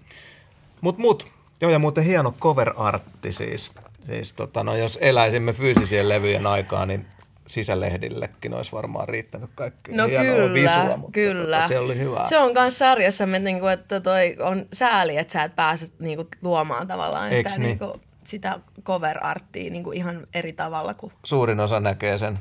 Mut, 0.80 0.98
mut. 0.98 1.26
Joo, 1.60 1.70
ja 1.70 1.78
muuten 1.78 2.04
hieno 2.04 2.34
cover 2.40 2.72
artti 2.76 3.32
siis. 3.32 3.72
Siis 4.06 4.32
tota, 4.32 4.64
no, 4.64 4.76
jos 4.76 4.98
eläisimme 5.00 5.52
fyysisien 5.52 6.08
levyjen 6.08 6.46
aikaa, 6.46 6.86
niin 6.86 7.06
sisälehdillekin 7.50 8.54
olisi 8.54 8.72
varmaan 8.72 9.08
riittänyt 9.08 9.50
kaikki. 9.54 9.92
No 9.92 10.08
kyllä, 10.08 10.54
visua, 10.54 10.96
mutta 10.96 11.12
kyllä. 11.12 11.56
Tota, 11.56 11.68
se 11.68 11.78
oli 11.78 11.98
hyvä. 11.98 12.24
Se 12.24 12.38
on 12.38 12.52
myös 12.52 12.78
sarjassamme, 12.78 13.38
niinku, 13.38 13.66
että 13.66 14.00
toi 14.00 14.36
on 14.40 14.66
sääli, 14.72 15.16
että 15.16 15.32
sä 15.32 15.44
et 15.44 15.56
pääse 15.56 15.86
niinku, 15.98 16.26
luomaan 16.42 16.86
tavallaan 16.86 17.30
sitä, 17.30 17.48
niin? 17.48 17.62
niinku, 17.62 18.00
sitä 18.24 18.60
cover-arttia 18.82 19.70
niinku, 19.70 19.92
ihan 19.92 20.26
eri 20.34 20.52
tavalla. 20.52 20.94
Kuin... 20.94 21.12
Suurin 21.24 21.60
osa 21.60 21.80
näkee 21.80 22.18
sen 22.18 22.38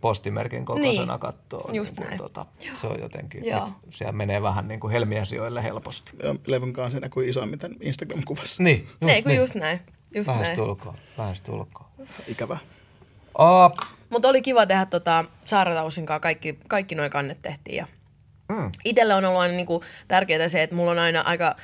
postimerkin 0.00 0.64
kokoisena 0.64 1.12
niin, 1.12 1.20
kattoon. 1.20 1.74
Just 1.74 1.98
niin, 1.98 2.06
näin. 2.06 2.18
Tota, 2.18 2.46
se 2.74 2.86
on 2.86 3.00
jotenkin, 3.00 3.44
siellä 3.90 4.12
menee 4.12 4.42
vähän 4.42 4.68
niin 4.68 4.80
kuin 4.80 4.90
helmiasioille 4.90 5.62
helposti. 5.62 6.12
Ja 6.22 6.34
levyn 6.46 6.72
kanssa 6.72 7.00
näkyy 7.00 7.28
isoimmin 7.28 7.58
Instagram-kuvassa. 7.80 8.62
Niin, 8.62 8.88
just, 9.00 9.14
Ei, 9.14 9.22
kun 9.22 9.28
niin. 9.30 9.40
just 9.40 9.54
näin. 9.54 9.80
Just 10.14 10.28
lähestulkoon, 10.28 10.94
lähestulkoon. 11.18 11.90
Ikävä. 12.28 12.58
Uh, 13.38 13.86
mutta 14.12 14.28
oli 14.28 14.42
kiva 14.42 14.66
tehdä 14.66 14.86
tota 14.86 15.24
Saara 15.44 15.74
Tausin 15.74 16.06
kanssa, 16.06 16.20
kaikki, 16.20 16.58
kaikki 16.68 16.94
noin 16.94 17.10
kannet 17.10 17.42
tehtiin 17.42 17.76
ja 17.76 17.86
Mm. 18.48 18.70
Itsellä 18.84 19.16
on 19.16 19.24
ollut 19.24 19.40
aina 19.40 19.54
niinku 19.54 19.82
tärkeää 20.08 20.48
se, 20.48 20.62
että 20.62 20.76
mulla 20.76 20.90
on 20.90 20.98
aina 20.98 21.20
aika 21.20 21.56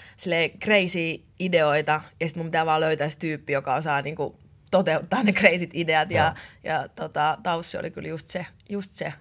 crazy 0.65 1.21
ideoita 1.39 2.01
ja 2.21 2.29
sitten 2.29 2.43
mun 2.43 2.47
pitää 2.51 2.67
vaan 2.67 2.81
löytää 2.81 3.09
se 3.09 3.19
tyyppi, 3.19 3.53
joka 3.53 3.75
osaa 3.75 4.03
niinku 4.03 4.37
toteuttaa 4.71 5.23
ne 5.23 5.33
crazyt 5.33 5.71
ideat. 5.75 6.11
Ja, 6.11 6.35
ja 6.65 6.89
tota, 6.89 7.39
Taussi 7.43 7.79
oli 7.79 7.91
kyllä 7.91 8.09
just 8.09 8.27
se, 8.29 8.47
just 8.69 8.93
se 8.93 9.13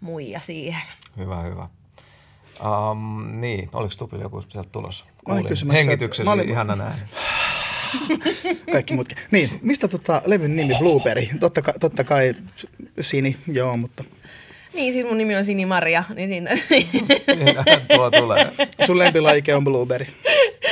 muija 0.00 0.40
siihen. 0.40 0.82
Hyvä, 1.16 1.36
hyvä. 1.36 1.68
Um, 2.90 3.40
niin, 3.40 3.68
oliko 3.72 3.94
Tupilla 3.98 4.22
joku 4.24 4.42
sieltä 4.42 4.68
tulossa? 4.72 5.04
Kuulin 5.24 5.70
hengityksesi, 5.72 6.24
mä 6.24 6.32
olin- 6.32 6.50
ihana 6.50 6.76
näin. 6.76 7.02
Kaikki 8.72 8.94
muutkin. 8.94 9.18
Niin, 9.30 9.50
mistä 9.62 9.88
tota 9.88 10.22
levyn 10.26 10.56
nimi 10.56 10.74
Blueberry? 10.78 11.26
Totta, 11.40 11.62
kai- 11.62 11.78
totta 11.80 12.04
kai 12.04 12.34
Sini, 13.00 13.36
joo, 13.52 13.76
mutta 13.76 14.04
Niin, 14.74 14.92
siis 14.92 15.06
mun 15.06 15.18
nimi 15.18 15.36
on 15.36 15.44
Sini 15.44 15.66
Maria, 15.66 16.04
niin 16.14 16.28
siinä, 16.28 16.50
Tuo 17.96 18.10
tulee. 18.10 18.46
sun 18.86 18.98
lempilajike 18.98 19.54
on 19.54 19.64
Blueberry. 19.64 20.06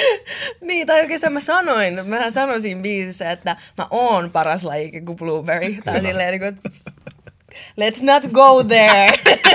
niin, 0.66 0.86
tai 0.86 1.00
oikeastaan 1.00 1.32
mä 1.32 1.40
sanoin, 1.40 2.06
mä 2.08 2.30
sanoin 2.30 2.62
siinä 2.62 2.82
biisissä, 2.82 3.30
että 3.30 3.56
mä 3.78 3.86
oon 3.90 4.30
paras 4.30 4.64
lajike 4.64 5.00
kuin 5.00 5.18
Blueberry. 5.18 5.74
Tai 5.84 6.00
silleen 6.00 6.30
niin 6.30 6.40
kuin, 6.40 6.48
että 6.48 6.92
let's 7.80 8.02
not 8.02 8.32
go 8.32 8.64
there. 8.64 9.12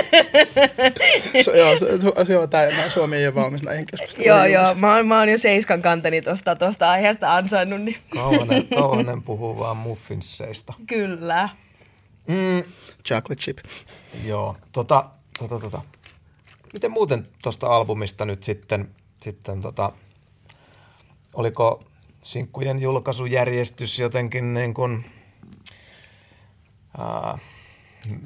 So, 1.44 1.56
joo, 1.56 1.76
se 2.26 2.38
on 2.38 2.50
tää, 2.50 2.90
Suomi 2.90 3.16
ei 3.16 3.26
ole 3.26 3.34
valmis 3.34 3.62
näihin 3.62 3.86
keskusteluihin. 3.86 4.28
joo, 4.52 4.64
joo, 4.64 4.74
mä 4.74 4.96
oon, 4.96 5.06
mä 5.06 5.18
oon 5.18 5.28
jo 5.28 5.38
seiskan 5.38 5.82
kantani 5.82 6.22
tosta, 6.22 6.56
tosta 6.56 6.90
aiheesta 6.90 7.34
ansainnut, 7.34 7.80
niin 7.80 7.96
Kauhanen, 8.14 8.66
Kauhanen 8.78 9.22
puhuu 9.22 9.58
vaan 9.58 9.76
muffinsseista. 9.76 10.72
kyllä. 10.86 11.48
Mm, 12.26 12.62
Chocolate 13.08 13.34
chip. 13.42 13.58
joo, 14.26 14.56
tota, 14.72 15.04
tota, 15.38 15.58
tota. 15.58 15.82
Miten 16.72 16.90
muuten 16.90 17.28
tuosta 17.42 17.66
albumista 17.66 18.24
nyt 18.24 18.42
sitten, 18.42 18.88
sitten 19.22 19.60
tota, 19.60 19.92
oliko 21.34 21.84
sinkkujen 22.20 22.78
julkaisujärjestys 22.82 23.98
jotenkin 23.98 24.54
niin 24.54 24.74
kuin, 24.74 25.04
ää, 26.98 27.38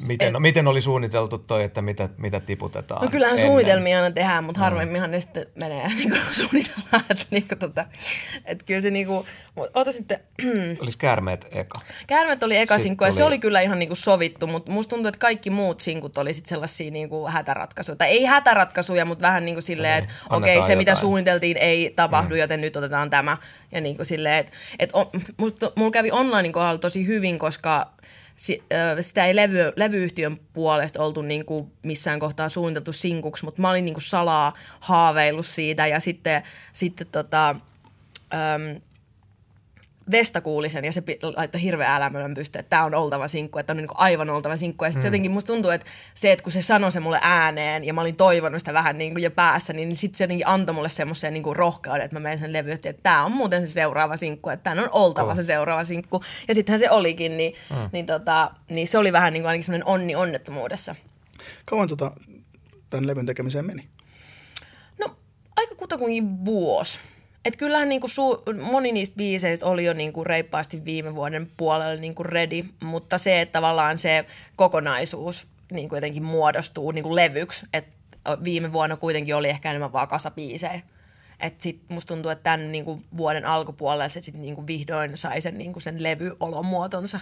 miten, 0.07 0.33
no, 0.33 0.41
miten 0.41 0.69
oli 0.69 0.81
suunniteltu 0.81 1.39
toi, 1.39 1.65
että 1.65 1.83
mitä, 1.83 2.09
mitä 2.17 2.41
tiputetaan? 2.41 3.05
No 3.05 3.11
kyllähän 3.11 3.37
ennen? 3.37 3.49
suunnitelmia 3.49 3.97
aina 4.03 4.15
tehdään, 4.15 4.45
mutta 4.45 4.61
harvemminhan 4.61 5.11
ne 5.11 5.21
sitten 5.21 5.47
menee 5.55 5.89
niin 5.97 6.11
kuin 6.11 6.21
suunnitellaan. 6.33 7.05
Että, 7.11 7.25
niin 7.31 7.49
kuin, 7.49 7.59
tota, 7.59 7.85
että 8.45 8.65
kyllä 8.65 8.81
se 8.81 8.91
niin 8.91 9.07
kuin, 9.07 9.27
ota 9.75 9.93
sitten, 9.93 10.21
Olis 10.83 10.97
käärmeet 10.97 11.47
eka? 11.51 11.81
Käärmet 12.07 12.43
oli 12.43 12.57
eka 12.57 12.75
Sitten 12.75 12.83
sinkku 12.83 13.05
ja 13.05 13.11
se 13.11 13.17
tuli- 13.17 13.27
oli 13.27 13.39
kyllä 13.39 13.61
ihan 13.61 13.79
niinku 13.79 13.95
sovittu, 13.95 14.47
mutta 14.47 14.73
musta 14.73 14.91
tuntuu, 14.91 15.09
että 15.09 15.19
kaikki 15.19 15.51
muut 15.51 15.81
sinkut 15.81 16.19
oli 16.19 16.35
sit 16.35 16.47
sellaisia 16.47 16.91
niinku 16.91 17.27
hätäratkaisuja. 17.27 17.97
Tai 17.97 18.09
ei 18.09 18.25
hätäratkaisuja, 18.25 19.05
mutta 19.05 19.27
vähän 19.27 19.45
niin 19.45 19.55
kuin 19.55 19.63
silleen, 19.63 19.99
että 19.99 20.15
okei, 20.31 20.63
se 20.63 20.77
mitä 20.77 20.91
jotain. 20.91 21.01
suunniteltiin 21.01 21.57
ei 21.57 21.93
tapahdu, 21.97 22.35
mm. 22.35 22.41
joten 22.41 22.61
nyt 22.61 22.77
otetaan 22.77 23.11
tämä. 23.11 23.37
Ja 23.73 23.81
niin 23.81 23.97
kuin 23.97 24.07
silleen, 24.07 24.37
että 24.37 24.53
et, 24.79 24.91
on- 24.93 25.11
musta, 25.37 25.73
mulla 25.77 25.91
kävi 25.91 26.11
onlinein 26.11 26.53
kohdalla 26.53 26.79
tosi 26.79 27.07
hyvin, 27.07 27.39
koska 27.39 27.91
sitä 29.01 29.27
ei 29.27 29.37
levy, 29.37 29.73
levyyhtiön 29.77 30.39
puolesta 30.53 31.03
oltu 31.03 31.23
niinku 31.23 31.71
missään 31.83 32.21
kohtaa 32.21 32.49
suunniteltu 32.49 32.93
sinkuksi, 32.93 33.45
mutta 33.45 33.63
mä 33.63 33.71
olin 33.71 33.85
niinku 33.85 34.01
salaa 34.01 34.53
haaveillut 34.81 35.47
siitä 35.47 35.87
ja 35.87 36.01
sitten, 36.01 36.43
sitten 36.73 37.07
tota, 37.07 37.57
öm, 38.35 38.81
Vesta 40.11 40.41
kuuli 40.41 40.71
sen 40.71 40.85
ja 40.85 40.93
se 40.93 41.03
laittoi 41.37 41.63
hirveän 41.63 41.93
älämölön 41.93 42.35
pystyyn, 42.35 42.61
että 42.61 42.71
tämä 42.71 42.85
on 42.85 42.95
oltava 42.95 43.29
sinkku, 43.29 43.59
että 43.59 43.73
on 43.73 43.77
niin 43.77 43.89
aivan 43.95 44.31
oltava 44.31 44.57
sinkku. 44.57 44.85
Ja 44.85 44.91
sitten 44.91 45.03
mm. 45.03 45.07
jotenkin 45.07 45.31
musta 45.31 45.53
tuntuu, 45.53 45.71
että 45.71 45.87
se, 46.15 46.33
että 46.33 46.43
kun 46.43 46.53
se 46.53 46.63
sanoi 46.63 46.93
se 46.93 47.01
mulle 47.01 47.19
ääneen 47.23 47.85
ja 47.85 47.95
mä 47.95 48.01
olin 48.01 48.17
toivonut 48.17 48.59
sitä 48.59 48.73
vähän 48.73 48.99
niin 48.99 49.13
kuin 49.13 49.23
jo 49.23 49.31
päässä, 49.31 49.73
niin 49.73 49.97
sitten 49.97 50.19
se 50.19 50.25
jotenkin 50.25 50.47
antoi 50.47 50.75
mulle 50.75 50.89
semmoisen 50.89 51.33
niin 51.33 51.43
kuin 51.43 51.57
rohkeuden, 51.57 52.03
että 52.03 52.17
mä 52.17 52.21
menen 52.21 52.39
sen 52.39 52.53
levyyhtiön, 52.53 52.91
että 52.91 53.03
tämä 53.03 53.25
on 53.25 53.33
muuten 53.33 53.69
se 53.69 53.73
seuraava 53.73 54.17
sinkku, 54.17 54.51
että 54.51 54.71
tämä 54.71 54.83
on 54.83 54.91
oltava 54.93 55.31
Oh. 55.31 55.37
se 55.37 55.43
seuraava 55.43 55.85
sinkku. 55.85 56.23
Ja 56.49 56.55
sittenhän 56.55 56.79
se 56.79 56.91
olikin, 56.91 57.37
niin, 57.37 57.55
mm. 57.71 57.77
niin, 57.93 58.07
tota, 58.07 58.51
niin 58.69 58.89
se 58.89 58.99
oli 58.99 59.13
vähän 59.13 59.33
niin 59.33 59.43
kuin 59.43 59.49
ainakin 59.49 59.65
semmoinen 59.65 59.89
onni 59.89 60.17
onnettomuudessa. 60.17 60.95
Kauan 61.65 61.89
tota, 61.89 62.11
tämän 62.91 63.07
levyn 63.07 63.27
tekemiseen 63.27 63.67
meni? 63.67 63.89
No 65.01 65.17
aika 65.57 65.75
kutakuinkin 65.75 66.45
vuosi. 66.45 67.01
Et 67.47 67.57
kyllähän 67.57 67.89
niinku 67.89 68.07
su- 68.07 68.63
moni 68.63 68.93
niistä 68.93 69.17
biiseistä 69.17 69.67
oli 69.67 69.85
jo 69.85 69.93
niinku 69.93 70.25
reippaasti 70.25 70.85
viime 70.85 71.15
vuoden 71.15 71.51
puolella 71.57 72.01
niinku 72.01 72.23
ready, 72.23 72.65
mutta 72.83 73.19
se, 73.19 73.41
että 73.41 73.53
tavallaan 73.53 73.99
se 73.99 74.25
kokonaisuus 74.57 75.47
niinku 75.73 75.95
jotenkin 75.95 76.23
muodostuu 76.23 76.91
niinku 76.91 77.15
levyksi, 77.15 77.67
että 77.73 77.93
viime 78.45 78.73
vuonna 78.73 78.97
kuitenkin 78.97 79.37
oli 79.37 79.49
ehkä 79.49 79.71
enemmän 79.71 79.93
vaan 79.93 80.09
kasa 80.09 80.31
biisejä. 80.31 80.83
Et 81.41 81.61
sit 81.61 81.81
musta 81.89 82.15
tuntuu, 82.15 82.31
että 82.31 82.43
tämän 82.43 82.73
niinku 82.73 83.03
vuoden 83.17 83.47
alkupuolella 83.47 84.09
se 84.09 84.21
sit 84.21 84.35
niinku 84.35 84.67
vihdoin 84.67 85.17
sai 85.17 85.41
sen, 85.41 85.59
niinku 85.59 85.81
sen 85.81 86.03
levyolomuotonsa. 86.03 87.21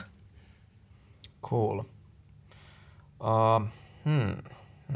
Cool. 1.42 1.78
Uh, 1.78 3.68
hmm. 4.04 4.36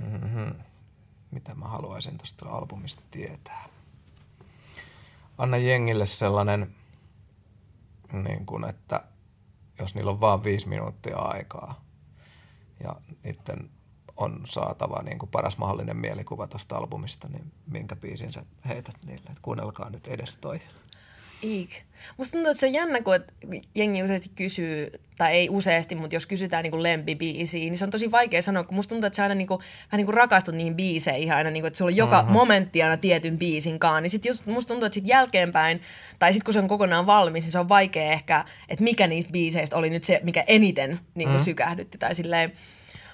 Hmm, 0.00 0.30
hmm. 0.34 0.54
Mitä 1.30 1.54
mä 1.54 1.64
haluaisin 1.64 2.18
tästä 2.18 2.48
albumista 2.48 3.02
tietää? 3.10 3.67
Anna 5.38 5.56
jengille 5.56 6.06
sellainen, 6.06 6.74
niin 8.12 8.46
kuin, 8.46 8.68
että 8.68 9.04
jos 9.78 9.94
niillä 9.94 10.10
on 10.10 10.20
vaan 10.20 10.44
viisi 10.44 10.68
minuuttia 10.68 11.16
aikaa 11.16 11.84
ja 12.84 12.96
niiden 13.22 13.70
on 14.16 14.42
saatava 14.44 15.02
niin 15.02 15.18
kuin 15.18 15.30
paras 15.30 15.58
mahdollinen 15.58 15.96
mielikuva 15.96 16.46
tästä 16.46 16.76
albumista, 16.76 17.28
niin 17.28 17.52
minkä 17.66 17.96
biisin 17.96 18.32
sä 18.32 18.44
heität 18.68 18.96
niille? 19.04 19.30
Et 19.30 19.38
kuunnelkaa 19.42 19.90
nyt 19.90 20.06
edes 20.06 20.36
toi. 20.36 20.60
Iik. 21.42 21.70
Musta 22.16 22.32
tuntuu, 22.32 22.50
että 22.50 22.60
se 22.60 22.66
on 22.66 22.72
jännä, 22.72 23.00
kun 23.00 23.14
jengi 23.74 24.02
useasti 24.02 24.30
kysyy, 24.34 24.90
tai 25.16 25.32
ei 25.32 25.48
useasti, 25.48 25.94
mutta 25.94 26.16
jos 26.16 26.26
kysytään 26.26 26.62
niin 26.62 26.82
lempibiisiä, 26.82 27.60
niin 27.60 27.78
se 27.78 27.84
on 27.84 27.90
tosi 27.90 28.10
vaikea 28.10 28.42
sanoa, 28.42 28.64
kun 28.64 28.74
musta 28.74 28.88
tuntuu, 28.88 29.06
että 29.06 29.16
sä 29.16 29.22
aina 29.22 29.34
niin 29.34 29.48
kuin, 29.48 29.58
vähän 29.60 29.96
niin 29.98 30.06
kuin 30.06 30.14
rakastut 30.14 30.54
niihin 30.54 30.74
biiseihin 30.74 31.32
aina, 31.32 31.50
niin 31.50 31.62
kuin, 31.62 31.66
että 31.68 31.78
sulla 31.78 31.90
on 31.90 31.96
joka 31.96 32.18
mm-hmm. 32.18 32.32
momentti 32.32 32.82
aina 32.82 32.96
tietyn 32.96 33.38
biisin 33.38 33.78
kanssa, 33.78 34.00
niin 34.00 34.10
sit 34.10 34.24
just 34.24 34.46
musta 34.46 34.68
tuntuu, 34.68 34.86
että 34.86 34.94
sit 34.94 35.08
jälkeenpäin, 35.08 35.82
tai 36.18 36.32
sit 36.32 36.44
kun 36.44 36.54
se 36.54 36.60
on 36.60 36.68
kokonaan 36.68 37.06
valmis, 37.06 37.42
niin 37.42 37.52
se 37.52 37.58
on 37.58 37.68
vaikea 37.68 38.12
ehkä, 38.12 38.44
että 38.68 38.84
mikä 38.84 39.06
niistä 39.06 39.32
biiseistä 39.32 39.76
oli 39.76 39.90
nyt 39.90 40.04
se, 40.04 40.20
mikä 40.22 40.44
eniten 40.46 40.90
niin 40.90 41.00
kuin 41.14 41.26
mm-hmm. 41.26 41.44
sykähdytti 41.44 41.98
tai 41.98 42.14
silleen. 42.14 42.52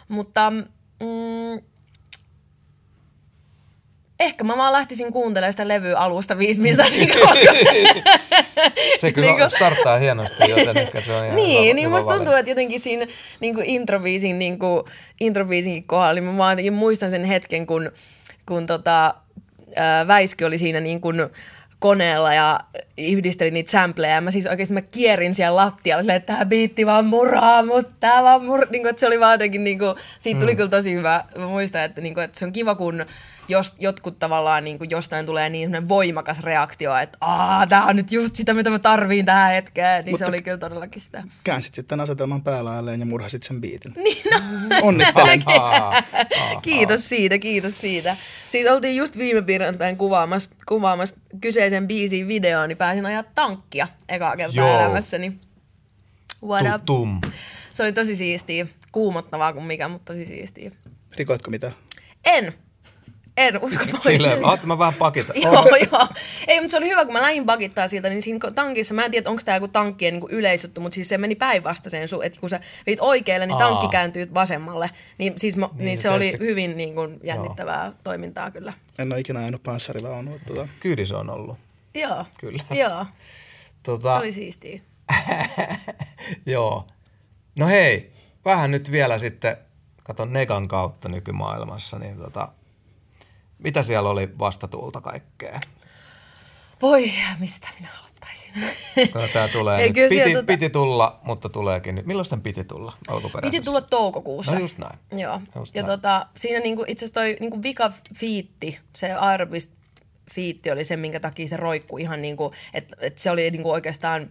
Mutta 0.09 0.51
mm, 1.01 1.63
ehkä 4.21 4.45
mä 4.45 4.57
vaan 4.57 4.73
lähtisin 4.73 5.13
kuuntelemaan 5.13 5.53
sitä 5.53 5.69
levyä 5.69 5.99
alusta 5.99 6.39
viisi 6.39 6.61
minuuttia. 6.61 6.91
niin 6.91 7.11
kauan, 7.11 7.37
Se 9.01 9.13
kyllä 9.13 9.29
Niinku- 9.33 9.57
starttaa 9.57 9.99
hienosti, 9.99 10.51
joten 10.51 10.77
ehkä 10.77 11.01
se 11.01 11.13
on 11.13 11.25
ihan 11.25 11.37
niin, 11.37 11.65
hyvä, 11.65 11.75
niin 11.75 11.87
hyvä 11.87 11.97
musta 11.97 12.15
tuntuu, 12.15 12.35
että 12.35 12.51
jotenkin 12.51 12.81
siinä 12.81 13.07
niin 13.41 13.55
kuin 13.55 13.67
introbiisin, 13.67 14.39
niin 14.39 14.59
kuin, 14.59 14.85
introbiisin 15.21 15.85
kohdalla, 15.85 16.13
niin 16.13 16.25
mä 16.25 16.37
vaan 16.37 16.59
muistan 16.73 17.11
sen 17.11 17.25
hetken, 17.25 17.67
kun, 17.67 17.93
kun 18.47 18.67
tota, 18.67 19.15
ää, 19.77 20.07
Väiski 20.07 20.45
oli 20.45 20.59
siinä 20.59 20.81
niin 20.81 21.01
kuin 21.01 21.17
koneella 21.79 22.35
ja 22.35 22.61
yhdisteli 22.99 23.51
niitä 23.51 23.71
sampleja. 23.71 24.15
Ja 24.15 24.21
mä 24.21 24.31
siis 24.31 24.47
oikeasti 24.47 24.75
mä 24.75 24.81
kierin 24.81 25.35
siellä 25.35 25.57
lattialla 25.57 26.03
silleen, 26.03 26.17
että 26.17 26.35
tää 26.35 26.45
biitti 26.45 26.87
vaan 26.87 27.07
muraa, 27.07 27.63
mutta 27.67 27.93
tää 28.01 28.23
vaan 28.23 28.45
mur... 28.45 28.67
Niin 28.71 28.83
kuin, 28.83 28.91
että 28.91 29.01
se 29.01 29.07
oli 29.07 29.21
vaan 29.21 29.35
jotenkin, 29.35 29.65
niin 29.65 29.79
kuin, 29.79 29.95
siitä 30.19 30.41
tuli 30.41 30.53
mm. 30.53 30.57
kyllä 30.57 30.71
tosi 30.71 30.95
hyvä. 30.95 31.25
Mä 31.39 31.47
muistan, 31.47 31.85
että, 31.85 32.01
niin 32.01 32.15
kuin, 32.15 32.25
että 32.25 32.39
se 32.39 32.45
on 32.45 32.53
kiva, 32.53 32.75
kun 32.75 33.07
jos 33.49 33.75
jotkut 33.79 34.19
tavallaan 34.19 34.65
niin 34.65 34.79
kuin 34.79 34.91
jostain 34.91 35.27
tulee 35.27 35.49
niin 35.49 35.89
voimakas 35.89 36.41
reaktio, 36.41 36.97
että 36.97 37.19
aah, 37.21 37.69
tää 37.69 37.85
on 37.85 37.97
nyt 37.97 38.13
just 38.13 38.37
sitä, 38.37 38.55
mitä 38.55 38.71
mä 38.71 38.79
tarviin 38.79 39.27
tähän 39.27 39.53
hetkeen, 39.53 40.05
niin 40.05 40.13
Mutta- 40.13 40.25
se 40.27 40.29
oli 40.29 40.43
kyllä 40.43 40.59
todellakin 40.59 41.03
sitä. 41.03 41.23
Käänsit 41.45 41.75
sitten 41.75 42.01
asetelman 42.01 42.43
päälailleen 42.43 43.01
ja 43.01 43.07
murhasit 43.07 43.43
sen 43.43 43.61
biitin. 43.61 43.95
Niin, 44.05 44.23
no. 44.33 44.77
Onnittelen. 44.89 45.43
Kiitos 46.63 47.09
siitä, 47.09 47.39
kiitos 47.39 47.81
siitä. 47.81 48.17
Siis 48.51 48.67
oltiin 48.67 48.97
just 48.97 49.19
viime 49.19 49.43
perjantain 49.43 49.97
kuvaamassa, 49.97 50.51
kuvaamassa 50.69 51.15
kyseisen 51.41 51.87
biisin 51.87 52.29
videoon, 52.29 52.69
niin 52.69 52.77
pääsin 52.79 53.07
ajaa 53.07 53.23
tankkia 53.35 53.89
ekaa 54.09 54.37
kertaa 54.37 54.67
Joo. 54.69 54.81
elämässäni. 54.81 55.39
What 56.45 56.67
up? 56.75 56.85
tum. 56.85 57.21
Se 57.73 57.83
oli 57.83 57.93
tosi 57.93 58.17
siistiä. 58.17 58.67
Kuumottavaa 58.93 59.53
kuin 59.53 59.65
mikä, 59.65 59.89
mutta 59.89 60.13
tosi 60.13 60.27
siistiä. 60.27 60.71
Rikoitko 61.17 61.51
mitä? 61.51 61.73
En. 62.25 62.55
En 63.37 63.63
usko. 63.63 63.85
mä 63.93 63.99
Silleen, 64.03 64.45
oot 64.45 64.65
mä 64.65 64.79
vähän 64.79 64.95
pakita. 64.95 65.33
Joo, 65.37 65.53
joo. 65.93 66.09
Ei, 66.47 66.61
mutta 66.61 66.71
se 66.71 66.77
oli 66.77 66.89
hyvä, 66.89 67.05
kun 67.05 67.13
mä 67.13 67.23
lähdin 67.23 67.47
pakittaa 67.47 67.89
siltä, 67.89 68.09
niin 68.09 68.23
siinä 68.23 68.51
tankissa, 68.55 68.95
mä 68.95 69.05
en 69.05 69.11
tiedä, 69.11 69.31
onko 69.31 69.43
tämä 69.45 69.57
joku 69.57 69.69
tankkien 69.69 70.15
niin 70.15 70.31
yleisjuttu, 70.31 70.81
mutta 70.81 70.95
siis 70.95 71.09
se 71.09 71.19
meni 71.19 71.35
päinvastaiseen, 71.35 72.09
su- 72.09 72.23
että 72.23 72.41
kun 72.41 72.51
sä 72.51 72.61
veit 72.87 73.01
oikealle, 73.01 73.47
niin 73.47 73.55
Aa. 73.63 73.69
tankki 73.69 73.89
kääntyy 73.89 74.35
vasemmalle. 74.35 74.91
Niin, 75.19 75.33
siis 75.37 75.57
mo, 75.57 75.71
niin, 75.75 75.85
Niin, 75.85 75.99
se 75.99 76.11
oli 76.11 76.25
tietysti- 76.25 76.47
hyvin 76.47 76.77
niin 76.77 76.95
kuin, 76.95 77.21
jännittävää 77.23 77.93
toimintaa 78.05 78.51
kyllä. 78.51 78.73
En 78.99 79.13
ole 79.13 79.21
ikinä 79.21 79.39
ajanut 79.41 79.63
panssarivaunua. 79.63 80.39
Tota. 80.47 80.69
Kyydis 80.81 81.13
on 81.13 81.31
ollut. 81.31 81.59
Joo. 81.95 82.25
Kyllä. 82.41 82.63
Joo, 82.83 83.05
se 83.05 83.11
Tota, 83.83 84.17
oli 84.19 84.33
siistiä. 84.33 84.81
joo. 86.47 86.87
No 87.57 87.67
hei, 87.67 88.13
vähän 88.45 88.71
nyt 88.71 88.91
vielä 88.91 89.19
sitten, 89.19 89.57
katon 90.03 90.33
Negan 90.33 90.69
kautta 90.69 91.09
nykymaailmassa, 91.09 91.99
niin 91.99 92.17
tota, 92.17 92.49
mitä 93.59 93.83
siellä 93.83 94.09
oli 94.11 94.39
vastatuulta 94.39 95.01
kaikkea? 95.01 95.61
Voi, 96.83 97.13
mistä 97.41 97.69
minä 97.79 97.89
aloittaisin? 97.99 98.53
No, 99.15 99.29
tää 99.33 99.49
tulee 99.49 99.81
Ei, 99.83 99.93
nyt. 99.93 100.09
Piti, 100.09 100.35
tota- 100.35 100.45
piti 100.47 100.71
tulla, 100.71 101.21
mutta 101.25 101.49
tuleekin 101.49 101.95
nyt. 101.95 102.07
Milloin 102.07 102.29
tämän 102.29 102.43
piti 102.43 102.65
tulla 102.65 102.93
alkuperäisessä? 103.09 103.51
Piti 103.51 103.65
tulla 103.65 103.81
toukokuussa. 103.81 104.53
No 104.53 104.59
just 104.59 104.79
näin. 104.79 104.99
Joo. 105.21 105.41
Just 105.57 105.75
ja 105.75 105.83
näin. 105.83 105.91
tota, 105.91 106.27
siinä 106.37 106.61
niinku, 106.61 106.85
itse 106.87 107.05
asiassa 107.05 107.21
toi 107.21 107.37
niinku 107.41 107.63
vika 107.63 107.93
fiitti, 108.15 108.79
se 108.97 109.13
aerobis 109.13 109.73
fiitti 110.33 110.71
oli 110.71 110.85
se, 110.85 110.97
minkä 110.97 111.21
takia 111.21 111.49
se 111.49 111.57
roikkui 111.57 112.01
ihan 112.03 112.23
niinku, 112.23 112.53
että 112.75 112.97
et 113.01 113.19
se 113.19 113.31
oli 113.31 113.51
niinku 113.51 113.71
oikeastaan 113.71 114.31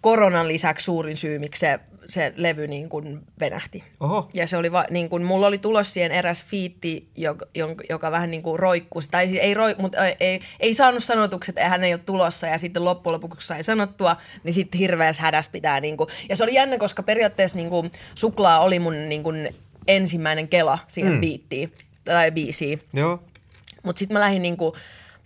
koronan 0.00 0.48
lisäksi 0.48 0.84
suurin 0.84 1.16
syy, 1.16 1.38
miksi 1.38 1.60
se, 1.60 1.80
se 2.08 2.32
levy 2.36 2.66
niin 2.66 2.88
kuin 2.88 3.20
venähti. 3.40 3.84
Oho. 4.00 4.28
Ja 4.34 4.46
se 4.46 4.56
oli 4.56 4.72
va, 4.72 4.84
niin 4.90 5.08
kuin, 5.08 5.22
mulla 5.22 5.46
oli 5.46 5.58
tulos 5.58 5.92
siihen 5.92 6.12
eräs 6.12 6.44
fiitti, 6.44 7.08
joka, 7.16 7.46
joka, 7.90 8.10
vähän 8.10 8.30
niin 8.30 8.42
kuin 8.42 8.58
roikkui, 8.58 9.02
tai 9.10 9.28
siis 9.28 9.40
ei, 9.42 9.54
roik, 9.54 9.78
mutta 9.78 10.06
ei, 10.06 10.16
ei, 10.20 10.40
ei 10.60 10.74
saanut 10.74 11.04
sanotuksi, 11.04 11.50
että 11.50 11.68
hän 11.68 11.84
ei 11.84 11.94
ole 11.94 12.00
tulossa, 12.06 12.46
ja 12.46 12.58
sitten 12.58 12.84
loppujen 12.84 13.14
lopuksi 13.14 13.46
sai 13.46 13.64
sanottua, 13.64 14.16
niin 14.44 14.54
sitten 14.54 14.78
hirveässä 14.78 15.22
hädässä 15.22 15.50
pitää, 15.52 15.80
niin 15.80 15.96
kuin, 15.96 16.08
ja 16.28 16.36
se 16.36 16.44
oli 16.44 16.54
jännä, 16.54 16.78
koska 16.78 17.02
periaatteessa 17.02 17.56
niin 17.56 17.70
kuin, 17.70 17.90
suklaa 18.14 18.60
oli 18.60 18.78
mun 18.78 19.08
niin 19.08 19.22
kuin, 19.22 19.48
ensimmäinen 19.88 20.48
kela 20.48 20.78
siihen 20.86 21.12
mm. 21.12 21.20
biittiin, 21.20 21.72
tai 22.04 22.30
biisiin. 22.30 22.82
Joo. 22.94 23.22
Mutta 23.82 23.98
sitten 23.98 24.14
mä 24.14 24.20
lähdin 24.20 24.42
niinku, 24.42 24.76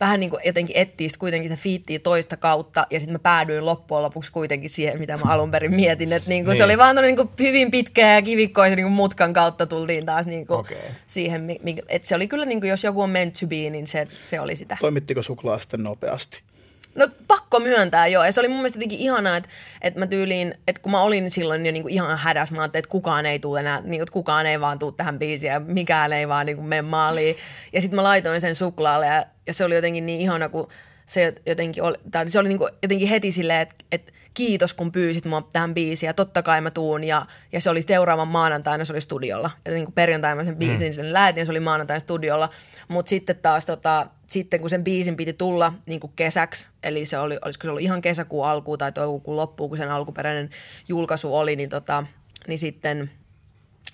vähän 0.01 0.21
niinku 0.21 0.39
jotenkin 0.45 0.77
etsiä 0.77 1.09
kuitenkin 1.19 1.51
se 1.51 1.57
fiittiä 1.57 1.99
toista 1.99 2.37
kautta 2.37 2.87
ja 2.91 3.01
sitten 3.01 3.15
mä 3.15 3.19
päädyin 3.19 3.67
loppujen 3.67 4.03
lopuksi 4.03 4.33
kuitenkin 4.33 4.71
siihen, 4.71 4.99
mitä 4.99 5.17
mä 5.17 5.33
alun 5.33 5.51
perin 5.51 5.75
mietin. 5.75 6.13
Että 6.13 6.29
niinku, 6.29 6.51
Niin. 6.51 6.59
Se 6.59 6.65
oli 6.65 6.79
vaan 6.79 6.97
tommonen 6.97 7.17
niinku 7.17 7.33
hyvin 7.43 7.71
pitkä 7.71 8.15
ja 8.15 8.23
kivikkoisen 8.23 8.77
niinku 8.77 8.91
mutkan 8.91 9.33
kautta 9.33 9.67
tultiin 9.67 10.07
taas 10.07 10.27
niinku 10.27 10.55
Okei. 10.55 10.79
siihen. 11.07 11.41
mi- 11.41 11.61
mi- 11.63 11.77
Et 11.89 12.05
se 12.05 12.15
oli 12.15 12.29
kyllä, 12.29 12.45
niinku, 12.45 12.67
jos 12.67 12.85
joku 12.85 13.03
on 13.03 13.11
meant 13.11 13.35
to 13.41 13.47
be, 13.47 13.71
niin 13.71 13.87
se, 13.87 14.07
se 14.23 14.41
oli 14.41 14.57
sitä. 14.57 14.77
Toimittiko 14.81 15.23
suklaa 15.23 15.59
sitten 15.59 15.83
nopeasti? 15.83 16.43
No 16.99 17.09
pakko 17.29 17.61
myöntää 17.61 18.07
joo. 18.07 18.25
Ja 18.25 18.33
se 18.33 18.41
oli 18.41 18.49
mun 18.49 18.57
mielestä 18.57 18.77
jotenkin 18.77 18.99
ihanaa, 18.99 19.37
että, 19.37 19.49
että 19.83 19.99
mä 19.99 20.07
tyyliin, 20.07 20.55
että 20.69 20.83
kun 20.83 20.93
mä 20.93 21.01
olin 21.01 21.31
silloin 21.31 21.67
jo 21.67 21.73
niinku 21.73 21.89
ihan 21.89 22.19
hädässä, 22.19 22.55
mä 22.55 22.61
ajattelin, 22.61 22.81
että 22.81 22.91
kukaan 22.91 23.27
ei 23.27 23.39
tule 23.39 23.61
enää, 23.61 23.81
niin, 23.81 24.03
että 24.03 24.13
kukaan 24.13 24.47
ei 24.47 24.61
vaan 24.61 24.79
tule 24.79 24.95
tähän 24.97 25.19
biisiin 25.19 25.53
ja 25.53 25.61
mikään 25.61 26.13
ei 26.13 26.29
vaan 26.29 26.47
niinku 26.47 26.63
mene 26.63 26.83
maaliin. 26.83 27.37
Ja 27.73 27.81
sitten 27.81 27.97
mä 27.97 28.03
laitoin 28.03 28.41
sen 28.41 28.55
suklaalle 28.55 29.07
ja, 29.07 29.25
ja 29.47 29.55
se 29.55 29.65
oli 29.65 29.75
jotenkin 29.75 30.07
niin 30.07 30.21
ihana, 30.21 30.49
kun 30.49 30.69
se 31.07 31.35
jotenkin 31.47 31.83
oli, 31.83 31.97
tai 32.11 32.31
se 32.31 32.39
oli 32.39 32.49
niinku 32.49 32.69
jotenkin 32.83 33.09
heti 33.09 33.33
silleen, 33.33 33.61
että, 33.61 33.75
että 33.93 34.13
kiitos 34.35 34.75
kun 34.75 34.93
pyysit 34.93 35.25
mua 35.25 35.49
tähän 35.53 35.75
biisiin 35.75 36.09
ja 36.09 36.15
totta 36.15 36.43
kai 36.43 36.61
mä 36.61 36.71
tuun 36.71 37.05
ja, 37.05 37.27
ja 37.53 37.61
se 37.61 37.71
oli 37.71 37.83
seuraavan 37.83 38.29
maanantaina 38.29 38.85
se 38.85 38.93
oli 38.93 39.01
studiolla 39.01 39.51
ja 39.65 39.73
niin 39.73 39.85
kuin 39.85 39.95
perjantaina 39.95 40.37
mä 40.37 40.45
sen 40.45 40.57
biisin 40.57 40.89
mm. 40.89 40.93
sen 40.93 41.13
lähetin 41.13 41.47
se 41.47 41.53
oli 41.53 41.61
maanantaina 41.61 42.01
studiolla 42.01 42.49
mutta 42.89 43.11
sitten 43.11 43.37
taas 43.37 43.65
tota, 43.65 44.07
sitten 44.29 44.61
kun 44.61 44.71
sen 44.71 44.85
biisin 44.85 45.17
piti 45.17 45.33
tulla 45.33 45.73
niin 45.87 46.01
kuin 46.01 46.13
kesäksi 46.17 46.67
eli 46.83 47.07
se 47.07 47.19
oli, 47.19 47.39
olisiko 47.45 47.63
se 47.63 47.71
ollut 47.71 47.83
ihan 47.83 48.03
kesäkuun 48.03 48.47
alkuun 48.47 48.79
tai 48.79 48.93
toukokuun 48.93 49.37
loppuun 49.37 49.71
kun 49.71 49.79
sen 49.79 49.91
alkuperäinen 49.91 50.51
julkaisu 50.89 51.37
oli 51.37 51.57
niin, 51.57 51.69
tota, 51.69 52.07
niin 52.47 52.59
sitten 52.59 53.11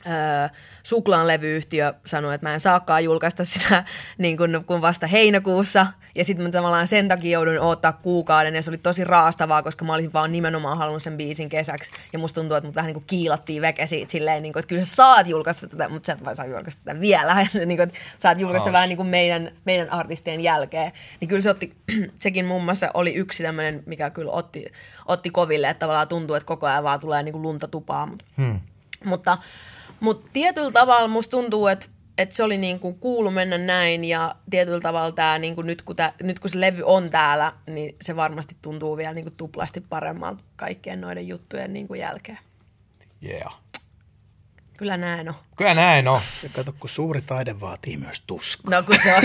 öö, 0.06 0.48
Suklaan 0.82 1.26
levyyhtiö 1.26 1.94
sanoi, 2.06 2.34
että 2.34 2.46
mä 2.46 2.54
en 2.54 2.60
saakaan 2.60 3.04
julkaista 3.04 3.44
sitä 3.44 3.84
niin 4.18 4.36
kuin, 4.36 4.64
kun 4.66 4.80
vasta 4.82 5.06
heinäkuussa. 5.06 5.86
Ja 6.16 6.24
sitten 6.24 6.46
mä 6.46 6.50
tavallaan 6.50 6.86
sen 6.86 7.08
takia 7.08 7.30
joudun 7.30 7.58
odottaa 7.58 7.92
kuukauden 7.92 8.54
ja 8.54 8.62
se 8.62 8.70
oli 8.70 8.78
tosi 8.78 9.04
raastavaa, 9.04 9.62
koska 9.62 9.84
mä 9.84 9.94
olisin 9.94 10.12
vaan 10.12 10.32
nimenomaan 10.32 10.78
halunnut 10.78 11.02
sen 11.02 11.16
biisin 11.16 11.48
kesäksi. 11.48 11.92
Ja 12.12 12.18
musta 12.18 12.40
tuntuu, 12.40 12.56
että 12.56 12.68
mut 12.68 12.76
vähän 12.76 12.86
niin 12.86 12.94
kuin 12.94 13.04
kiilattiin 13.06 13.62
veke 13.62 13.86
siitä 13.86 14.10
silleen, 14.12 14.42
niin 14.42 14.52
kuin, 14.52 14.60
että 14.60 14.68
kyllä 14.68 14.84
sä 14.84 14.94
saat 14.94 15.26
julkaista 15.26 15.66
tätä, 15.68 15.88
mutta 15.88 16.06
sä 16.06 16.12
et 16.12 16.24
vaan 16.24 16.36
saa 16.36 16.46
julkaista 16.46 16.82
tätä 16.84 17.00
vielä. 17.00 17.36
Ja 17.60 17.66
niin 17.66 17.80
että 17.80 17.98
saat 18.18 18.40
julkaista 18.40 18.64
Haus. 18.64 18.72
vähän 18.72 18.88
niin 18.88 18.96
kuin 18.96 19.08
meidän, 19.08 19.50
meidän 19.64 19.90
artistien 19.92 20.40
jälkeen. 20.40 20.92
Niin 21.20 21.28
kyllä 21.28 21.42
se 21.42 21.50
otti, 21.50 21.76
sekin 22.20 22.44
muun 22.44 22.64
muassa 22.64 22.90
oli 22.94 23.14
yksi 23.14 23.42
tämmöinen, 23.42 23.82
mikä 23.86 24.10
kyllä 24.10 24.32
otti, 24.32 24.64
otti 25.06 25.30
koville, 25.30 25.68
että 25.68 25.80
tavallaan 25.80 26.08
tuntuu, 26.08 26.36
että 26.36 26.46
koko 26.46 26.66
ajan 26.66 26.84
vaan 26.84 27.00
tulee 27.00 27.22
niin 27.22 27.32
kuin 27.32 27.42
lunta 27.42 27.68
tupaa. 27.68 28.06
Mutta 28.06 28.24
Hmm. 28.36 28.60
mutta, 29.04 29.38
mutta 30.04 30.30
tietyllä 30.32 30.72
tavalla 30.72 31.08
musta 31.08 31.30
tuntuu, 31.30 31.66
että 31.66 31.86
että 32.18 32.34
se 32.34 32.42
oli 32.42 32.58
niin 32.58 32.80
kuin 32.80 32.98
kuulu 32.98 33.30
mennä 33.30 33.58
näin 33.58 34.04
ja 34.04 34.34
tietyllä 34.50 34.80
tavalla 34.80 35.12
tämä, 35.12 35.38
niin 35.38 35.54
kuin 35.54 35.66
nyt, 35.66 35.82
kun 35.82 35.96
tää, 35.96 36.12
nyt 36.22 36.38
kun 36.38 36.50
se 36.50 36.60
levy 36.60 36.82
on 36.84 37.10
täällä, 37.10 37.52
niin 37.66 37.96
se 38.02 38.16
varmasti 38.16 38.56
tuntuu 38.62 38.96
vielä 38.96 39.14
niin 39.14 39.24
kuin 39.24 39.36
tuplasti 39.36 39.80
paremmalta 39.80 40.42
kaikkien 40.56 41.00
noiden 41.00 41.28
juttujen 41.28 41.72
niin 41.72 41.88
kuin 41.88 42.00
jälkeen. 42.00 42.38
Yeah. 43.24 43.60
Kyllä 44.76 44.96
näin 44.96 45.28
on. 45.28 45.34
Kyllä 45.56 45.74
näin 45.74 46.08
on. 46.08 46.20
Ja 46.42 46.48
kato, 46.48 46.74
kun 46.80 46.88
suuri 46.88 47.20
taide 47.20 47.60
vaatii 47.60 47.96
myös 47.96 48.22
tuskaa. 48.26 48.70
No 48.70 48.82
kun 48.82 48.96
se 49.02 49.14
on 49.16 49.22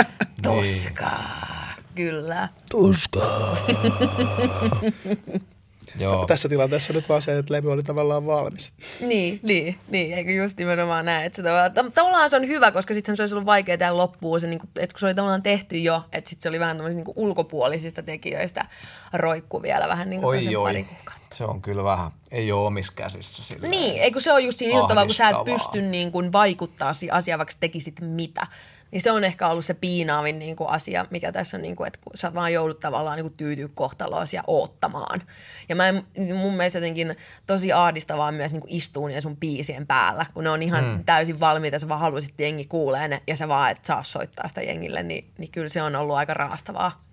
tuskaa. 0.42 1.74
Kyllä. 1.94 2.48
Tuskaa. 2.70 3.56
Joo. 5.98 6.26
Tässä 6.26 6.48
tilanteessa 6.48 6.92
nyt 6.92 7.08
vaan 7.08 7.22
se, 7.22 7.38
että 7.38 7.54
levy 7.54 7.72
oli 7.72 7.82
tavallaan 7.82 8.26
valmis. 8.26 8.72
Niin, 9.00 9.40
niin, 9.42 9.78
niin, 9.88 10.14
eikö 10.14 10.32
just 10.32 10.58
nimenomaan 10.58 11.04
näin. 11.04 11.26
Että 11.26 11.36
se 11.36 11.42
tavallaan, 11.42 11.70
tav- 11.70 11.92
tavallaan 11.94 12.30
se 12.30 12.36
on 12.36 12.48
hyvä, 12.48 12.72
koska 12.72 12.94
sitten 12.94 13.16
se 13.16 13.22
olisi 13.22 13.34
ollut 13.34 13.46
vaikea 13.46 13.78
tehdä 13.78 13.96
loppuun, 13.96 14.40
se, 14.40 14.46
niin 14.46 14.60
kuin, 14.60 14.70
että 14.78 14.94
kun 14.94 15.00
se 15.00 15.06
oli 15.06 15.14
tavallaan 15.14 15.42
tehty 15.42 15.78
jo, 15.78 16.02
että 16.12 16.30
sitten 16.30 16.42
se 16.42 16.48
oli 16.48 16.60
vähän 16.60 16.76
tämmöisistä 16.76 17.04
niin 17.04 17.14
ulkopuolisista 17.16 18.02
tekijöistä 18.02 18.66
roikku 19.12 19.62
vielä 19.62 19.88
vähän 19.88 20.10
niin 20.10 20.20
kuin 20.20 20.28
Oi 20.28 20.44
sen 20.44 20.58
oi. 20.58 20.68
pari 20.68 20.84
kuukautta. 20.84 21.36
Se 21.36 21.44
on 21.44 21.62
kyllä 21.62 21.84
vähän, 21.84 22.10
ei 22.30 22.52
ole 22.52 22.66
omissa 22.66 22.92
käsissä 22.96 23.44
sillä. 23.44 23.68
Niin, 23.68 24.02
eikö 24.02 24.20
se 24.20 24.32
ole 24.32 24.40
just 24.40 24.58
siinä 24.58 24.80
kun 25.06 25.14
sä 25.14 25.28
et 25.28 25.44
pysty 25.44 25.82
niin 25.82 26.12
kuin 26.12 26.32
vaikuttaa 26.32 26.92
siihen 26.92 27.14
asiaan, 27.14 27.38
vaikka 27.38 27.54
tekisit 27.60 27.94
mitä. 28.00 28.46
Niin 28.92 29.02
se 29.02 29.10
on 29.10 29.24
ehkä 29.24 29.48
ollut 29.48 29.64
se 29.64 29.74
piinaavin 29.74 30.38
niin 30.38 30.56
kuin 30.56 30.68
asia, 30.68 31.06
mikä 31.10 31.32
tässä 31.32 31.56
on, 31.56 31.62
niin 31.62 31.76
kuin, 31.76 31.86
että 31.86 32.00
kun 32.04 32.12
sä 32.14 32.34
vaan 32.34 32.52
joudut 32.52 32.80
tavallaan 32.80 33.16
niin 33.16 33.24
kuin 33.24 33.36
tyytyä 33.36 33.68
kohtaloon 33.74 34.26
ja 34.32 34.44
oottamaan. 34.46 35.22
Ja 35.68 35.76
mä 35.76 35.88
en, 35.88 36.04
mun 36.36 36.54
mielestä 36.54 36.78
jotenkin 36.78 37.16
tosi 37.46 37.72
ahdistavaa 37.72 38.32
myös 38.32 38.52
niin 38.52 38.60
kuin 38.60 39.06
niiden 39.06 39.22
sun 39.22 39.36
biisien 39.36 39.86
päällä, 39.86 40.26
kun 40.34 40.44
ne 40.44 40.50
on 40.50 40.62
ihan 40.62 40.84
mm. 40.84 41.04
täysin 41.04 41.40
valmiita, 41.40 41.78
sä 41.78 41.88
vaan 41.88 42.00
haluaisit, 42.00 42.30
että 42.30 42.42
jengi 42.42 42.64
kuulee 42.64 43.08
ne, 43.08 43.22
ja 43.26 43.36
sä 43.36 43.48
vaan 43.48 43.70
et 43.70 43.84
saa 43.84 44.02
soittaa 44.02 44.48
sitä 44.48 44.62
jengille, 44.62 45.02
niin, 45.02 45.30
niin 45.38 45.50
kyllä 45.50 45.68
se 45.68 45.82
on 45.82 45.96
ollut 45.96 46.16
aika 46.16 46.34
raastavaa. 46.34 47.04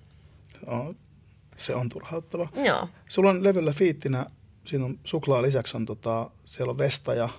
No, 0.67 0.93
se 1.57 1.75
on 1.75 1.89
turhauttava. 1.89 2.47
Joo. 2.55 2.89
Sulla 3.09 3.29
on 3.29 3.43
levyllä 3.43 3.73
fiittinä, 3.73 4.25
siinä 4.65 4.85
on 4.85 4.99
suklaa 5.03 5.41
lisäksi 5.41 5.77
on 5.77 5.85
tota, 5.85 6.29
siellä 6.45 6.71
on 6.71 6.77
Vesta 6.77 7.13
ja 7.13 7.29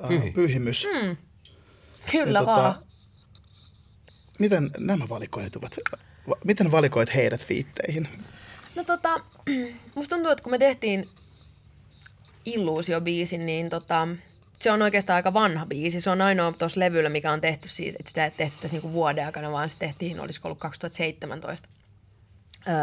ää, 0.00 0.08
Pyhi. 0.08 0.30
Pyhimys. 0.30 0.86
Mm. 1.02 1.16
Kyllä 2.12 2.38
Ja 2.38 2.46
vaan. 2.46 2.74
tota, 2.74 2.85
Miten 4.38 4.70
nämä 4.78 5.08
valikoituvat? 5.08 5.76
Va- 6.28 6.36
Miten 6.44 6.70
valikoit 6.72 7.14
heidät 7.14 7.46
fiitteihin? 7.46 8.08
No 8.74 8.84
tota, 8.84 9.20
musta 9.94 10.14
tuntuu, 10.14 10.32
että 10.32 10.42
kun 10.42 10.52
me 10.52 10.58
tehtiin 10.58 11.08
Illuusio-biisin, 12.44 13.46
niin 13.46 13.70
tota, 13.70 14.08
se 14.60 14.70
on 14.72 14.82
oikeastaan 14.82 15.14
aika 15.16 15.34
vanha 15.34 15.66
biisi. 15.66 16.00
Se 16.00 16.10
on 16.10 16.22
ainoa 16.22 16.52
tuossa 16.52 16.80
levyllä, 16.80 17.08
mikä 17.08 17.32
on 17.32 17.40
tehty 17.40 17.68
siis, 17.68 17.94
että 17.98 18.08
sitä 18.08 18.24
ei 18.24 18.30
tehty 18.30 18.56
tässä 18.56 18.74
niinku 18.74 18.92
vuoden 18.92 19.26
aikana, 19.26 19.52
vaan 19.52 19.68
se 19.68 19.76
tehtiin, 19.78 20.20
olisiko 20.20 20.48
ollut 20.48 20.58
2017. 20.58 21.68
Öö, 22.68 22.74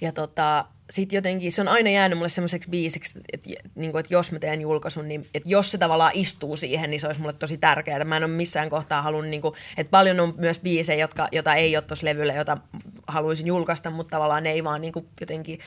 ja 0.00 0.12
tota, 0.12 0.64
sit 0.92 1.12
jotenkin 1.12 1.52
se 1.52 1.60
on 1.60 1.68
aina 1.68 1.90
jäänyt 1.90 2.18
mulle 2.18 2.28
semmoiseksi 2.28 2.70
biisiksi, 2.70 3.18
että, 3.18 3.50
että, 3.50 3.68
niin 3.74 3.98
että 3.98 4.14
jos 4.14 4.32
mä 4.32 4.38
teen 4.38 4.60
julkaisun, 4.60 5.08
niin 5.08 5.28
että 5.34 5.48
jos 5.48 5.70
se 5.70 5.78
tavallaan 5.78 6.12
istuu 6.14 6.56
siihen, 6.56 6.90
niin 6.90 7.00
se 7.00 7.06
olisi 7.06 7.20
mulle 7.20 7.32
tosi 7.32 7.58
tärkeää. 7.58 8.04
Mä 8.04 8.16
en 8.16 8.24
ole 8.24 8.32
missään 8.32 8.70
kohtaa 8.70 9.02
halunnut, 9.02 9.30
niin 9.30 9.42
kuin, 9.42 9.54
että 9.76 9.90
paljon 9.90 10.20
on 10.20 10.34
myös 10.36 10.60
biisejä, 10.60 11.04
jotka, 11.04 11.28
jota 11.32 11.54
ei 11.54 11.76
ole 11.76 11.82
tuossa 11.82 12.06
levyllä, 12.06 12.32
jota 12.32 12.58
haluaisin 13.06 13.46
julkaista, 13.46 13.90
mutta 13.90 14.10
tavallaan 14.10 14.42
ne 14.42 14.50
ei 14.50 14.64
vaan 14.64 14.80
niin 14.80 14.92
kuin, 14.92 15.08
jotenkin 15.20 15.58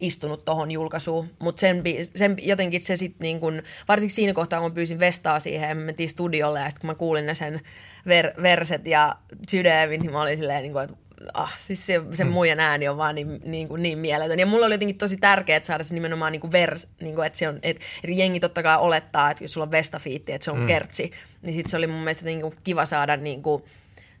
istunut 0.00 0.44
tohon 0.44 0.70
julkaisuun, 0.70 1.30
mutta 1.38 1.60
sen, 1.60 1.82
sen, 2.14 2.36
jotenkin 2.42 2.80
se 2.80 2.96
sitten 2.96 3.24
niin 3.24 3.40
kun, 3.40 3.62
varsinkin 3.88 4.14
siinä 4.14 4.32
kohtaa, 4.32 4.60
kun 4.60 4.70
mä 4.70 4.74
pyysin 4.74 4.98
Vestaa 4.98 5.40
siihen 5.40 5.68
ja 5.68 5.74
me 5.74 5.84
mentiin 5.84 6.08
studiolle 6.08 6.60
ja 6.60 6.68
sitten 6.68 6.80
kun 6.80 6.90
mä 6.90 6.94
kuulin 6.94 7.26
ne 7.26 7.34
sen 7.34 7.60
ver- 8.08 8.42
verset 8.42 8.86
ja 8.86 9.16
Sydävin, 9.48 10.00
niin 10.00 10.12
mä 10.12 10.22
olin 10.22 10.36
silleen, 10.36 10.62
niin 10.62 10.72
kuin, 10.72 10.84
että 10.84 10.96
ah, 11.34 11.58
siis 11.58 11.86
se, 11.86 12.00
sen 12.12 12.28
muijan 12.28 12.60
ääni 12.60 12.88
on 12.88 12.96
vaan 12.96 13.14
niin, 13.14 13.40
niin, 13.44 13.68
kuin 13.68 13.82
niin 13.82 13.98
mieletön. 13.98 14.38
Ja 14.38 14.46
mulla 14.46 14.66
oli 14.66 14.74
jotenkin 14.74 14.98
tosi 14.98 15.16
tärkeää 15.16 15.62
saada 15.62 15.84
se 15.84 15.94
nimenomaan 15.94 16.32
niin 16.32 16.40
kuin 16.40 16.52
vers, 16.52 16.88
niin 17.00 17.14
kuin, 17.14 17.26
että, 17.26 17.38
se 17.38 17.48
on, 17.48 17.56
että, 17.62 17.84
että 18.04 18.20
jengi 18.20 18.40
totta 18.40 18.62
kai 18.62 18.78
olettaa, 18.78 19.30
että 19.30 19.44
jos 19.44 19.52
sulla 19.52 19.64
on 19.64 19.72
Vesta-fiitti, 19.72 20.32
että 20.32 20.44
se 20.44 20.50
on 20.50 20.60
mm. 20.60 20.66
kertsi, 20.66 21.12
niin 21.42 21.54
sitten 21.54 21.70
se 21.70 21.76
oli 21.76 21.86
mun 21.86 22.00
mielestä 22.00 22.24
niin 22.24 22.40
kuin 22.40 22.54
kiva 22.64 22.86
saada 22.86 23.16
niin 23.16 23.42
kuin, 23.42 23.64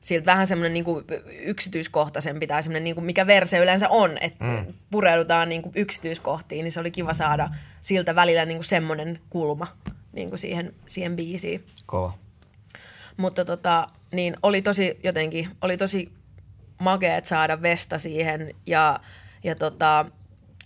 siltä 0.00 0.26
vähän 0.26 0.46
semmoinen 0.46 0.74
niin 0.74 1.04
yksityiskohtaisempi 1.40 2.46
tai 2.46 2.62
semmoinen, 2.62 2.84
niin 2.84 2.94
kuin 2.94 3.04
mikä 3.04 3.26
verse 3.26 3.58
yleensä 3.58 3.88
on, 3.88 4.18
että 4.20 4.44
mm. 4.44 4.74
pureudutaan 4.90 5.48
niin 5.48 5.62
kuin 5.62 5.72
yksityiskohtiin, 5.76 6.64
niin 6.64 6.72
se 6.72 6.80
oli 6.80 6.90
kiva 6.90 7.14
saada 7.14 7.48
siltä 7.82 8.14
välillä 8.14 8.44
niin 8.44 8.58
kuin 8.58 8.64
semmoinen 8.64 9.20
kulma 9.30 9.66
niin 10.12 10.28
kuin 10.28 10.38
siihen, 10.38 10.74
siihen 10.86 11.16
biisiin. 11.16 11.64
Kova. 11.86 12.12
Mutta 13.16 13.44
tota, 13.44 13.88
niin 14.12 14.36
oli 14.42 14.62
tosi 14.62 14.98
jotenkin, 15.04 15.48
oli 15.62 15.76
tosi 15.76 16.12
makeet 16.80 17.26
saada 17.26 17.62
Vesta 17.62 17.98
siihen 17.98 18.54
ja, 18.66 19.00
ja 19.44 19.54
tota, 19.54 20.06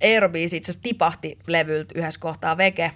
Aerobiisi 0.03 0.57
itse 0.57 0.71
asiassa 0.71 0.83
tipahti 0.83 1.39
levyltä 1.47 1.95
yhdessä 1.99 2.21
kohtaa 2.21 2.57
veke. 2.57 2.91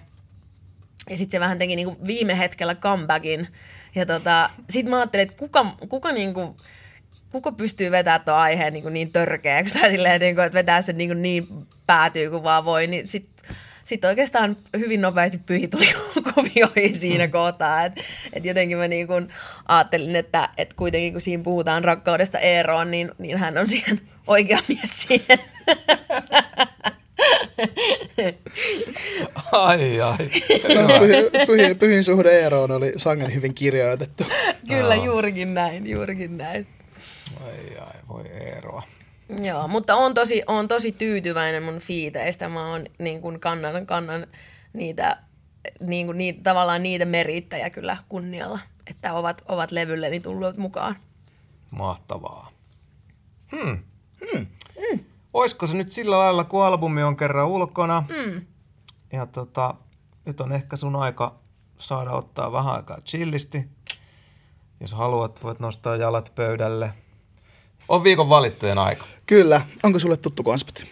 Ja 1.09 1.17
sitten 1.17 1.37
se 1.37 1.39
vähän 1.39 1.59
teki 1.59 1.75
niinku 1.75 1.97
viime 2.07 2.37
hetkellä 2.37 2.75
comebackin. 2.75 3.47
Ja 3.95 4.05
tota, 4.05 4.49
sitten 4.69 4.89
mä 4.89 4.97
ajattelin, 4.97 5.23
että 5.23 5.37
kuka, 5.37 5.75
kuka 5.89 6.11
niinku, 6.11 6.57
kuka 7.31 7.51
pystyy 7.51 7.91
vetämään 7.91 8.21
tuon 8.21 8.37
aiheen 8.37 8.73
niin, 8.73 8.93
niin 8.93 9.11
törkeäksi 9.11 9.73
tai 9.79 9.89
silleen, 9.89 10.21
niin 10.21 10.39
että 10.39 10.53
vetää 10.53 10.81
sen 10.81 10.97
niin, 10.97 11.21
niin 11.21 11.47
päätyy 11.87 12.29
kuin 12.29 12.43
vaan 12.43 12.65
voi, 12.65 12.87
niin 12.87 13.07
sitten 13.89 14.07
sit 14.07 14.09
oikeastaan 14.09 14.57
hyvin 14.77 15.01
nopeasti 15.01 15.37
pyhi 15.45 15.67
tuli 15.67 15.87
kuvioihin 16.33 16.99
siinä 16.99 17.25
mm. 17.25 17.31
kohtaa. 17.31 17.85
Että 17.85 18.01
et 18.33 18.45
jotenkin 18.45 18.77
mä 18.77 18.87
niin 18.87 19.07
kuin 19.07 19.29
ajattelin, 19.65 20.15
että 20.15 20.49
et 20.57 20.73
kuitenkin 20.73 21.13
kun 21.13 21.21
siinä 21.21 21.43
puhutaan 21.43 21.83
rakkaudesta 21.83 22.39
Eeroon, 22.39 22.91
niin, 22.91 23.11
niin 23.17 23.37
hän 23.37 23.57
on 23.57 23.67
siihen 23.67 24.01
oikea 24.27 24.59
mies 24.67 25.01
siihen. 25.01 25.39
Ai 29.51 30.01
ai. 30.01 30.17
No, 30.75 30.99
pyhin, 30.99 31.25
pyhin, 31.47 31.79
pyhin 31.79 32.03
suhde 32.03 32.39
Eeroon 32.39 32.71
oli 32.71 32.93
sangen 32.97 33.33
hyvin 33.33 33.53
kirjoitettu. 33.53 34.23
Kyllä, 34.67 34.95
juurikin 34.95 35.53
näin, 35.53 35.87
juurikin 35.87 36.37
näin. 36.37 36.67
Ai 37.45 37.77
ai, 37.79 37.99
voi 38.09 38.25
Eeroa. 38.27 38.83
Joo, 39.43 39.67
mutta 39.67 39.95
on 39.95 40.13
tosi, 40.13 40.43
on 40.47 40.67
tosi 40.67 40.91
tyytyväinen 40.91 41.63
mun 41.63 41.79
fiiteistä. 41.79 42.49
Mä 42.49 42.71
oon 42.71 42.85
niin 42.99 43.21
kuin 43.21 43.39
kannan, 43.39 43.85
kannan 43.85 44.27
niitä, 44.73 45.17
niin 45.79 46.05
kuin 46.05 46.17
niitä, 46.17 46.43
tavallaan 46.43 46.83
niitä 46.83 47.05
merittäjä 47.05 47.69
kyllä 47.69 47.97
kunnialla, 48.09 48.59
että 48.87 49.13
ovat, 49.13 49.41
ovat 49.47 49.71
levylleni 49.71 50.19
tulleet 50.19 50.57
mukaan. 50.57 50.95
Mahtavaa. 51.71 52.51
Hmm. 53.51 53.79
Hmm. 54.19 54.45
Mm. 54.91 54.99
Olisiko 55.33 55.67
se 55.67 55.77
nyt 55.77 55.91
sillä 55.91 56.19
lailla, 56.19 56.43
kun 56.43 56.65
albumi 56.65 57.03
on 57.03 57.17
kerran 57.17 57.47
ulkona? 57.47 58.03
Mm. 58.09 58.41
Ja 59.13 59.25
tota, 59.25 59.75
nyt 60.25 60.41
on 60.41 60.51
ehkä 60.51 60.75
sun 60.75 60.95
aika 60.95 61.35
saada 61.79 62.11
ottaa 62.11 62.51
vähän 62.51 62.73
aikaa 62.75 63.01
chillisti. 63.01 63.67
Jos 64.79 64.93
haluat, 64.93 65.43
voit 65.43 65.59
nostaa 65.59 65.95
jalat 65.95 66.31
pöydälle. 66.35 66.93
On 67.89 68.03
viikon 68.03 68.29
valittujen 68.29 68.77
aika. 68.77 69.05
Kyllä. 69.25 69.61
Onko 69.83 69.99
sulle 69.99 70.17
tuttu 70.17 70.43
konsepti? 70.43 70.83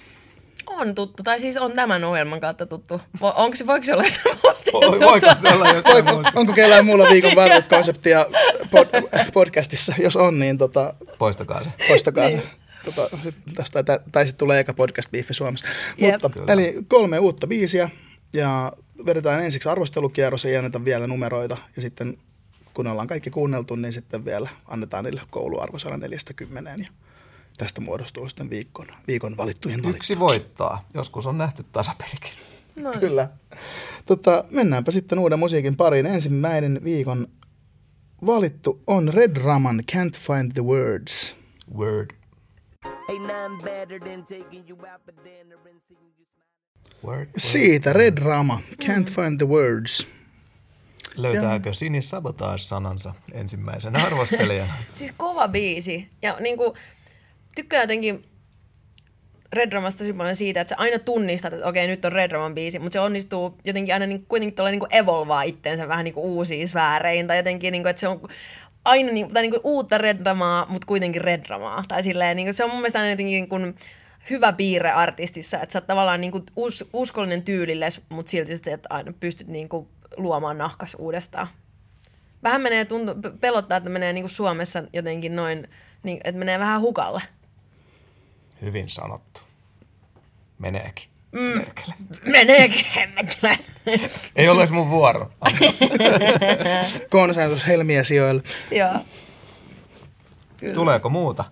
On 0.68 0.95
tuttu, 0.95 1.24
tai 1.24 1.40
siis 1.40 1.57
on 1.57 1.72
tämän 1.72 2.03
ohjelman 2.03 2.40
kautta 2.41 2.65
tuttu. 2.65 3.02
Vo, 3.22 3.34
onko 3.38 3.56
se, 3.56 3.68
voiko 3.68 3.86
se 3.86 3.94
olla 3.94 4.03
jossain 4.03 4.38
Voi, 4.74 4.99
voiko 4.99 5.28
se 5.41 5.49
olla 5.53 5.69
jostain 5.74 6.06
muusta? 6.06 6.32
onko 6.36 6.53
kellään 6.53 6.86
muulla 6.86 7.10
viikon 7.10 7.36
valitut 7.36 7.68
konseptia 7.68 8.26
pod, 8.72 8.88
podcastissa? 9.34 9.94
Jos 9.99 10.15
on, 10.15 10.40
niin 10.40 10.57
tota, 10.57 10.94
Poistakaa 11.18 11.64
se. 11.64 11.69
poistakaa 11.88 12.32
se. 12.32 12.44
Tota, 12.86 13.18
sit 13.24 13.36
tästä, 13.56 13.84
tai, 13.84 13.99
tai 14.11 14.26
sitten 14.26 14.40
tulee 14.40 14.60
eka 14.60 14.74
podcast-biiffi 14.74 15.34
Suomessa. 15.34 15.65
Jep. 15.98 16.11
Mutta, 16.11 16.30
Kyllä. 16.30 16.53
eli 16.53 16.76
kolme 16.88 17.19
uutta 17.19 17.48
biisiä 17.48 17.90
ja 18.34 18.72
vedetään 19.06 19.44
ensiksi 19.44 19.69
arvostelukierros 19.69 20.45
ja 20.45 20.60
annetaan 20.60 20.86
vielä 20.86 21.07
numeroita 21.07 21.57
ja 21.76 21.82
sitten 21.82 22.18
kun 22.77 22.87
ollaan 22.87 23.07
kaikki 23.07 23.29
kuunneltu, 23.29 23.75
niin 23.75 23.93
sitten 23.93 24.25
vielä 24.25 24.49
annetaan 24.67 25.03
niille 25.03 25.21
kouluarvosana 25.29 25.97
40 25.97 26.71
ja 26.77 26.87
tästä 27.57 27.81
muodostuu 27.81 28.29
sitten 28.29 28.49
viikon, 28.49 28.87
viikon 29.07 29.37
valittujen 29.37 29.83
valittu. 29.83 29.97
Yksi 29.97 30.19
voittaa. 30.19 30.87
Joskus 30.93 31.27
on 31.27 31.37
nähty 31.37 31.65
tasapelikin. 31.71 32.31
No, 32.75 32.91
Kyllä. 32.91 33.29
Tota, 34.05 34.43
mennäänpä 34.51 34.91
sitten 34.91 35.19
uuden 35.19 35.39
musiikin 35.39 35.75
pariin. 35.75 36.05
Ensimmäinen 36.05 36.79
viikon 36.83 37.27
valittu 38.25 38.83
on 38.87 39.13
Red 39.13 39.37
Raman 39.37 39.83
Can't 39.91 40.17
Find 40.17 40.51
the 40.51 40.63
Words. 40.63 41.35
Word. 41.77 42.09
Ain't 42.85 43.27
nothing 43.27 43.63
better 43.63 43.99
than 43.99 44.23
taking 44.23 44.69
you 44.69 44.77
out 44.77 45.01
for 45.05 45.13
dinner 45.23 45.57
and 45.69 45.81
seeing 45.87 46.11
you 46.17 46.25
smile. 46.25 47.15
Word. 47.15 47.29
Siitä 47.37 47.93
Red 47.93 48.17
Rama, 48.17 48.61
Can't 48.83 49.11
Find 49.11 49.37
the 49.37 49.47
Words. 49.47 50.16
Löytääkö 51.18 51.73
Sini 51.73 52.02
Sabotage 52.02 52.57
sanansa 52.57 53.14
ensimmäisenä 53.31 54.06
arvostelijana? 54.06 54.73
Siis 54.95 55.14
kova 55.18 55.48
biisi. 55.48 56.10
Ja 56.22 56.38
niinku, 56.39 56.73
tykkään 57.56 57.84
jotenkin 57.84 58.26
Red 59.53 59.73
Ramasta 59.73 59.99
tosi 59.99 60.14
paljon 60.14 60.35
siitä, 60.35 60.61
että 60.61 60.69
sä 60.69 60.76
aina 60.77 60.99
tunnistat, 60.99 61.53
että 61.53 61.68
okei, 61.68 61.88
nyt 61.88 62.06
on 62.06 62.11
Red 62.11 62.31
Raman 62.31 62.56
biisi, 62.56 62.80
mutta 62.80 62.94
se 62.94 62.99
onnistuu 62.99 63.57
jotenkin 63.65 63.94
aina 63.94 64.06
niin, 64.06 64.26
kuitenkin 64.26 64.56
tuolla 64.56 64.72
niin 64.72 64.95
evolvaa 64.95 65.44
itteensä 65.44 65.88
vähän 65.88 66.03
niin 66.03 66.14
kuin 66.14 66.26
uusiin 66.26 66.68
sfääreihin, 66.68 67.27
tai 67.27 67.38
jotenkin, 67.38 67.72
niin 67.72 67.84
kuin, 67.84 67.89
että 67.89 67.99
se 67.99 68.07
on 68.07 68.22
aina 68.85 69.11
niin, 69.11 69.34
tai 69.34 69.41
niin 69.41 69.52
kuin 69.52 69.61
uutta 69.64 69.98
Red 69.98 70.26
Ramaa, 70.26 70.65
mutta 70.69 70.88
kuitenkin 70.88 71.22
Red 71.22 71.45
Ramaa. 71.49 71.84
Tai 71.88 72.03
silleen, 72.03 72.35
niin 72.35 72.45
kuin, 72.45 72.53
se 72.53 72.64
on 72.64 72.69
mun 72.69 72.80
mielestä 72.80 72.99
aina 72.99 73.11
jotenkin 73.11 73.34
niin 73.34 73.49
kuin 73.49 73.76
hyvä 74.30 74.53
piirre 74.53 74.91
artistissa, 74.91 75.60
että 75.60 75.73
sä 75.73 75.80
oot 75.80 75.88
tavallaan 75.88 76.22
niin 76.22 76.31
kuin 76.31 76.44
us, 76.56 76.85
uskollinen 76.94 77.44
tyylilles, 77.44 78.02
mutta 78.10 78.30
silti 78.30 78.57
sä 78.57 78.64
että 78.73 78.88
aina 78.89 79.14
pystyt 79.19 79.48
niin 79.48 79.69
kuin 79.69 79.88
luomaan 80.17 80.57
nahkas 80.57 80.95
uudestaan. 80.99 81.47
Vähän 82.43 82.61
menee 82.61 82.85
tuntu, 82.85 83.11
pelottaa, 83.41 83.77
että 83.77 83.89
menee 83.89 84.13
niin 84.13 84.23
kuin 84.23 84.31
Suomessa 84.31 84.84
jotenkin 84.93 85.35
noin, 85.35 85.67
niin, 86.03 86.19
että 86.23 86.39
menee 86.39 86.59
vähän 86.59 86.81
hukalle. 86.81 87.21
Hyvin 88.61 88.89
sanottu. 88.89 89.41
Meneekin. 90.57 91.09
Mm. 91.31 91.61
Meneekin 92.31 92.85
hemmetillä. 92.85 93.57
Ei 94.35 94.49
ole 94.49 94.61
edes 94.61 94.71
mun 94.71 94.89
vuoro. 94.89 95.31
Konsensus 97.09 97.67
Helmiä 97.67 98.03
sijoilla. 98.03 98.41
Joo. 98.71 98.93
Kyllä. 100.57 100.73
Tuleeko 100.73 101.09
muuta? 101.09 101.45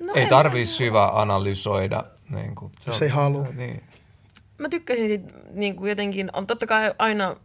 No 0.00 0.12
ei 0.14 0.26
tarvii 0.26 0.66
syvä 0.66 1.06
analysoida. 1.06 2.04
Niin 2.30 2.54
kuin, 2.54 2.72
se 2.80 2.90
Jos 2.90 3.02
ei 3.02 3.08
halua. 3.08 3.46
Niin. 3.54 3.87
Mä 4.58 4.68
tykkäsin 4.68 5.08
sit 5.08 5.22
niin 5.52 5.76
kuin 5.76 5.88
jotenkin, 5.88 6.30
on 6.32 6.46
totta 6.46 6.66
kai 6.66 6.94
aina, 6.98 7.36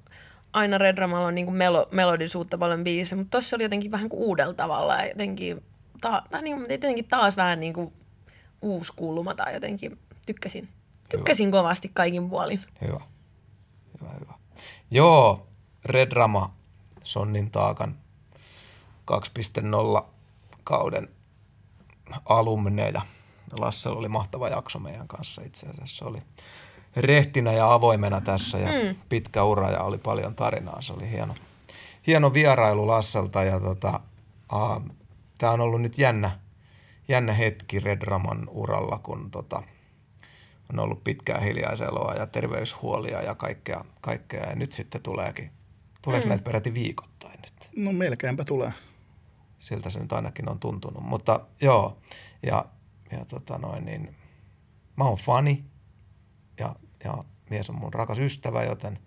aina 0.53 0.77
Red 0.77 0.97
Ramalla 0.97 1.27
on 1.27 1.35
niin 1.35 1.45
kuin 1.45 1.57
melo, 1.57 1.87
melodisuutta 1.91 2.57
paljon 2.57 2.83
biisissä, 2.83 3.15
mutta 3.15 3.37
tossa 3.37 3.55
oli 3.55 3.63
jotenkin 3.63 3.91
vähän 3.91 4.09
kuin 4.09 4.23
uudella 4.23 4.53
tavalla 4.53 4.95
ja 4.95 5.07
jotenkin, 5.07 5.63
ta, 6.01 6.23
niin, 6.41 6.57
kuin- 6.57 6.71
jotenkin 6.71 7.05
taas 7.05 7.37
vähän 7.37 7.59
niin 7.59 7.73
kuin 7.73 7.93
uusi 8.61 8.93
kulma 8.95 9.35
tai 9.35 9.53
jotenkin 9.53 9.99
tykkäsin. 10.25 10.69
Tykkäsin 11.09 11.51
kovasti 11.51 11.91
kaikin 11.93 12.29
puolin. 12.29 12.59
Hyvä. 12.81 13.01
Hyvä, 14.01 14.11
hyvä. 14.19 14.33
Joo, 14.91 15.47
Red 15.85 16.11
Rama, 16.11 16.55
Sonnin 17.03 17.51
taakan 17.51 17.95
2.0 19.05 20.05
kauden 20.63 21.09
alumneja. 22.25 23.01
Lassella 23.59 23.99
oli 23.99 24.09
mahtava 24.09 24.49
jakso 24.49 24.79
meidän 24.79 25.07
kanssa 25.07 25.41
itse 25.41 25.67
asiassa. 25.67 25.97
Se 25.97 26.05
oli 26.05 26.21
rehtinä 26.95 27.51
ja 27.51 27.73
avoimena 27.73 28.21
tässä 28.21 28.57
ja 28.57 28.67
mm. 28.67 28.95
pitkä 29.09 29.43
ura 29.43 29.71
ja 29.71 29.83
oli 29.83 29.97
paljon 29.97 30.35
tarinaa. 30.35 30.81
Se 30.81 30.93
oli 30.93 31.09
hieno, 31.09 31.35
hieno 32.07 32.33
vierailu 32.33 32.87
Lasselta 32.87 33.43
ja 33.43 33.59
tota, 33.59 33.99
uh, 34.53 34.81
tämä 35.37 35.53
on 35.53 35.61
ollut 35.61 35.81
nyt 35.81 35.97
jännä, 35.97 36.39
jännä 37.07 37.33
hetki 37.33 37.79
Red 37.79 38.01
Raman 38.01 38.49
uralla, 38.49 38.99
kun 39.03 39.31
tota, 39.31 39.63
on 40.73 40.79
ollut 40.79 41.03
pitkää 41.03 41.39
hiljaiseloa 41.39 42.13
ja 42.13 42.27
terveyshuolia 42.27 43.21
ja 43.21 43.35
kaikkea, 43.35 43.85
kaikkea 44.01 44.49
ja 44.49 44.55
nyt 44.55 44.71
sitten 44.71 45.01
tuleekin, 45.01 45.51
tuleeko 46.01 46.25
mm. 46.25 46.29
näitä 46.29 46.43
peräti 46.43 46.73
viikoittain 46.73 47.39
nyt? 47.41 47.69
No 47.75 47.91
melkeinpä 47.91 48.43
tulee. 48.43 48.73
Siltä 49.59 49.89
se 49.89 49.99
nyt 49.99 50.13
ainakin 50.13 50.49
on 50.49 50.59
tuntunut, 50.59 51.03
mutta 51.03 51.39
joo, 51.61 51.97
ja, 52.43 52.65
ja 53.11 53.25
tota 53.25 53.57
noin, 53.57 53.85
niin 53.85 54.15
mä 54.95 55.03
oon 55.03 55.17
fani 55.17 55.63
ja, 56.59 56.75
ja 57.03 57.23
mies 57.49 57.69
on 57.69 57.75
mun 57.75 57.93
rakas 57.93 58.19
ystävä, 58.19 58.63
joten 58.63 58.99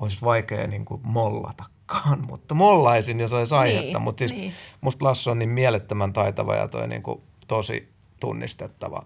olisi 0.00 0.18
vaikea 0.22 0.66
niin 0.66 0.84
kuin 0.84 1.00
mollatakaan, 1.04 2.26
mutta 2.26 2.54
mollaisin, 2.54 3.20
jos 3.20 3.32
olisi 3.32 3.54
aihetta, 3.54 3.98
Niin, 3.98 4.02
mutta 4.02 4.18
siis 4.18 4.32
niin. 4.32 4.52
musta 4.80 5.04
Lasso 5.04 5.30
on 5.30 5.38
niin 5.38 5.50
mielettömän 5.50 6.12
taitava 6.12 6.54
ja 6.54 6.68
toi 6.68 6.88
niin 6.88 7.02
kuin 7.02 7.22
tosi 7.48 7.88
tunnistettava 8.20 9.02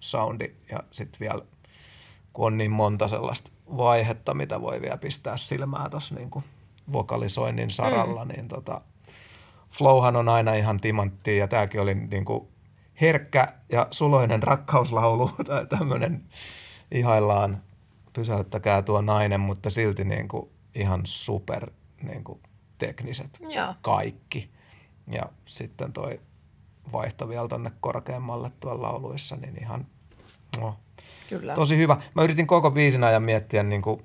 soundi 0.00 0.54
ja 0.70 0.80
sitten 0.90 1.20
vielä 1.20 1.42
kun 2.32 2.46
on 2.46 2.58
niin 2.58 2.70
monta 2.70 3.08
sellaista 3.08 3.52
vaihetta, 3.76 4.34
mitä 4.34 4.60
voi 4.60 4.80
vielä 4.80 4.96
pistää 4.96 5.36
silmää 5.36 5.88
tuossa 5.90 6.14
niin 6.14 6.30
vokalisoinnin 6.92 7.70
saralla, 7.70 8.24
mm. 8.24 8.32
niin 8.32 8.48
tota, 8.48 8.80
flowhan 9.70 10.16
on 10.16 10.28
aina 10.28 10.54
ihan 10.54 10.80
timanttia 10.80 11.36
ja 11.36 11.48
tämäkin 11.48 11.80
oli 11.80 11.94
niin 11.94 12.24
kuin 12.24 12.48
herkkä 13.00 13.48
ja 13.72 13.86
suloinen 13.90 14.42
rakkauslaulu 14.42 15.30
tai 15.46 15.66
tämmöinen 15.66 16.24
ihaillaan 16.92 17.58
pysäyttäkää 18.12 18.82
tuo 18.82 19.00
nainen, 19.00 19.40
mutta 19.40 19.70
silti 19.70 20.04
niin 20.04 20.28
kuin 20.28 20.50
ihan 20.74 21.00
super 21.04 21.70
niin 22.02 22.24
kuin 22.24 22.40
tekniset 22.78 23.40
Joo. 23.48 23.74
kaikki. 23.82 24.50
Ja 25.06 25.22
sitten 25.44 25.92
toi 25.92 26.20
vaihto 26.92 27.28
vielä 27.28 27.48
tonne 27.48 27.72
korkeammalle 27.80 28.50
tuolla 28.60 28.82
lauluissa, 28.82 29.36
niin 29.36 29.62
ihan 29.62 29.86
no, 30.60 30.76
Kyllä. 31.28 31.54
tosi 31.54 31.76
hyvä. 31.76 31.96
Mä 32.14 32.22
yritin 32.22 32.46
koko 32.46 32.70
biisin 32.70 33.04
ajan 33.04 33.22
miettiä, 33.22 33.62
niin 33.62 33.82
kuin, 33.82 34.00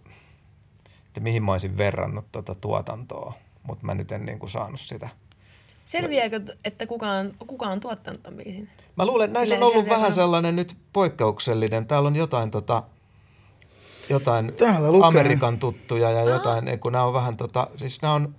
että 1.07 1.19
mihin 1.19 1.43
mä 1.43 1.51
olisin 1.51 1.77
verrannut 1.77 2.31
tuota 2.31 2.55
tuotantoa, 2.55 3.33
mutta 3.63 3.85
mä 3.85 3.95
nyt 3.95 4.11
en 4.11 4.25
niin 4.25 4.39
kuin 4.39 4.49
saanut 4.49 4.81
sitä. 4.81 5.09
Selviääkö, 5.87 6.41
että 6.63 6.87
kuka 6.87 7.11
on, 7.11 7.33
kuka 7.47 7.65
on 7.67 7.79
tuottanut 7.79 8.23
tämän 8.23 8.37
biisin? 8.37 8.69
Mä 8.95 9.05
luulen, 9.05 9.25
että 9.25 9.39
näissä 9.39 9.55
on 9.55 9.63
ollut 9.63 9.89
vähän 9.89 10.13
sellainen 10.13 10.55
nyt 10.55 10.77
poikkeuksellinen. 10.93 11.87
Täällä 11.87 12.07
on 12.07 12.15
jotain, 12.15 12.51
tota, 12.51 12.83
jotain. 14.09 14.53
Amerikan 15.03 15.59
tuttuja 15.59 16.11
ja 16.11 16.21
jotain, 16.21 16.79
kun 16.79 16.91
nämä 16.91 17.03
on 17.03 17.13
vähän 17.13 17.37
tota, 17.37 17.67
siis 17.75 18.01
nämä 18.01 18.13
on 18.13 18.35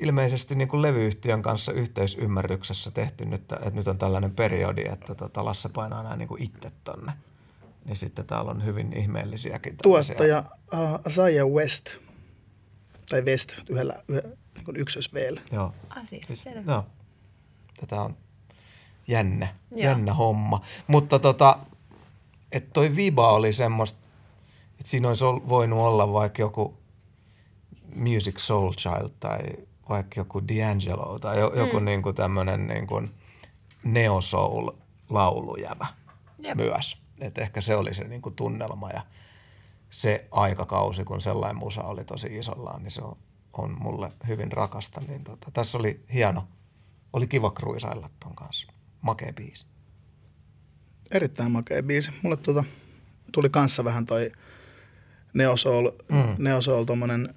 ilmeisesti 0.00 0.54
niin 0.54 0.68
kuin 0.68 0.82
levyyhtiön 0.82 1.42
kanssa 1.42 1.72
yhteisymmärryksessä 1.72 2.90
tehty 2.90 3.24
nyt, 3.24 3.52
että 3.52 3.70
nyt 3.70 3.88
on 3.88 3.98
tällainen 3.98 4.34
periodi, 4.34 4.84
että 4.92 5.14
tota 5.14 5.44
Lasse 5.44 5.68
painaa 5.68 6.02
nämä 6.02 6.16
niin 6.16 6.28
kuin 6.28 6.42
itse 6.42 6.72
tonne. 6.84 7.12
Niin 7.84 7.96
sitten 7.96 8.26
täällä 8.26 8.50
on 8.50 8.64
hyvin 8.64 8.92
ihmeellisiäkin 8.92 9.76
Tuottaja 9.82 10.44
uh, 10.72 11.00
Isaiah 11.06 11.48
West, 11.48 11.90
tai 13.10 13.22
West 13.22 13.52
yhdellä, 13.68 14.02
yhdellä 14.08 14.41
niin 14.62 14.74
kuin 14.74 14.80
ykkösveellä. 14.80 15.40
Joo. 15.52 15.74
Asia, 15.90 16.24
Siis, 16.26 16.42
selvä. 16.42 16.72
no, 16.72 16.86
tätä 17.80 18.02
on 18.02 18.16
jännä, 19.08 19.54
Joo. 19.70 19.80
jännä 19.80 20.14
homma. 20.14 20.60
Mutta 20.86 21.18
tota, 21.18 21.58
että 22.52 22.70
toi 22.72 22.96
Viba 22.96 23.32
oli 23.32 23.52
semmoista, 23.52 23.98
että 24.80 24.90
siinä 24.90 25.08
olisi 25.08 25.24
ol- 25.24 25.48
voinut 25.48 25.78
olla 25.78 26.12
vaikka 26.12 26.42
joku 26.42 26.78
Music 27.94 28.38
Soul 28.38 28.72
Child 28.72 29.10
tai 29.20 29.38
vaikka 29.88 30.20
joku 30.20 30.40
D'Angelo 30.40 31.18
tai 31.18 31.40
jo, 31.40 31.52
joku 31.56 31.80
mm. 31.80 31.84
niinku 31.84 32.12
tämmöinen 32.12 32.66
niinku 32.66 33.02
neo 33.84 34.20
soul 34.20 34.70
laulujävä 35.10 35.86
Jep. 36.38 36.56
myös. 36.56 36.98
Et 37.20 37.38
ehkä 37.38 37.60
se 37.60 37.76
oli 37.76 37.94
se 37.94 38.04
niinku 38.04 38.30
tunnelma 38.30 38.90
ja 38.90 39.02
se 39.90 40.28
aikakausi, 40.30 41.04
kun 41.04 41.20
sellainen 41.20 41.56
musa 41.56 41.82
oli 41.82 42.04
tosi 42.04 42.38
isollaan, 42.38 42.82
niin 42.82 42.90
se 42.90 43.02
on, 43.02 43.16
on 43.52 43.76
mulle 43.80 44.12
hyvin 44.28 44.52
rakasta. 44.52 45.00
Niin 45.08 45.24
tota, 45.24 45.50
tässä 45.50 45.78
oli 45.78 46.00
hieno, 46.12 46.48
oli 47.12 47.26
kiva 47.26 47.50
kruisailla 47.50 48.10
ton 48.20 48.34
kanssa. 48.34 48.72
Makea 49.00 49.32
biisi. 49.32 49.66
Erittäin 51.10 51.50
makea 51.50 51.82
biisi. 51.82 52.10
Mulle 52.22 52.36
tuota, 52.36 52.64
tuli 53.32 53.48
kanssa 53.48 53.84
vähän 53.84 54.06
toi 54.06 54.32
Neo 55.34 55.56
Soul, 55.56 55.90
mm. 56.08 56.34
Neo 56.38 56.60
Soul 56.60 56.84
tommonen, 56.84 57.34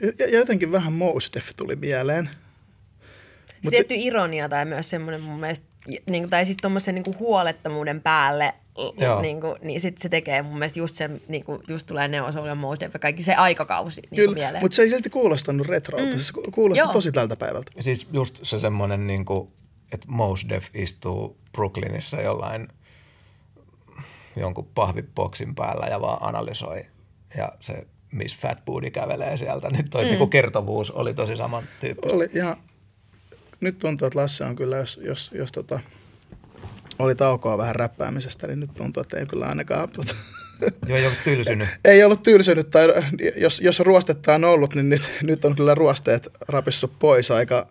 ja, 0.00 0.26
ja 0.26 0.38
jotenkin 0.38 0.72
vähän 0.72 0.92
Mos 0.92 1.30
Def 1.34 1.50
tuli 1.56 1.76
mieleen. 1.76 2.30
Se 3.46 3.56
Mut 3.62 3.70
tietty 3.70 3.94
ironia 3.94 4.48
tai 4.48 4.64
myös 4.64 4.90
semmoinen 4.90 5.22
mun 5.22 5.40
mielestä, 5.40 5.66
niin 6.06 6.30
tai 6.30 6.44
siis 6.44 6.56
tuommoisen 6.56 6.94
niin 6.94 7.18
huolettomuuden 7.18 8.00
päälle, 8.00 8.54
Joo. 9.00 9.22
niin, 9.22 9.40
kuin, 9.40 9.56
niin 9.62 9.80
sit 9.80 9.98
se 9.98 10.08
tekee 10.08 10.42
mun 10.42 10.58
mielestä 10.58 10.78
just 10.78 10.94
sen, 10.94 11.20
niin 11.28 11.44
kuin, 11.44 11.62
just 11.68 11.86
tulee 11.86 12.08
Neo 12.08 12.32
Soul 12.32 12.46
ja 12.46 12.54
Mos 12.54 12.80
Def 12.80 12.92
ja 12.92 12.98
kaikki 12.98 13.22
se 13.22 13.34
aikakausi 13.34 14.00
niin 14.00 14.16
Kyllä, 14.16 14.34
mieleen. 14.34 14.62
mutta 14.64 14.74
se 14.74 14.82
ei 14.82 14.90
silti 14.90 15.10
kuulostanut 15.10 15.66
retrolta. 15.66 16.12
Mm. 16.12 16.18
Se 16.18 16.32
ku- 16.32 16.50
kuulosti 16.54 16.78
Joo. 16.78 16.92
tosi 16.92 17.12
tältä 17.12 17.36
päivältä. 17.36 17.72
Siis 17.80 18.08
just 18.12 18.40
se 18.42 18.58
semmoinen, 18.58 19.06
niin 19.06 19.24
kuin, 19.24 19.52
että 19.92 20.06
Mos 20.10 20.46
Def 20.48 20.66
istuu 20.74 21.36
Brooklynissa 21.52 22.20
jollain 22.20 22.68
jonkun 24.36 24.68
pahvipoksin 24.74 25.54
päällä 25.54 25.86
ja 25.86 26.00
vaan 26.00 26.18
analysoi. 26.20 26.82
Ja 27.36 27.52
se 27.60 27.86
Miss 28.12 28.36
Fat 28.36 28.64
Booty 28.64 28.90
kävelee 28.90 29.36
sieltä. 29.36 29.70
Nyt 29.70 29.90
toi 29.90 30.04
mm. 30.04 30.10
niin 30.10 30.30
kertovuus 30.30 30.90
oli 30.90 31.14
tosi 31.14 31.36
saman 31.36 31.64
tyyppistä. 31.80 32.16
Oli 32.16 32.28
ihan, 32.34 32.56
nyt 33.60 33.78
tuntuu, 33.78 34.06
että 34.06 34.18
Lasse 34.18 34.44
on 34.44 34.56
kyllä, 34.56 34.76
jos, 34.76 35.00
jos, 35.02 35.30
jos 35.34 35.52
tota, 35.52 35.80
oli 37.00 37.14
taukoa 37.14 37.58
vähän 37.58 37.76
räppäämisestä, 37.76 38.46
niin 38.46 38.60
nyt 38.60 38.74
tuntuu, 38.74 39.00
että 39.00 39.18
ei 39.18 39.26
kyllä 39.26 39.46
ainakaan 39.46 39.88
tota, 39.88 40.14
Joo, 40.88 40.98
ei 40.98 41.06
ole 41.06 41.14
tylsynyt. 41.24 41.68
ei 41.84 42.04
ollut 42.04 42.22
tylsynyt, 42.22 42.70
tai 42.70 42.88
jos, 43.36 43.60
jos 43.60 43.80
ruostetta 43.80 44.34
on 44.34 44.44
ollut, 44.44 44.74
niin 44.74 44.88
nyt, 44.88 45.02
nyt 45.22 45.44
on 45.44 45.56
kyllä 45.56 45.74
ruosteet 45.74 46.28
rapissu 46.48 46.88
pois 46.98 47.30
aika, 47.30 47.66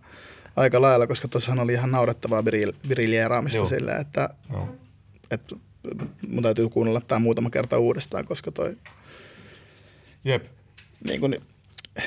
aika 0.55 0.81
lailla, 0.81 1.07
koska 1.07 1.27
tuossahan 1.27 1.59
oli 1.59 1.73
ihan 1.73 1.91
naurettavaa 1.91 2.45
viril, 2.45 2.73
viriljeeraamista 2.89 3.57
Joo. 3.57 3.69
sillä, 3.69 3.95
että, 3.95 4.29
Joo. 4.51 4.75
että 5.31 5.55
mun 6.27 6.43
täytyy 6.43 6.69
kuunnella 6.69 7.01
tämä 7.01 7.19
muutama 7.19 7.49
kerta 7.49 7.77
uudestaan, 7.77 8.25
koska 8.25 8.51
toi 8.51 8.77
Jep. 10.23 10.45
niin 11.07 11.19
kuin 11.19 11.35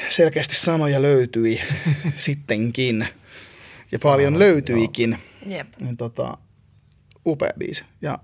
selkeästi 0.08 0.56
sanoja 0.56 1.02
löytyi 1.02 1.60
sittenkin. 2.16 3.06
Ja 3.92 3.98
paljon 4.02 4.38
löytyikin. 4.38 5.18
Jep. 5.46 5.66
Niin 5.80 5.96
tota, 5.96 6.38
upea 7.26 7.50
biisi. 7.58 7.84
Ja 8.02 8.18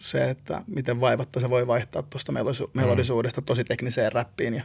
se, 0.00 0.30
että 0.30 0.62
miten 0.66 1.00
vaivatta 1.00 1.40
se 1.40 1.50
voi 1.50 1.66
vaihtaa 1.66 2.02
tuosta 2.02 2.32
melosu- 2.32 2.70
melodisuudesta 2.74 3.42
tosi 3.42 3.64
tekniseen 3.64 4.12
räppiin. 4.12 4.54
Ja, 4.54 4.62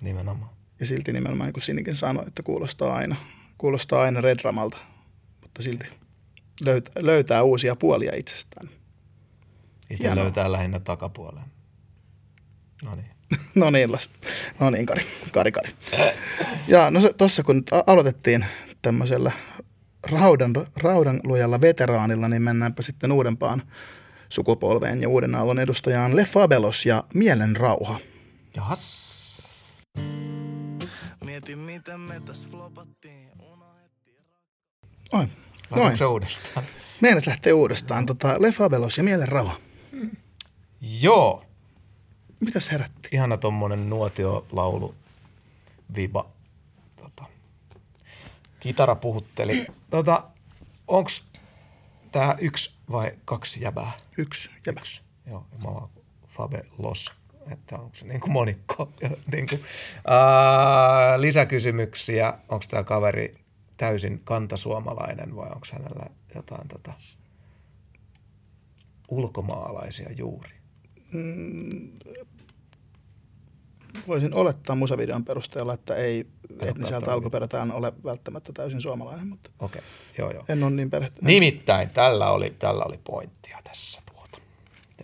Nimenomaan. 0.00 0.50
ja 0.80 0.86
silti 0.86 1.12
nimenomaan, 1.12 1.46
niin 1.46 1.52
kuin 1.52 1.62
Sinikin 1.62 1.96
sanoi, 1.96 2.24
että 2.26 2.42
kuulostaa 2.42 2.94
aina, 2.94 3.16
kuulostaa 3.58 4.02
aina 4.02 4.20
Red 4.20 4.38
Ramalta. 4.44 4.76
Mutta 5.42 5.62
silti 5.62 5.84
löytää, 6.64 6.92
löytää 6.98 7.42
uusia 7.42 7.76
puolia 7.76 8.12
itsestään. 8.16 8.68
Itse 9.90 10.04
Hienoa. 10.04 10.24
löytää 10.24 10.52
lähinnä 10.52 10.80
takapuoleen. 10.80 11.46
No 12.84 12.94
niin. 12.94 13.06
No 13.54 13.70
niin, 13.70 13.92
Las. 13.92 14.10
No 14.60 14.70
niin, 14.70 14.86
Kari. 14.86 15.02
Kari, 15.32 15.52
Kari. 15.52 15.70
Ja 16.68 16.90
no 16.90 17.00
se, 17.00 17.12
tossa 17.12 17.42
kun 17.42 17.64
aloitettiin 17.86 18.44
tämmöisellä 18.82 19.32
raudan, 20.10 20.52
raudan 20.76 21.20
lujalla 21.24 21.60
veteraanilla, 21.60 22.28
niin 22.28 22.42
mennäänpä 22.42 22.82
sitten 22.82 23.12
uudempaan 23.12 23.62
sukupolveen 24.28 25.02
ja 25.02 25.08
uuden 25.08 25.34
aallon 25.34 25.58
edustajaan 25.58 26.16
Le 26.16 26.24
Fabelos 26.24 26.86
ja 26.86 27.04
Mielen 27.14 27.56
rauha. 27.56 27.98
Jahas. 28.56 29.12
Mietin 31.24 31.58
miten 31.58 32.00
me 32.00 32.20
tässä 32.20 32.48
flopattiin, 32.50 33.28
unohdettiin. 33.52 34.24
Noin. 35.12 35.32
Noin. 35.70 35.96
Se 35.96 36.04
uudestaan? 36.04 36.66
Meidän 37.00 37.22
lähtee 37.26 37.52
uudestaan. 37.52 38.06
Tota, 38.06 38.42
Le 38.42 38.52
Fabelos 38.52 38.98
ja 38.98 39.04
Mielen 39.04 39.28
rauha. 39.28 39.56
Joo. 41.00 41.44
Mitäs 42.40 42.70
herätti? 42.70 43.08
Ihana 43.12 43.36
tommonen 43.36 43.90
nuotiolaulu 43.90 44.94
viba. 45.96 46.30
Tota. 46.96 47.24
Kitara 48.60 48.94
puhutteli. 48.94 49.66
Tota, 49.92 50.24
onks 50.88 51.24
tää 52.12 52.36
yksi 52.40 52.74
vai 52.90 53.12
kaksi 53.24 53.60
jäbää? 53.60 53.92
Yksi. 54.18 54.50
Jäbä. 54.66 54.80
Yksi. 54.80 55.02
Joo, 55.26 55.46
mä 55.64 55.70
oon 55.70 55.90
Fabe 56.26 56.64
Los. 56.78 57.12
Että 57.50 57.78
onko 57.78 57.94
se 57.94 58.06
niin 58.06 58.20
kuin 58.20 58.32
monikko? 58.32 58.92
Niin 59.32 59.48
kuin, 59.48 59.60
ää, 60.06 61.20
lisäkysymyksiä. 61.20 62.34
Onko 62.48 62.64
tämä 62.70 62.84
kaveri 62.84 63.34
täysin 63.76 64.20
kantasuomalainen 64.24 65.36
vai 65.36 65.50
onko 65.50 65.66
hänellä 65.72 66.06
jotain 66.34 66.68
tota, 66.68 66.92
ulkomaalaisia 69.08 70.10
juuri? 70.16 70.50
Voisin 74.08 74.34
olettaa 74.34 74.76
musavideon 74.76 75.24
perusteella, 75.24 75.74
että 75.74 75.94
ei 75.94 76.26
etniseltä 76.60 77.12
alkuperätään 77.12 77.72
ole 77.72 77.92
välttämättä 78.04 78.52
täysin 78.52 78.80
suomalainen, 78.80 79.28
mutta 79.28 79.50
okay. 79.58 79.82
joo 80.18 80.30
joo. 80.30 80.44
en 80.48 80.62
ole 80.62 80.70
niin 80.70 80.90
perehtynyt. 80.90 81.22
Nimittäin 81.22 81.90
tällä 81.90 82.30
oli, 82.30 82.54
tällä 82.58 82.84
oli 82.84 83.00
pointtia 83.04 83.58
tässä 83.64 84.02
tuota. 84.12 84.38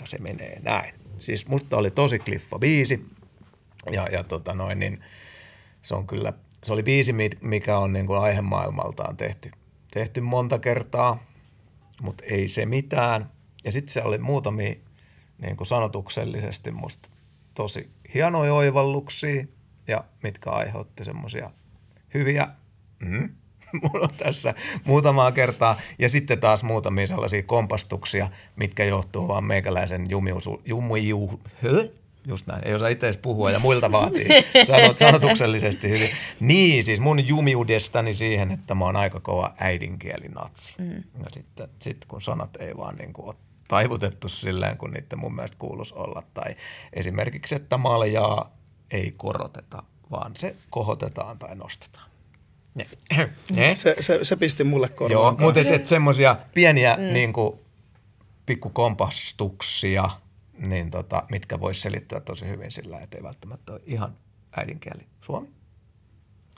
Ja 0.00 0.06
se 0.06 0.18
menee 0.18 0.60
näin. 0.60 0.94
Siis 1.18 1.46
musta 1.46 1.76
oli 1.76 1.90
tosi 1.90 2.18
kliffa 2.18 2.58
biisi. 2.58 3.06
Ja, 3.92 4.08
ja 4.12 4.24
tota 4.24 4.54
noin, 4.54 4.78
niin 4.78 5.00
se 5.82 5.94
on 5.94 6.06
kyllä, 6.06 6.32
se 6.64 6.72
oli 6.72 6.82
biisi, 6.82 7.12
mi- 7.12 7.30
mikä 7.40 7.78
on 7.78 7.92
niin 7.92 8.06
kuin 8.06 8.18
aihemaailmaltaan 8.18 9.16
tehty, 9.16 9.50
tehty 9.90 10.20
monta 10.20 10.58
kertaa, 10.58 11.22
mutta 12.02 12.24
ei 12.24 12.48
se 12.48 12.66
mitään. 12.66 13.30
Ja 13.64 13.72
sitten 13.72 13.92
se 13.92 14.02
oli 14.02 14.18
muutamia 14.18 14.74
niin 15.38 15.56
kuin 15.56 15.66
sanotuksellisesti 15.66 16.70
musta 16.70 17.10
tosi 17.54 17.90
hienoja 18.14 18.54
oivalluksia, 18.54 19.44
ja 19.88 20.04
mitkä 20.22 20.50
aiheutti 20.50 21.04
semmoisia 21.04 21.50
hyviä 22.14 22.48
mm, 22.98 23.28
mulla 23.82 24.04
on 24.04 24.14
tässä 24.18 24.54
muutamaa 24.84 25.32
kertaa. 25.32 25.80
Ja 25.98 26.08
sitten 26.08 26.40
taas 26.40 26.62
muutamia 26.62 27.06
sellaisia 27.06 27.42
kompastuksia, 27.42 28.28
mitkä 28.56 28.84
johtuu 28.84 29.28
vaan 29.28 29.44
meikäläisen 29.44 30.10
jumiusu, 30.10 30.62
jumiu, 30.64 31.40
hö? 31.62 31.88
Just 32.26 32.46
näin, 32.46 32.66
ei 32.66 32.74
osaa 32.74 32.88
itse 32.88 33.06
edes 33.06 33.16
puhua 33.16 33.50
ja 33.50 33.58
muilta 33.58 33.92
vaatii 33.92 34.28
sanot, 34.66 34.98
sanotuksellisesti 34.98 35.88
hyvin. 35.88 36.10
Niin, 36.40 36.84
siis 36.84 37.00
mun 37.00 37.26
jumiudestani 37.28 38.14
siihen, 38.14 38.50
että 38.50 38.74
mä 38.74 38.84
oon 38.84 38.96
aika 38.96 39.20
kova 39.20 39.54
äidinkielinatsi. 39.58 40.74
Mm. 40.78 40.94
Ja 40.94 41.26
sitten 41.32 41.68
sit 41.78 42.04
kun 42.08 42.22
sanat 42.22 42.56
ei 42.60 42.76
vaan 42.76 42.96
niin 42.96 43.12
kuin 43.12 43.26
ole 43.26 43.34
taivutettu 43.68 44.28
silleen, 44.28 44.78
kun 44.78 44.90
niiden 44.90 45.18
mun 45.18 45.34
mielestä 45.34 45.58
kuuluisi 45.58 45.94
olla. 45.94 46.22
Tai 46.34 46.56
esimerkiksi, 46.92 47.54
että 47.54 47.76
maljaa 47.76 48.50
ei 48.90 49.14
koroteta, 49.16 49.82
vaan 50.10 50.36
se 50.36 50.56
kohotetaan 50.70 51.38
tai 51.38 51.56
nostetaan. 51.56 52.10
Ne. 52.74 52.86
Ne. 53.50 53.76
Se, 53.76 53.96
se, 54.00 54.18
se 54.22 54.36
pisti 54.36 54.64
mulle 54.64 54.86
Joo, 54.86 54.96
korvaan. 54.96 55.36
mutta 55.40 55.60
et, 55.60 55.66
et 55.66 55.86
semmoisia 55.86 56.36
pieniä 56.54 56.96
mm. 56.96 57.02
niin 57.02 57.32
kuin, 57.32 57.60
pikkukompastuksia, 58.46 60.10
niin 60.58 60.90
tota, 60.90 61.22
mitkä 61.30 61.60
voisi 61.60 61.80
selittyä 61.80 62.20
tosi 62.20 62.46
hyvin 62.48 62.70
sillä, 62.70 63.00
että 63.00 63.16
ei 63.16 63.22
välttämättä 63.22 63.72
ole 63.72 63.80
ihan 63.86 64.16
äidinkieli 64.56 65.06
suomi. 65.20 65.48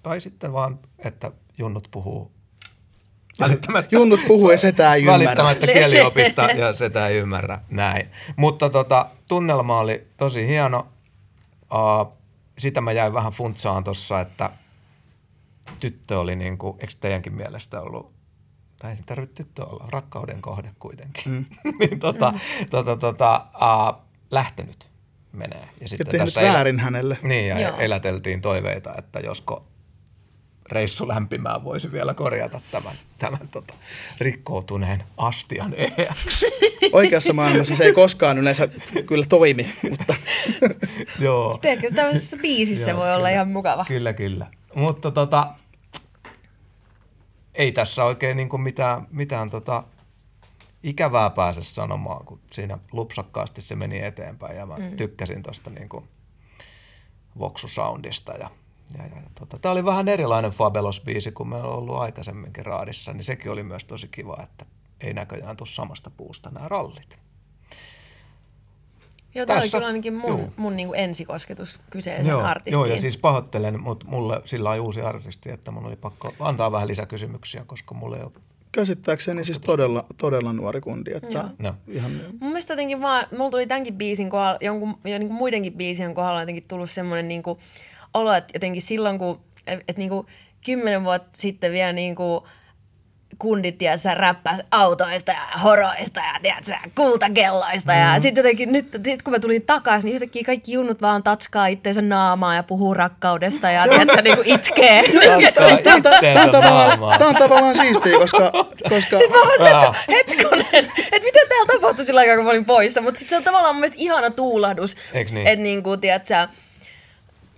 Tai 0.03 0.21
sitten 0.21 0.53
vaan, 0.53 0.79
että 0.99 1.33
junnut 1.59 1.89
puhuu 1.91 2.33
välittämättä, 3.41 3.97
Junnut 3.97 4.21
puhuu 4.27 4.51
ja 4.51 4.59
setää 4.59 4.95
ei 4.95 5.03
ymmärrä. 5.03 5.25
välittämättä 5.25 5.67
kieliopista 5.67 6.43
ja 6.43 6.73
sitä 6.73 7.09
ei 7.09 7.17
ymmärrä. 7.17 7.61
Näin. 7.71 8.11
Mutta 8.37 8.71
tota, 8.71 9.07
tunnelma 9.29 9.81
oli 9.81 10.07
tosi 10.17 10.47
hieno. 10.47 10.89
Uh, 11.75 12.13
sitä 12.59 12.81
mä 12.81 12.93
jäin 12.93 13.13
vähän 13.13 13.33
funtsaan 13.33 13.85
tuossa, 13.85 14.21
että 14.21 14.51
tyttö 15.81 16.21
oli 16.21 16.37
niin 16.37 16.59
kuin, 16.59 16.77
eikö 16.81 16.95
teidänkin 17.01 17.35
mielestä 17.35 17.81
ollut, 17.81 18.13
tai 18.79 18.91
ei 18.91 18.97
se 18.97 19.03
tarvitse 19.03 19.35
tyttö 19.35 19.65
olla, 19.65 19.87
rakkauden 19.89 20.43
kohde 20.43 20.71
kuitenkin, 20.79 21.23
mm. 21.33 21.45
niin 21.81 22.01
tota, 22.01 22.31
mm. 22.31 22.67
tota, 22.71 22.97
tota, 22.97 23.47
uh, 23.55 24.03
lähtenyt 24.31 24.91
menee. 25.33 25.69
Ja 25.81 25.87
Ja 25.99 26.05
tehnyt 26.05 26.37
väärin 26.37 26.79
hänelle. 26.79 27.19
Niin, 27.23 27.49
ja 27.49 27.61
Joo. 27.61 27.79
eläteltiin 27.79 28.41
toiveita, 28.41 28.95
että 28.99 29.21
josko 29.21 29.70
reissu 30.73 31.09
lämpimään 31.09 31.65
voisi 31.65 31.93
vielä 31.93 32.15
korjata 32.15 32.61
tämän, 32.71 32.95
tämän 33.19 33.49
tota, 33.51 33.75
rikkoutuneen 34.19 35.05
astian 35.17 35.75
ehjäksi. 35.75 36.47
Oikeassa 36.93 37.33
maailmassa 37.33 37.77
se 37.77 37.85
ei 37.85 37.93
koskaan 37.93 38.39
yleensä 38.39 38.69
kyllä 39.07 39.27
toimi, 39.29 39.75
mutta 39.91 40.15
Joo. 41.19 41.59
Tiedätkö, 41.59 41.91
tämmöisessä 41.95 42.37
biisissä 42.37 42.91
Joo, 42.91 43.01
voi 43.01 43.09
olla 43.09 43.17
kyllä. 43.17 43.31
ihan 43.31 43.49
mukava. 43.49 43.85
Kyllä, 43.85 44.13
kyllä. 44.13 44.47
Mutta 44.75 45.11
tota, 45.11 45.47
ei 47.55 47.73
tässä 47.73 48.05
oikein 48.05 48.37
niin 48.37 48.49
kuin 48.49 48.63
mitään, 48.63 49.07
mitään 49.11 49.51
tota, 49.51 49.85
ikävää 50.83 51.31
pääse 51.31 51.63
sanomaan, 51.63 52.25
kun 52.25 52.41
siinä 52.53 52.79
lupsakkaasti 52.93 53.63
se 53.63 53.77
meni 53.77 54.05
eteenpäin 54.05 54.57
ja 54.57 54.67
mä 54.67 54.77
mm. 54.77 54.97
tykkäsin 54.97 55.43
tuosta 55.43 55.71
niin 55.71 55.89
kuin 55.89 56.09
Voxu-soundista 57.39 58.37
ja 58.41 58.51
ja, 58.99 59.05
ja, 59.05 59.23
tota, 59.39 59.59
tämä 59.59 59.73
oli 59.73 59.85
vähän 59.85 60.09
erilainen 60.09 60.51
Fabelos-biisi 60.51 61.33
kuin 61.33 61.49
meillä 61.49 61.69
on 61.69 61.75
ollut 61.79 61.97
aikaisemminkin 61.97 62.67
raadissa, 62.67 63.13
niin 63.13 63.25
sekin 63.25 63.53
oli 63.53 63.63
myös 63.63 63.85
tosi 63.85 64.09
kiva, 64.09 64.39
että 64.43 64.67
ei 65.01 65.15
näköjään 65.15 65.57
tule 65.57 65.69
samasta 65.69 66.11
puusta 66.11 66.51
nämä 66.51 66.69
rallit. 66.69 67.19
Joo, 69.35 69.47
tämä 69.47 69.57
oli 69.57 69.63
Tässä- 69.65 69.79
kyllä 69.79 69.87
ainakin 69.87 70.15
mun, 70.15 70.31
Juu. 70.31 70.53
mun 70.57 70.77
niinku 70.77 70.95
ensikosketus 70.95 71.81
kyseisen 71.91 72.31
Joo, 72.31 72.43
artistiin. 72.43 72.73
joo, 72.73 72.87
ja 72.87 73.01
siis 73.01 73.17
pahoittelen, 73.17 73.81
mutta 73.81 74.07
mulle 74.07 74.43
sillä 74.45 74.69
lailla 74.69 74.85
uusi 74.85 75.01
artisti, 75.01 75.51
että 75.51 75.71
mun 75.71 75.87
oli 75.87 75.97
pakko 75.97 76.33
antaa 76.41 76.73
vähän 76.73 76.89
lisäkysymyksiä, 76.89 77.65
koska 77.67 77.95
mulle 77.95 78.17
ei 78.17 78.23
ole... 78.23 78.33
käsittääkseni 78.73 79.45
siis 79.45 79.59
todella, 79.59 80.05
todella 80.17 80.53
nuori 80.53 80.81
kundi. 80.81 81.13
Että 81.15 81.29
Joo. 81.33 81.45
No. 81.59 81.75
ihan, 81.89 82.11
Mun 82.13 82.51
mielestä 82.51 82.73
jotenkin 82.73 83.01
vaan, 83.01 83.27
mulla 83.39 83.51
tuli 83.51 83.67
tämänkin 83.67 83.95
biisin 83.95 84.31
kohdalla, 84.31 84.59
jonkun, 84.61 84.99
ja 85.05 85.19
niin 85.19 85.29
kuin 85.29 85.39
muidenkin 85.39 85.73
biisien 85.73 86.15
kohdalla 86.15 86.41
jotenkin 86.41 86.65
tullut 86.69 86.91
semmoinen 86.91 87.29
niin 87.29 87.43
kuin 87.43 87.59
olo, 88.15 88.35
että 88.35 88.51
jotenkin 88.55 88.83
silloin 88.83 89.19
kun, 89.19 89.41
että 89.67 89.93
niin 89.97 90.11
kuin 90.11 90.27
kymmenen 90.65 91.05
vuotta 91.05 91.29
sitten 91.39 91.73
vielä 91.73 91.93
niin 91.93 92.15
kuin 92.15 92.45
kundit, 93.39 93.79
tiedätkö, 93.79 94.15
räppäs 94.15 94.61
autoista 94.71 95.33
ja 95.33 95.59
horoista 95.63 96.21
ja 96.21 96.41
tiedätkö, 96.43 96.73
kultakelloista. 96.97 97.93
Ja 97.93 98.07
Mm-hmm. 98.07 98.23
sitten 98.23 98.43
jotenkin 98.43 98.73
nyt, 98.73 99.01
sit 99.05 99.23
kun 99.23 99.33
mä 99.33 99.39
tulin 99.39 99.63
takaisin, 99.63 100.07
niin 100.07 100.15
yhtäkkiä 100.15 100.43
kaikki 100.47 100.73
junnut 100.73 101.03
vaan 101.03 101.23
tatskaa 101.23 101.67
itteensä 101.67 102.03
naamaa 102.03 102.55
ja 102.55 102.63
puhuu 102.63 102.95
rakkaudesta 102.95 103.71
ja 103.71 103.89
tiedätkö, 103.89 104.23
niin 104.23 104.37
kuin 104.37 104.49
itkee. 104.49 105.03
Tämä 105.83 106.45
on, 106.45 106.51
tavallaan, 107.37 107.65
on 107.65 107.77
siistiä, 107.77 108.19
koska, 108.19 108.51
koska 108.89 109.17
Ah, 109.73 109.97
hetkonen, 110.09 110.67
että 111.13 111.25
mitä 111.25 111.39
täällä 111.49 111.73
tapahtui 111.73 112.05
sillä 112.05 112.21
aikaa, 112.21 112.37
kun 112.37 112.45
mä 112.45 112.51
olin 112.51 112.65
poissa. 112.65 113.01
Mutta 113.01 113.19
sitten 113.19 113.31
se 113.31 113.37
on 113.37 113.45
tavallaan 113.45 113.75
mun 113.75 113.81
mielestä 113.81 114.03
ihana 114.03 114.31
tuulahdus. 114.31 114.97
Eiks 115.13 115.33
niin? 115.33 115.47
Että 115.47 115.63
niinku, 115.63 115.97
tiedätkö, 115.97 116.49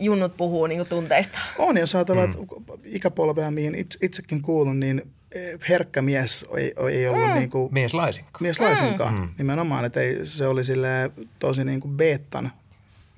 junnut 0.05 0.37
puhuu 0.37 0.67
niinku 0.67 0.85
tunteista. 0.85 1.39
on, 1.59 1.77
jos 1.77 1.95
ajatellaan, 1.95 2.31
mm. 2.31 2.43
että 2.43 2.73
ikäpolvea, 2.85 3.51
mihin 3.51 3.75
itse, 3.75 3.99
itsekin 4.03 4.43
kuulun, 4.43 4.81
niin 4.81 5.03
eh, 5.33 5.59
herkkä 5.69 6.03
mies 6.03 6.47
ei, 6.57 6.75
ei 6.91 7.09
ollut 7.09 7.29
mm. 7.29 7.35
niin 7.35 7.51
kuin, 7.51 7.73
mies 7.73 7.95
laisinko. 7.95 8.39
mies 8.41 8.61
laisinkaan. 8.61 9.15
Mm. 9.15 9.29
Nimenomaan, 9.39 9.85
että 9.85 10.01
ei, 10.01 10.27
se 10.27 10.47
oli 10.47 10.65
sille 10.65 11.11
tosi 11.39 11.65
niin 11.65 11.81
kuin 11.81 11.97
beettan, 11.97 12.53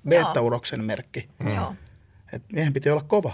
beettauroksen 0.08 0.84
merkki. 0.84 1.28
Mm. 1.38 1.54
Joo. 1.54 1.74
Että 2.32 2.48
miehen 2.52 2.72
piti 2.72 2.90
olla 2.90 3.02
kova. 3.02 3.32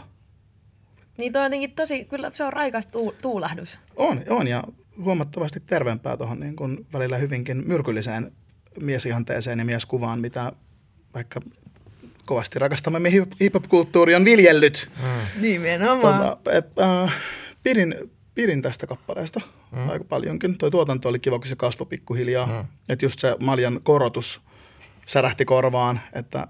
Niin 1.18 1.32
toi 1.32 1.40
on 1.40 1.46
jotenkin 1.46 1.72
tosi, 1.72 2.04
kyllä 2.04 2.30
se 2.30 2.44
on 2.44 2.52
raikas 2.52 2.86
tuu, 2.86 3.14
tuulahdus. 3.22 3.80
On, 3.96 4.22
on 4.28 4.48
ja 4.48 4.64
huomattavasti 5.04 5.60
terveempää 5.60 6.16
tuohon 6.16 6.40
niin 6.40 6.56
kuin 6.56 6.86
välillä 6.92 7.16
hyvinkin 7.16 7.62
myrkylliseen 7.68 8.32
miesihanteeseen 8.80 9.58
ja 9.58 9.64
mieskuvaan, 9.64 10.20
mitä 10.20 10.52
vaikka 11.14 11.40
kovasti 12.30 12.58
rakastamme 12.58 13.12
hip-hop-kulttuuri 13.12 14.14
on 14.14 14.24
viljellyt. 14.24 14.88
Mm. 15.02 15.42
Nimenomaan. 15.42 16.22
Tota, 16.22 16.52
et, 16.52 16.66
äh, 16.80 17.14
pidin, 17.62 17.94
pidin 18.34 18.62
tästä 18.62 18.86
kappaleesta 18.86 19.40
mm. 19.72 19.88
aika 19.90 20.04
paljonkin. 20.04 20.58
Tuo 20.58 20.70
tuotanto 20.70 21.08
oli 21.08 21.18
kiva, 21.18 21.38
kun 21.38 21.48
se 21.48 21.56
kasvoi 21.56 21.86
pikkuhiljaa. 21.86 22.46
Mm. 22.46 22.68
Että 22.88 23.04
just 23.04 23.20
se 23.20 23.36
maljan 23.40 23.80
korotus 23.82 24.40
särähti 25.06 25.44
korvaan, 25.44 26.00
että 26.12 26.46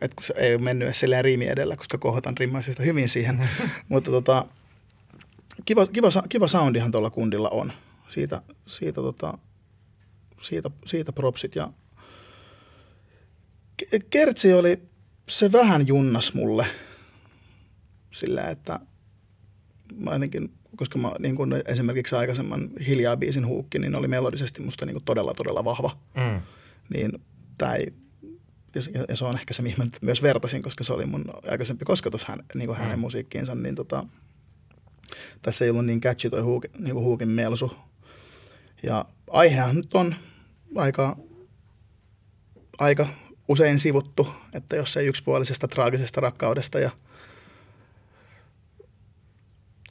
et 0.00 0.14
kun 0.14 0.24
se 0.24 0.34
ei 0.36 0.54
ole 0.54 0.62
mennyt 0.62 0.86
edes 0.86 1.00
silleen 1.00 1.24
riimi 1.24 1.46
edellä, 1.46 1.76
koska 1.76 1.98
kohotan 1.98 2.36
rimmaisista 2.36 2.82
hyvin 2.82 3.08
siihen. 3.08 3.48
Mutta 3.88 4.10
tota, 4.10 4.46
kiva, 5.64 5.86
kiva, 5.86 6.08
kiva 6.28 6.48
soundihan 6.48 6.92
tuolla 6.92 7.10
kundilla 7.10 7.48
on. 7.48 7.72
Siitä, 8.08 8.42
siitä, 8.66 9.00
tota, 9.00 9.38
siitä, 10.40 10.70
siitä 10.86 11.12
propsit. 11.12 11.54
Ja 11.54 11.68
Kertsi 14.10 14.52
oli, 14.52 14.82
se 15.28 15.52
vähän 15.52 15.86
junnas 15.86 16.34
mulle 16.34 16.66
sillä, 18.10 18.42
että 18.48 18.80
mä 19.96 20.12
jotenkin, 20.12 20.52
koska 20.76 20.98
mä 20.98 21.12
niin 21.18 21.36
kuin 21.36 21.54
esimerkiksi 21.66 22.14
aikaisemman 22.14 22.70
hiljaa 22.86 23.16
biisin 23.16 23.46
huukki, 23.46 23.78
niin 23.78 23.94
oli 23.94 24.08
melodisesti 24.08 24.62
musta 24.62 24.86
niin 24.86 25.04
todella, 25.04 25.34
todella 25.34 25.64
vahva. 25.64 25.98
Mm. 26.14 26.40
Niin 26.92 27.10
ei, 27.76 27.92
ja, 29.08 29.16
se 29.16 29.24
on 29.24 29.34
ehkä 29.34 29.54
se, 29.54 29.62
mihin 29.62 29.78
mä 29.78 29.84
nyt 29.84 29.98
myös 30.02 30.22
vertasin, 30.22 30.62
koska 30.62 30.84
se 30.84 30.92
oli 30.92 31.06
mun 31.06 31.24
aikaisempi 31.50 31.84
kosketus 31.84 32.24
hän, 32.24 32.38
niin 32.54 32.66
kuin 32.66 32.78
hänen 32.78 32.98
musiikkiinsa, 32.98 33.54
niin 33.54 33.74
tota, 33.74 34.06
tässä 35.42 35.64
ei 35.64 35.70
ollut 35.70 35.86
niin 35.86 36.00
catchy 36.00 36.30
toi 36.30 36.40
huuki, 36.40 36.68
niin 36.78 36.94
kuin 36.94 37.04
huukin 37.04 37.28
melsu. 37.28 37.72
Ja 38.82 39.04
aihehan 39.30 39.76
nyt 39.76 39.94
on 39.94 40.14
aika, 40.76 41.16
aika 42.78 43.06
usein 43.48 43.78
sivuttu, 43.78 44.28
että 44.54 44.76
jos 44.76 44.96
ei 44.96 45.06
yksipuolisesta 45.06 45.68
traagisesta 45.68 46.20
rakkaudesta 46.20 46.78
ja 46.78 46.90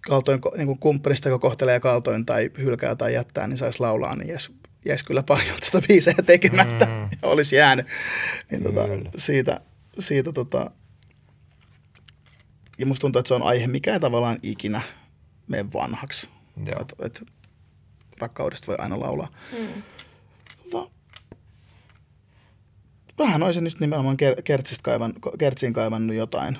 kaltoin, 0.01 0.41
niin 0.57 0.67
kuin 0.67 0.79
kumppanista, 0.79 1.29
joka 1.29 1.47
kohtelee 1.47 1.79
kaltoin 1.79 2.25
tai 2.25 2.51
hylkää 2.57 2.95
tai 2.95 3.13
jättää, 3.13 3.47
niin 3.47 3.57
saisi 3.57 3.79
laulaa, 3.79 4.15
niin 4.15 4.29
jäisi, 4.29 4.51
jäisi 4.85 5.05
kyllä 5.05 5.23
paljon 5.23 5.57
tätä 5.59 5.87
biisejä 5.87 6.15
tekemättä 6.25 6.85
mm. 6.85 7.09
ja 7.21 7.27
olisi 7.29 7.55
jäänyt. 7.55 7.87
Niin 8.51 8.63
tota, 8.63 8.81
siitä, 9.17 9.61
siitä 9.99 10.33
tota, 10.33 10.71
ja 12.77 12.85
musta 12.85 13.01
tuntuu, 13.01 13.19
että 13.19 13.27
se 13.27 13.33
on 13.33 13.43
aihe, 13.43 13.67
mikä 13.67 13.93
ei 13.93 13.99
tavallaan 13.99 14.39
ikinä 14.43 14.81
mene 15.47 15.65
vanhaksi. 15.73 16.29
Joo. 16.65 16.81
Et, 16.81 16.93
et, 16.99 17.23
rakkaudesta 18.19 18.67
voi 18.67 18.75
aina 18.79 18.99
laulaa. 18.99 19.27
Mm. 19.59 19.83
Tota, 20.63 20.91
vähän 23.21 23.43
olisin 23.43 23.63
nyt 23.63 23.79
nimenomaan 23.79 24.17
kaivan, 24.83 25.13
kertsiin 25.37 25.73
kaivannut 25.73 26.15
jotain, 26.15 26.57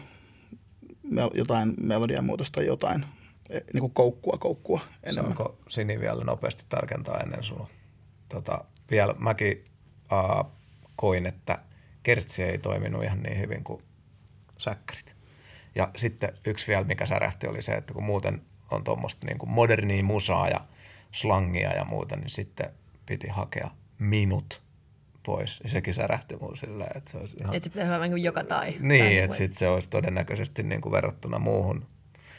jotain 1.33 1.73
melodian 1.81 2.25
muutosta 2.25 2.55
tai 2.55 2.65
jotain, 2.65 3.05
e, 3.49 3.59
niin 3.73 3.81
kuin 3.81 3.93
koukkua, 3.93 4.38
koukkua 4.38 4.81
enemmän. 5.03 5.33
Saanko 5.33 5.57
Sini 5.69 5.99
vielä 5.99 6.23
nopeasti 6.23 6.65
tarkentaa 6.69 7.19
ennen 7.19 7.43
sun? 7.43 7.67
Tota, 8.29 8.65
vielä 8.91 9.15
mäkin 9.17 9.63
uh, 10.11 10.51
koin, 10.95 11.25
että 11.25 11.59
kertsi 12.03 12.43
ei 12.43 12.57
toiminut 12.57 13.03
ihan 13.03 13.23
niin 13.23 13.39
hyvin 13.39 13.63
kuin 13.63 13.83
säkkärit. 14.57 15.15
Ja 15.75 15.91
sitten 15.97 16.33
yksi 16.45 16.67
vielä, 16.67 16.83
mikä 16.83 17.05
särähti, 17.05 17.47
oli 17.47 17.61
se, 17.61 17.71
että 17.71 17.93
kun 17.93 18.03
muuten 18.03 18.41
on 18.71 18.83
tuommoista 18.83 19.27
niin 19.27 19.38
modernia 19.45 20.03
musaa 20.03 20.49
ja 20.49 20.59
slangia 21.11 21.73
ja 21.73 21.85
muuta, 21.85 22.15
niin 22.15 22.29
sitten 22.29 22.71
piti 23.05 23.27
hakea 23.27 23.69
minut 23.99 24.61
pois. 25.23 25.60
Ja 25.64 25.69
sekin 25.69 25.93
särähti 25.93 26.35
mulle 26.35 26.57
silleen, 26.57 26.98
että 26.98 27.11
se 27.11 27.18
olisi 27.18 27.38
ihan... 27.38 27.56
Että 27.56 27.64
se 27.64 27.69
pitäisi 27.69 27.88
olla 27.88 27.99
vähän 27.99 28.11
kuin 28.11 28.23
joka 28.23 28.43
tai. 28.43 28.76
Niin, 28.80 29.06
tai 29.06 29.18
että 29.18 29.35
sitten 29.35 29.60
se 29.60 29.68
olisi 29.68 29.89
todennäköisesti 29.89 30.64
niin 30.64 30.81
kuin 30.81 30.91
verrattuna 30.91 31.39
muuhun 31.39 31.85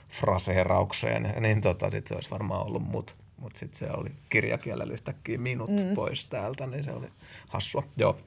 fraseeraukseen, 0.09 1.35
niin 1.41 1.61
tota, 1.61 1.91
sit 1.91 2.07
se 2.07 2.15
olisi 2.15 2.31
varmaan 2.31 2.67
ollut 2.67 2.83
mut. 2.83 3.17
Mutta 3.37 3.59
sitten 3.59 3.79
se 3.79 3.95
oli 3.97 4.09
kirjakielellä 4.29 4.93
yhtäkkiä 4.93 5.39
minut 5.39 5.71
mm. 5.71 5.95
pois 5.95 6.27
täältä, 6.27 6.67
niin 6.67 6.85
se 6.85 6.93
oli 6.93 7.07
hassua. 7.49 7.85
Joo. 7.97 8.19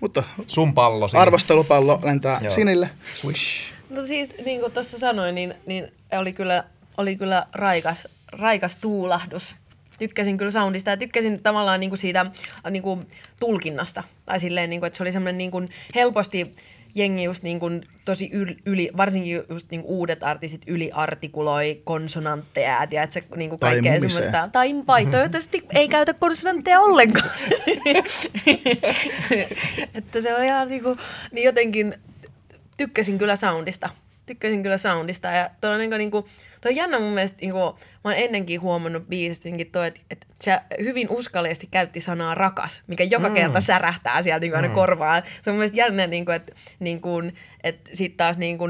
Mutta 0.00 0.22
Sun 0.46 0.74
pallo 0.74 1.08
siinä. 1.08 1.22
arvostelupallo 1.22 2.00
lentää 2.02 2.38
Joo. 2.42 2.50
sinille. 2.50 2.90
Swish. 3.14 3.72
No 3.90 4.06
siis, 4.06 4.32
niin 4.44 4.60
kuin 4.60 4.72
tuossa 4.72 4.98
sanoin, 4.98 5.34
niin, 5.34 5.54
niin 5.66 5.92
oli 6.12 6.32
kyllä, 6.32 6.64
oli 6.96 7.16
kyllä 7.16 7.46
raikas, 7.52 8.08
raikas 8.32 8.76
tuulahdus. 8.76 9.56
Tykkäsin 9.98 10.38
kyllä 10.38 10.50
soundista 10.50 10.90
ja 10.90 10.96
tykkäsin 10.96 11.42
tavallaan 11.42 11.80
niin 11.80 11.90
kuin 11.90 11.98
siitä 11.98 12.20
äh, 12.20 12.26
niin 12.70 12.82
kuin 12.82 13.06
tulkinnasta. 13.40 14.02
Tai 14.26 14.40
silleen, 14.40 14.70
niin 14.70 14.80
kuin, 14.80 14.86
että 14.86 14.96
se 14.96 15.02
oli 15.02 15.12
semmoinen 15.12 15.38
niin 15.38 15.50
kuin 15.50 15.68
helposti 15.94 16.54
jengi 16.96 17.24
just 17.24 17.42
niin 17.42 17.60
kuin 17.60 17.82
tosi 18.04 18.30
yli, 18.66 18.90
varsinkin 18.96 19.42
just 19.48 19.70
niin 19.70 19.82
kuin 19.82 19.90
uudet 19.90 20.22
artistit 20.22 20.62
yliartikuloi 20.66 21.80
konsonantteja 21.84 22.80
ja 22.80 22.86
tiedätkö, 22.86 23.22
niin 23.36 23.50
kuin 23.50 23.60
Tai 23.60 23.72
kaikkea 23.72 23.92
mumisee. 23.92 24.22
semmoista. 24.22 24.48
Tai 24.52 24.74
vaihtoehtoisesti 24.86 25.62
ei 25.74 25.88
käytä 25.88 26.14
konsonantteja 26.14 26.80
ollenkaan. 26.80 27.30
että 29.94 30.20
se 30.20 30.36
oli 30.36 30.46
ihan 30.46 30.68
niin, 30.68 30.82
kuin, 30.82 30.98
niin 31.32 31.44
jotenkin 31.44 31.94
tykkäsin 32.76 33.18
kyllä 33.18 33.36
soundista. 33.36 33.90
Tykkäsin 34.26 34.62
kyllä 34.62 34.78
soundista 34.78 35.28
ja 35.28 35.50
toi 35.60 35.70
on, 35.70 35.78
niinku, 35.78 35.96
niinku, 35.96 36.28
toi 36.66 36.72
on 36.72 36.76
jännä 36.76 36.98
mun 36.98 37.12
mielestä, 37.12 37.36
niinku, 37.40 37.58
mä 37.58 37.74
oon 38.04 38.14
ennenkin 38.16 38.60
huomannut 38.60 39.08
biisistä 39.08 39.48
jotenkin 39.48 39.70
toi, 39.72 39.86
että 39.86 40.00
et 40.10 40.26
se 40.40 40.60
hyvin 40.80 41.06
uskallisesti 41.10 41.68
käytti 41.70 42.00
sanaa 42.00 42.34
rakas, 42.34 42.82
mikä 42.86 43.04
joka 43.04 43.28
mm. 43.28 43.34
kerta 43.34 43.60
särähtää 43.60 44.22
sieltä 44.22 44.40
niinku 44.40 44.56
aina 44.56 44.68
mm. 44.68 44.74
korvaan. 44.74 45.22
Se 45.42 45.50
on 45.50 45.54
mun 45.54 45.58
mielestä 45.58 45.78
jännä, 45.78 46.06
niinku, 46.06 46.30
että 46.30 46.52
niinku, 46.78 47.10
et 47.64 47.90
sit 47.92 48.16
taas 48.16 48.38
niinku, 48.38 48.64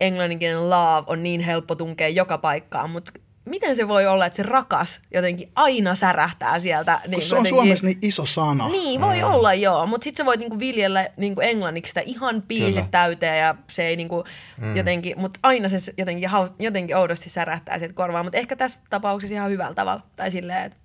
englanninkielinen 0.00 0.70
love 0.70 1.04
on 1.06 1.22
niin 1.22 1.40
helppo 1.40 1.74
tunkea 1.74 2.08
joka 2.08 2.38
paikkaan, 2.38 2.90
mutta 2.90 3.12
miten 3.46 3.76
se 3.76 3.88
voi 3.88 4.06
olla, 4.06 4.26
että 4.26 4.36
se 4.36 4.42
rakas 4.42 5.00
jotenkin 5.14 5.50
aina 5.54 5.94
särähtää 5.94 6.60
sieltä? 6.60 7.00
Kun 7.02 7.10
Niin 7.10 7.22
se 7.22 7.34
on 7.34 7.38
jotenkin- 7.38 7.48
Suomessa 7.56 7.86
niin 7.86 7.98
iso 8.02 8.24
sana. 8.26 8.68
Niin, 8.68 9.00
voi 9.00 9.16
mm. 9.16 9.24
olla 9.24 9.54
joo, 9.54 9.86
mutta 9.86 10.04
sitten 10.04 10.24
sä 10.24 10.26
voit 10.26 10.40
niinku 10.40 10.58
viljellä 10.58 11.08
niinku 11.16 11.40
englanniksi 11.40 11.90
sitä 11.90 12.00
ihan 12.00 12.42
biisit 12.42 12.74
Kyllä. 12.74 12.88
täyteen 12.90 13.38
ja 13.40 13.54
se 13.70 13.86
ei 13.86 13.96
niinku 13.96 14.24
mm. 14.60 14.76
jotenkin, 14.76 15.20
mutta 15.20 15.40
aina 15.42 15.68
se 15.68 15.92
jotenkin, 15.98 16.28
haus, 16.28 16.50
jotenkin 16.58 16.96
oudosti 16.96 17.30
särähtää 17.30 17.78
sieltä 17.78 17.94
korvaan, 17.94 18.24
mutta 18.24 18.38
ehkä 18.38 18.56
tässä 18.56 18.78
tapauksessa 18.90 19.34
ihan 19.34 19.50
hyvällä 19.50 19.74
tavalla. 19.74 20.02
Tai 20.16 20.30
silleen, 20.30 20.64
että 20.64 20.78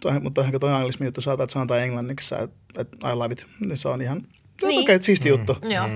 Toi, 0.00 0.20
mutta 0.20 0.40
ehkä 0.44 0.58
toi 0.58 0.72
anglismi 0.72 1.06
juttu 1.06 1.20
saattaa, 1.20 1.44
että 1.44 1.52
sanotaan 1.52 1.80
englanniksi, 1.82 2.34
että 2.34 2.80
et 2.80 2.88
I 3.12 3.14
love 3.14 3.32
it, 3.32 3.46
niin 3.60 3.76
se 3.76 3.88
on 3.88 4.02
ihan 4.02 4.18
Niin. 4.18 4.68
niin. 4.68 4.80
okay, 4.80 4.98
siisti 5.02 5.28
juttu. 5.28 5.56
joo, 5.62 5.86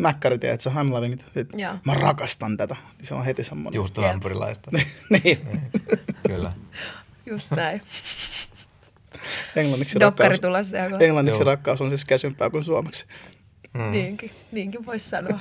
Mäkkäri, 0.00 0.38
tiedät 0.38 0.60
sä, 0.60 0.70
I'm 0.70 0.92
loving 0.92 1.14
it. 1.14 1.24
Sit, 1.34 1.48
Joo. 1.54 1.74
mä 1.84 1.94
rakastan 1.94 2.56
tätä. 2.56 2.76
Se 3.02 3.14
on 3.14 3.24
heti 3.24 3.44
semmoinen. 3.44 3.76
Juustohampurilaista. 3.76 4.70
niin. 5.24 5.48
Kyllä. 6.26 6.52
just 7.26 7.50
näin. 7.50 7.82
Englanniksi 9.56 10.00
Dokkari 10.00 10.28
rakkaus, 10.28 10.40
tulossa 10.40 11.04
englanniksi 11.04 11.40
Joo. 11.40 11.46
rakkaus 11.46 11.80
on 11.80 11.88
siis 11.88 12.04
käsympää 12.04 12.50
kuin 12.50 12.64
suomeksi. 12.64 13.06
mm. 13.74 13.90
niinkin, 13.90 14.30
niinkin 14.52 14.86
voisi 14.86 15.08
sanoa. 15.08 15.40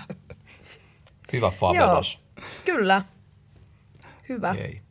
Hyvä 1.33 1.51
Fabelos. 1.51 2.19
Kyllä. 2.65 3.01
Hyvä. 4.29 4.55
Ei. 4.59 4.81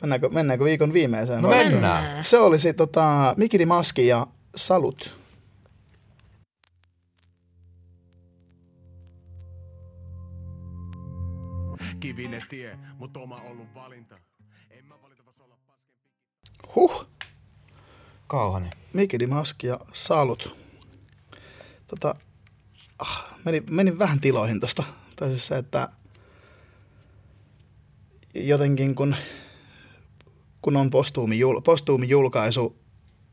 Mennäänkö, 0.00 0.28
mennäänkö 0.28 0.64
viikon 0.64 0.92
viimeiseen? 0.92 1.42
No 1.42 1.48
mennään. 1.48 2.24
Se 2.24 2.38
olisi 2.38 2.74
tota, 2.74 3.34
Mikidi 3.36 3.66
Maski 3.66 4.06
ja 4.06 4.26
Salut. 4.56 5.21
Kivinen 12.02 12.42
tie, 12.48 12.78
mut 12.98 13.16
oma 13.16 13.36
ollut 13.36 13.74
valinta. 13.74 14.18
En 14.70 14.84
mä 14.86 15.02
valitettavasti 15.02 15.42
olla 15.42 15.56
paskempi. 15.66 16.74
Huh. 16.74 17.06
Kauhani. 18.26 18.70
Mikidi 18.92 19.26
Maski 19.26 19.66
ja 19.66 19.80
Salut. 19.92 20.58
Tota, 21.86 22.14
ah, 22.98 23.24
meni, 23.44 23.62
meni 23.70 23.98
vähän 23.98 24.20
tiloihin 24.20 24.60
tosta. 24.60 24.84
Tai 25.16 25.28
siis 25.28 25.46
se, 25.46 25.56
että 25.56 25.88
jotenkin 28.34 28.94
kun, 28.94 29.16
kun 30.62 30.76
on 30.76 30.90
postuumi, 30.90 31.38
jul, 31.38 31.60
postuumi 31.60 32.08
julkaisu 32.08 32.76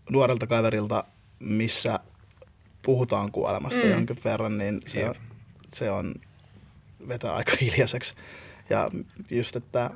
nuorelta 0.10 0.48
kaverilta, 0.48 1.04
missä 1.40 2.00
puhutaan 2.82 3.32
kuolemasta 3.32 3.82
mm. 3.86 3.92
jonkin 3.92 4.18
verran, 4.24 4.58
niin 4.58 4.82
se, 4.88 5.00
Jep. 5.00 5.16
se 5.74 5.92
on 5.92 6.16
vetää 7.08 7.36
aika 7.36 7.52
hiljaiseksi. 7.62 8.14
Ja 8.70 8.90
just, 9.32 9.56
että 9.56 9.92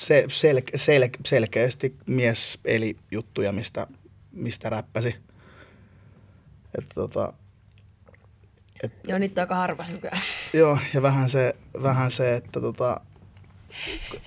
se, 0.00 0.24
sel, 0.28 0.60
sel, 0.76 1.08
selkeästi 1.26 1.96
mies 2.06 2.58
eli 2.64 2.96
juttuja, 3.10 3.52
mistä, 3.52 3.86
mistä 4.32 4.70
räppäsi. 4.70 5.16
Että 6.78 6.94
tota, 6.94 7.32
Joo, 9.08 9.18
niitä 9.18 9.40
on 9.40 9.42
aika 9.42 9.54
harvas 9.54 9.88
nykyään. 9.88 10.20
Joo, 10.52 10.78
ja 10.94 11.02
vähän 11.02 11.30
se, 11.30 11.56
vähän 11.82 12.10
se 12.10 12.34
että 12.36 12.60
tota, 12.60 13.00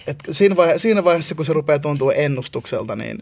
et 0.08 0.18
siinä, 0.32 0.56
vaihe, 0.56 0.78
siinä 0.78 1.04
vaiheessa, 1.04 1.36
kun 1.36 1.46
se 1.46 1.54
rupeaa 1.54 1.80
tuntua 1.80 2.14
ennustukselta, 2.14 2.96
niin 2.96 3.18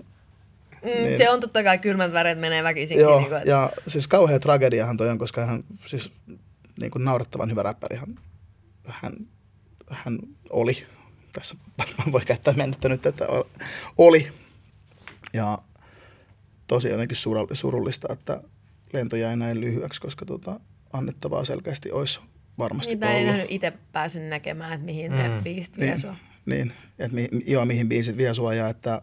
Mm, 0.83 0.89
Niin. 1.03 1.17
Se 1.17 1.29
on 1.29 1.39
totta 1.39 1.63
kai 1.63 1.77
kylmät 1.77 2.13
väreet 2.13 2.39
menee 2.39 2.63
väkisinkin. 2.63 3.01
joo, 3.03 3.19
niin 3.19 3.29
kuin, 3.29 3.37
että- 3.37 3.49
ja 3.49 3.69
siis 3.87 4.07
kauhea 4.07 4.39
tragediahan 4.39 4.97
toi 4.97 5.09
on, 5.09 5.17
koska 5.17 5.45
hän 5.45 5.63
siis 5.85 6.11
niin 6.79 6.91
kuin 6.91 7.03
naurettavan 7.05 7.51
hyvä 7.51 7.63
räppäri 7.63 7.97
hän, 7.97 8.15
hän, 8.87 9.13
hän 9.89 10.17
oli. 10.49 10.87
Tässä 11.33 11.55
varmaan 11.77 12.11
voi 12.11 12.21
käyttää 12.25 12.53
mennettä 12.53 12.89
nyt, 12.89 13.05
että 13.05 13.25
oli. 13.97 14.27
Ja 15.33 15.57
tosi 16.67 16.87
jotenkin 16.89 17.17
suru- 17.17 17.55
surullista, 17.55 18.07
että 18.13 18.43
lento 18.93 19.15
jäi 19.15 19.37
näin 19.37 19.61
lyhyeksi, 19.61 20.01
koska 20.01 20.25
tota, 20.25 20.59
annettavaa 20.93 21.45
selkeästi 21.45 21.91
olisi 21.91 22.19
varmasti 22.57 22.93
Niitä 22.93 23.09
ei 23.11 23.15
ollut. 23.15 23.27
nähnyt 23.31 23.47
itse 23.51 23.73
päässyt 23.91 24.23
näkemään, 24.23 24.73
että 24.73 24.85
mihin 24.85 25.11
ne 25.11 25.27
Mm. 25.27 25.43
biisit 25.43 25.77
vie 25.79 25.87
Niin, 25.89 25.99
sua. 25.99 26.15
niin 26.45 26.73
että 26.99 27.15
mi, 27.15 27.29
joo, 27.45 27.65
mihin 27.65 27.89
biisit 27.89 28.17
vie 28.17 28.33
sua 28.33 28.53
ja 28.53 28.69
että, 28.69 29.01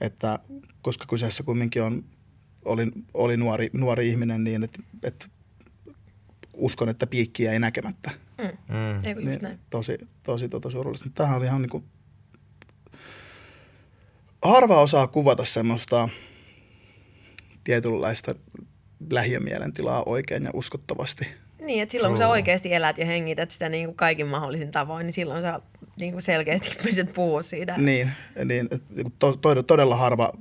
että 0.00 0.38
koska 0.82 1.06
kyseessä 1.06 1.42
kumminkin 1.42 1.82
on, 1.82 2.04
oli, 2.64 2.86
oli 3.14 3.36
nuori, 3.36 3.70
nuori 3.72 4.08
ihminen 4.08 4.44
niin, 4.44 4.64
että, 4.64 4.78
että 5.02 5.26
uskon, 6.58 6.88
että 6.88 7.06
piikkiä 7.06 7.52
ei 7.52 7.58
näkemättä. 7.58 8.10
Mm. 8.38 9.28
Just 9.30 9.42
näin? 9.42 9.58
tosi, 9.70 9.98
tosi 10.22 10.48
tota 10.48 10.70
surullista. 10.70 11.10
Tämähän 11.14 11.38
oli 11.38 11.46
ihan 11.46 11.62
niinku, 11.62 11.84
harva 14.42 14.80
osaa 14.80 15.06
kuvata 15.06 15.44
semmoista 15.44 16.08
tietynlaista 17.64 18.34
lähiömielentilaa 19.10 20.02
oikein 20.06 20.44
ja 20.44 20.50
uskottavasti. 20.54 21.26
Niin, 21.64 21.82
että 21.82 21.92
silloin 21.92 22.10
kun 22.10 22.18
sä 22.18 22.28
oikeasti 22.28 22.74
elät 22.74 22.98
ja 22.98 23.06
hengität 23.06 23.50
sitä 23.50 23.68
niin 23.68 23.86
kuin 23.86 23.96
kaikin 23.96 24.26
mahdollisin 24.26 24.70
tavoin, 24.70 25.06
niin 25.06 25.12
silloin 25.12 25.42
sä 25.42 25.60
niin 25.96 26.12
kuin 26.12 26.22
selkeästi 26.22 26.76
pystyt 26.82 27.12
puhua 27.12 27.42
siitä. 27.42 27.74
Niin, 27.76 28.10
niin 28.44 28.68
niinku 28.94 29.12
to, 29.18 29.36
to, 29.36 29.62
todella 29.62 29.96
harva 29.96 30.32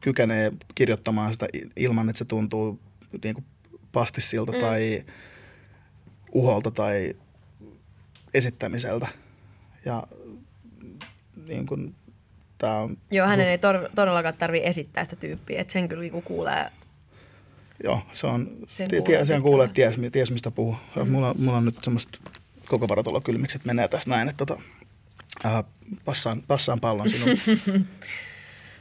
kykenee 0.00 0.52
kirjoittamaan 0.74 1.32
sitä 1.32 1.46
ilman, 1.76 2.08
että 2.08 2.18
se 2.18 2.24
tuntuu 2.24 2.80
niin 3.24 3.34
kuin 3.34 3.44
pastissilta 3.92 4.52
mm. 4.52 4.60
tai 4.60 5.04
uholta 6.32 6.70
tai 6.70 7.14
esittämiseltä. 8.34 9.08
Ja 9.84 10.02
niin 11.46 11.66
kuin, 11.66 11.94
tämä 12.58 12.76
on, 12.76 12.96
Joo, 13.10 13.26
hänen 13.26 13.46
ei 13.48 13.56
tor- 13.56 13.90
todellakaan 13.94 14.34
tarvitse 14.34 14.68
esittää 14.68 15.04
sitä 15.04 15.16
tyyppiä, 15.16 15.60
että 15.60 15.72
sen 15.72 15.88
kyllä 15.88 16.10
kun 16.10 16.22
kuulee. 16.22 16.70
joo, 17.84 18.02
se 18.12 18.26
on, 18.26 18.50
Sen 18.68 18.68
sen 18.68 18.88
kuulee 18.88 19.02
tie, 19.02 19.26
sen 19.26 19.42
kuulee, 19.42 19.64
että 19.64 19.74
ties, 19.74 20.12
ties 20.12 20.30
mistä 20.30 20.50
puhuu. 20.50 20.76
Mm. 20.96 21.10
Mulla, 21.10 21.34
mulla 21.38 21.58
on 21.58 21.64
nyt 21.64 21.78
semmoista 21.82 22.18
koko 22.68 22.88
varatolla 22.88 23.20
kylmikset 23.20 23.64
menee 23.64 23.88
tässä 23.88 24.10
näin, 24.10 24.28
että 24.28 24.46
tota, 24.46 24.62
äh, 25.46 25.64
passaan, 26.04 26.42
passaan 26.48 26.80
pallon 26.80 27.10
sinun. 27.10 27.36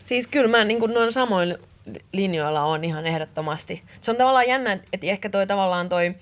Siis 0.04 0.28
kyllä 0.28 0.48
mä 0.48 0.64
niin 0.64 0.80
kuin 0.80 0.94
noin 0.94 1.14
samoilla 1.14 1.58
linjoilla 2.14 2.64
on 2.64 2.84
ihan 2.84 3.06
ehdottomasti. 3.06 3.84
Se 4.02 4.12
on 4.12 4.18
tavallaan 4.18 4.48
jännä, 4.48 4.72
että 4.94 5.08
ehkä 5.08 5.30
toi 5.30 5.48
tavallaan 5.48 5.90
toi 5.90 6.16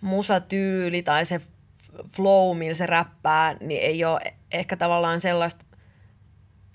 musatyyli 0.00 1.02
tai 1.02 1.24
se 1.24 1.40
flow, 2.16 2.58
millä 2.58 2.74
se 2.74 2.86
räppää, 2.86 3.56
niin 3.60 3.80
ei 3.80 4.04
ole 4.04 4.20
ehkä 4.52 4.76
tavallaan 4.76 5.20
sellaista, 5.20 5.64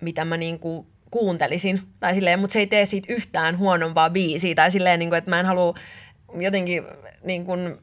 mitä 0.02 0.26
mä 0.26 0.38
niin 0.38 0.60
kuin 0.60 0.88
kuuntelisin. 1.12 1.82
Tai 2.00 2.14
silleen, 2.14 2.40
mutta 2.40 2.54
se 2.54 2.60
ei 2.60 2.68
tee 2.68 2.86
siitä 2.86 3.14
yhtään 3.14 3.58
huonompaa 3.58 4.10
biisiä. 4.10 4.56
Tai 4.56 4.72
silleen, 4.72 5.00
niin 5.00 5.10
kuin, 5.10 5.18
että 5.18 5.30
mä 5.30 5.40
en 5.40 5.46
halua 5.46 5.76
jotenkin 6.40 6.84
niin 7.24 7.46
kuin, 7.46 7.78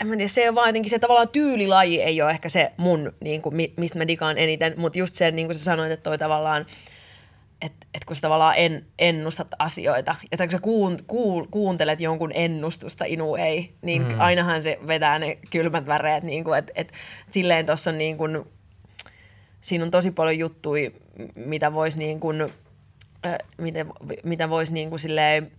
en 0.00 0.06
mä 0.06 0.16
tiedä, 0.16 0.28
se 0.28 0.48
on 0.48 0.54
vaan 0.54 0.68
jotenkin 0.68 0.90
se 0.90 0.98
tavallaan 0.98 1.28
tyylilaji 1.28 2.02
ei 2.02 2.22
ole 2.22 2.30
ehkä 2.30 2.48
se 2.48 2.72
mun, 2.76 3.12
niin 3.20 3.42
kuin, 3.42 3.56
mi- 3.56 3.74
mistä 3.76 3.98
mä 3.98 4.08
digaan 4.08 4.38
eniten, 4.38 4.74
mutta 4.76 4.98
just 4.98 5.14
se, 5.14 5.30
niin 5.30 5.48
kuin 5.48 5.58
sä 5.58 5.64
sanoit, 5.64 5.92
että 5.92 6.10
toi 6.10 6.18
tavallaan, 6.18 6.66
että 7.60 7.86
et 7.94 8.04
kun 8.04 8.16
sä 8.16 8.22
tavallaan 8.22 8.54
en, 8.56 8.86
ennustat 8.98 9.48
asioita, 9.58 10.16
ja 10.30 10.38
kun 10.38 10.50
sä 10.50 10.58
kuun, 10.58 10.98
kuul, 11.06 11.46
kuuntelet 11.50 12.00
jonkun 12.00 12.32
ennustusta, 12.34 13.04
inu 13.04 13.34
ei, 13.34 13.74
niin 13.82 14.02
mm. 14.02 14.20
ainahan 14.20 14.62
se 14.62 14.78
vetää 14.86 15.18
ne 15.18 15.38
kylmät 15.50 15.86
väreet, 15.86 16.24
niin 16.24 16.44
kuin, 16.44 16.58
että 16.58 16.72
et, 16.74 16.92
silleen 17.30 17.66
tuossa 17.66 17.90
on 17.90 17.98
niin 17.98 18.16
kuin, 18.16 18.44
siinä 19.60 19.84
on 19.84 19.90
tosi 19.90 20.10
paljon 20.10 20.38
juttuja, 20.38 20.90
mitä 21.34 21.72
voisi 21.72 21.98
niin 21.98 22.20
kuin, 22.20 22.40
äh, 23.26 23.38
mitä, 23.58 23.86
mitä 24.24 24.50
voisi 24.50 24.72
niin 24.72 24.90
kuin 24.90 25.00
silleen 25.00 25.52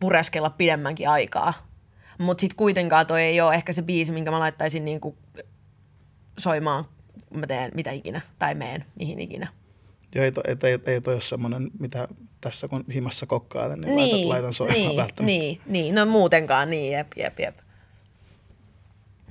pureskella 0.00 0.50
pidemmänkin 0.50 1.08
aikaa. 1.08 1.54
Mutta 2.18 2.40
sitten 2.40 2.56
kuitenkaan 2.56 3.06
toi 3.06 3.22
ei 3.22 3.40
ole 3.40 3.54
ehkä 3.54 3.72
se 3.72 3.82
biisi, 3.82 4.12
minkä 4.12 4.30
mä 4.30 4.40
laittaisin 4.40 4.84
niin 4.84 5.00
kuin 5.00 5.16
soimaan, 6.38 6.84
mä 7.34 7.46
teen 7.46 7.70
mitä 7.74 7.90
ikinä 7.90 8.20
tai 8.38 8.54
meen 8.54 8.84
mihin 8.94 9.20
ikinä. 9.20 9.48
Ja 10.14 10.24
ei, 10.24 10.32
to, 10.32 10.42
ei, 10.46 10.56
ei, 10.64 10.78
ei 10.86 11.00
toi 11.00 11.14
ole 11.14 11.20
semmoinen, 11.20 11.70
mitä 11.78 12.08
tässä 12.40 12.68
kun 12.68 12.84
himassa 12.94 13.26
kokkailen, 13.26 13.80
niin, 13.80 13.96
niin 13.96 14.10
laitan, 14.10 14.28
laitan 14.28 14.52
soimaan 14.52 14.80
niin, 14.80 14.96
välttämättä. 14.96 15.22
niin, 15.24 15.60
niin, 15.66 15.94
no 15.94 16.06
muutenkaan 16.06 16.70
niin, 16.70 16.92
jep, 16.92 17.12
jep, 17.16 17.40
jep. 17.40 17.58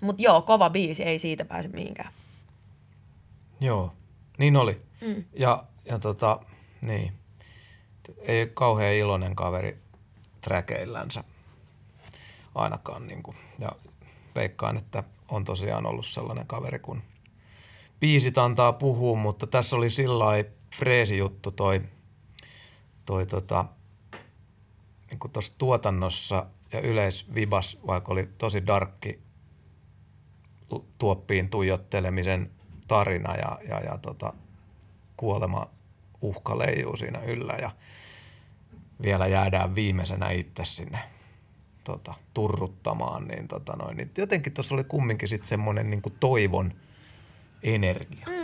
Mut 0.01 0.22
joo, 0.22 0.41
kova 0.41 0.69
biisi, 0.69 1.03
ei 1.03 1.19
siitä 1.19 1.45
pääse 1.45 1.68
mihinkään. 1.69 2.14
Joo, 3.61 3.93
niin 4.38 4.55
oli. 4.55 4.81
Mm. 5.01 5.23
Ja, 5.34 5.64
ja 5.85 5.99
tota, 5.99 6.39
niin. 6.81 7.14
Ei 8.22 8.51
kauhean 8.53 8.93
iloinen 8.93 9.35
kaveri 9.35 9.77
träkeillänsä 10.41 11.23
ainakaan. 12.55 13.07
Niin 13.07 13.23
kuin. 13.23 13.38
Ja 13.60 13.72
veikkaan, 14.35 14.77
että 14.77 15.03
on 15.30 15.43
tosiaan 15.43 15.85
ollut 15.85 16.05
sellainen 16.05 16.47
kaveri, 16.47 16.80
kun 16.80 17.01
biisit 17.99 18.38
antaa 18.38 18.73
puhua, 18.73 19.18
mutta 19.18 19.47
tässä 19.47 19.76
oli 19.76 19.89
sillä 19.89 20.26
freesi 20.74 21.18
juttu 21.18 21.52
toi, 21.52 21.82
toi 23.06 23.26
tota, 23.26 23.66
niin 25.10 25.32
tuossa 25.34 25.54
tuotannossa 25.58 26.45
ja 26.74 26.80
yleisvibas, 26.80 27.78
vaikka 27.88 28.12
oli 28.12 28.30
tosi 28.38 28.68
darkki 28.68 29.20
tuoppiin 30.98 31.50
tuijottelemisen 31.50 32.52
tarina 32.88 33.36
ja, 33.36 33.60
ja, 33.70 33.80
ja 33.80 33.98
tota, 33.98 34.34
kuolema 35.18 35.70
uhka 36.22 36.58
leijuu 36.58 36.98
siinä 36.98 37.20
yllä 37.20 37.54
ja 37.54 37.72
vielä 39.02 39.28
jäädään 39.28 39.76
viimeisenä 39.76 40.30
itse 40.30 40.66
sinne 40.66 41.00
tota, 41.84 42.14
turruttamaan, 42.34 43.28
niin, 43.28 43.48
tota 43.48 43.76
noin, 43.76 43.98
niin 43.98 44.12
jotenkin 44.18 44.54
tuossa 44.54 44.76
oli 44.76 44.84
kumminkin 44.84 45.28
sitten 45.28 45.50
semmoinen 45.50 45.90
niin 45.90 46.02
toivon 46.20 46.74
energia. 47.64 48.28
Mm. 48.28 48.43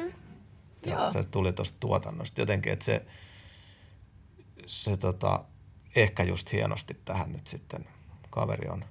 Joo. 0.89 1.11
Se 1.11 1.23
tuli 1.23 1.53
tuosta 1.53 1.77
tuotannosta 1.79 2.41
jotenkin, 2.41 2.73
että 2.73 2.85
se, 2.85 3.05
se 4.65 4.97
tota, 4.97 5.43
ehkä 5.95 6.23
just 6.23 6.51
hienosti 6.51 6.93
tähän 7.05 7.31
nyt 7.31 7.47
sitten 7.47 7.85
kaveri 8.29 8.69
on 8.69 8.85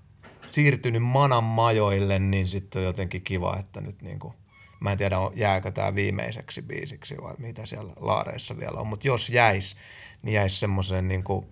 siirtynyt 0.51 1.03
manan 1.03 1.45
majoille, 1.45 2.19
niin 2.19 2.47
sitten 2.47 2.81
on 2.81 2.87
jotenkin 2.87 3.23
kiva, 3.23 3.57
että 3.57 3.81
nyt 3.81 4.03
niin 4.03 4.19
kuin, 4.19 4.35
mä 4.81 4.93
en 4.93 4.99
tiedä 4.99 5.19
on- 5.19 5.33
jääkö 5.37 5.71
tämä 5.71 5.95
viimeiseksi 5.95 6.63
biisiksi 6.63 7.17
vai 7.23 7.35
mitä 7.39 7.67
siellä 7.67 7.93
laareissa 8.01 8.57
vielä 8.59 8.81
on, 8.81 8.87
mutta 8.87 9.07
jos 9.07 9.31
jäis, 9.31 9.77
niin 10.23 10.35
jäisi 10.35 10.57
semmoiseen 10.57 11.09
niin 11.09 11.25
kuin 11.25 11.47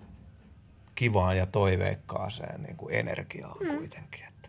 kivaan 0.95 1.37
ja 1.37 1.47
toiveikkaaseen 1.47 2.63
niin 2.63 2.77
kuin 2.77 2.95
energiaan 2.95 3.57
mm. 3.61 3.77
kuitenkin, 3.77 4.25
että 4.25 4.49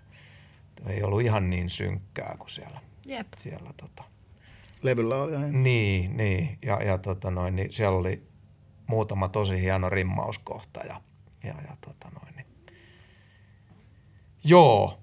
ei 0.88 1.04
ollut 1.04 1.22
ihan 1.22 1.50
niin 1.50 1.70
synkkää 1.70 2.36
kuin 2.40 2.50
siellä, 2.50 2.82
Jep. 3.06 3.28
siellä 3.38 3.74
tota, 3.78 4.04
Levyllä 4.82 5.16
oli 5.16 5.34
ihan 5.34 5.64
niin, 5.64 6.18
niin. 6.18 6.58
Ja, 6.66 6.84
ja 6.84 6.98
tota 6.98 7.32
noin, 7.32 7.56
niin 7.56 7.74
siellä 7.74 7.98
oli 7.98 8.28
muutama 8.88 9.30
tosi 9.30 9.62
hieno 9.62 9.90
rimmauskohta 9.90 10.80
ja, 10.80 11.02
ja, 11.44 11.54
ja 11.70 11.78
tota 11.82 12.10
noin, 12.22 12.36
niin. 12.36 12.48
Joo, 14.44 15.00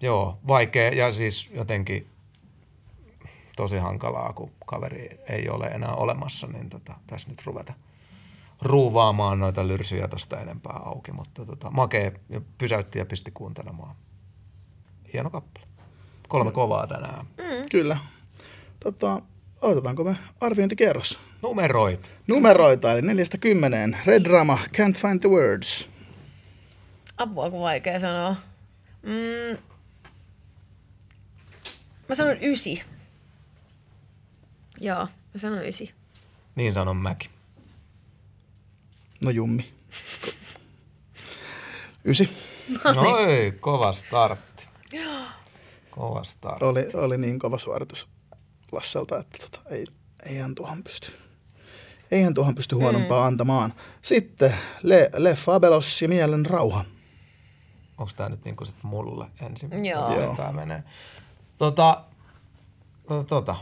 joo, 0.00 0.38
vaikea 0.48 0.90
ja 0.90 1.12
siis 1.12 1.50
jotenkin 1.52 2.06
tosi 3.56 3.76
hankalaa, 3.76 4.32
kun 4.32 4.50
kaveri 4.66 5.20
ei 5.28 5.48
ole 5.48 5.66
enää 5.66 5.94
olemassa, 5.94 6.46
niin 6.46 6.70
tota, 6.70 6.94
tässä 7.06 7.28
nyt 7.28 7.46
ruveta 7.46 7.74
ruuvaamaan 8.62 9.38
noita 9.38 9.68
lyrsyjä 9.68 10.08
tosta 10.08 10.40
enempää 10.40 10.76
auki, 10.84 11.12
mutta 11.12 11.44
tota, 11.44 11.70
makee 11.70 12.20
ja 12.28 12.40
pysäytti 12.58 12.98
ja 12.98 13.06
pisti 13.06 13.30
kuuntelemaan. 13.30 13.96
Hieno 15.12 15.30
kappale. 15.30 15.66
Kolme 16.28 16.50
kovaa 16.50 16.86
tänään. 16.86 17.26
Kyllä. 17.70 17.98
Tota, 18.80 19.22
aloitetaanko 19.60 20.04
me 20.04 20.16
arviointikierros? 20.40 21.18
Numeroit. 21.42 22.10
Numeroita, 22.28 22.92
eli 22.92 23.02
neljästä 23.02 23.38
kymmeneen. 23.38 23.98
Red 24.04 24.24
Drama, 24.24 24.58
Can't 24.76 24.94
Find 24.94 25.20
the 25.20 25.28
Words. 25.28 25.88
Apua, 27.16 27.50
kun 27.50 27.60
vaikea 27.60 28.00
sanoa. 28.00 28.36
Mm. 29.02 29.58
Mä 32.08 32.14
sanon 32.14 32.36
ysi. 32.42 32.82
Joo, 34.80 35.00
mä 35.04 35.36
sanon 35.36 35.66
ysi. 35.66 35.94
Niin 36.54 36.72
sanon 36.72 36.96
mäkin. 36.96 37.30
No 39.24 39.30
Jummi. 39.30 39.72
Ysi. 42.04 42.30
No 42.84 43.18
ei, 43.18 43.52
kova 43.52 43.92
startti. 43.92 44.68
Kova 45.90 46.24
startti. 46.24 46.64
Oli, 46.64 46.88
oli 46.94 47.18
niin 47.18 47.38
kova 47.38 47.58
suoritus 47.58 48.08
Lasselta, 48.72 49.18
että 49.18 49.38
tota, 49.38 49.60
ei, 49.70 49.84
eihän 50.26 50.54
tuohon 50.54 50.82
pysty. 50.82 51.12
Eihän 52.10 52.34
tuohon 52.34 52.54
pysty 52.54 52.74
huonompaa 52.74 53.20
mm. 53.20 53.26
antamaan. 53.26 53.72
Sitten 54.02 54.54
Le, 54.82 55.10
Le 55.16 55.34
Fabelos 55.34 56.02
ja 56.02 56.08
Mielen 56.08 56.46
rauha. 56.46 56.84
Onko 57.98 58.12
tämä 58.16 58.28
nyt 58.28 58.44
niinku 58.44 58.64
sit 58.64 58.82
mulle 58.82 59.26
ensin? 59.42 59.84
Joo. 59.84 60.20
Joo. 60.20 60.36
Tää 60.36 60.52
menee. 60.52 60.82
Tota, 61.58 62.04
tota, 63.06 63.24
tota. 63.24 63.56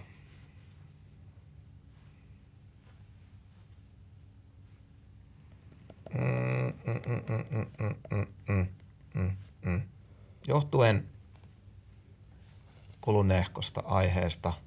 Johtuen 10.49 11.09
kulunehkosta 13.01 13.83
aiheesta– 13.87 14.53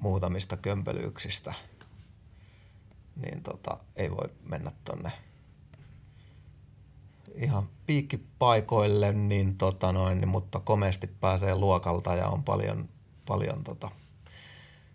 muutamista 0.00 0.56
kömpelyyksistä, 0.56 1.54
niin 3.16 3.42
tota, 3.42 3.76
ei 3.96 4.10
voi 4.10 4.28
mennä 4.44 4.72
tonne 4.84 5.12
ihan 7.34 7.68
piikkipaikoille, 7.86 9.12
niin 9.12 9.56
tota 9.56 9.92
noin, 9.92 10.18
niin, 10.18 10.28
mutta 10.28 10.60
komeasti 10.60 11.06
pääsee 11.06 11.54
luokalta 11.54 12.14
ja 12.14 12.26
on 12.26 12.44
paljon, 12.44 12.88
paljon 13.26 13.64
tota, 13.64 13.90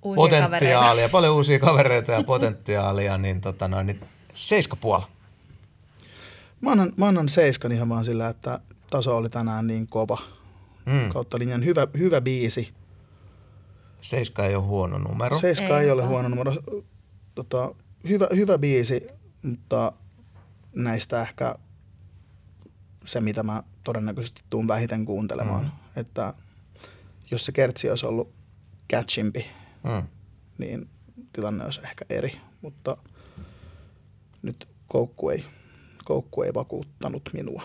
Uusia 0.04 0.22
potentiaalia, 0.24 0.80
kavereita. 0.80 1.12
paljon 1.12 1.36
uusia 1.36 1.60
kavereita 1.60 2.12
ja 2.12 2.24
potentiaalia, 2.24 3.18
niin, 3.18 3.42
tota 3.42 3.68
noin, 3.68 3.88
niin 3.88 4.02
seiska 4.34 4.76
puolella. 4.76 5.08
Mä 6.62 6.72
annan, 6.72 6.94
mä 6.98 7.08
annan 7.08 7.30
seiskan 7.30 7.72
ihan 7.72 7.90
vaan 7.90 8.06
sillä, 8.06 8.30
että 8.30 8.60
taso 8.90 9.18
oli 9.18 9.30
tänään 9.30 9.68
niin 9.68 9.88
kova. 9.88 10.18
Mm. 10.86 11.10
Kautta 11.10 11.40
linjan 11.40 11.66
hyvä, 11.66 11.88
hyvä 11.98 12.22
biisi. 12.22 12.74
Seiska 14.06 14.46
ei 14.46 14.56
ole 14.56 14.64
huono 14.64 14.98
numero. 14.98 15.38
Seiska 15.40 15.80
ei, 15.80 15.86
Ei 15.86 15.92
ole 15.92 16.06
huono 16.06 16.30
numero. 16.30 16.54
Tota, 17.36 17.76
hyvä, 18.10 18.28
hyvä 18.36 18.58
biisi, 18.58 19.08
mutta 19.44 19.92
näistä 20.76 21.22
ehkä 21.22 21.56
se, 23.06 23.22
mitä 23.22 23.44
mä 23.44 23.64
todennäköisesti 23.84 24.42
tuun 24.50 24.68
vähiten 24.68 25.06
kuuntelemaan. 25.06 25.64
Mm. 25.64 25.70
Mm. 25.70 26.02
Että 26.02 26.34
jos 27.32 27.46
se 27.46 27.52
kertsi 27.52 27.90
olisi 27.90 28.06
ollut 28.06 28.34
catchimpi, 28.94 29.46
Mm. 29.84 30.08
niin 30.58 30.90
tilanne 31.34 31.66
olisi 31.66 31.80
ehkä 31.84 32.06
eri. 32.10 32.38
Mutta 32.62 32.98
nyt 34.42 34.68
koukku 34.88 35.30
ei, 35.30 35.46
koukku 36.04 36.42
ei 36.44 36.54
vakuuttanut 36.54 37.30
minua. 37.34 37.64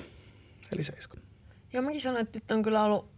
Eli 0.72 0.84
seiska. 0.84 1.16
Joo, 1.72 1.82
mäkin 1.82 2.00
sanoin, 2.00 2.22
että 2.22 2.36
nyt 2.38 2.50
on 2.50 2.62
kyllä 2.62 2.84
ollut, 2.84 3.09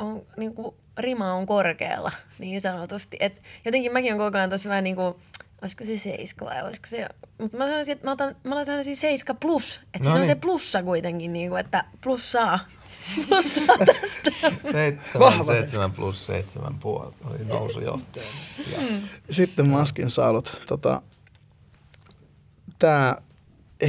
on, 0.00 0.22
niin 0.36 0.54
kuin, 0.54 0.74
rima 0.98 1.32
on 1.32 1.46
korkealla 1.46 2.12
niin 2.38 2.60
sanotusti. 2.60 3.16
Et 3.20 3.42
jotenkin 3.64 3.92
mäkin 3.92 4.12
on 4.12 4.18
koko 4.18 4.38
ajan 4.38 4.50
tosi 4.50 4.68
vähän 4.68 4.84
niin 4.84 4.96
kuin, 4.96 5.14
olisiko 5.62 5.84
se 5.84 5.98
seiska 5.98 6.44
vai 6.44 6.62
olisiko 6.62 6.86
se, 6.86 7.08
mutta 7.38 7.56
mä 7.56 7.66
sanoisin, 7.66 7.92
että 7.92 8.04
mä, 8.04 8.12
otan, 8.12 8.36
mä 8.44 8.64
sanoisin 8.64 8.96
seiska 8.96 9.34
plus. 9.34 9.80
Että 9.94 9.98
No 9.98 10.02
siinä 10.04 10.14
on 10.14 10.20
niin. 10.20 10.26
se 10.26 10.34
plussa 10.34 10.82
kuitenkin, 10.82 11.32
niin 11.32 11.48
kuin, 11.50 11.60
että 11.60 11.84
plussaa. 12.00 12.58
Plussaa 13.28 13.76
tästä. 13.78 14.30
Seitsemän, 14.72 15.00
Vahva 15.18 15.44
seitsemän 15.44 15.92
plus 15.92 16.26
seitsemän 16.26 16.74
puoli 16.78 17.14
oli 17.24 17.44
nousujohtaja. 17.44 18.24
Ja, 18.72 18.78
Sitten 19.30 19.68
maskin 19.68 20.10
saalut. 20.10 20.62
Tota, 20.66 21.02
Tämä 22.78 23.16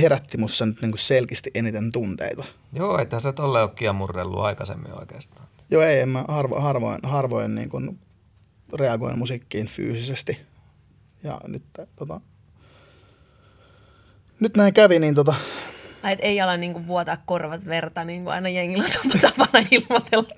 herätti 0.02 0.38
mussa 0.38 0.66
nyt 0.66 0.82
niinku 0.82 0.98
selkeästi 0.98 1.52
eniten 1.54 1.92
tunteita. 1.92 2.44
Joo, 2.74 3.00
että 3.00 3.20
sä 3.20 3.34
tolle 3.34 3.62
ole 3.62 3.70
kiemurrellut 3.76 4.40
aikaisemmin 4.40 5.00
oikeastaan. 5.00 5.48
Joo, 5.72 5.82
ei, 5.82 6.06
mä 6.06 6.26
harvo, 6.28 6.60
harvoin, 6.60 7.00
harvoin 7.04 7.56
niin 7.56 7.70
kuin 7.70 8.00
reagoin 8.74 9.20
musiikkiin 9.20 9.68
fyysisesti. 9.68 10.42
Ja 11.24 11.42
nyt, 11.48 11.64
tota, 11.96 12.22
nyt 14.40 14.58
näin 14.58 14.74
kävi, 14.74 15.00
niin 15.00 15.16
tota, 15.16 15.34
Ai, 16.04 16.14
et 16.14 16.20
ei 16.22 16.42
ala 16.42 16.58
niin 16.58 16.74
kuin, 16.74 16.88
vuotaa 16.88 17.18
korvat 17.26 17.66
verta, 17.66 18.04
niin 18.04 18.24
kuin 18.24 18.34
aina 18.34 18.50
jengillä 18.50 18.84
on 19.06 19.20
tapana 19.22 19.68
ilmoitella. 19.72 20.34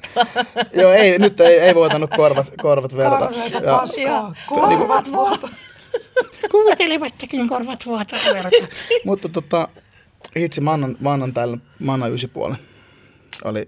joo, 0.81 0.91
ei, 0.91 1.19
nyt 1.19 1.39
ei, 1.39 1.59
ei 1.59 1.75
voitanut 1.75 2.09
korvat, 2.15 2.47
korvat 2.61 2.97
verta. 2.97 3.31
Ja, 3.53 4.03
Joo. 4.03 4.33
korvat 4.47 5.11
vuota. 5.11 5.49
Kuvittelivattekin 6.51 7.49
korvat 7.49 7.85
vuotaa 7.85 8.19
verta. 8.33 8.67
Mutta 9.05 9.29
tota, 9.29 9.67
hitsi, 10.39 10.61
mä 10.61 10.71
annan, 10.71 10.97
mä 10.99 11.13
annan 11.13 11.33
tällä, 11.33 11.57
mä 11.79 11.93
annan 11.93 12.13
ysi 12.13 12.27
puolen. 12.27 12.57
Oli, 13.43 13.67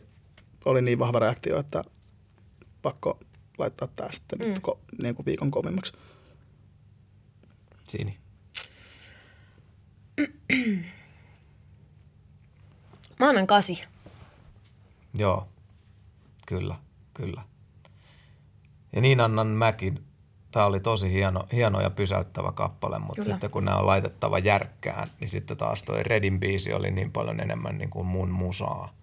oli 0.66 0.82
niin 0.82 1.00
vahva 1.00 1.20
reaktio, 1.20 1.60
että 1.60 1.84
pakko 2.82 3.20
laittaa 3.58 3.88
tää 3.96 4.12
sitten 4.12 4.40
mm. 4.40 4.46
nyt 4.46 4.60
ko, 4.60 4.80
niin 5.02 5.16
kuin 5.16 5.26
viikon 5.26 5.52
kovimmaksi. 5.52 5.94
Siini. 7.88 8.18
Mä 13.20 13.30
annan 13.30 13.48
kasi. 13.48 13.84
Joo, 15.14 15.48
kyllä, 16.48 16.76
kyllä. 17.14 17.44
Ja 18.96 19.02
niin 19.02 19.20
annan 19.20 19.48
mäkin 19.48 20.06
tämä 20.52 20.66
oli 20.66 20.80
tosi 20.80 21.12
hieno, 21.12 21.44
hieno 21.52 21.82
ja 21.82 21.90
pysäyttävä 21.90 22.52
kappale, 22.52 23.00
mutta 23.00 23.22
Kyllä. 23.22 23.34
sitten 23.34 23.50
kun 23.50 23.66
nämä 23.66 23.78
on 23.78 23.88
laitettava 23.88 24.40
järkkään, 24.40 25.08
niin 25.20 25.30
sitten 25.30 25.58
taas 25.58 25.84
toi 25.84 26.04
Redin 26.04 26.40
biisi 26.40 26.74
oli 26.74 26.92
niin 26.92 27.12
paljon 27.12 27.40
enemmän 27.40 27.78
niin 27.78 27.90
kuin 27.90 28.08
mun 28.08 28.30
musaa. 28.30 28.94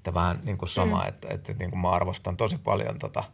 Että 0.00 0.14
vähän 0.14 0.40
niin 0.44 0.58
kuin 0.58 0.68
sama, 0.68 1.02
mm. 1.02 1.08
että, 1.08 1.28
että 1.30 1.52
niin 1.52 1.70
kuin 1.70 1.80
mä 1.80 1.90
arvostan 1.90 2.36
tosi 2.36 2.58
paljon 2.58 2.98
tota, 2.98 3.24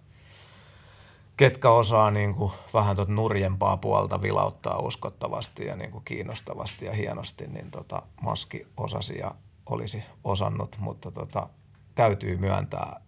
ketkä 1.37 1.71
osaa 1.71 2.11
niin 2.11 2.35
kuin 2.35 2.53
vähän 2.75 2.97
tuota 2.97 3.13
nurjempaa 3.13 3.77
puolta 3.77 4.23
vilauttaa 4.23 4.79
uskottavasti 4.79 5.67
ja 5.67 5.77
niin 5.77 5.91
kuin 5.91 6.05
kiinnostavasti 6.05 6.85
ja 6.85 6.93
hienosti, 6.93 7.47
niin 7.47 7.71
tota, 7.71 8.03
Maski 8.21 8.67
osasi 8.77 9.19
ja 9.19 9.35
olisi 9.67 10.03
osannut, 10.25 10.77
mutta 10.79 11.11
tota, 11.11 11.49
täytyy 11.95 12.37
myöntää, 12.37 13.01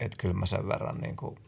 että 0.00 0.16
kyllä 0.20 0.34
mä 0.34 0.46
sen 0.46 0.68
verran 0.68 0.98
niin 0.98 1.16
kuin, 1.16 1.38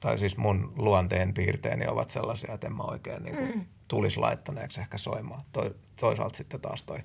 tai 0.00 0.18
siis 0.18 0.36
mun 0.36 0.72
luonteen 0.76 1.34
piirteeni 1.34 1.86
ovat 1.86 2.10
sellaisia, 2.10 2.54
että 2.54 2.66
en 2.66 2.76
mä 2.76 2.82
oikein 2.82 3.22
niin 3.22 3.36
kuin, 3.36 3.68
tulisi 3.88 4.20
laittaneeksi 4.20 4.80
ehkä 4.80 4.98
soimaan. 4.98 5.42
Toi, 5.52 5.74
toisaalta 6.00 6.36
sitten 6.36 6.60
taas 6.60 6.82
toi 6.82 6.98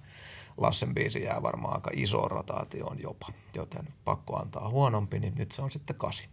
Lassen 0.58 0.94
biisi 0.94 1.24
jää 1.24 1.44
varmaan 1.44 1.74
aika 1.76 1.92
iso 1.94 2.28
rotaatioon 2.28 3.02
jopa, 3.02 3.28
joten 3.56 3.88
pakko 4.04 4.36
antaa 4.40 4.70
huonompi, 4.70 5.20
niin 5.20 5.34
nyt 5.38 5.52
se 5.52 5.62
on 5.62 5.72
sitten 5.72 5.96
kasi. 5.96 6.30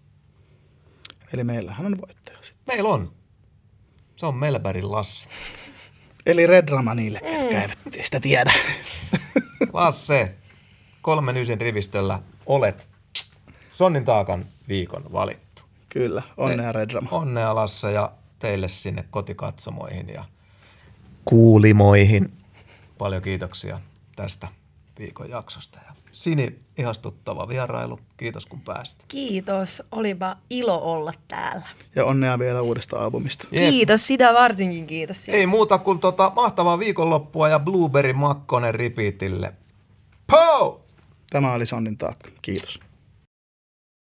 Eli 1.32 1.44
meillähän 1.44 1.86
on 1.86 2.01
voittaja 2.01 2.38
sitten. 2.42 2.64
Meillä 2.66 2.88
on. 2.88 3.12
Se 4.16 4.26
on 4.26 4.34
Melbergin 4.36 4.92
Lasse. 4.92 5.28
Eli 6.26 6.46
Red 6.46 6.68
Rama 6.68 6.94
niille, 6.94 7.20
ketkä 7.20 7.62
eivät 7.62 7.78
sitä 8.02 8.20
tiedä. 8.20 8.52
Lasse, 9.72 10.34
kolmen 11.02 11.36
ysin 11.36 11.60
rivistöllä 11.60 12.22
olet 12.46 12.88
Sonnin 13.70 14.05
taakan 14.05 14.46
viikon 14.68 15.12
valittu. 15.12 15.62
Kyllä, 15.88 16.22
onnea 16.36 16.72
Red 16.72 16.90
Rama. 16.90 17.09
Onnea 17.10 17.55
Lasse 17.55 17.92
ja 17.92 18.12
teille 18.38 18.68
sinne 18.68 19.05
kotikatsomoihin 19.10 20.09
ja 20.09 20.24
kuulimoihin. 21.24 22.32
Paljon 22.98 23.22
kiitoksia 23.22 23.80
tästä 24.16 24.48
viikon 24.98 25.30
jaksosta. 25.30 25.78
Ja 25.86 25.94
Sini, 26.12 26.58
ihastuttava 26.78 27.48
vierailu. 27.48 28.00
Kiitos 28.16 28.46
kun 28.46 28.60
pääsit. 28.60 28.98
Kiitos, 29.08 29.82
olipa 29.92 30.36
ilo 30.50 30.78
olla 30.92 31.12
täällä. 31.28 31.66
Ja 31.94 32.04
onnea 32.04 32.38
vielä 32.38 32.62
uudesta 32.62 32.98
albumista. 32.98 33.48
Jep. 33.50 33.70
Kiitos, 33.70 34.06
sitä 34.06 34.34
varsinkin 34.34 34.86
kiitos. 34.86 35.24
siitä. 35.24 35.38
Ei 35.38 35.46
muuta 35.46 35.78
kuin 35.78 35.98
tota 35.98 36.32
mahtavaa 36.36 36.78
viikonloppua 36.78 37.48
ja 37.48 37.58
Blueberry 37.58 38.12
Makkonen 38.12 38.74
repeatille. 38.74 39.52
Po! 40.26 40.80
Tämä 41.30 41.52
oli 41.52 41.66
Sonnin 41.66 41.98
taakka. 41.98 42.30
Kiitos. 42.42 42.80